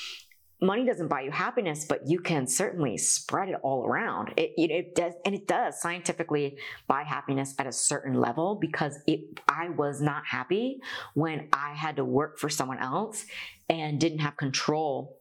money 0.61 0.85
doesn't 0.85 1.09
buy 1.09 1.23
you 1.23 1.31
happiness, 1.31 1.85
but 1.85 2.07
you 2.07 2.21
can 2.21 2.47
certainly 2.47 2.97
spread 2.97 3.49
it 3.49 3.57
all 3.63 3.85
around. 3.85 4.33
It, 4.37 4.53
it, 4.57 4.71
it, 4.71 4.95
does, 4.95 5.15
and 5.25 5.35
it 5.35 5.47
does 5.47 5.81
scientifically 5.81 6.59
buy 6.87 7.03
happiness 7.03 7.55
at 7.59 7.67
a 7.67 7.73
certain 7.73 8.15
level 8.15 8.55
because 8.55 8.99
it, 9.07 9.41
I 9.49 9.71
was 9.71 10.01
not 10.01 10.25
happy 10.25 10.81
when 11.15 11.49
I 11.53 11.75
had 11.75 11.97
to 11.97 12.05
work 12.05 12.39
for 12.39 12.49
someone 12.49 12.79
else 12.79 13.25
and 13.69 14.01
didn't 14.01 14.21
have 14.21 14.37
control 14.37 15.19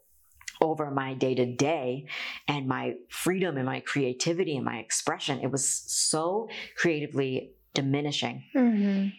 over 0.63 0.89
my 0.89 1.13
day 1.13 1.35
to 1.35 1.45
day 1.45 2.07
and 2.47 2.67
my 2.67 2.95
freedom 3.09 3.57
and 3.57 3.65
my 3.65 3.81
creativity 3.81 4.55
and 4.55 4.65
my 4.65 4.77
expression. 4.77 5.41
It 5.41 5.51
was 5.51 5.67
so 5.69 6.47
creatively 6.77 7.51
diminishing. 7.73 8.43
Mm-hmm. 8.55 9.09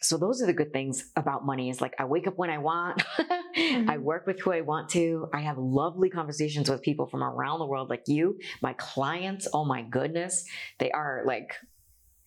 So 0.00 0.18
those 0.18 0.42
are 0.42 0.46
the 0.46 0.52
good 0.52 0.72
things 0.72 1.10
about 1.16 1.46
money 1.46 1.70
is 1.70 1.80
like 1.80 1.94
I 1.98 2.04
wake 2.04 2.26
up 2.26 2.36
when 2.36 2.50
I 2.50 2.58
want. 2.58 3.02
mm-hmm. 3.18 3.88
I 3.88 3.98
work 3.98 4.26
with 4.26 4.40
who 4.40 4.52
I 4.52 4.62
want 4.62 4.88
to. 4.90 5.28
I 5.32 5.40
have 5.40 5.58
lovely 5.58 6.10
conversations 6.10 6.68
with 6.70 6.82
people 6.82 7.06
from 7.06 7.22
around 7.22 7.58
the 7.58 7.66
world 7.66 7.90
like 7.90 8.04
you, 8.06 8.38
my 8.60 8.74
clients. 8.74 9.46
Oh 9.52 9.64
my 9.64 9.82
goodness. 9.82 10.44
They 10.78 10.90
are 10.90 11.22
like 11.26 11.54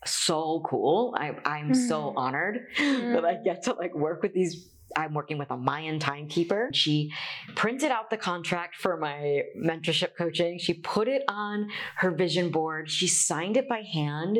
so 0.05 0.63
cool. 0.67 1.15
I, 1.17 1.35
I'm 1.45 1.71
mm-hmm. 1.71 1.87
so 1.87 2.13
honored 2.15 2.67
that 2.77 3.25
I 3.25 3.35
get 3.43 3.63
to 3.63 3.73
like 3.73 3.95
work 3.95 4.21
with 4.21 4.33
these 4.33 4.69
I'm 4.97 5.13
working 5.13 5.37
with 5.37 5.51
a 5.51 5.57
Mayan 5.57 5.99
timekeeper. 5.99 6.69
She 6.73 7.11
printed 7.55 7.91
out 7.91 8.09
the 8.09 8.17
contract 8.17 8.75
for 8.75 8.97
my 8.97 9.43
mentorship 9.55 10.15
coaching. 10.17 10.57
She 10.57 10.73
put 10.73 11.07
it 11.07 11.21
on 11.27 11.69
her 11.97 12.09
vision 12.11 12.49
board. 12.49 12.89
She 12.89 13.07
signed 13.07 13.57
it 13.57 13.69
by 13.69 13.81
hand. 13.81 14.39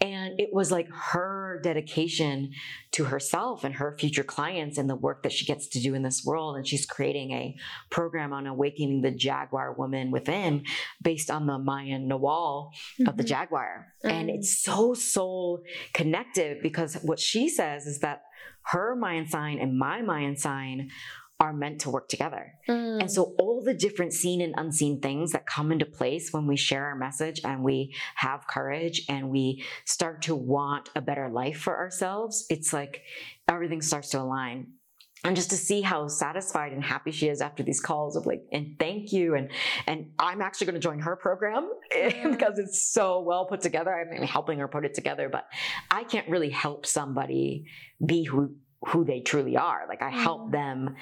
And 0.00 0.38
it 0.38 0.50
was 0.52 0.70
like 0.70 0.88
her 0.88 1.60
dedication 1.62 2.52
to 2.92 3.04
herself 3.04 3.64
and 3.64 3.74
her 3.74 3.96
future 3.98 4.22
clients 4.22 4.78
and 4.78 4.88
the 4.88 4.94
work 4.94 5.24
that 5.24 5.32
she 5.32 5.44
gets 5.44 5.66
to 5.68 5.80
do 5.80 5.94
in 5.94 6.02
this 6.02 6.24
world. 6.24 6.56
And 6.56 6.66
she's 6.66 6.86
creating 6.86 7.32
a 7.32 7.56
program 7.90 8.32
on 8.32 8.46
awakening 8.46 9.02
the 9.02 9.10
Jaguar 9.10 9.74
woman 9.74 10.12
within 10.12 10.62
based 11.02 11.30
on 11.30 11.46
the 11.46 11.58
Mayan 11.58 12.08
Nawal 12.08 12.70
mm-hmm. 12.70 13.08
of 13.08 13.16
the 13.16 13.24
mm-hmm. 13.24 13.28
Jaguar. 13.28 13.88
Mm-hmm. 14.04 14.14
And 14.14 14.30
it's 14.30 14.62
so 14.62 14.94
soul 14.94 15.64
connected 15.92 16.62
because 16.62 16.94
what 17.02 17.18
she 17.18 17.48
says 17.48 17.86
is 17.86 17.98
that 17.98 18.22
her 18.62 18.96
Mayan 18.96 19.28
sign 19.28 19.58
and 19.58 19.78
my 19.78 20.02
Mayan 20.02 20.36
sign 20.36 20.90
are 21.38 21.52
meant 21.52 21.80
to 21.82 21.90
work 21.90 22.08
together. 22.08 22.54
Mm. 22.68 23.00
And 23.00 23.12
so 23.12 23.34
all 23.38 23.62
the 23.62 23.74
different 23.74 24.14
seen 24.14 24.40
and 24.40 24.54
unseen 24.56 25.00
things 25.00 25.32
that 25.32 25.46
come 25.46 25.70
into 25.70 25.84
place 25.84 26.32
when 26.32 26.46
we 26.46 26.56
share 26.56 26.86
our 26.86 26.96
message 26.96 27.40
and 27.44 27.62
we 27.62 27.94
have 28.16 28.46
courage 28.46 29.02
and 29.08 29.28
we 29.28 29.62
start 29.84 30.22
to 30.22 30.34
want 30.34 30.88
a 30.96 31.02
better 31.02 31.28
life 31.28 31.58
for 31.58 31.76
ourselves, 31.76 32.46
it's 32.48 32.72
like 32.72 33.02
everything 33.48 33.82
starts 33.82 34.10
to 34.10 34.20
align 34.20 34.68
and 35.24 35.34
just 35.34 35.50
to 35.50 35.56
see 35.56 35.80
how 35.80 36.06
satisfied 36.08 36.72
and 36.72 36.84
happy 36.84 37.10
she 37.10 37.28
is 37.28 37.40
after 37.40 37.62
these 37.62 37.80
calls 37.80 38.16
of 38.16 38.26
like 38.26 38.42
and 38.52 38.76
thank 38.78 39.12
you 39.12 39.34
and 39.34 39.50
and 39.86 40.10
i'm 40.18 40.40
actually 40.40 40.66
going 40.66 40.74
to 40.74 40.80
join 40.80 40.98
her 40.98 41.16
program 41.16 41.70
because 42.30 42.58
it's 42.58 42.82
so 42.82 43.20
well 43.20 43.46
put 43.46 43.60
together 43.60 43.94
i'm 43.94 44.22
helping 44.22 44.58
her 44.58 44.68
put 44.68 44.84
it 44.84 44.94
together 44.94 45.28
but 45.28 45.46
i 45.90 46.04
can't 46.04 46.28
really 46.28 46.50
help 46.50 46.86
somebody 46.86 47.66
be 48.04 48.24
who 48.24 48.54
who 48.88 49.04
they 49.04 49.20
truly 49.20 49.56
are 49.56 49.86
like 49.88 50.02
i 50.02 50.10
help 50.10 50.52
them 50.52 50.94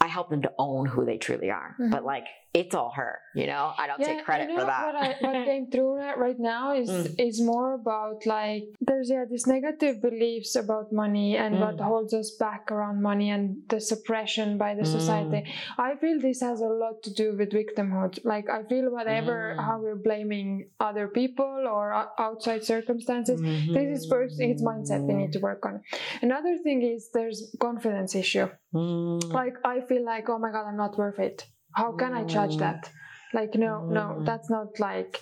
I 0.00 0.08
help 0.08 0.30
them 0.30 0.42
to 0.42 0.52
own 0.58 0.86
who 0.86 1.04
they 1.04 1.16
truly 1.16 1.50
are. 1.50 1.76
Mm-hmm. 1.78 1.90
But 1.90 2.04
like 2.04 2.24
it's 2.54 2.74
all 2.74 2.92
her, 2.94 3.18
you 3.34 3.46
know. 3.46 3.72
I 3.78 3.86
don't 3.86 3.98
yeah, 3.98 4.08
take 4.08 4.24
credit 4.26 4.50
you 4.50 4.56
know, 4.56 4.60
for 4.60 4.66
that. 4.66 4.86
What, 4.86 4.96
I, 4.96 5.16
what 5.20 5.46
came 5.46 5.70
through 5.72 5.96
right 5.96 6.38
now 6.38 6.74
is 6.74 6.90
mm. 6.90 7.14
is 7.18 7.40
more 7.40 7.72
about 7.74 8.26
like 8.26 8.64
there's 8.80 9.08
yeah 9.08 9.24
these 9.24 9.46
negative 9.46 10.02
beliefs 10.02 10.54
about 10.54 10.92
money 10.92 11.38
and 11.38 11.54
mm. 11.54 11.60
what 11.60 11.80
holds 11.80 12.12
us 12.12 12.32
back 12.32 12.70
around 12.70 13.00
money 13.00 13.30
and 13.30 13.56
the 13.68 13.80
suppression 13.80 14.58
by 14.58 14.74
the 14.74 14.82
mm. 14.82 14.86
society. 14.86 15.50
I 15.78 15.96
feel 15.96 16.20
this 16.20 16.42
has 16.42 16.60
a 16.60 16.66
lot 16.66 17.02
to 17.04 17.14
do 17.14 17.34
with 17.38 17.52
victimhood. 17.52 18.22
Like 18.24 18.50
I 18.50 18.64
feel 18.64 18.90
whatever 18.90 19.56
mm. 19.56 19.64
how 19.64 19.80
we're 19.80 19.96
blaming 19.96 20.68
other 20.78 21.08
people 21.08 21.64
or 21.66 21.94
outside 22.18 22.64
circumstances, 22.64 23.40
mm-hmm. 23.40 23.72
this 23.72 24.02
is 24.02 24.06
first 24.10 24.38
it's 24.40 24.62
mindset 24.62 25.00
we 25.06 25.14
need 25.14 25.32
to 25.32 25.38
work 25.38 25.64
on. 25.64 25.80
Another 26.20 26.58
thing 26.58 26.82
is 26.82 27.08
there's 27.14 27.56
confidence 27.58 28.14
issue. 28.14 28.50
Mm. 28.74 29.32
Like 29.32 29.54
I 29.64 29.80
feel 29.80 30.04
like 30.04 30.28
oh 30.28 30.38
my 30.38 30.52
god 30.52 30.66
I'm 30.68 30.76
not 30.76 30.98
worth 30.98 31.18
it 31.18 31.46
how 31.74 31.92
can 31.92 32.12
i 32.12 32.24
judge 32.24 32.56
that 32.56 32.90
like 33.32 33.54
no 33.54 33.84
no 33.86 34.16
mm. 34.18 34.26
that's 34.26 34.50
not 34.50 34.78
like 34.78 35.20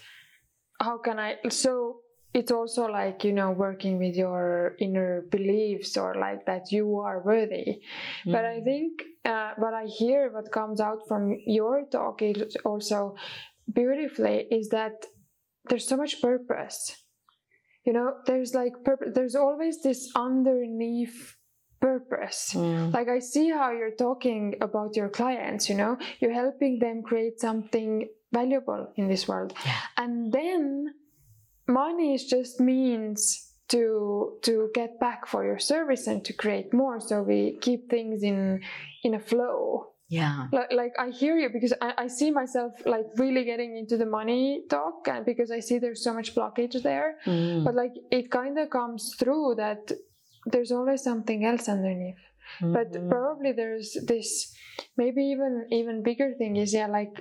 how 0.81 0.99
can 0.99 1.19
i 1.19 1.37
so 1.49 2.01
it's 2.33 2.53
also 2.53 2.87
like 2.87 3.25
you 3.25 3.33
know 3.33 3.51
working 3.51 3.99
with 3.99 4.15
your 4.15 4.77
inner 4.79 5.25
beliefs 5.31 5.97
or 5.97 6.15
like 6.15 6.47
that 6.47 6.71
you 6.71 6.99
are 6.99 7.23
worthy 7.23 7.81
mm. 8.25 8.33
but 8.33 8.45
i 8.45 8.61
mm. 8.61 8.65
think 8.65 9.03
uh, 9.25 9.53
what 9.59 9.75
i 9.75 9.85
hear 9.85 10.31
what 10.33 10.51
comes 10.53 10.81
out 10.81 11.01
from 11.09 11.37
your 11.47 11.85
talk 11.91 12.23
is 12.23 12.57
also 12.65 13.15
beautifully 13.73 14.47
is 14.51 14.69
that 14.69 15.07
there's 15.69 15.87
so 15.87 15.97
much 15.97 16.21
purpose 16.23 16.97
you 17.85 17.93
know 17.93 18.15
there's 18.27 18.55
like 18.55 18.73
purpose 18.85 19.11
there's 19.15 19.35
always 19.35 19.83
this 19.83 20.11
underneath 20.15 21.37
purpose. 21.81 22.53
Mm. 22.55 22.93
Like 22.93 23.09
I 23.09 23.19
see 23.19 23.51
how 23.51 23.71
you're 23.73 23.97
talking 23.97 24.55
about 24.61 24.97
your 24.97 25.09
clients, 25.09 25.69
you 25.69 25.75
know, 25.75 25.99
you're 26.21 26.33
helping 26.33 26.79
them 26.79 27.03
create 27.03 27.41
something 27.41 28.09
valuable 28.33 28.93
in 28.97 29.09
this 29.09 29.27
world. 29.27 29.53
Yeah. 29.65 29.77
And 29.97 30.33
then 30.33 30.95
money 31.67 32.15
is 32.15 32.25
just 32.27 32.61
means 32.61 33.47
to 33.69 34.39
to 34.43 34.71
get 34.75 34.99
back 34.99 35.27
for 35.27 35.45
your 35.45 35.59
service 35.59 36.07
and 36.09 36.25
to 36.25 36.33
create 36.33 36.75
more 36.75 37.01
so 37.01 37.23
we 37.23 37.57
keep 37.61 37.89
things 37.89 38.23
in 38.25 38.61
in 39.05 39.15
a 39.15 39.21
flow 39.21 39.93
yeah 40.09 40.49
like, 40.53 40.73
like 40.73 40.93
i 40.99 41.09
hear 41.11 41.37
you 41.39 41.49
because 41.49 41.73
I, 41.81 41.93
I 41.97 42.07
see 42.09 42.33
myself 42.33 42.73
like 42.85 43.07
really 43.17 43.45
getting 43.45 43.77
into 43.77 43.97
the 43.97 44.07
money 44.07 44.65
talk 44.69 45.07
and 45.07 45.25
because 45.25 45.53
i 45.53 45.61
see 45.61 45.79
there's 45.79 46.03
so 46.03 46.13
much 46.13 46.35
blockage 46.35 46.83
there 46.83 47.19
Mm. 47.27 47.63
but 47.65 47.77
like 47.77 47.93
it 48.11 48.29
kind 48.33 48.59
of 48.59 48.71
comes 48.71 49.15
through 49.17 49.55
that 49.59 49.93
there's 50.47 50.73
always 50.73 51.03
something 51.03 51.45
else 51.45 51.69
underneath 51.69 52.17
but 52.61 52.93
Mhm. 52.93 53.11
probably 53.11 53.53
there's 53.53 53.97
this 54.07 54.55
maybe 54.97 55.23
even 55.25 55.67
even 55.71 56.03
bigger 56.03 56.35
thing 56.39 56.57
is 56.57 56.73
yeah 56.75 56.87
like 56.87 57.21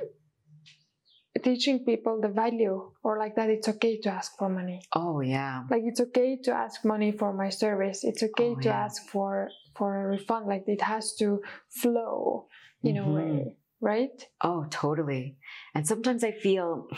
teaching 1.44 1.86
people 1.86 2.20
the 2.20 2.28
value 2.28 2.92
or 3.04 3.18
like 3.18 3.36
that 3.36 3.50
it's 3.50 3.70
okay 3.70 3.98
to 4.02 4.10
ask 4.10 4.38
for 4.38 4.50
money 4.50 4.82
oh 4.94 5.22
yeah 5.22 5.64
like 5.70 5.84
it's 5.86 6.02
okay 6.02 6.36
to 6.44 6.52
ask 6.52 6.84
money 6.84 7.12
for 7.12 7.32
my 7.32 7.50
service 7.50 8.04
it's 8.04 8.24
okay 8.24 8.56
Oh, 8.58 8.60
to 8.62 8.70
yeah. 8.70 8.84
ask 8.86 9.08
for 9.08 9.50
for 9.76 9.96
a 10.04 10.08
refund 10.08 10.48
like 10.48 10.64
it 10.68 10.82
has 10.82 11.16
to 11.16 11.42
flow 11.70 12.48
in 12.84 12.96
Mhm. 12.96 13.08
a 13.08 13.14
way 13.14 13.56
right 13.80 14.28
Oh, 14.42 14.66
totally. 14.70 15.38
And 15.74 15.88
sometimes 15.88 16.24
I 16.24 16.32
feel 16.32 16.90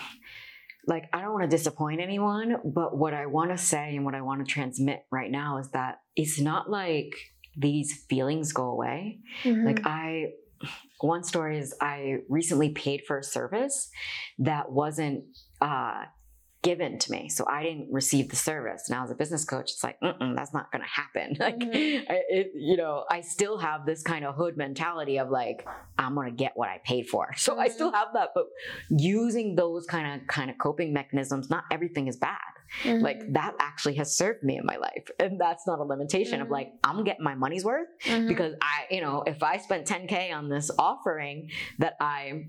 like 0.87 1.09
I 1.13 1.21
don't 1.21 1.33
want 1.33 1.49
to 1.49 1.55
disappoint 1.55 2.01
anyone, 2.01 2.57
but 2.65 2.97
what 2.97 3.13
I 3.13 3.25
want 3.27 3.51
to 3.51 3.57
say 3.57 3.95
and 3.95 4.05
what 4.05 4.15
I 4.15 4.21
want 4.21 4.45
to 4.45 4.51
transmit 4.51 5.05
right 5.11 5.29
now 5.29 5.57
is 5.57 5.69
that 5.71 5.99
it's 6.15 6.39
not 6.39 6.69
like 6.69 7.13
these 7.55 8.05
feelings 8.09 8.53
go 8.53 8.65
away. 8.65 9.19
Like 9.65 9.81
I 9.85 10.31
one 10.99 11.23
story 11.23 11.57
is 11.59 11.73
I 11.81 12.17
recently 12.29 12.69
paid 12.69 13.01
for 13.07 13.17
a 13.17 13.23
service 13.23 13.89
that 14.39 14.71
wasn't 14.71 15.23
uh 15.59 16.03
given 16.63 16.99
to 16.99 17.11
me. 17.11 17.27
So 17.27 17.43
I 17.47 17.63
didn't 17.63 17.87
receive 17.91 18.29
the 18.29 18.35
service. 18.35 18.87
Now 18.89 19.03
as 19.03 19.09
a 19.09 19.15
business 19.15 19.43
coach, 19.45 19.71
it's 19.71 19.83
like, 19.83 19.99
Mm-mm, 20.01 20.35
that's 20.35 20.53
not 20.53 20.71
going 20.71 20.83
to 20.83 20.87
happen. 20.87 21.35
Like, 21.39 21.57
Mhm. 21.57 22.03
I, 22.09 22.21
it, 22.29 22.51
you 22.53 22.77
know, 22.77 23.03
I 23.09 23.21
still 23.21 23.57
have 23.57 23.85
this 23.85 24.03
kind 24.03 24.23
of 24.25 24.35
hood 24.35 24.57
mentality 24.57 25.17
of 25.17 25.29
like, 25.31 25.67
I'm 25.97 26.13
going 26.13 26.29
to 26.29 26.35
get 26.35 26.51
what 26.55 26.69
I 26.69 26.79
paid 26.85 27.07
for. 27.07 27.33
So 27.37 27.57
I 27.59 27.67
still 27.69 27.91
have 27.91 28.09
that, 28.13 28.29
but 28.35 28.45
using 28.89 29.55
those 29.55 29.85
kind 29.87 30.21
of, 30.21 30.27
kind 30.27 30.49
of 30.51 30.57
coping 30.59 30.93
mechanisms, 30.93 31.49
not 31.49 31.63
everything 31.71 32.07
is 32.07 32.17
bad. 32.17 32.37
Mhm. 32.83 33.01
Like 33.01 33.21
that 33.33 33.55
actually 33.59 33.95
has 33.95 34.15
served 34.15 34.43
me 34.43 34.57
in 34.57 34.65
my 34.65 34.77
life. 34.77 35.09
And 35.19 35.39
that's 35.41 35.65
not 35.67 35.79
a 35.79 35.83
limitation 35.83 36.41
of 36.41 36.49
like, 36.49 36.69
I'm 36.83 37.03
getting 37.03 37.23
my 37.23 37.35
money's 37.35 37.65
worth 37.65 37.87
Mhm. 38.05 38.27
because 38.27 38.53
I, 38.61 38.85
you 38.93 39.01
know, 39.01 39.23
if 39.25 39.41
I 39.43 39.57
spent 39.57 39.87
10K 39.87 40.31
on 40.31 40.47
this 40.47 40.69
offering 40.77 41.49
that 41.79 41.95
I, 41.99 42.45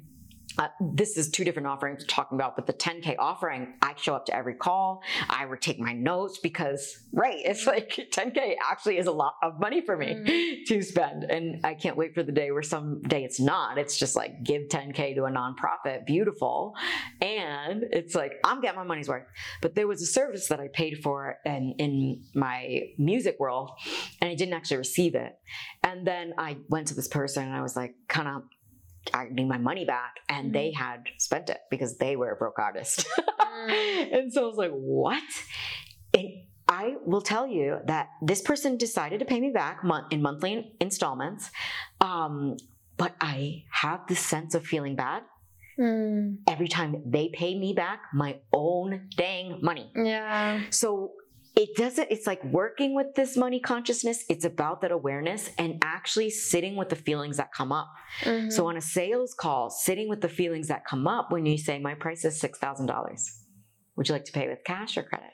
uh, 0.58 0.68
this 0.80 1.16
is 1.16 1.30
two 1.30 1.44
different 1.44 1.66
offerings 1.66 2.02
we're 2.02 2.06
talking 2.06 2.36
about, 2.36 2.56
but 2.56 2.66
the 2.66 2.72
10K 2.74 3.16
offering, 3.18 3.74
I 3.80 3.94
show 3.96 4.14
up 4.14 4.26
to 4.26 4.36
every 4.36 4.54
call. 4.54 5.02
I 5.30 5.46
would 5.46 5.62
take 5.62 5.78
my 5.78 5.92
notes 5.94 6.38
because, 6.38 7.04
right, 7.12 7.38
it's 7.44 7.66
like 7.74 7.88
10K 7.90 8.56
actually 8.70 8.98
is 8.98 9.06
a 9.06 9.12
lot 9.12 9.34
of 9.42 9.58
money 9.58 9.80
for 9.80 9.96
me 9.96 10.12
Mm. 10.12 10.64
to 10.66 10.82
spend. 10.82 11.24
And 11.24 11.64
I 11.64 11.74
can't 11.74 11.96
wait 11.96 12.14
for 12.14 12.22
the 12.22 12.32
day 12.32 12.50
where 12.50 12.62
someday 12.62 13.24
it's 13.24 13.40
not. 13.40 13.78
It's 13.78 13.98
just 13.98 14.14
like 14.14 14.42
give 14.44 14.68
10K 14.68 15.14
to 15.14 15.24
a 15.24 15.30
nonprofit, 15.30 16.06
beautiful. 16.06 16.74
And 17.20 17.84
it's 17.90 18.14
like, 18.14 18.34
I'm 18.44 18.60
getting 18.60 18.76
my 18.76 18.84
money's 18.84 19.08
worth. 19.08 19.24
But 19.62 19.74
there 19.74 19.86
was 19.86 20.02
a 20.02 20.06
service 20.06 20.48
that 20.48 20.60
I 20.60 20.68
paid 20.68 21.02
for 21.02 21.38
in, 21.44 21.74
in 21.78 22.24
my 22.34 22.82
music 22.98 23.36
world, 23.38 23.70
and 24.20 24.30
I 24.30 24.34
didn't 24.34 24.54
actually 24.54 24.78
receive 24.78 25.14
it. 25.14 25.38
And 25.82 26.06
then 26.06 26.34
I 26.36 26.58
went 26.68 26.88
to 26.88 26.94
this 26.94 27.08
person 27.08 27.44
and 27.44 27.54
I 27.54 27.62
was 27.62 27.74
like, 27.76 27.94
kind 28.08 28.28
of, 28.28 28.42
I 29.14 29.26
need 29.30 29.48
my 29.48 29.58
money 29.58 29.84
back. 29.84 30.16
And 30.28 30.54
they 30.54 30.72
had 30.72 31.04
spent 31.18 31.50
it 31.50 31.58
because 31.70 31.98
they 31.98 32.16
were 32.16 32.30
a 32.32 32.36
broke 32.36 32.58
artist. 32.58 33.06
Mm. 33.52 34.16
and 34.18 34.32
so 34.32 34.44
I 34.44 34.46
was 34.48 34.56
like, 34.56 34.72
what? 34.72 35.22
And 36.14 36.28
I 36.66 36.96
will 37.04 37.20
tell 37.20 37.46
you 37.46 37.78
that 37.86 38.08
this 38.22 38.40
person 38.40 38.76
decided 38.76 39.18
to 39.20 39.24
pay 39.26 39.38
me 39.40 39.50
back 39.50 39.82
in 40.10 40.22
monthly 40.22 40.72
installments. 40.80 41.50
Um, 42.00 42.56
but 42.96 43.14
I 43.20 43.64
have 43.70 44.00
this 44.08 44.20
sense 44.20 44.54
of 44.54 44.64
feeling 44.66 44.96
bad 44.96 45.22
Mm. 45.78 46.38
every 46.48 46.68
time 46.68 47.02
they 47.06 47.28
pay 47.32 47.58
me 47.58 47.72
back 47.72 48.00
my 48.12 48.36
own 48.52 49.08
dang 49.16 49.58
money. 49.62 49.90
yeah 49.96 50.62
So 50.70 51.12
it 51.54 51.76
doesn't, 51.76 52.10
it's 52.10 52.26
like 52.26 52.42
working 52.44 52.94
with 52.94 53.14
this 53.14 53.36
money 53.36 53.60
consciousness. 53.60 54.24
It's 54.28 54.44
about 54.44 54.80
that 54.80 54.90
awareness 54.92 55.50
and 55.58 55.80
actually 55.84 56.30
sitting 56.30 56.76
with 56.76 56.88
the 56.88 56.96
feelings 56.96 57.36
that 57.36 57.52
come 57.52 57.72
up. 57.72 57.88
Mhm. 58.22 58.50
So 58.52 58.66
on 58.68 58.76
a 58.76 58.80
sales 58.80 59.34
call, 59.34 59.68
sitting 59.70 60.08
with 60.08 60.20
the 60.22 60.28
feelings 60.30 60.68
that 60.68 60.84
come 60.86 61.06
up 61.06 61.30
when 61.30 61.44
you 61.46 61.58
say, 61.58 61.78
My 61.78 61.94
price 61.94 62.24
is 62.24 62.40
$6,000. 62.40 63.44
Would 63.96 64.08
you 64.08 64.14
like 64.14 64.24
to 64.24 64.32
pay 64.32 64.48
with 64.48 64.64
cash 64.64 64.96
or 64.96 65.02
credit? 65.02 65.30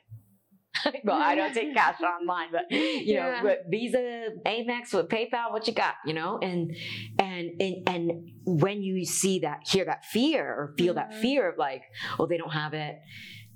well, 1.05 1.17
I 1.21 1.35
don't 1.35 1.53
take 1.55 1.75
cash 1.75 2.01
online, 2.21 2.49
but 2.53 2.63
you 2.71 3.15
know, 3.15 3.29
Yeah. 3.29 3.43
but 3.43 3.59
Visa, 3.71 4.29
Amex, 4.47 4.93
with 4.93 5.09
PayPal, 5.09 5.51
what 5.53 5.67
you 5.67 5.73
got, 5.75 5.95
you 6.07 6.15
know, 6.15 6.39
and 6.43 6.75
and 7.19 7.51
and 7.61 7.89
and 7.89 8.31
when 8.45 8.83
you 8.83 9.05
see 9.05 9.41
that, 9.41 9.61
hear 9.67 9.85
that 9.87 10.05
fear, 10.07 10.45
or 10.47 10.75
feel 10.79 10.95
that 10.95 11.11
Mhm. 11.13 11.21
fear 11.21 11.49
of 11.49 11.59
like, 11.59 11.83
oh, 12.19 12.27
they 12.27 12.37
don't 12.37 12.53
have 12.53 12.75
it, 12.75 12.97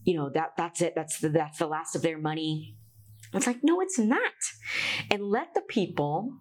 you 0.04 0.16
know, 0.16 0.30
that 0.34 0.52
that's 0.56 0.80
it, 0.82 0.94
that's 0.94 1.18
the 1.20 1.28
that's 1.28 1.58
the 1.58 1.66
last 1.66 1.96
of 1.96 2.02
their 2.02 2.18
money. 2.18 2.76
It's 3.34 3.46
like, 3.46 3.60
no, 3.62 3.80
it's 3.80 3.98
not, 3.98 4.32
and 5.10 5.22
let 5.22 5.54
the 5.54 5.62
people 5.62 6.36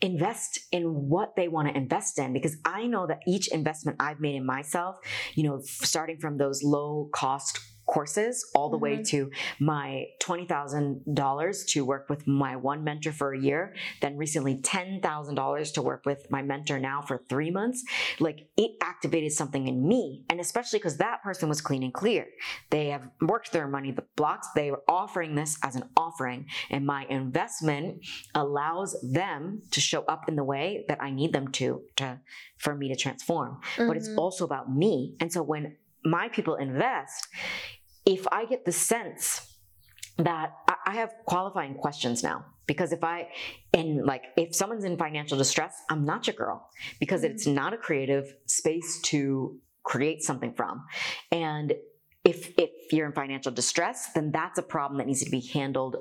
invest 0.00 0.60
in 0.70 1.08
what 1.08 1.34
they 1.36 1.48
want 1.48 1.68
to 1.68 1.76
invest 1.76 2.18
in 2.18 2.32
because 2.32 2.56
I 2.64 2.86
know 2.86 3.06
that 3.06 3.20
each 3.26 3.48
investment 3.48 3.96
I've 4.00 4.20
made 4.20 4.36
in 4.36 4.44
myself, 4.44 4.96
you 5.34 5.44
know, 5.44 5.60
starting 5.62 6.18
from 6.18 6.36
those 6.36 6.62
low 6.62 7.08
cost 7.12 7.58
courses 7.96 8.34
all 8.54 8.68
the 8.74 8.82
way 8.86 8.94
Mhm. 8.98 9.06
to 9.12 9.18
my 9.58 9.86
$20,000 10.20 11.64
to 11.72 11.78
work 11.92 12.04
with 12.12 12.22
my 12.26 12.54
one 12.70 12.80
mentor 12.84 13.12
for 13.20 13.28
a 13.32 13.40
year, 13.48 13.62
then 14.02 14.12
recently 14.24 14.54
$10,000 14.60 15.72
to 15.72 15.80
work 15.90 16.02
with 16.10 16.20
my 16.30 16.42
mentor 16.42 16.78
now 16.78 16.98
for 17.08 17.16
3 17.32 17.50
months, 17.50 17.78
like 18.20 18.38
it 18.64 18.72
activated 18.92 19.32
something 19.32 19.64
in 19.72 19.76
me 19.92 20.02
and 20.28 20.38
especially 20.40 20.78
cuz 20.78 20.94
that 20.98 21.22
person 21.22 21.48
was 21.48 21.60
clean 21.68 21.82
and 21.82 21.94
clear. 22.02 22.22
They 22.74 22.86
have 22.94 23.04
worked 23.32 23.50
their 23.52 23.68
money 23.76 23.90
the 23.92 24.06
blocks, 24.20 24.46
they 24.54 24.70
were 24.70 24.82
offering 24.88 25.34
this 25.34 25.52
as 25.62 25.74
an 25.80 25.84
offering 25.96 26.40
and 26.70 26.84
my 26.84 27.02
investment 27.20 27.86
allows 28.34 28.90
them 29.20 29.62
to 29.74 29.80
show 29.80 30.02
up 30.14 30.22
in 30.28 30.34
the 30.40 30.44
way 30.54 30.84
that 30.88 30.98
I 31.02 31.10
need 31.20 31.32
them 31.32 31.46
to 31.60 31.66
to 32.00 32.06
for 32.64 32.72
me 32.80 32.86
to 32.92 32.96
transform. 33.04 33.50
But 33.88 33.96
it's 33.98 34.08
Mhm. 34.10 34.18
also 34.22 34.42
about 34.44 34.66
me. 34.82 34.92
And 35.20 35.28
so 35.34 35.40
when 35.42 35.64
my 36.04 36.28
people 36.36 36.54
invest, 36.68 37.20
if 38.06 38.26
I 38.30 38.46
get 38.46 38.64
the 38.64 38.72
sense 38.72 39.56
that 40.16 40.52
I- 40.68 40.94
have 40.96 41.12
qualifying 41.26 41.74
questions 41.74 42.22
now 42.22 42.46
because 42.66 42.92
if 42.92 43.04
I 43.04 43.28
and 43.74 44.04
like 44.04 44.24
if 44.36 44.54
someone's 44.54 44.84
in 44.84 44.96
financial 44.96 45.36
distress, 45.36 45.82
I'm 45.90 46.04
not 46.04 46.26
your 46.26 46.34
girl 46.34 46.70
because 47.00 47.22
it's 47.22 47.44
mm-hmm. 47.44 47.54
not 47.54 47.74
a 47.74 47.76
creative 47.76 48.34
space 48.46 49.00
to 49.02 49.58
create 49.82 50.22
something 50.22 50.52
from. 50.52 50.84
And 51.30 51.74
if 52.24 52.52
if 52.58 52.70
you're 52.92 53.06
in 53.06 53.12
financial 53.12 53.52
distress, 53.52 54.12
then 54.14 54.32
that's 54.32 54.58
a 54.58 54.62
problem 54.62 54.98
that 54.98 55.06
needs 55.06 55.22
to 55.24 55.30
be 55.30 55.40
handled 55.40 55.96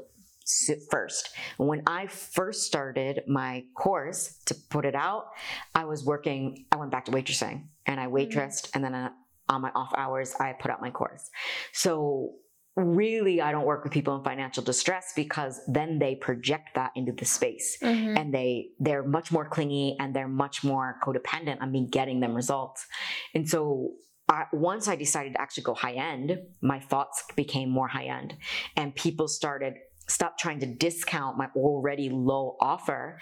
first. 0.91 1.29
When 1.57 1.81
I 1.87 2.07
first 2.07 2.63
started 2.63 3.23
my 3.27 3.63
course 3.75 4.39
to 4.45 4.55
put 4.69 4.85
it 4.85 4.95
out, 4.95 5.25
I 5.73 5.85
was 5.85 6.05
working, 6.05 6.65
I 6.71 6.77
went 6.77 6.91
back 6.91 7.05
to 7.05 7.11
waitressing 7.11 7.65
and 7.85 7.99
I 7.99 8.05
mm-hmm. 8.05 8.15
waitressed 8.15 8.69
and 8.73 8.83
then 8.83 9.11
on 9.49 9.61
my 9.61 9.71
off 9.75 9.91
hours, 9.95 10.33
I 10.39 10.53
put 10.53 10.71
out 10.71 10.81
my 10.81 10.91
course. 10.91 11.29
So 11.73 12.35
really, 12.75 13.41
I 13.41 13.51
don't 13.51 13.65
work 13.65 13.83
with 13.83 13.93
people 13.93 14.15
in 14.17 14.23
financial 14.23 14.61
distress 14.63 15.13
because 15.15 15.61
then 15.67 15.97
they 15.99 16.15
project 16.15 16.69
that 16.75 16.91
into 16.95 17.13
the 17.13 17.25
space. 17.25 17.77
Mhm. 17.81 18.19
and 18.19 18.33
they 18.33 18.69
they're 18.79 19.03
much 19.03 19.31
more 19.31 19.47
clingy 19.47 19.95
and 19.99 20.13
they're 20.15 20.27
much 20.27 20.63
more 20.63 20.97
codependent 21.03 21.61
on 21.61 21.71
me 21.71 21.87
getting 21.89 22.19
them 22.19 22.33
results. 22.35 22.85
And 23.33 23.47
so 23.47 23.91
I, 24.27 24.45
once 24.51 24.87
i 24.87 24.95
decided 24.95 25.33
to 25.33 25.41
actually 25.41 25.63
go 25.63 25.75
high 25.75 25.93
end 25.93 26.39
my 26.59 26.79
thoughts 26.79 27.23
became 27.35 27.69
more 27.69 27.87
high 27.87 28.05
end. 28.05 28.35
And 28.75 28.95
people 28.95 29.27
started 29.27 29.75
stop 30.07 30.37
trying 30.37 30.59
to 30.61 30.65
discount 30.65 31.37
my 31.37 31.47
already 31.55 32.09
low 32.09 32.57
offer 32.59 33.19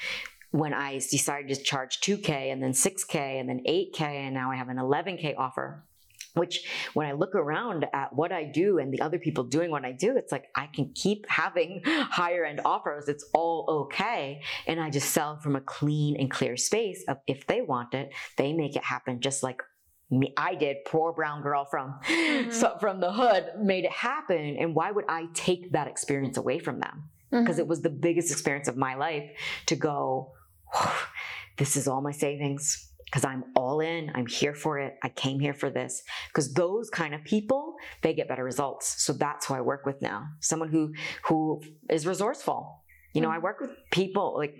when 0.51 0.73
i 0.73 0.93
decided 0.93 1.53
to 1.55 1.61
charge 1.63 1.99
2k 2.01 2.29
and 2.51 2.63
then 2.63 2.71
6k 2.71 3.15
and 3.39 3.49
then 3.49 3.61
8k 3.67 4.01
and 4.01 4.33
now 4.33 4.49
i 4.51 4.55
have 4.55 4.69
an 4.69 4.77
11k 4.77 5.35
offer 5.37 5.83
which 6.33 6.67
when 6.93 7.07
I 7.07 7.11
look 7.13 7.35
around 7.35 7.85
at 7.93 8.13
what 8.13 8.31
I 8.31 8.43
do 8.45 8.79
and 8.79 8.91
the 8.93 9.01
other 9.01 9.19
people 9.19 9.43
doing 9.43 9.69
what 9.69 9.85
I 9.85 9.91
do, 9.91 10.17
it's 10.17 10.31
like 10.31 10.45
I 10.55 10.67
can 10.67 10.91
keep 10.93 11.25
having 11.29 11.81
higher 11.85 12.43
end 12.45 12.61
offers. 12.65 13.07
It's 13.07 13.25
all 13.33 13.65
okay. 13.91 14.41
And 14.67 14.79
I 14.79 14.89
just 14.89 15.11
sell 15.11 15.37
from 15.39 15.55
a 15.55 15.61
clean 15.61 16.15
and 16.19 16.29
clear 16.31 16.57
space 16.57 17.03
of 17.07 17.17
if 17.27 17.45
they 17.47 17.61
want 17.61 17.93
it, 17.93 18.13
they 18.37 18.53
make 18.53 18.75
it 18.75 18.83
happen 18.83 19.21
just 19.21 19.43
like 19.43 19.61
me. 20.09 20.33
I 20.37 20.55
did, 20.55 20.77
poor 20.85 21.13
brown 21.13 21.41
girl 21.43 21.65
from, 21.65 21.99
so, 22.51 22.77
from 22.79 22.99
the 22.99 23.11
hood 23.11 23.51
made 23.59 23.85
it 23.85 23.91
happen. 23.91 24.57
And 24.59 24.75
why 24.75 24.91
would 24.91 25.05
I 25.07 25.27
take 25.33 25.71
that 25.73 25.87
experience 25.87 26.37
away 26.37 26.59
from 26.59 26.79
them? 26.79 27.09
Because 27.31 27.55
Mhm. 27.57 27.59
it 27.61 27.67
was 27.67 27.81
the 27.81 27.89
biggest 27.89 28.31
experience 28.31 28.67
of 28.67 28.77
my 28.77 28.95
life 28.95 29.29
to 29.67 29.75
go, 29.75 30.33
this 31.57 31.75
is 31.75 31.87
all 31.87 32.01
my 32.01 32.11
savings 32.11 32.91
because 33.13 33.25
I'm 33.25 33.43
all 33.55 33.79
in. 33.79 34.11
I'm 34.15 34.25
here 34.25 34.55
for 34.55 34.79
it. 34.79 34.97
I 35.03 35.09
came 35.09 35.39
here 35.39 35.53
for 35.53 35.69
this. 35.69 36.01
Because 36.29 36.51
those 36.51 36.89
kind 36.89 37.13
of 37.13 37.23
people 37.23 37.75
they 38.01 38.15
get 38.15 38.27
better 38.27 38.43
results. 38.43 39.03
So 39.03 39.13
that's 39.13 39.45
who 39.45 39.53
I 39.53 39.61
work 39.61 39.85
with 39.85 40.01
now. 40.01 40.29
Someone 40.39 40.69
who 40.69 40.93
who 41.25 41.61
is 41.91 42.07
resourceful. 42.07 42.81
You 43.13 43.21
know, 43.21 43.29
I 43.29 43.35
mm-hmm. 43.35 43.43
work 43.43 43.59
with 43.61 43.69
people 43.91 44.33
like 44.35 44.55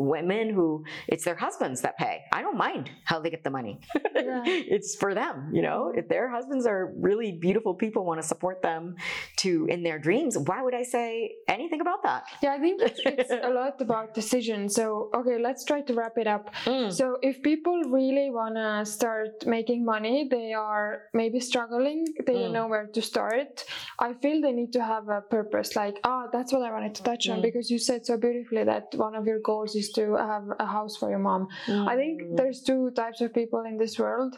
women 0.00 0.50
who 0.50 0.84
it's 1.08 1.24
their 1.24 1.34
husbands 1.36 1.80
that 1.82 1.96
pay. 1.98 2.22
I 2.32 2.42
don't 2.42 2.56
mind 2.56 2.90
how 3.04 3.20
they 3.20 3.30
get 3.30 3.44
the 3.44 3.50
money. 3.50 3.80
Yeah. 4.14 4.42
it's 4.46 4.96
for 4.96 5.14
them, 5.14 5.50
you 5.52 5.62
know. 5.62 5.92
If 5.94 6.08
their 6.08 6.28
husbands 6.28 6.66
are 6.66 6.92
really 6.98 7.32
beautiful 7.32 7.74
people, 7.74 8.04
want 8.04 8.20
to 8.20 8.26
support 8.26 8.62
them 8.62 8.96
to 9.38 9.66
in 9.66 9.82
their 9.82 9.98
dreams, 9.98 10.36
why 10.38 10.62
would 10.62 10.74
I 10.74 10.82
say 10.82 11.32
anything 11.48 11.80
about 11.80 12.02
that? 12.02 12.24
Yeah, 12.42 12.52
I 12.54 12.58
think 12.58 12.80
it's, 12.82 13.00
it's 13.06 13.30
a 13.30 13.50
lot 13.50 13.80
about 13.80 14.14
decision. 14.14 14.68
So, 14.68 15.10
okay, 15.14 15.38
let's 15.40 15.64
try 15.64 15.80
to 15.82 15.94
wrap 15.94 16.16
it 16.18 16.26
up. 16.26 16.44
Mm. 16.64 16.92
So, 16.92 17.18
if 17.22 17.42
people 17.42 17.76
really 17.84 18.30
want 18.30 18.54
to 18.56 18.84
start 18.90 19.46
making 19.46 19.84
money, 19.84 20.28
they 20.30 20.52
are 20.52 21.02
maybe 21.14 21.40
struggling, 21.40 22.04
they 22.26 22.32
don't 22.34 22.50
Mm. 22.50 22.52
know 22.52 22.68
where 22.68 22.86
to 22.96 23.02
start. 23.02 23.64
I 23.98 24.14
feel 24.22 24.40
they 24.40 24.52
need 24.52 24.72
to 24.72 24.82
have 24.82 25.08
a 25.08 25.20
purpose 25.20 25.76
like, 25.76 25.96
ah, 26.04 26.24
that's 26.32 26.52
what 26.52 26.62
I 26.62 26.70
wanted 26.76 26.94
to 26.98 27.02
touch 27.02 27.28
on 27.28 27.38
Mm. 27.38 27.42
because 27.48 27.70
you 27.70 27.78
said 27.78 28.06
so 28.06 28.16
beautifully 28.16 28.64
that 28.64 28.86
one 29.06 29.14
of 29.14 29.26
your 29.26 29.40
goals 29.40 29.74
is 29.76 29.89
to 29.98 30.14
have 30.16 30.44
a 30.58 30.66
house 30.66 30.96
for 30.96 31.08
your 31.10 31.18
mom. 31.30 31.48
I 31.92 31.94
think 31.96 32.14
Mm. 32.22 32.36
there's 32.38 32.62
two 32.70 32.90
types 33.02 33.20
of 33.20 33.32
people 33.40 33.62
in 33.70 33.76
this 33.78 33.98
world. 33.98 34.32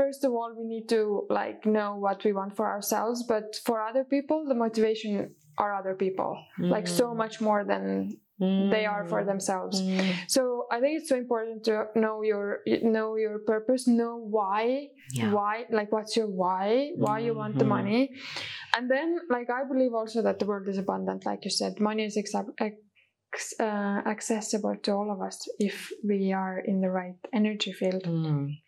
First 0.00 0.24
of 0.24 0.30
all, 0.32 0.50
we 0.58 0.64
need 0.74 0.88
to 0.96 1.26
like 1.30 1.66
know 1.66 1.90
what 2.06 2.18
we 2.24 2.32
want 2.32 2.52
for 2.56 2.66
ourselves, 2.66 3.18
but 3.32 3.46
for 3.66 3.76
other 3.88 4.04
people, 4.04 4.38
the 4.46 4.54
motivation 4.66 5.12
are 5.58 5.72
other 5.80 5.94
people, 6.04 6.32
like 6.74 6.86
so 6.88 7.06
much 7.22 7.40
more 7.48 7.62
than 7.72 8.16
they 8.74 8.84
are 8.86 9.04
for 9.12 9.20
Mm. 9.22 9.26
themselves. 9.32 9.76
Mm. 9.80 10.14
So 10.34 10.42
I 10.74 10.80
think 10.80 10.92
it's 10.98 11.08
so 11.12 11.16
important 11.24 11.62
to 11.68 11.74
know 11.94 12.16
your 12.30 12.46
know 12.98 13.08
your 13.24 13.38
purpose, 13.52 13.82
know 13.86 14.14
why, 14.36 14.88
Yeah. 15.12 15.30
why, 15.36 15.54
like 15.78 15.90
what's 15.92 16.16
your 16.16 16.26
why, 16.42 16.90
why 17.04 17.16
you 17.26 17.34
want 17.42 17.54
the 17.62 17.64
Mhm. 17.66 17.76
money, 17.78 18.02
and 18.76 18.90
then 18.94 19.08
like 19.36 19.48
I 19.50 19.62
believe 19.72 19.94
also 20.00 20.22
that 20.26 20.36
the 20.40 20.46
world 20.50 20.66
is 20.72 20.78
abundant, 20.78 21.20
like 21.30 21.44
you 21.46 21.50
said, 21.60 21.72
money 21.90 22.04
is 22.10 22.16
ex- 22.16 22.34
uh, 23.60 24.00
accessible 24.06 24.76
to 24.82 24.92
all 24.92 25.10
of 25.10 25.20
us 25.20 25.48
if 25.58 25.92
we 26.04 26.32
are 26.32 26.58
in 26.58 26.80
the 26.80 26.90
right 26.90 27.16
energy 27.32 27.72
field. 27.72 28.02
Mm. 28.04 28.58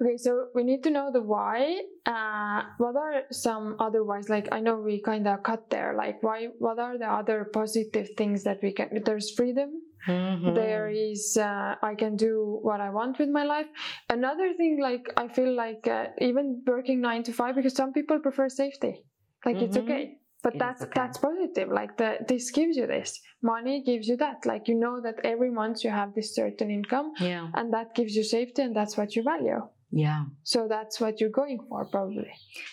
Okay, 0.00 0.16
so 0.16 0.46
we 0.54 0.62
need 0.62 0.82
to 0.84 0.90
know 0.90 1.10
the 1.12 1.20
why. 1.20 1.82
Uh, 2.06 2.62
what 2.78 2.94
are 2.94 3.22
some 3.32 3.74
other 3.80 4.04
whys? 4.04 4.28
Like 4.28 4.48
I 4.52 4.60
know 4.60 4.76
we 4.78 5.02
kind 5.02 5.26
of 5.26 5.42
cut 5.42 5.70
there. 5.70 5.94
Like 5.96 6.22
why? 6.22 6.48
What 6.58 6.78
are 6.78 6.96
the 6.98 7.10
other 7.10 7.50
positive 7.52 8.08
things 8.16 8.44
that 8.44 8.62
we 8.62 8.72
can? 8.72 9.02
There's 9.04 9.34
freedom. 9.34 9.70
Mhm. 10.06 10.54
There 10.54 10.88
is 10.88 11.36
uh, 11.36 11.74
I 11.82 11.94
can 11.96 12.14
do 12.16 12.58
what 12.62 12.80
I 12.80 12.90
want 12.90 13.18
with 13.18 13.28
my 13.28 13.42
life. 13.44 13.66
Another 14.08 14.54
thing, 14.54 14.78
like 14.80 15.12
I 15.16 15.26
feel 15.28 15.52
like 15.54 15.86
uh, 15.88 16.06
even 16.20 16.62
working 16.66 17.00
nine 17.00 17.24
to 17.24 17.32
five 17.32 17.56
because 17.56 17.74
some 17.74 17.92
people 17.92 18.20
prefer 18.20 18.48
safety. 18.48 19.04
Like 19.44 19.60
it's 19.62 19.76
Mhm. 19.76 19.82
okay. 19.82 20.02
But 20.42 20.54
It 20.54 20.58
that's 20.60 20.82
okay. 20.82 20.92
that's 20.94 21.18
positive. 21.18 21.68
Like 21.68 21.96
the, 21.96 22.18
this 22.28 22.50
gives 22.50 22.76
you 22.76 22.86
this 22.86 23.20
money 23.42 23.82
gives 23.84 24.06
you 24.08 24.16
that. 24.18 24.46
Like 24.46 24.68
you 24.68 24.74
know 24.78 25.00
that 25.02 25.16
every 25.24 25.50
month 25.50 25.82
you 25.84 25.90
have 25.90 26.14
this 26.14 26.34
certain 26.34 26.70
income, 26.70 27.12
Yeah. 27.20 27.48
and 27.54 27.72
that 27.72 27.94
gives 27.94 28.14
you 28.16 28.22
safety, 28.24 28.62
and 28.62 28.74
that's 28.74 28.96
what 28.96 29.16
you 29.16 29.22
value. 29.22 29.60
Yeah. 29.90 30.24
So 30.42 30.68
that's 30.68 31.00
what 31.00 31.18
you're 31.20 31.30
going 31.42 31.58
for, 31.68 31.86
probably. 31.86 32.30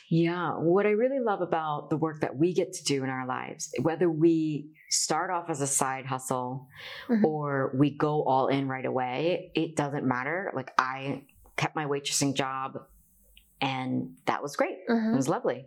Yeah. 0.10 0.52
What 0.58 0.86
I 0.86 0.90
really 0.90 1.20
love 1.22 1.42
about 1.42 1.90
the 1.90 1.96
work 1.98 2.20
that 2.22 2.36
we 2.36 2.54
get 2.54 2.74
to 2.74 2.84
do 2.84 3.04
in 3.06 3.10
our 3.10 3.26
lives, 3.26 3.74
whether 3.82 4.10
we 4.12 4.70
start 4.90 5.32
off 5.32 5.50
as 5.50 5.62
a 5.62 5.68
side 5.68 6.06
hustle 6.06 6.68
Mhm. 7.08 7.24
or 7.24 7.74
we 7.80 7.90
go 7.98 8.24
all 8.24 8.48
in 8.48 8.68
right 8.68 8.86
away, 8.86 9.52
it 9.56 9.76
doesn't 9.78 10.06
matter. 10.06 10.52
Like 10.54 10.72
I 10.78 11.24
kept 11.56 11.74
my 11.76 11.86
waitressing 11.86 12.36
job 12.36 12.74
and 13.61 14.15
that 14.26 14.41
was 14.41 14.56
great. 14.56 14.77
It 14.88 14.91
Mhm. 14.91 15.15
was 15.15 15.27
lovely. 15.30 15.65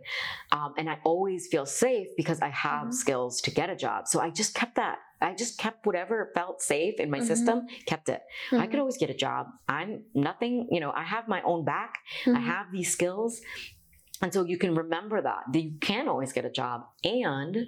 Um, 0.51 0.73
and 0.77 0.89
I 0.89 0.99
always 1.03 1.47
feel 1.47 1.65
safe 1.65 2.07
because 2.15 2.39
I 2.41 2.49
have 2.49 2.87
Mhm. 2.87 2.93
skills 2.93 3.41
to 3.41 3.51
get 3.51 3.69
a 3.69 3.75
job. 3.75 4.07
So 4.07 4.19
I 4.19 4.29
just 4.29 4.53
kept 4.53 4.75
that. 4.75 4.99
I 5.21 5.33
just 5.33 5.57
kept 5.57 5.85
whatever 5.85 6.31
felt 6.33 6.61
safe 6.61 6.99
in 6.99 7.09
my 7.09 7.19
Mhm. 7.19 7.25
system, 7.25 7.67
kept 7.85 8.07
it. 8.09 8.21
I 8.53 8.67
could 8.67 8.75
Mhm. 8.75 8.79
always 8.79 8.97
get 8.97 9.09
a 9.09 9.13
job. 9.15 9.47
I'm 9.67 10.05
nothing, 10.13 10.67
you 10.71 10.79
know, 10.79 10.91
I 10.91 11.03
have 11.03 11.27
my 11.27 11.41
own 11.41 11.65
back. 11.65 11.95
I 12.25 12.29
Mhm. 12.29 12.41
have 12.43 12.71
these 12.71 12.91
skills. 12.91 13.41
And 14.21 14.33
so 14.33 14.43
you 14.45 14.57
can 14.57 14.75
remember 14.75 15.21
that, 15.21 15.43
that 15.51 15.61
you 15.61 15.77
can 15.79 16.07
always 16.07 16.31
get 16.31 16.45
a 16.45 16.49
job. 16.51 16.85
And 17.03 17.67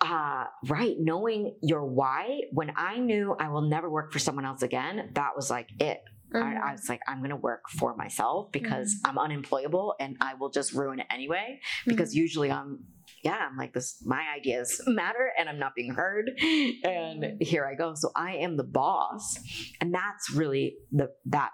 uh, 0.00 0.46
right, 0.66 0.96
knowing 0.98 1.54
your 1.62 1.84
why, 1.84 2.40
when 2.52 2.72
I 2.76 2.98
knew 2.98 3.36
I 3.38 3.48
will 3.50 3.62
never 3.62 3.88
work 3.88 4.12
for 4.12 4.18
someone 4.18 4.44
else 4.44 4.62
again, 4.62 5.10
that 5.14 5.36
was 5.36 5.48
like 5.48 5.68
it. 5.78 6.02
I, 6.34 6.38
Mhm. 6.38 6.62
I 6.62 6.72
was 6.72 6.88
like, 6.88 7.00
I'm 7.06 7.18
going 7.18 7.30
to 7.30 7.36
work 7.36 7.68
for 7.68 7.94
myself 7.96 8.52
because 8.52 8.94
mm-hmm. 8.94 9.10
I'm 9.10 9.18
unemployable 9.18 9.94
and 10.00 10.16
I 10.20 10.34
will 10.34 10.50
just 10.50 10.72
ruin 10.72 11.00
it 11.00 11.06
anyway. 11.10 11.60
Because 11.86 12.10
mm-hmm. 12.10 12.20
usually 12.20 12.50
I'm, 12.50 12.84
yeah, 13.22 13.48
I'm 13.50 13.56
like 13.56 13.72
this, 13.72 14.02
my 14.04 14.22
ideas 14.36 14.82
matter 14.86 15.32
and 15.38 15.48
I'm 15.48 15.58
not 15.58 15.74
being 15.74 15.94
heard. 15.94 16.30
And 16.38 17.22
mm-hmm. 17.22 17.36
here 17.40 17.66
I 17.66 17.74
go. 17.74 17.94
So 17.94 18.10
I 18.16 18.36
am 18.36 18.56
the 18.56 18.64
boss. 18.64 19.38
And 19.80 19.94
that's 19.94 20.30
really 20.30 20.76
the, 20.90 21.10
that 21.26 21.50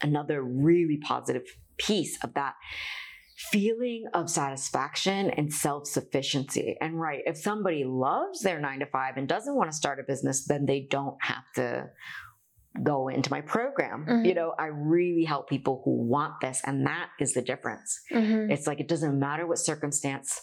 another 0.00 0.42
really 0.42 0.98
positive 0.98 1.42
piece 1.76 2.18
of 2.22 2.34
that 2.34 2.54
feeling 3.52 4.04
of 4.14 4.28
satisfaction 4.28 5.30
and 5.30 5.52
self-sufficiency. 5.52 6.76
And 6.80 7.00
right, 7.00 7.22
if 7.24 7.36
somebody 7.36 7.84
loves 7.84 8.40
their 8.42 8.60
nine 8.60 8.80
to 8.80 8.86
five 8.86 9.16
and 9.16 9.28
doesn't 9.28 9.54
want 9.54 9.70
to 9.70 9.76
start 9.76 10.00
a 10.00 10.02
business, 10.02 10.44
then 10.44 10.66
they 10.66 10.86
don't 10.90 11.16
have 11.22 11.44
to 11.54 11.86
go 12.82 13.08
into 13.08 13.30
my 13.30 13.40
program. 13.40 14.06
Mhm. 14.08 14.26
You 14.26 14.34
know, 14.34 14.54
I 14.58 14.66
really 14.66 15.24
help 15.24 15.48
people 15.48 15.82
who 15.84 15.92
want 16.08 16.34
this, 16.40 16.60
and 16.64 16.86
that 16.86 17.08
is 17.20 17.34
the 17.34 17.42
difference. 17.42 18.00
Mhm. 18.12 18.50
It's 18.50 18.66
like 18.66 18.80
it 18.80 18.88
doesn't 18.88 19.18
matter 19.18 19.46
what 19.46 19.58
circumstance 19.58 20.42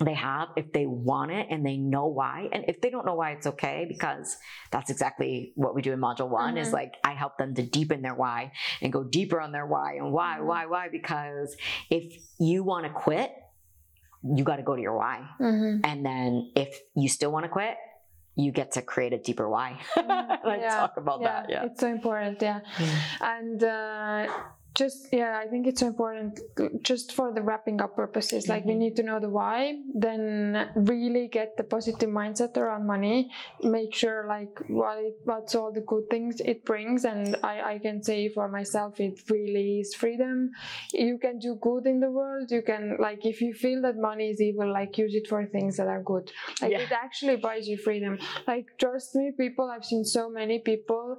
they 0.00 0.14
have 0.14 0.48
if 0.56 0.70
they 0.72 0.86
want 0.86 1.32
it 1.32 1.48
and 1.50 1.66
they 1.66 1.76
know 1.76 2.06
why 2.06 2.48
and 2.52 2.64
if 2.68 2.80
they 2.80 2.88
don't 2.88 3.04
know 3.04 3.16
why 3.16 3.32
it's 3.32 3.48
okay 3.48 3.84
because 3.88 4.36
that's 4.70 4.90
exactly 4.90 5.52
what 5.56 5.74
we 5.74 5.82
do 5.82 5.92
in 5.92 5.98
module 5.98 6.28
one 6.28 6.56
is 6.56 6.68
Mhm. 6.68 6.72
like 6.74 6.92
i 7.02 7.14
help 7.14 7.36
them 7.36 7.52
to 7.54 7.62
deepen 7.66 8.02
their 8.02 8.14
why 8.14 8.52
and 8.80 8.92
go 8.92 9.02
deeper 9.02 9.40
on 9.40 9.50
their 9.50 9.66
why 9.66 9.94
and 9.94 10.12
why 10.12 10.36
Mhm. 10.38 10.46
why 10.46 10.66
why 10.66 10.88
because 10.88 11.56
if 11.90 12.04
you 12.38 12.62
want 12.62 12.86
to 12.86 12.92
quit 12.92 13.32
you 14.22 14.44
got 14.44 14.56
to 14.56 14.62
go 14.62 14.76
to 14.76 14.82
your 14.82 14.96
why 14.96 15.26
Mhm. 15.40 15.80
and 15.82 16.06
then 16.06 16.52
if 16.54 16.78
you 16.94 17.08
still 17.08 17.32
want 17.32 17.44
to 17.44 17.48
quit 17.48 17.76
you 18.38 18.52
get 18.52 18.68
to 18.76 18.82
create 18.82 19.12
a 19.12 19.18
deeper 19.18 19.48
why. 19.54 19.70
And 19.96 20.12
i 20.54 20.56
Yeah, 20.56 20.80
talk 20.80 20.96
about 20.96 21.20
that 21.28 21.50
yeah 21.50 21.64
It's 21.66 21.80
so 21.80 21.88
important, 21.98 22.40
yeah. 22.40 22.60
And 23.20 23.60
uh, 23.62 24.28
just 24.74 25.08
yeah, 25.12 25.40
I 25.44 25.48
think 25.48 25.66
it's 25.66 25.82
important 25.82 26.38
just 26.82 27.12
for 27.12 27.32
the 27.32 27.42
wrapping 27.42 27.80
up 27.80 27.96
purposes. 27.96 28.46
Like 28.48 28.64
we 28.64 28.74
Mhm. 28.74 28.78
need 28.84 28.96
to 28.96 29.02
know 29.02 29.18
the 29.18 29.28
why, 29.28 29.82
then 29.92 30.68
really 30.76 31.26
get 31.26 31.56
the 31.56 31.64
positive 31.64 32.08
mindset 32.08 32.56
around 32.56 32.86
money. 32.86 33.30
Make 33.62 33.92
sure 33.94 34.26
like 34.28 34.54
what 34.68 34.98
it, 34.98 35.16
what's 35.24 35.54
all 35.56 35.72
the 35.72 35.80
good 35.80 36.08
things 36.10 36.40
it 36.40 36.64
brings, 36.64 37.04
and 37.04 37.36
I 37.42 37.54
I 37.74 37.78
can 37.78 38.02
say 38.02 38.28
for 38.28 38.46
myself, 38.48 39.00
it 39.00 39.18
really 39.28 39.80
is 39.80 39.94
freedom. 39.94 40.52
You 40.92 41.18
can 41.18 41.38
do 41.40 41.56
good 41.56 41.86
in 41.86 41.98
the 41.98 42.10
world. 42.10 42.50
You 42.50 42.62
can 42.62 42.98
like 43.00 43.26
if 43.26 43.40
you 43.40 43.54
feel 43.54 43.82
that 43.82 43.96
money 43.96 44.28
is 44.30 44.40
evil, 44.40 44.70
like 44.72 44.96
use 44.96 45.14
it 45.14 45.26
for 45.26 45.44
things 45.46 45.76
that 45.78 45.88
are 45.88 46.02
good. 46.02 46.30
Like 46.62 46.72
Yeah. 46.72 46.80
it 46.86 46.92
actually 46.92 47.36
buys 47.36 47.66
you 47.66 47.78
freedom. 47.78 48.18
Like 48.46 48.66
trust 48.78 49.14
me, 49.16 49.32
people. 49.32 49.70
I've 49.70 49.84
seen 49.84 50.04
so 50.04 50.30
many 50.30 50.60
people 50.60 51.18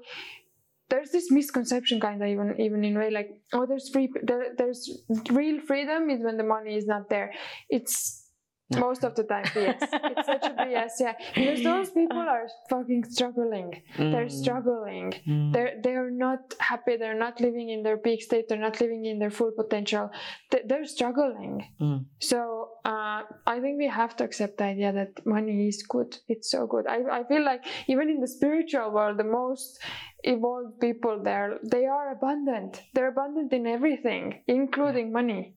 there's 0.89 1.11
this 1.11 1.31
misconception 1.31 1.99
kind 1.99 2.21
of 2.21 2.27
even 2.27 2.59
even 2.59 2.83
in 2.83 2.97
way 2.97 3.09
like 3.09 3.29
oh 3.53 3.65
there's 3.65 3.89
free 3.89 4.09
there, 4.23 4.53
there's 4.57 5.01
real 5.31 5.59
freedom 5.61 6.09
is 6.09 6.21
when 6.21 6.37
the 6.37 6.43
money 6.43 6.75
is 6.75 6.85
not 6.85 7.09
there. 7.09 7.33
It's 7.69 8.28
No. 8.71 8.81
most 8.81 9.03
of 9.03 9.15
the 9.15 9.23
time 9.23 9.45
BS 9.45 9.77
it's 9.81 10.25
such 10.31 10.45
a 10.45 10.53
BS 10.63 10.91
yeah. 10.99 11.13
Because 11.35 11.63
those 11.63 11.89
people 11.89 12.19
are 12.35 12.47
fucking 12.69 13.03
struggling. 13.05 13.81
They're 13.97 14.27
Mm. 14.29 14.31
struggling. 14.43 15.07
Mm. 15.27 15.53
they're 15.53 15.73
they're 15.83 16.11
not 16.11 16.41
happy. 16.59 16.95
They're 16.97 17.17
not 17.27 17.41
living 17.41 17.69
in 17.69 17.81
their 17.83 17.97
peak 17.97 18.21
state. 18.21 18.45
They're 18.47 18.65
not 18.69 18.79
living 18.79 19.05
in 19.05 19.17
their 19.19 19.31
full 19.39 19.51
potential. 19.61 20.11
They- 20.51 20.65
they're 20.69 20.85
struggling. 20.97 21.53
Mm. 21.81 21.99
so 22.31 22.39
uh, 22.85 23.21
i 23.53 23.55
think 23.61 23.73
we 23.83 23.87
have 24.01 24.13
to 24.17 24.23
accept 24.23 24.53
the 24.59 24.65
idea 24.73 24.91
that 24.99 25.11
money 25.25 25.67
is 25.67 25.81
good. 25.95 26.11
It's 26.27 26.49
so 26.55 26.61
good. 26.73 26.85
I, 26.87 26.97
I 27.19 27.21
feel 27.31 27.43
like 27.51 27.63
even 27.87 28.05
in 28.13 28.19
the 28.25 28.31
spiritual 28.37 28.87
world 28.91 29.17
the 29.23 29.29
most 29.41 29.79
evolved 30.23 30.79
people 30.79 31.15
there 31.23 31.57
they 31.63 31.85
are 31.85 32.07
abundant. 32.11 32.81
They're 32.93 33.09
abundant 33.15 33.51
in 33.53 33.65
everything 33.67 34.41
including 34.47 35.11
money 35.11 35.55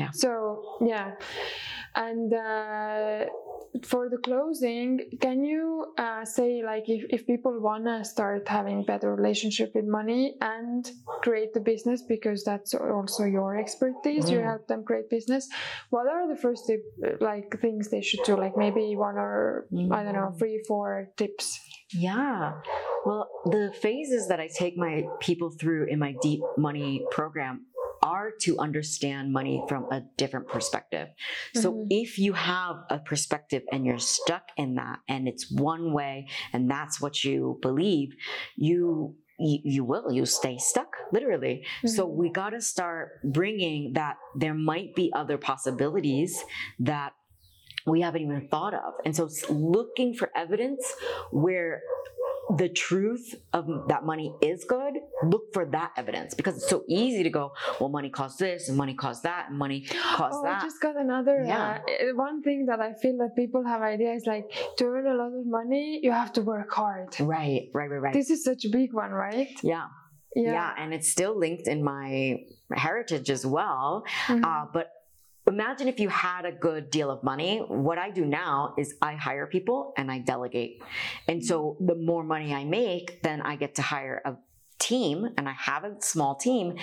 Yeah. 0.00 0.10
so 0.24 0.30
yeah 0.94 1.08
and 1.94 2.32
uh, 2.34 3.26
for 3.90 4.08
the 4.08 4.18
closing 4.18 5.00
can 5.20 5.44
you 5.44 5.92
uh, 5.98 6.24
say 6.24 6.62
like 6.64 6.84
if, 6.88 7.02
if 7.10 7.26
people 7.26 7.54
want 7.60 7.84
to 7.86 8.04
start 8.04 8.46
having 8.48 8.84
better 8.84 9.14
relationship 9.14 9.72
with 9.74 9.84
money 10.00 10.34
and 10.40 10.90
create 11.22 11.52
the 11.54 11.60
business 11.60 12.02
because 12.14 12.44
that's 12.44 12.72
also 12.74 13.24
your 13.24 13.50
expertise 13.64 14.24
you 14.30 14.38
Mm. 14.38 14.44
help 14.52 14.64
them 14.72 14.82
create 14.84 15.08
business 15.10 15.48
what 15.94 16.06
are 16.14 16.24
the 16.32 16.38
first 16.44 16.62
tip, 16.68 16.82
like 17.20 17.46
things 17.60 17.82
they 17.94 18.02
should 18.08 18.22
do 18.30 18.34
like 18.44 18.56
maybe 18.64 18.84
one 18.96 19.16
or 19.26 19.66
i 19.96 20.00
don't 20.04 20.16
know 20.20 20.30
Mm. 20.34 20.38
three 20.40 20.58
four 20.70 20.88
tips 21.20 21.46
Yeah. 22.10 22.54
Well, 23.06 23.24
the 23.56 23.64
phases 23.84 24.22
that 24.30 24.40
I 24.40 24.48
take 24.62 24.74
my 24.88 24.94
people 25.26 25.50
through 25.60 25.84
in 25.92 25.98
my 26.06 26.12
deep 26.26 26.42
money 26.56 26.92
program 27.16 27.54
are 28.04 28.30
to 28.42 28.58
understand 28.58 29.32
money 29.32 29.64
from 29.68 29.90
a 29.90 30.02
different 30.18 30.46
perspective. 30.46 31.08
So 31.54 31.72
Mhm. 31.72 31.86
if 31.90 32.18
you 32.18 32.34
have 32.34 32.76
a 32.90 32.98
perspective 32.98 33.62
and 33.72 33.86
you're 33.86 33.98
stuck 33.98 34.44
in 34.56 34.74
that 34.76 35.00
and 35.08 35.26
it's 35.26 35.50
one 35.50 35.92
way 35.92 36.28
and 36.52 36.70
that's 36.70 37.00
what 37.00 37.24
you 37.24 37.58
believe, 37.62 38.10
you 38.56 39.16
you, 39.36 39.58
you 39.64 39.84
will 39.84 40.12
you 40.12 40.24
stay 40.26 40.56
stuck 40.58 40.92
literally 41.12 41.66
so 41.84 42.06
Mhm. 42.06 42.14
we 42.20 42.30
got 42.30 42.50
to 42.50 42.60
start 42.60 43.08
bringing 43.24 43.92
that 43.94 44.14
there 44.36 44.54
might 44.54 44.94
be 44.94 45.12
other 45.12 45.36
possibilities 45.38 46.44
that 46.78 47.10
we 47.84 48.00
haven't 48.00 48.22
even 48.22 48.46
thought 48.48 48.74
of 48.74 48.94
and 49.04 49.12
so 49.16 49.28
looking 49.50 50.14
for 50.14 50.30
evidence 50.36 50.84
where 51.32 51.82
the 52.58 52.68
truth 52.68 53.34
of 53.52 53.66
that 53.88 54.04
money 54.04 54.34
is 54.42 54.64
good 54.64 54.94
look 55.24 55.52
for 55.54 55.64
that 55.64 55.92
evidence 55.96 56.34
because 56.34 56.54
it's 56.56 56.68
so 56.68 56.84
easy 56.88 57.22
to 57.22 57.30
go 57.30 57.52
well 57.80 57.88
money 57.88 58.10
costs 58.10 58.38
this 58.38 58.68
and 58.68 58.76
money 58.76 58.94
costs 58.94 59.22
that 59.22 59.48
and 59.48 59.58
money 59.58 59.80
costs 60.16 60.38
Oh, 60.40 60.46
I 60.46 60.60
just 60.60 60.80
got 60.80 60.96
another. 60.96 61.42
Yeah. 61.46 61.78
Uh, 61.88 62.14
one 62.14 62.42
thing 62.42 62.66
that 62.66 62.80
I 62.80 62.92
feel 62.94 63.16
that 63.18 63.34
people 63.34 63.64
have 63.64 63.80
ideas 63.82 64.24
like 64.26 64.46
to 64.78 64.84
earn 64.84 65.06
a 65.06 65.14
lot 65.14 65.32
of 65.40 65.46
money, 65.46 66.00
you 66.02 66.12
have 66.12 66.32
to 66.34 66.42
work 66.42 66.70
hard. 66.72 67.08
right 67.20 67.70
right 67.72 67.90
right 67.90 68.02
right 68.06 68.12
This 68.14 68.30
is 68.30 68.44
such 68.44 68.64
a 68.64 68.68
big 68.68 68.92
one, 68.92 69.10
right? 69.10 69.48
yeah 69.62 69.86
yeah 70.36 70.72
and 70.76 70.92
it's 70.92 71.08
still 71.10 71.38
linked 71.38 71.66
in 71.68 71.82
my 71.82 72.40
heritage 72.74 73.30
as 73.30 73.46
well 73.46 74.04
Mhm. 74.26 74.44
Uh, 74.44 74.66
but 74.72 74.86
imagine 75.46 75.88
if 75.88 76.00
you 76.00 76.08
had 76.08 76.44
a 76.44 76.52
good 76.52 76.90
deal 76.90 77.10
of 77.10 77.22
money. 77.22 77.58
What 77.58 77.98
I 77.98 78.10
do 78.10 78.24
now 78.24 78.74
is 78.78 78.94
I 79.02 79.14
hire 79.14 79.46
people 79.46 79.92
and 79.96 80.10
I 80.10 80.18
delegate. 80.18 80.82
And 81.28 81.44
so 81.44 81.76
the 81.80 81.94
more 81.94 82.24
money 82.24 82.54
I 82.54 82.64
make, 82.64 83.22
then 83.22 83.42
I 83.42 83.56
get 83.56 83.74
to 83.76 83.82
hire 83.82 84.22
a 84.24 84.36
team 84.78 85.28
and 85.38 85.48
I 85.48 85.52
have 85.52 85.84
a 85.84 85.96
small 86.00 86.34
team. 86.34 86.76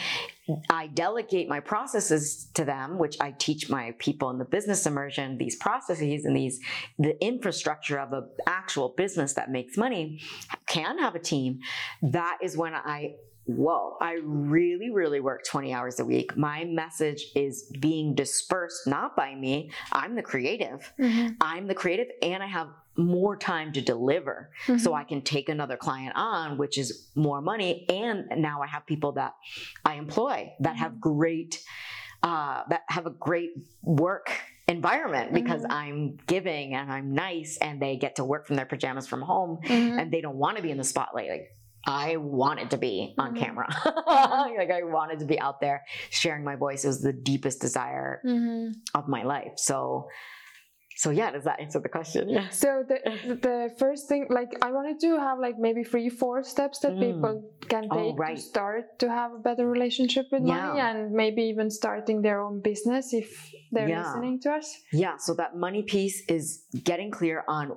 I 0.69 0.87
delegate 0.87 1.47
my 1.47 1.59
processes 1.59 2.49
to 2.55 2.65
them, 2.65 2.97
which 2.97 3.17
I 3.19 3.31
teach 3.31 3.69
my 3.69 3.93
people 3.99 4.29
in 4.29 4.37
the 4.37 4.45
business 4.45 4.85
immersion, 4.85 5.37
these 5.37 5.55
processes 5.55 6.25
and 6.25 6.35
these, 6.35 6.59
the 6.97 7.21
infrastructure 7.23 7.99
of 7.99 8.13
an 8.13 8.27
actual 8.47 8.89
business 8.97 9.33
that 9.33 9.51
makes 9.51 9.77
money 9.77 10.21
can 10.67 10.97
have 10.99 11.15
a 11.15 11.19
team. 11.19 11.59
That 12.01 12.39
is 12.41 12.57
when 12.57 12.73
I 12.73 13.15
whoa, 13.55 13.97
I 14.01 14.19
really, 14.23 14.89
really 14.91 15.19
work 15.19 15.43
20 15.45 15.73
hours 15.73 15.99
a 15.99 16.05
week. 16.05 16.35
My 16.37 16.63
message 16.65 17.25
is 17.35 17.71
being 17.79 18.15
dispersed 18.15 18.87
not 18.87 19.15
by 19.15 19.35
me. 19.35 19.71
I'm 19.91 20.15
the 20.15 20.21
creative. 20.21 20.91
Mhm. 20.99 21.35
I'm 21.41 21.67
the 21.67 21.75
creative 21.75 22.07
and 22.21 22.41
I 22.43 22.47
have 22.47 22.69
more 22.97 23.37
time 23.37 23.71
to 23.73 23.81
deliver. 23.81 24.51
So 24.65 24.91
Mhm. 24.91 24.95
I 24.95 25.03
can 25.05 25.21
take 25.21 25.47
another 25.49 25.77
client 25.77 26.13
on, 26.15 26.57
which 26.57 26.77
is 26.77 27.09
more 27.15 27.41
money. 27.41 27.85
And 27.89 28.27
now 28.41 28.61
I 28.61 28.67
have 28.67 28.85
people 28.85 29.13
that 29.13 29.33
I 29.85 29.95
employ 29.95 30.53
that 30.59 30.75
have 30.75 30.99
great, 30.99 31.63
uh, 32.23 32.63
that 32.69 32.83
have 32.89 33.05
a 33.05 33.11
great 33.11 33.51
work 33.81 34.31
environment 34.67 35.33
because 35.33 35.63
Mhm. 35.63 35.71
I'm 35.71 36.17
giving 36.27 36.75
and 36.75 36.91
I'm 36.91 37.13
nice 37.13 37.57
and 37.57 37.81
they 37.81 37.97
get 37.97 38.15
to 38.17 38.23
work 38.23 38.45
from 38.47 38.55
their 38.57 38.65
pajamas 38.65 39.07
from 39.07 39.21
home 39.21 39.59
Mhm. 39.63 39.99
and 39.99 40.11
they 40.11 40.21
don't 40.21 40.37
want 40.37 40.57
to 40.57 40.63
be 40.63 40.71
in 40.71 40.77
the 40.77 40.83
spotlight. 40.83 41.29
Like 41.29 41.57
I 41.87 42.17
wanted 42.17 42.69
to 42.71 42.77
be 42.77 43.15
on 43.17 43.33
Mhm. 43.33 43.39
camera. 43.39 43.67
like 44.57 44.69
I 44.71 44.83
wanted 44.83 45.19
to 45.19 45.25
be 45.25 45.39
out 45.39 45.59
there 45.61 45.83
sharing 46.09 46.43
my 46.43 46.55
voice. 46.55 46.83
It 46.85 46.87
was 46.87 47.01
the 47.01 47.13
deepest 47.13 47.59
desire 47.61 48.21
Mhm. 48.25 48.73
of 48.93 49.07
my 49.07 49.23
life. 49.23 49.53
So, 49.57 50.07
so 50.97 51.09
yeah, 51.09 51.31
does 51.31 51.45
that 51.45 51.59
answer 51.59 51.79
the 51.79 51.89
question? 51.89 52.29
Yeah. 52.29 52.49
So 52.49 52.83
the 52.87 52.97
the 53.47 53.57
first 53.79 54.07
thing, 54.07 54.27
like 54.29 54.51
I 54.61 54.71
wanted 54.71 54.99
to 54.99 55.17
have 55.17 55.39
like 55.39 55.57
maybe 55.57 55.83
three, 55.83 56.09
four 56.09 56.43
steps 56.43 56.77
that 56.83 56.91
Mm. 56.93 57.01
people 57.07 57.35
can 57.67 57.87
Oh, 57.89 57.95
take 57.97 58.19
right. 58.19 58.35
to 58.37 58.41
start 58.41 58.99
to 58.99 59.09
have 59.09 59.31
a 59.33 59.39
better 59.39 59.65
relationship 59.67 60.25
with 60.31 60.43
money, 60.43 60.79
and 60.79 61.11
maybe 61.13 61.41
even 61.43 61.71
starting 61.71 62.21
their 62.21 62.39
own 62.41 62.61
business 62.61 63.13
if 63.13 63.29
they're 63.71 63.89
Yeah. 63.89 64.03
listening 64.05 64.39
to 64.41 64.51
us. 64.59 64.67
Yeah. 64.91 65.15
So 65.17 65.33
that 65.41 65.55
money 65.55 65.81
piece 65.81 66.21
is 66.27 66.65
getting 66.83 67.09
clear 67.09 67.43
on 67.47 67.69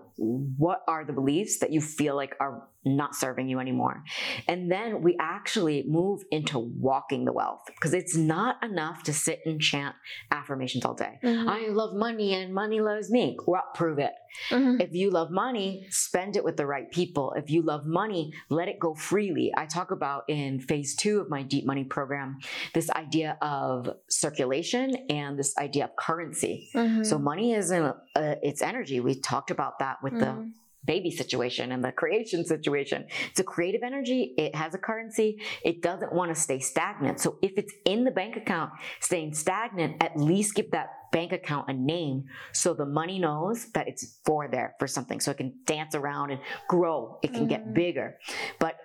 what 0.59 0.83
are 0.87 1.05
the 1.07 1.13
beliefs 1.15 1.59
that 1.61 1.71
you 1.71 1.81
feel 1.81 2.15
like 2.17 2.35
are 2.41 2.69
not 2.85 3.15
serving 3.15 3.49
you 3.49 3.59
anymore. 3.61 4.03
And 4.49 4.71
then 4.71 5.03
we 5.03 5.17
actually 5.21 5.85
move 5.87 6.23
into 6.31 6.59
walking 6.59 7.25
the 7.25 7.33
wealth 7.33 7.63
because 7.67 7.95
it's 7.95 8.17
not 8.17 8.63
enough 8.63 9.03
to 9.05 9.13
sit 9.13 9.41
and 9.47 9.61
chant 9.61 9.95
affirmations 10.31 10.85
all 10.85 10.95
day. 10.95 11.19
Mhm. 11.23 11.49
I 11.49 11.69
love 11.69 11.95
money 11.95 12.35
and 12.35 12.53
money 12.55 12.81
loves 12.81 13.11
me. 13.11 13.39
Well, 13.47 13.63
prove 13.75 13.99
it. 13.99 14.13
Mhm. 14.51 14.81
If 14.81 14.93
you 14.93 15.11
love 15.11 15.31
money, 15.31 15.87
spend 15.91 16.37
it 16.37 16.43
with 16.45 16.57
the 16.57 16.67
right 16.67 16.91
people. 16.91 17.33
If 17.37 17.51
you 17.51 17.63
love 17.63 17.87
money, 17.87 18.33
let 18.51 18.69
it 18.69 18.79
go 18.81 18.95
freely. 18.95 19.53
I 19.57 19.67
talk 19.67 19.91
about 19.93 20.25
in 20.29 20.59
phase 20.61 20.97
two 20.97 21.21
of 21.21 21.31
my 21.31 21.43
deep 21.43 21.65
money 21.65 21.85
program 21.85 22.39
this 22.75 22.91
idea 22.91 23.39
of 23.41 23.89
circulation 24.09 24.97
and 25.09 25.39
this 25.39 25.57
idea 25.59 25.85
of 25.85 25.97
currency. 25.97 26.69
Mhm. 26.75 27.07
So 27.07 27.19
money 27.19 27.55
isn't 27.55 27.85
uh, 28.17 28.35
it's 28.43 28.63
energy. 28.63 29.01
We 29.01 29.15
talked 29.21 29.51
about 29.51 29.79
that 29.81 30.03
with 30.03 30.19
the 30.19 30.27
Mhm. 30.27 30.53
Baby 30.85 31.11
situation 31.11 31.73
and 31.73 31.83
the 31.83 31.93
creation 31.93 32.45
situation. 32.45 33.07
It's 33.31 33.41
a 33.41 33.45
creative 33.45 33.83
energy. 33.83 34.35
It 34.37 34.55
has 34.55 34.75
a 34.75 34.79
currency. 34.79 35.41
It 35.65 35.83
doesn't 35.83 36.13
want 36.13 36.35
to 36.35 36.41
stay 36.41 36.59
stagnant. 36.59 37.21
So 37.21 37.39
if 37.43 37.53
it's 37.57 37.73
in 37.85 38.05
the 38.05 38.11
bank 38.11 38.37
account 38.37 38.73
staying 39.01 39.35
stagnant, 39.35 40.03
at 40.03 40.17
least 40.17 40.55
give 40.55 40.71
that 40.73 40.89
bank 41.13 41.33
account 41.33 41.69
a 41.69 41.73
name 41.73 42.25
so 42.53 42.75
the 42.75 42.85
money 42.87 43.19
knows 43.19 43.71
that 43.73 43.87
it's 43.87 44.19
for 44.25 44.49
there 44.49 44.75
for 44.79 44.89
something. 44.89 45.21
So 45.21 45.31
it 45.31 45.37
can 45.37 45.55
dance 45.65 45.95
around 45.95 46.31
and 46.33 46.41
grow. 46.69 47.19
It 47.23 47.33
can 47.33 47.47
Mhm. 47.47 47.49
get 47.49 47.75
bigger. 47.75 48.19
But 48.59 48.77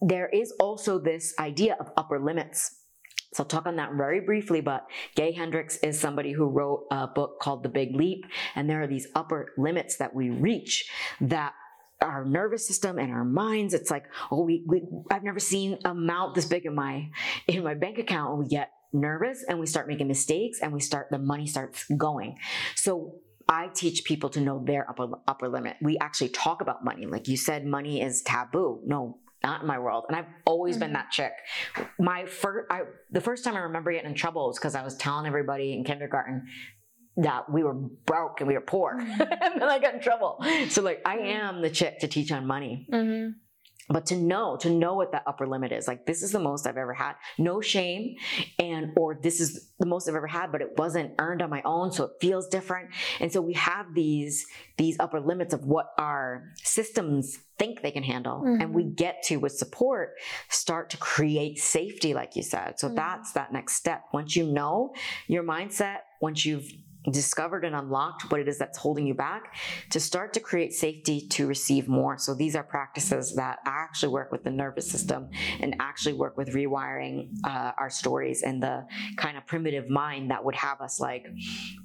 there 0.00 0.28
is 0.28 0.52
also 0.60 0.98
this 0.98 1.34
idea 1.38 1.76
of 1.80 1.90
upper 1.96 2.20
limits. 2.20 2.82
So 3.36 3.42
I'll 3.42 3.48
talk 3.48 3.66
on 3.66 3.76
that 3.76 3.92
very 3.92 4.20
briefly, 4.20 4.62
but 4.62 4.86
Gay 5.14 5.32
Hendricks 5.32 5.76
is 5.78 6.00
somebody 6.00 6.32
who 6.32 6.46
wrote 6.46 6.86
a 6.90 7.06
book 7.06 7.38
called 7.38 7.62
The 7.62 7.68
Big 7.68 7.94
Leap, 7.94 8.24
and 8.54 8.68
there 8.68 8.82
are 8.82 8.86
these 8.86 9.08
upper 9.14 9.52
limits 9.58 9.98
that 9.98 10.14
we 10.14 10.30
reach 10.30 10.88
that 11.20 11.52
our 12.00 12.24
nervous 12.24 12.66
system 12.66 12.98
and 12.98 13.10
our 13.10 13.24
minds 13.24 13.72
it's 13.72 13.90
like 13.90 14.04
oh 14.30 14.42
we, 14.42 14.62
we 14.66 14.82
i've 15.10 15.22
never 15.22 15.40
seen 15.40 15.78
amount 15.86 16.34
this 16.34 16.44
big 16.44 16.66
in 16.66 16.74
my 16.74 17.08
in 17.48 17.64
my 17.64 17.72
bank 17.72 17.96
account 17.96 18.32
and 18.32 18.38
we 18.38 18.46
get 18.46 18.70
nervous 18.92 19.42
and 19.48 19.58
we 19.58 19.64
start 19.64 19.88
making 19.88 20.06
mistakes 20.06 20.60
and 20.60 20.74
we 20.74 20.78
start 20.78 21.06
the 21.10 21.16
money 21.18 21.46
starts 21.46 21.86
going 21.96 22.36
so 22.74 23.14
I 23.48 23.68
teach 23.68 24.04
people 24.04 24.28
to 24.30 24.40
know 24.40 24.62
their 24.64 24.88
upper 24.90 25.06
upper 25.28 25.48
limit. 25.48 25.76
We 25.80 25.98
actually 25.98 26.30
talk 26.30 26.60
about 26.60 26.84
money. 26.84 27.06
Like 27.06 27.28
you 27.28 27.36
said, 27.36 27.64
money 27.64 28.02
is 28.02 28.20
taboo. 28.22 28.80
No, 28.84 29.18
not 29.42 29.60
in 29.62 29.66
my 29.66 29.78
world. 29.78 30.04
And 30.08 30.16
I've 30.16 30.26
always 30.44 30.76
been 30.76 30.90
Mhm. 30.90 30.94
that 30.94 31.10
chick. 31.10 31.32
My 31.98 32.26
first, 32.26 32.66
I, 32.70 32.82
the 33.10 33.20
first 33.20 33.44
time 33.44 33.54
I 33.54 33.60
remember 33.60 33.92
getting 33.92 34.10
in 34.10 34.16
trouble 34.16 34.46
was 34.48 34.58
because 34.58 34.74
I 34.74 34.82
was 34.82 34.96
telling 34.96 35.26
everybody 35.26 35.72
in 35.72 35.84
kindergarten 35.84 36.46
that 37.18 37.48
we 37.50 37.62
were 37.64 37.72
broke 37.74 38.40
and 38.40 38.48
we 38.48 38.54
were 38.54 38.60
poor, 38.60 38.94
Mhm. 38.98 39.20
and 39.42 39.60
then 39.60 39.68
I 39.68 39.78
got 39.78 39.94
in 39.94 40.00
trouble. 40.00 40.42
So 40.68 40.82
like, 40.82 41.00
I 41.06 41.18
am 41.18 41.62
the 41.62 41.70
chick 41.70 42.00
to 42.00 42.08
teach 42.08 42.30
on 42.32 42.46
money 42.46 42.86
Mhm. 42.92 43.34
But 43.88 44.06
to 44.06 44.16
know 44.16 44.56
to 44.56 44.70
know 44.70 44.94
what 44.94 45.12
that 45.12 45.22
upper 45.26 45.46
limit 45.46 45.72
is 45.72 45.86
like 45.86 46.06
this 46.06 46.22
is 46.22 46.32
the 46.32 46.40
most 46.40 46.66
i've 46.66 46.76
ever 46.76 46.94
had. 46.94 47.14
No 47.38 47.60
shame 47.60 48.16
and 48.58 48.92
or 48.96 49.18
this 49.22 49.40
is 49.40 49.70
the 49.78 49.86
most 49.86 50.08
i've 50.08 50.14
ever 50.14 50.26
had 50.26 50.50
but 50.52 50.60
it 50.60 50.76
wasn't 50.76 51.12
earned 51.18 51.42
on 51.42 51.50
my 51.50 51.62
own 51.64 51.92
so 51.92 52.04
it 52.04 52.10
feels 52.20 52.48
different. 52.48 52.90
And 53.20 53.32
so 53.32 53.40
we 53.40 53.54
have 53.54 53.86
these 53.94 54.46
these 54.76 54.96
upper 55.00 55.20
limits 55.20 55.54
of 55.54 55.64
what 55.64 55.92
our 55.98 56.52
systems 56.62 57.38
think 57.58 57.80
they 57.80 57.90
can 57.90 58.02
handle. 58.02 58.42
And 58.44 58.74
we 58.74 58.84
get 58.84 59.22
to 59.24 59.36
with 59.38 59.52
support 59.52 60.14
start 60.50 60.90
to 60.90 60.96
create 60.98 61.58
safety 61.58 62.12
like 62.12 62.36
you 62.36 62.42
said. 62.42 62.78
So 62.78 62.88
Mhm. 62.90 62.96
that's 62.96 63.32
that 63.32 63.52
next 63.52 63.74
step. 63.74 64.02
Once 64.12 64.36
you 64.36 64.44
know 64.46 64.94
your 65.26 65.42
mindset 65.42 65.98
once 66.20 66.44
you've 66.46 66.70
discovered 67.10 67.64
and 67.64 67.74
unlocked 67.74 68.30
what 68.30 68.40
it 68.40 68.48
is 68.48 68.58
that's 68.58 68.78
holding 68.78 69.06
you 69.06 69.14
back 69.14 69.54
to 69.90 70.00
start 70.00 70.32
to 70.34 70.40
create 70.40 70.72
safety 70.72 71.26
to 71.28 71.46
receive 71.46 71.88
more. 71.88 72.18
So 72.18 72.34
these 72.34 72.56
are 72.56 72.62
practices 72.62 73.34
that 73.36 73.58
actually 73.66 74.12
work 74.12 74.32
with 74.32 74.44
the 74.44 74.50
nervous 74.50 74.90
system 74.90 75.28
and 75.60 75.76
actually 75.80 76.14
work 76.14 76.36
with 76.36 76.48
rewiring 76.54 77.28
uh, 77.44 77.72
our 77.78 77.90
stories 77.90 78.42
and 78.42 78.62
the 78.62 78.86
kind 79.16 79.36
of 79.36 79.46
primitive 79.46 79.88
mind 79.88 80.30
that 80.30 80.44
would 80.44 80.56
have 80.56 80.80
us 80.80 81.00
like, 81.00 81.26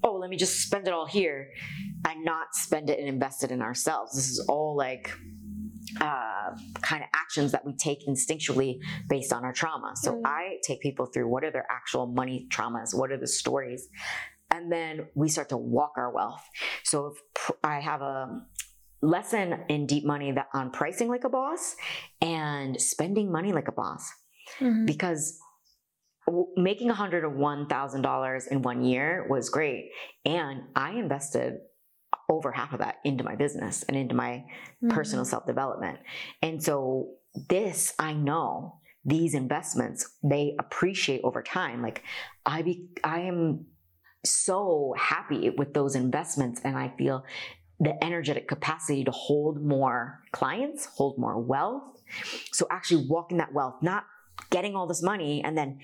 oh, 0.04 0.16
let 0.16 0.30
me 0.30 0.38
just 0.38 0.62
spend 0.62 0.88
it 0.88 0.94
all 0.94 1.06
here 1.06 1.50
and 2.08 2.26
not 2.26 2.56
spend 2.56 2.90
it 2.90 3.00
and 3.00 3.08
invest 3.08 3.44
it 3.44 3.52
in 3.52 3.62
ourselves. 3.62 4.16
This 4.16 4.30
is 4.30 4.40
all 4.48 4.76
like 4.76 5.12
uh, 6.00 6.52
kind 6.82 7.04
of 7.04 7.10
actions 7.14 7.52
that 7.52 7.66
we 7.66 7.74
take 7.74 8.08
instinctually 8.08 8.80
based 9.10 9.34
on 9.34 9.44
our 9.44 9.52
trauma. 9.52 9.94
So 9.96 10.14
Mm. 10.14 10.22
I 10.26 10.58
take 10.64 10.80
people 10.82 11.06
through 11.06 11.28
what 11.28 11.44
are 11.44 11.52
their 11.52 11.66
actual 11.70 12.06
money 12.08 12.48
traumas, 12.50 12.94
what 12.94 13.12
are 13.12 13.18
the 13.18 13.28
stories, 13.28 13.90
and 14.52 14.72
then 14.72 15.08
we 15.16 15.30
start 15.30 15.50
to 15.50 15.58
walk 15.58 15.94
our 15.98 16.12
wealth. 16.14 16.44
So 16.84 17.08
if 17.08 17.22
pr- 17.34 17.52
I 17.64 17.80
have 17.80 18.02
a 18.02 18.42
lesson 19.02 19.64
in 19.70 19.88
deep 19.88 20.06
money 20.06 20.32
that 20.32 20.48
on 20.54 20.72
pricing 20.72 21.08
like 21.10 21.24
a 21.24 21.30
boss 21.30 21.76
and 22.22 22.80
spending 22.80 23.32
money 23.32 23.52
like 23.52 23.68
a 23.68 23.72
boss 23.72 24.12
Mhm. 24.60 24.86
because 24.86 25.40
making 26.56 26.90
$101,000 26.90 28.48
in 28.48 28.62
one 28.62 28.84
year 28.84 29.26
was 29.30 29.50
great 29.50 29.92
and 30.24 30.62
I 30.76 30.92
invested 30.92 31.60
over 32.30 32.52
half 32.52 32.74
of 32.74 32.80
that 32.80 32.98
into 33.04 33.24
my 33.24 33.36
business 33.36 33.84
and 33.84 33.98
into 33.98 34.16
my 34.16 34.46
personal 34.90 35.26
Mhm. 35.26 35.30
self 35.30 35.46
development. 35.46 36.00
And 36.42 36.62
so 36.64 37.16
this 37.50 37.94
I 38.00 38.14
know 38.14 38.80
these 39.04 39.34
investments 39.34 40.18
they 40.24 40.56
appreciate 40.60 41.22
over 41.24 41.42
time 41.42 41.82
like 41.82 42.04
i 42.46 42.62
be 42.62 42.88
i 43.04 43.22
am 43.22 43.66
so 44.24 44.94
happy 44.98 45.50
with 45.50 45.74
those 45.74 45.96
investments 45.96 46.62
and 46.64 46.78
i 46.78 46.92
feel 46.98 47.24
the 47.80 48.04
energetic 48.04 48.48
capacity 48.48 49.04
to 49.04 49.12
hold 49.12 49.62
more 49.64 50.22
clients 50.32 50.86
hold 50.86 51.18
more 51.18 51.40
wealth 51.40 52.02
so 52.52 52.68
actually 52.70 53.06
walking 53.08 53.38
that 53.38 53.54
wealth 53.54 53.76
not 53.82 54.06
getting 54.50 54.76
all 54.76 54.88
this 54.88 55.02
money 55.02 55.44
and 55.44 55.58
then 55.58 55.80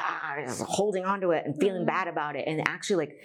ah, 0.00 0.36
holding 0.66 1.04
on 1.04 1.20
to 1.20 1.30
it 1.30 1.44
and 1.44 1.58
feeling 1.60 1.82
mm-hmm. 1.82 1.86
bad 1.86 2.08
about 2.08 2.36
it 2.36 2.46
and 2.46 2.66
actually 2.66 3.06
like 3.06 3.18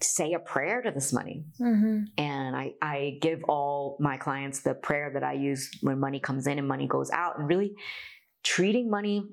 say 0.00 0.32
a 0.32 0.38
prayer 0.38 0.82
to 0.82 0.90
this 0.90 1.12
money. 1.12 1.44
Mm-hmm. 1.60 2.04
And 2.18 2.56
I, 2.56 2.74
I 2.80 3.18
give 3.20 3.44
all 3.44 3.96
my 4.00 4.16
clients 4.16 4.60
the 4.60 4.74
prayer 4.74 5.10
that 5.14 5.22
I 5.22 5.34
use 5.34 5.70
when 5.80 5.98
money 5.98 6.20
comes 6.20 6.46
in 6.46 6.58
and 6.58 6.66
money 6.66 6.86
goes 6.86 7.10
out, 7.10 7.38
and 7.38 7.48
really 7.48 7.74
treating 8.42 8.90
money 8.90 9.26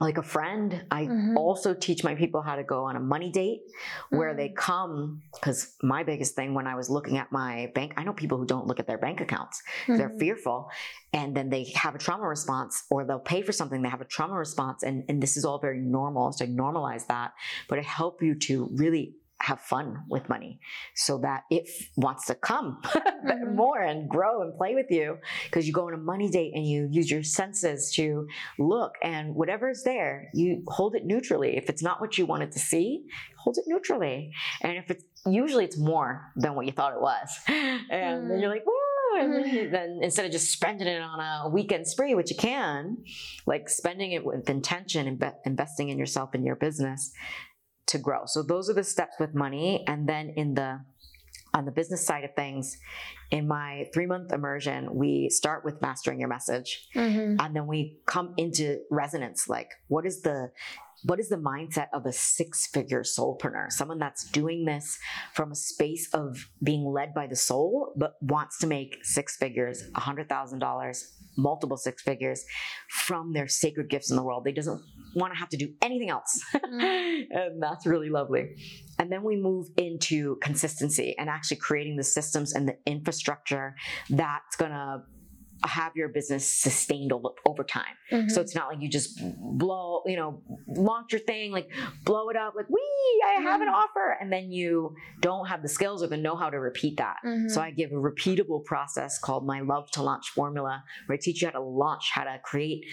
like 0.00 0.18
a 0.18 0.22
friend. 0.22 0.84
I 0.90 1.04
mm-hmm. 1.04 1.36
also 1.36 1.74
teach 1.74 2.04
my 2.04 2.14
people 2.14 2.40
how 2.40 2.56
to 2.56 2.62
go 2.62 2.84
on 2.84 2.96
a 2.96 3.00
money 3.00 3.30
date 3.30 3.62
where 4.10 4.28
mm-hmm. 4.28 4.38
they 4.38 4.48
come 4.50 5.22
because 5.34 5.74
my 5.82 6.04
biggest 6.04 6.34
thing 6.34 6.54
when 6.54 6.66
I 6.66 6.74
was 6.74 6.88
looking 6.88 7.18
at 7.18 7.32
my 7.32 7.70
bank, 7.74 7.94
I 7.96 8.04
know 8.04 8.12
people 8.12 8.38
who 8.38 8.46
don't 8.46 8.66
look 8.66 8.78
at 8.78 8.86
their 8.86 8.98
bank 8.98 9.20
accounts. 9.20 9.62
They're 9.86 10.08
mm-hmm. 10.08 10.18
fearful 10.18 10.70
and 11.12 11.36
then 11.36 11.48
they 11.48 11.72
have 11.74 11.94
a 11.94 11.98
trauma 11.98 12.28
response 12.28 12.84
or 12.90 13.04
they'll 13.04 13.18
pay 13.18 13.42
for 13.42 13.52
something, 13.52 13.82
they 13.82 13.88
have 13.88 14.00
a 14.00 14.06
trauma 14.06 14.34
response. 14.34 14.82
And, 14.82 15.04
and 15.08 15.22
this 15.22 15.36
is 15.36 15.44
all 15.44 15.58
very 15.58 15.80
normal. 15.80 16.32
So 16.32 16.44
I 16.44 16.48
normalize 16.48 17.06
that, 17.08 17.32
but 17.68 17.78
I 17.78 17.82
help 17.82 18.22
you 18.22 18.34
to 18.34 18.68
really 18.74 19.14
have 19.40 19.60
fun 19.60 20.02
with 20.08 20.28
money 20.28 20.58
so 20.94 21.18
that 21.18 21.44
it 21.50 21.68
wants 21.96 22.26
to 22.26 22.34
come 22.34 22.80
mm-hmm. 22.84 23.54
more 23.54 23.80
and 23.80 24.08
grow 24.08 24.42
and 24.42 24.56
play 24.56 24.74
with 24.74 24.90
you 24.90 25.16
because 25.44 25.66
you 25.66 25.72
go 25.72 25.86
on 25.86 25.94
a 25.94 25.98
money 25.98 26.28
date 26.28 26.52
and 26.54 26.66
you 26.66 26.88
use 26.90 27.10
your 27.10 27.22
senses 27.22 27.92
to 27.94 28.26
look 28.58 28.94
and 29.02 29.34
whatever 29.34 29.70
is 29.70 29.84
there 29.84 30.28
you 30.34 30.62
hold 30.66 30.94
it 30.94 31.04
neutrally 31.04 31.56
if 31.56 31.68
it's 31.68 31.82
not 31.82 32.00
what 32.00 32.18
you 32.18 32.26
wanted 32.26 32.50
to 32.50 32.58
see 32.58 33.04
hold 33.36 33.56
it 33.58 33.64
neutrally 33.66 34.32
and 34.62 34.76
if 34.76 34.90
it's 34.90 35.04
usually 35.26 35.64
it's 35.64 35.78
more 35.78 36.32
than 36.36 36.54
what 36.54 36.66
you 36.66 36.72
thought 36.72 36.92
it 36.92 37.00
was 37.00 37.28
and 37.48 37.88
mm. 37.90 38.28
then 38.28 38.40
you're 38.40 38.50
mm. 38.50 38.54
like 38.54 38.64
Whoa, 38.66 39.20
and 39.20 39.44
mm-hmm. 39.44 39.72
then 39.72 39.98
instead 40.02 40.26
of 40.26 40.32
just 40.32 40.52
spending 40.52 40.86
it 40.86 41.00
on 41.00 41.20
a 41.20 41.48
weekend 41.48 41.86
spree, 41.86 42.14
which 42.14 42.30
you 42.30 42.36
can, 42.36 42.98
like 43.46 43.68
spending 43.68 44.12
it 44.12 44.24
with 44.24 44.48
intention 44.48 45.06
and 45.06 45.32
investing 45.44 45.88
in 45.88 45.98
yourself 45.98 46.30
and 46.34 46.44
your 46.44 46.56
business, 46.56 47.12
to 47.88 47.98
grow. 47.98 48.22
So 48.26 48.42
those 48.42 48.70
are 48.70 48.74
the 48.74 48.84
steps 48.84 49.16
with 49.18 49.34
money. 49.34 49.84
And 49.86 50.08
then 50.08 50.30
in 50.36 50.54
the 50.54 50.80
on 51.54 51.64
the 51.64 51.72
business 51.72 52.04
side 52.06 52.24
of 52.24 52.34
things, 52.34 52.76
in 53.30 53.48
my 53.48 53.86
three 53.92 54.06
month 54.06 54.32
immersion, 54.32 54.94
we 54.94 55.28
start 55.30 55.64
with 55.64 55.80
mastering 55.80 56.20
your 56.20 56.28
message. 56.28 56.88
Mm-hmm. 56.94 57.40
And 57.40 57.56
then 57.56 57.66
we 57.66 57.98
come 58.06 58.34
into 58.36 58.80
resonance 58.90 59.48
like, 59.48 59.70
what 59.88 60.06
is 60.06 60.22
the 60.22 60.50
what 61.04 61.20
is 61.20 61.28
the 61.28 61.36
mindset 61.36 61.86
of 61.92 62.06
a 62.06 62.12
six 62.12 62.66
figure 62.66 63.02
soulpreneur? 63.02 63.70
Someone 63.70 63.98
that's 63.98 64.24
doing 64.30 64.64
this 64.64 64.98
from 65.32 65.52
a 65.52 65.54
space 65.54 66.12
of 66.12 66.50
being 66.62 66.84
led 66.84 67.14
by 67.14 67.28
the 67.28 67.36
soul, 67.36 67.92
but 67.96 68.14
wants 68.20 68.58
to 68.58 68.66
make 68.66 68.98
six 69.04 69.36
figures, 69.36 69.84
a 69.94 70.00
hundred 70.00 70.28
thousand 70.28 70.58
dollars, 70.58 71.12
multiple 71.36 71.76
six 71.76 72.02
figures 72.02 72.44
from 72.90 73.32
their 73.32 73.46
sacred 73.46 73.88
gifts 73.88 74.10
in 74.10 74.16
the 74.16 74.22
world. 74.22 74.44
They 74.44 74.52
doesn't 74.52 74.82
want 75.14 75.32
to 75.32 75.38
have 75.38 75.48
to 75.50 75.56
do 75.56 75.72
anything 75.82 76.10
else. 76.10 76.42
Mm. 76.54 77.26
and 77.30 77.62
that's 77.62 77.86
really 77.86 78.10
lovely. 78.10 78.56
And 78.98 79.10
then 79.12 79.22
we 79.22 79.36
move 79.36 79.68
into 79.76 80.36
consistency 80.36 81.14
and 81.18 81.28
actually 81.28 81.58
creating 81.58 81.96
the 81.96 82.04
systems 82.04 82.54
and 82.54 82.68
the 82.68 82.76
infrastructure 82.86 83.76
that's 84.10 84.56
going 84.56 84.72
to 84.72 85.02
have 85.64 85.96
your 85.96 86.08
business 86.08 86.46
sustained 86.46 87.12
over, 87.12 87.28
over 87.46 87.64
time. 87.64 87.96
Mm-hmm. 88.12 88.28
So 88.28 88.40
it's 88.40 88.54
not 88.54 88.68
like 88.68 88.80
you 88.80 88.88
just 88.88 89.20
blow, 89.40 90.02
you 90.06 90.16
know, 90.16 90.42
launch 90.68 91.12
your 91.12 91.20
thing, 91.20 91.52
like 91.52 91.68
blow 92.04 92.28
it 92.28 92.36
up, 92.36 92.54
like, 92.56 92.68
wee, 92.68 93.22
I 93.26 93.40
have 93.42 93.60
an 93.60 93.68
mm-hmm. 93.68 93.74
offer. 93.74 94.16
And 94.20 94.32
then 94.32 94.50
you 94.52 94.94
don't 95.20 95.46
have 95.46 95.62
the 95.62 95.68
skills 95.68 96.02
or 96.02 96.06
the 96.06 96.16
know 96.16 96.36
how 96.36 96.50
to 96.50 96.58
repeat 96.58 96.98
that. 96.98 97.16
Mm-hmm. 97.24 97.48
So 97.48 97.60
I 97.60 97.70
give 97.70 97.92
a 97.92 97.96
repeatable 97.96 98.64
process 98.64 99.18
called 99.18 99.46
my 99.46 99.60
love 99.60 99.90
to 99.92 100.02
launch 100.02 100.30
formula, 100.30 100.84
where 101.06 101.14
I 101.14 101.20
teach 101.20 101.42
you 101.42 101.48
how 101.48 101.52
to 101.52 101.62
launch, 101.62 102.10
how 102.12 102.24
to 102.24 102.38
create 102.44 102.84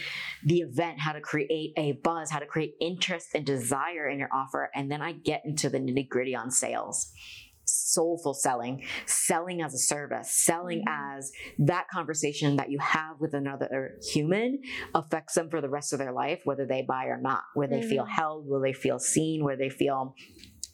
the 0.44 0.60
event, 0.60 1.00
how 1.00 1.14
to 1.14 1.22
create 1.22 1.74
a 1.78 1.94
buzz, 2.04 2.30
how 2.32 2.40
to 2.40 2.46
create 2.46 2.76
interest 2.82 3.30
and 3.36 3.46
desire 3.46 4.10
in 4.10 4.20
your 4.20 4.30
offer. 4.34 4.70
And 4.74 4.92
then 4.92 5.02
I 5.02 5.14
get 5.14 5.44
into 5.46 5.70
the 5.70 5.80
nitty 5.80 6.10
gritty 6.10 6.36
on 6.36 6.52
sales 6.52 7.12
soulful 7.76 8.34
selling, 8.34 8.84
selling 9.06 9.62
as 9.62 9.74
a 9.74 9.78
service, 9.78 10.32
selling 10.32 10.80
mm-hmm. 10.80 11.18
as 11.18 11.32
that 11.60 11.88
conversation 11.90 12.56
that 12.58 12.72
you 12.72 12.80
have 12.80 13.20
with 13.20 13.34
another 13.34 13.98
human 14.14 14.62
affects 14.94 15.36
them 15.36 15.50
for 15.50 15.62
the 15.62 15.70
rest 15.70 15.94
of 15.94 16.00
their 16.00 16.14
life, 16.14 16.42
whether 16.44 16.66
they 16.66 16.82
buy 16.82 17.06
or 17.06 17.20
not, 17.20 17.44
where 17.54 17.68
they 17.68 17.80
mm-hmm. 17.80 17.90
feel 17.90 18.06
held, 18.06 18.48
where 18.48 18.62
they 18.62 18.74
feel 18.74 19.00
seen, 19.00 19.44
where 19.44 19.58
they 19.58 19.70
feel 19.70 20.16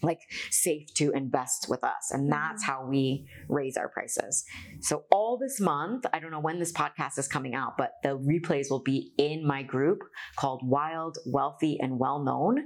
like 0.04 0.20
safe 0.50 0.94
to 0.96 1.12
invest 1.12 1.68
with 1.70 1.84
us. 1.84 2.12
And 2.12 2.32
that's 2.32 2.64
mm-hmm. 2.64 2.72
how 2.72 2.88
we 2.88 3.28
raise 3.48 3.78
our 3.78 3.90
prices. 3.90 4.44
So 4.82 5.04
all 5.12 5.38
this 5.38 5.60
month, 5.60 6.06
I 6.12 6.20
don't 6.20 6.32
know 6.32 6.40
when 6.40 6.60
this 6.60 6.72
podcast 6.72 7.18
is 7.20 7.28
coming 7.28 7.54
out, 7.54 7.78
but 7.78 7.92
the 8.04 8.18
replays 8.18 8.70
will 8.70 8.82
be 8.82 9.14
in 9.18 9.46
my 9.46 9.64
group 9.64 10.00
called 10.38 10.62
Wild, 10.64 11.18
Wealthy, 11.26 11.78
and 11.80 12.00
Well 12.00 12.24
Known. 12.24 12.58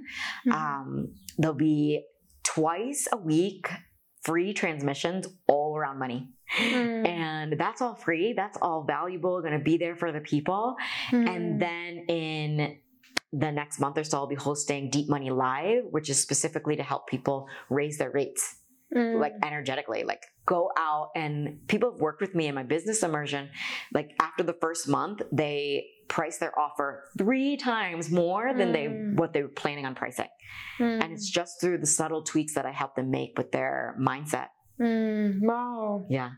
Mm-hmm. 0.47 0.51
Um, 0.51 1.13
there'll 1.37 1.55
be 1.55 2.05
twice 2.43 3.07
a 3.11 3.17
week 3.17 3.67
free 4.25 4.53
transmissions 4.53 5.27
all 5.47 5.77
around 5.77 5.99
money. 5.99 6.29
Mm. 6.59 7.07
And 7.07 7.59
that's 7.59 7.81
all 7.81 7.95
free. 7.95 8.33
That's 8.33 8.57
all 8.61 8.83
valuable, 8.83 9.39
going 9.41 9.53
to 9.53 9.63
be 9.63 9.77
there 9.77 9.95
for 9.95 10.11
the 10.11 10.19
people. 10.19 10.75
Mm. 11.11 11.29
And 11.29 11.61
then 11.61 12.05
in 12.07 12.77
the 13.31 13.51
next 13.51 13.79
month 13.79 13.97
or 13.97 14.03
so, 14.03 14.17
I'll 14.17 14.27
be 14.27 14.35
hosting 14.35 14.89
Deep 14.89 15.09
Money 15.09 15.29
Live, 15.29 15.83
which 15.91 16.09
is 16.09 16.19
specifically 16.19 16.75
to 16.75 16.83
help 16.83 17.07
people 17.07 17.47
raise 17.69 17.97
their 17.97 18.09
rates. 18.11 18.57
Mm. 18.95 19.19
Like 19.19 19.33
energetically, 19.43 20.03
like 20.03 20.23
go 20.45 20.71
out 20.77 21.09
and 21.15 21.67
people 21.67 21.91
have 21.91 21.99
worked 21.99 22.21
with 22.21 22.35
me 22.35 22.47
in 22.47 22.55
my 22.55 22.63
business 22.63 23.03
immersion. 23.03 23.49
Like 23.93 24.11
after 24.21 24.43
the 24.43 24.53
first 24.53 24.87
month, 24.87 25.21
they 25.31 25.87
price 26.07 26.37
their 26.37 26.57
offer 26.57 27.05
three 27.17 27.57
times 27.57 28.11
more 28.11 28.53
than 28.53 28.71
they 28.71 28.85
mm. 28.85 29.15
what 29.15 29.33
they 29.33 29.41
were 29.41 29.49
planning 29.49 29.85
on 29.85 29.95
pricing. 29.95 30.27
Mm. 30.79 31.03
And 31.03 31.13
it's 31.13 31.29
just 31.29 31.59
through 31.59 31.79
the 31.79 31.87
subtle 31.87 32.23
tweaks 32.23 32.53
that 32.55 32.65
I 32.65 32.71
help 32.71 32.95
them 32.95 33.09
make 33.09 33.37
with 33.37 33.51
their 33.51 33.95
mindset. 33.99 34.47
Mm. 34.79 35.41
Wow. 35.41 36.05
Yeah. 36.09 36.31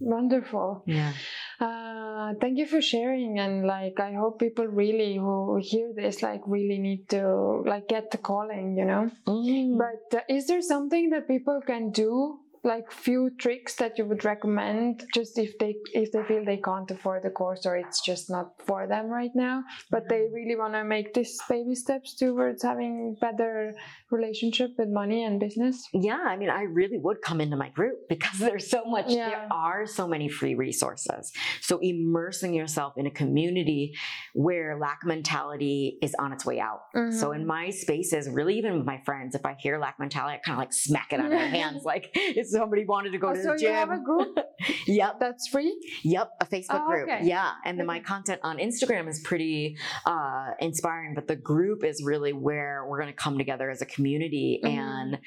Wonderful. 0.00 0.82
Yeah. 0.86 1.12
Uh, 1.60 2.34
thank 2.40 2.58
you 2.58 2.66
for 2.66 2.82
sharing. 2.82 3.38
And 3.38 3.64
like, 3.66 4.00
I 4.00 4.14
hope 4.14 4.40
people 4.40 4.66
really 4.66 5.16
who 5.16 5.60
hear 5.62 5.92
this, 5.94 6.22
like, 6.22 6.40
really 6.46 6.78
need 6.78 7.08
to 7.10 7.62
like 7.64 7.88
get 7.88 8.10
the 8.10 8.18
calling, 8.18 8.76
you 8.76 8.84
know. 8.84 9.10
Mm. 9.26 9.78
But 9.78 10.18
uh, 10.18 10.22
is 10.28 10.48
there 10.48 10.62
something 10.62 11.10
that 11.10 11.28
people 11.28 11.60
can 11.64 11.90
do 11.90 12.40
like 12.64 12.92
few 12.92 13.30
tricks 13.38 13.74
that 13.76 13.98
you 13.98 14.04
would 14.04 14.24
recommend 14.24 15.04
just 15.14 15.36
if 15.36 15.58
they 15.58 15.74
if 15.94 16.12
they 16.12 16.22
feel 16.24 16.44
they 16.44 16.58
can't 16.58 16.90
afford 16.92 17.22
the 17.24 17.30
course 17.30 17.66
or 17.66 17.76
it's 17.76 18.00
just 18.00 18.30
not 18.30 18.52
for 18.64 18.86
them 18.86 19.06
right 19.06 19.32
now 19.34 19.62
but 19.90 20.08
they 20.08 20.20
mm-hmm. 20.20 20.34
really 20.34 20.56
want 20.56 20.72
to 20.72 20.84
make 20.84 21.12
these 21.12 21.36
baby 21.48 21.74
steps 21.74 22.14
towards 22.14 22.62
having 22.62 23.16
better 23.20 23.74
relationship 24.10 24.70
with 24.78 24.88
money 24.88 25.24
and 25.24 25.40
business 25.40 25.88
yeah 25.92 26.20
i 26.24 26.36
mean 26.36 26.50
i 26.50 26.62
really 26.62 26.98
would 26.98 27.20
come 27.20 27.40
into 27.40 27.56
my 27.56 27.68
group 27.70 28.08
because 28.08 28.38
there's 28.38 28.70
so 28.70 28.84
much 28.84 29.06
yeah. 29.08 29.28
there 29.28 29.48
are 29.50 29.84
so 29.84 30.06
many 30.06 30.28
free 30.28 30.54
resources 30.54 31.32
so 31.60 31.78
immersing 31.82 32.54
yourself 32.54 32.92
in 32.96 33.06
a 33.06 33.10
community 33.10 33.92
where 34.34 34.78
lack 34.78 35.00
mentality 35.04 35.98
is 36.00 36.14
on 36.20 36.32
its 36.32 36.46
way 36.46 36.60
out 36.60 36.82
mm-hmm. 36.94 37.16
so 37.16 37.32
in 37.32 37.44
my 37.44 37.70
spaces 37.70 38.28
really 38.30 38.56
even 38.56 38.76
with 38.76 38.86
my 38.86 39.00
friends 39.04 39.34
if 39.34 39.44
i 39.44 39.56
hear 39.58 39.80
lack 39.80 39.98
mentality 39.98 40.36
i 40.36 40.40
kind 40.46 40.54
of 40.54 40.58
like 40.60 40.72
smack 40.72 41.12
it 41.12 41.18
on 41.18 41.26
of 41.26 41.32
my 41.32 41.38
hands 41.58 41.82
like 41.84 42.08
it's 42.14 42.51
somebody 42.52 42.84
wanted 42.84 43.10
to 43.12 43.18
go 43.18 43.30
oh, 43.30 43.34
to 43.34 43.42
so 43.42 43.52
the 43.52 43.58
gym. 43.58 43.70
you 43.70 43.74
have 43.74 43.90
a 43.90 43.98
group? 43.98 44.38
yep. 44.86 45.18
That's 45.20 45.48
free? 45.48 45.76
Yep, 46.02 46.30
a 46.40 46.46
Facebook 46.46 46.82
oh, 46.84 46.86
group. 46.86 47.08
Okay. 47.08 47.26
Yeah. 47.26 47.52
And 47.64 47.78
then 47.78 47.86
my 47.86 48.00
content 48.00 48.40
on 48.42 48.58
Instagram 48.58 49.08
is 49.08 49.20
pretty 49.20 49.76
uh, 50.06 50.50
inspiring, 50.60 51.14
but 51.14 51.28
the 51.28 51.36
group 51.36 51.84
is 51.84 52.02
really 52.04 52.32
where 52.32 52.86
we're 52.86 53.00
going 53.00 53.12
to 53.12 53.16
come 53.16 53.38
together 53.38 53.70
as 53.70 53.82
a 53.82 53.86
community 53.86 54.60
mm-hmm. 54.64 54.78
and 54.78 55.18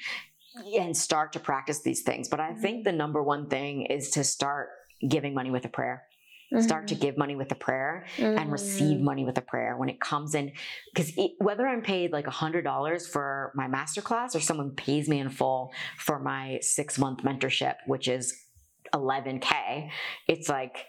and 0.78 0.96
start 0.96 1.34
to 1.34 1.40
practice 1.40 1.82
these 1.82 2.02
things. 2.02 2.28
But 2.28 2.40
I 2.40 2.54
think 2.54 2.78
mm-hmm. 2.78 2.84
the 2.84 2.92
number 2.92 3.22
one 3.22 3.48
thing 3.48 3.86
is 3.86 4.10
to 4.10 4.24
start 4.24 4.70
giving 5.06 5.34
money 5.34 5.50
with 5.50 5.64
a 5.64 5.68
prayer. 5.68 6.04
Mm-hmm. 6.52 6.62
Start 6.62 6.88
to 6.88 6.94
mm-hmm. 6.94 7.02
give 7.02 7.18
money 7.18 7.36
with 7.36 7.50
a 7.50 7.56
prayer 7.56 8.06
mm-hmm. 8.16 8.38
and 8.38 8.52
receive 8.52 8.98
mm. 8.98 9.02
money 9.02 9.24
with 9.24 9.36
a 9.36 9.40
prayer 9.40 9.76
when 9.76 9.88
it 9.88 10.00
comes 10.00 10.34
in. 10.34 10.52
Because 10.94 11.12
whether 11.38 11.66
I'm 11.66 11.82
paid 11.82 12.12
like 12.12 12.28
a 12.28 12.30
$100 12.30 13.08
for 13.08 13.52
my 13.54 13.66
masterclass 13.66 14.34
or 14.34 14.40
someone 14.40 14.70
pays 14.70 15.08
me 15.08 15.18
in 15.18 15.28
full 15.28 15.72
for 15.98 16.20
my 16.20 16.58
six 16.60 16.98
month 16.98 17.22
mentorship, 17.24 17.74
which 17.86 18.06
is 18.06 18.32
11K, 18.94 19.90
it's 20.28 20.48
like, 20.48 20.86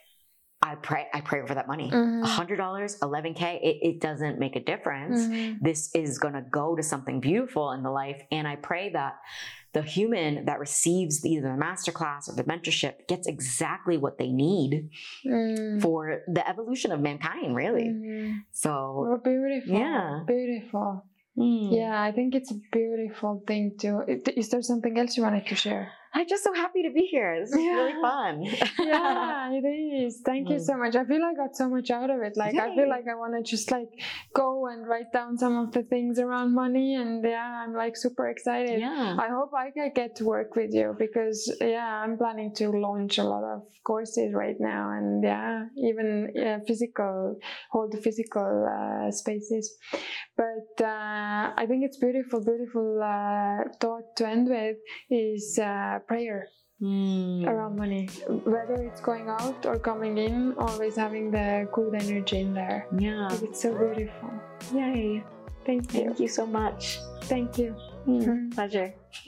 I 0.62 0.76
pray 0.76 1.06
I 1.14 1.22
pray 1.22 1.42
over 1.42 1.54
that 1.54 1.68
money. 1.68 1.90
Mhm. 1.92 2.26
hundred 2.26 2.58
dollars, 2.58 2.98
eleven 3.02 3.34
K, 3.34 3.60
it, 3.62 3.88
it 3.90 4.02
doesn't 4.02 4.40
make 4.40 4.56
a 4.56 4.60
difference. 4.64 5.22
Mhm. 5.28 5.60
This 5.62 5.94
is 5.96 6.18
gonna 6.18 6.42
go 6.50 6.76
to 6.76 6.82
something 6.84 7.20
beautiful 7.20 7.72
in 7.74 7.84
the 7.84 7.92
life. 7.92 8.22
And 8.32 8.48
I 8.48 8.56
pray 8.56 8.90
that 8.90 9.16
the 9.74 9.84
human 9.84 10.46
that 10.46 10.60
receives 10.60 11.24
either 11.26 11.50
the 11.56 11.62
masterclass 11.64 12.28
or 12.28 12.36
the 12.36 12.44
mentorship 12.46 13.08
gets 13.08 13.28
exactly 13.28 13.98
what 13.98 14.18
they 14.18 14.32
need 14.32 14.90
Mm. 15.26 15.80
for 15.82 16.24
the 16.28 16.48
evolution 16.50 16.92
of 16.92 17.00
mankind, 17.02 17.56
really. 17.56 17.84
Mhm. 17.90 18.40
So 18.52 18.72
Oh, 19.14 19.18
beautiful. 19.24 19.74
Yeah. 19.78 20.24
Beautiful. 20.26 21.06
mm. 21.38 21.72
Yeah, 21.72 22.02
I 22.02 22.12
think 22.12 22.34
it's 22.34 22.50
a 22.52 22.58
beautiful 22.72 23.44
thing 23.46 23.78
to. 23.82 24.04
Is 24.36 24.50
there 24.50 24.64
something 24.64 24.98
else 24.98 25.16
you 25.18 25.22
wanted 25.24 25.46
to 25.48 25.56
share? 25.56 25.92
I'm 26.18 26.27
just 26.27 26.44
so 26.44 26.52
happy 26.53 26.81
to 26.81 26.91
be 26.99 27.06
here. 27.11 27.39
This 27.41 27.52
is 27.52 27.57
really 27.57 28.02
fun. 28.02 28.34
yeah, 28.80 29.52
it 29.52 29.65
is. 30.06 30.22
Thank 30.26 30.49
you 30.49 30.56
Mm. 30.57 30.65
so 30.69 30.73
much. 30.77 30.95
I 30.95 31.03
feel 31.06 31.22
I 31.23 31.34
got 31.44 31.56
so 31.56 31.69
much 31.69 31.91
out 31.91 32.10
of 32.10 32.19
it. 32.27 32.34
Like 32.35 32.56
I 32.56 32.73
feel 32.76 32.89
like 32.89 33.06
I 33.14 33.15
want 33.23 33.34
to 33.38 33.44
just 33.56 33.69
like 33.77 33.91
go 34.34 34.49
and 34.72 34.88
write 34.88 35.11
down 35.14 35.38
some 35.38 35.56
of 35.64 35.72
the 35.76 35.84
things 35.84 36.18
around 36.26 36.56
money, 36.64 36.95
and 36.95 37.23
yeah, 37.23 37.61
I'm 37.64 37.73
like 37.84 37.95
super 38.06 38.26
excited. 38.30 38.80
yeah. 38.80 39.15
I 39.26 39.27
hope 39.38 39.52
I 39.53 39.69
can 39.77 39.91
get 39.94 40.15
to 40.18 40.23
work 40.26 40.56
with 40.56 40.72
you 40.73 40.95
because 40.98 41.39
yeah, 41.61 42.02
I'm 42.03 42.18
planning 42.18 42.52
to 42.56 42.65
launch 42.72 43.19
a 43.19 43.23
lot 43.34 43.44
of 43.53 43.60
courses 43.85 44.34
right 44.34 44.60
now, 44.60 44.84
and 44.98 45.23
yeah, 45.23 45.65
even 45.89 46.31
yeah, 46.34 46.57
physical, 46.68 47.35
hold 47.72 47.91
the 47.94 48.02
physical 48.07 48.49
uh, 48.77 49.11
spaces. 49.11 49.65
But 50.35 50.69
uh, 50.84 51.45
I 51.61 51.65
think 51.68 51.84
it's 51.88 51.98
beautiful, 51.98 52.39
beautiful 52.44 52.89
uh, 53.03 53.69
thought 53.81 54.07
to 54.18 54.27
end 54.27 54.49
with 54.49 54.77
is 55.10 55.57
uh, 55.60 55.99
prayer 56.08 56.48
Mm. 56.82 57.48
around 57.50 57.76
money. 57.76 58.06
Whether 58.46 58.76
it's 58.86 59.02
going 59.02 59.30
out 59.30 59.66
or 59.66 59.80
coming 59.80 60.18
in, 60.20 60.54
always 60.60 60.96
having 60.96 61.32
the 61.32 61.68
good 61.74 61.96
energy 61.96 62.42
in 62.42 62.54
there. 62.54 62.86
Yeah. 63.00 63.30
It's 63.42 63.62
so 63.66 63.74
beautiful. 63.74 64.30
Yay. 64.74 65.24
Thank 65.66 65.92
you. 65.94 66.06
Thank 66.06 66.20
you 66.20 66.28
so 66.30 66.46
much. 66.46 67.00
Thank 67.24 67.58
you. 67.58 67.74
Mm. 68.06 68.54
Pleasure. 68.54 68.94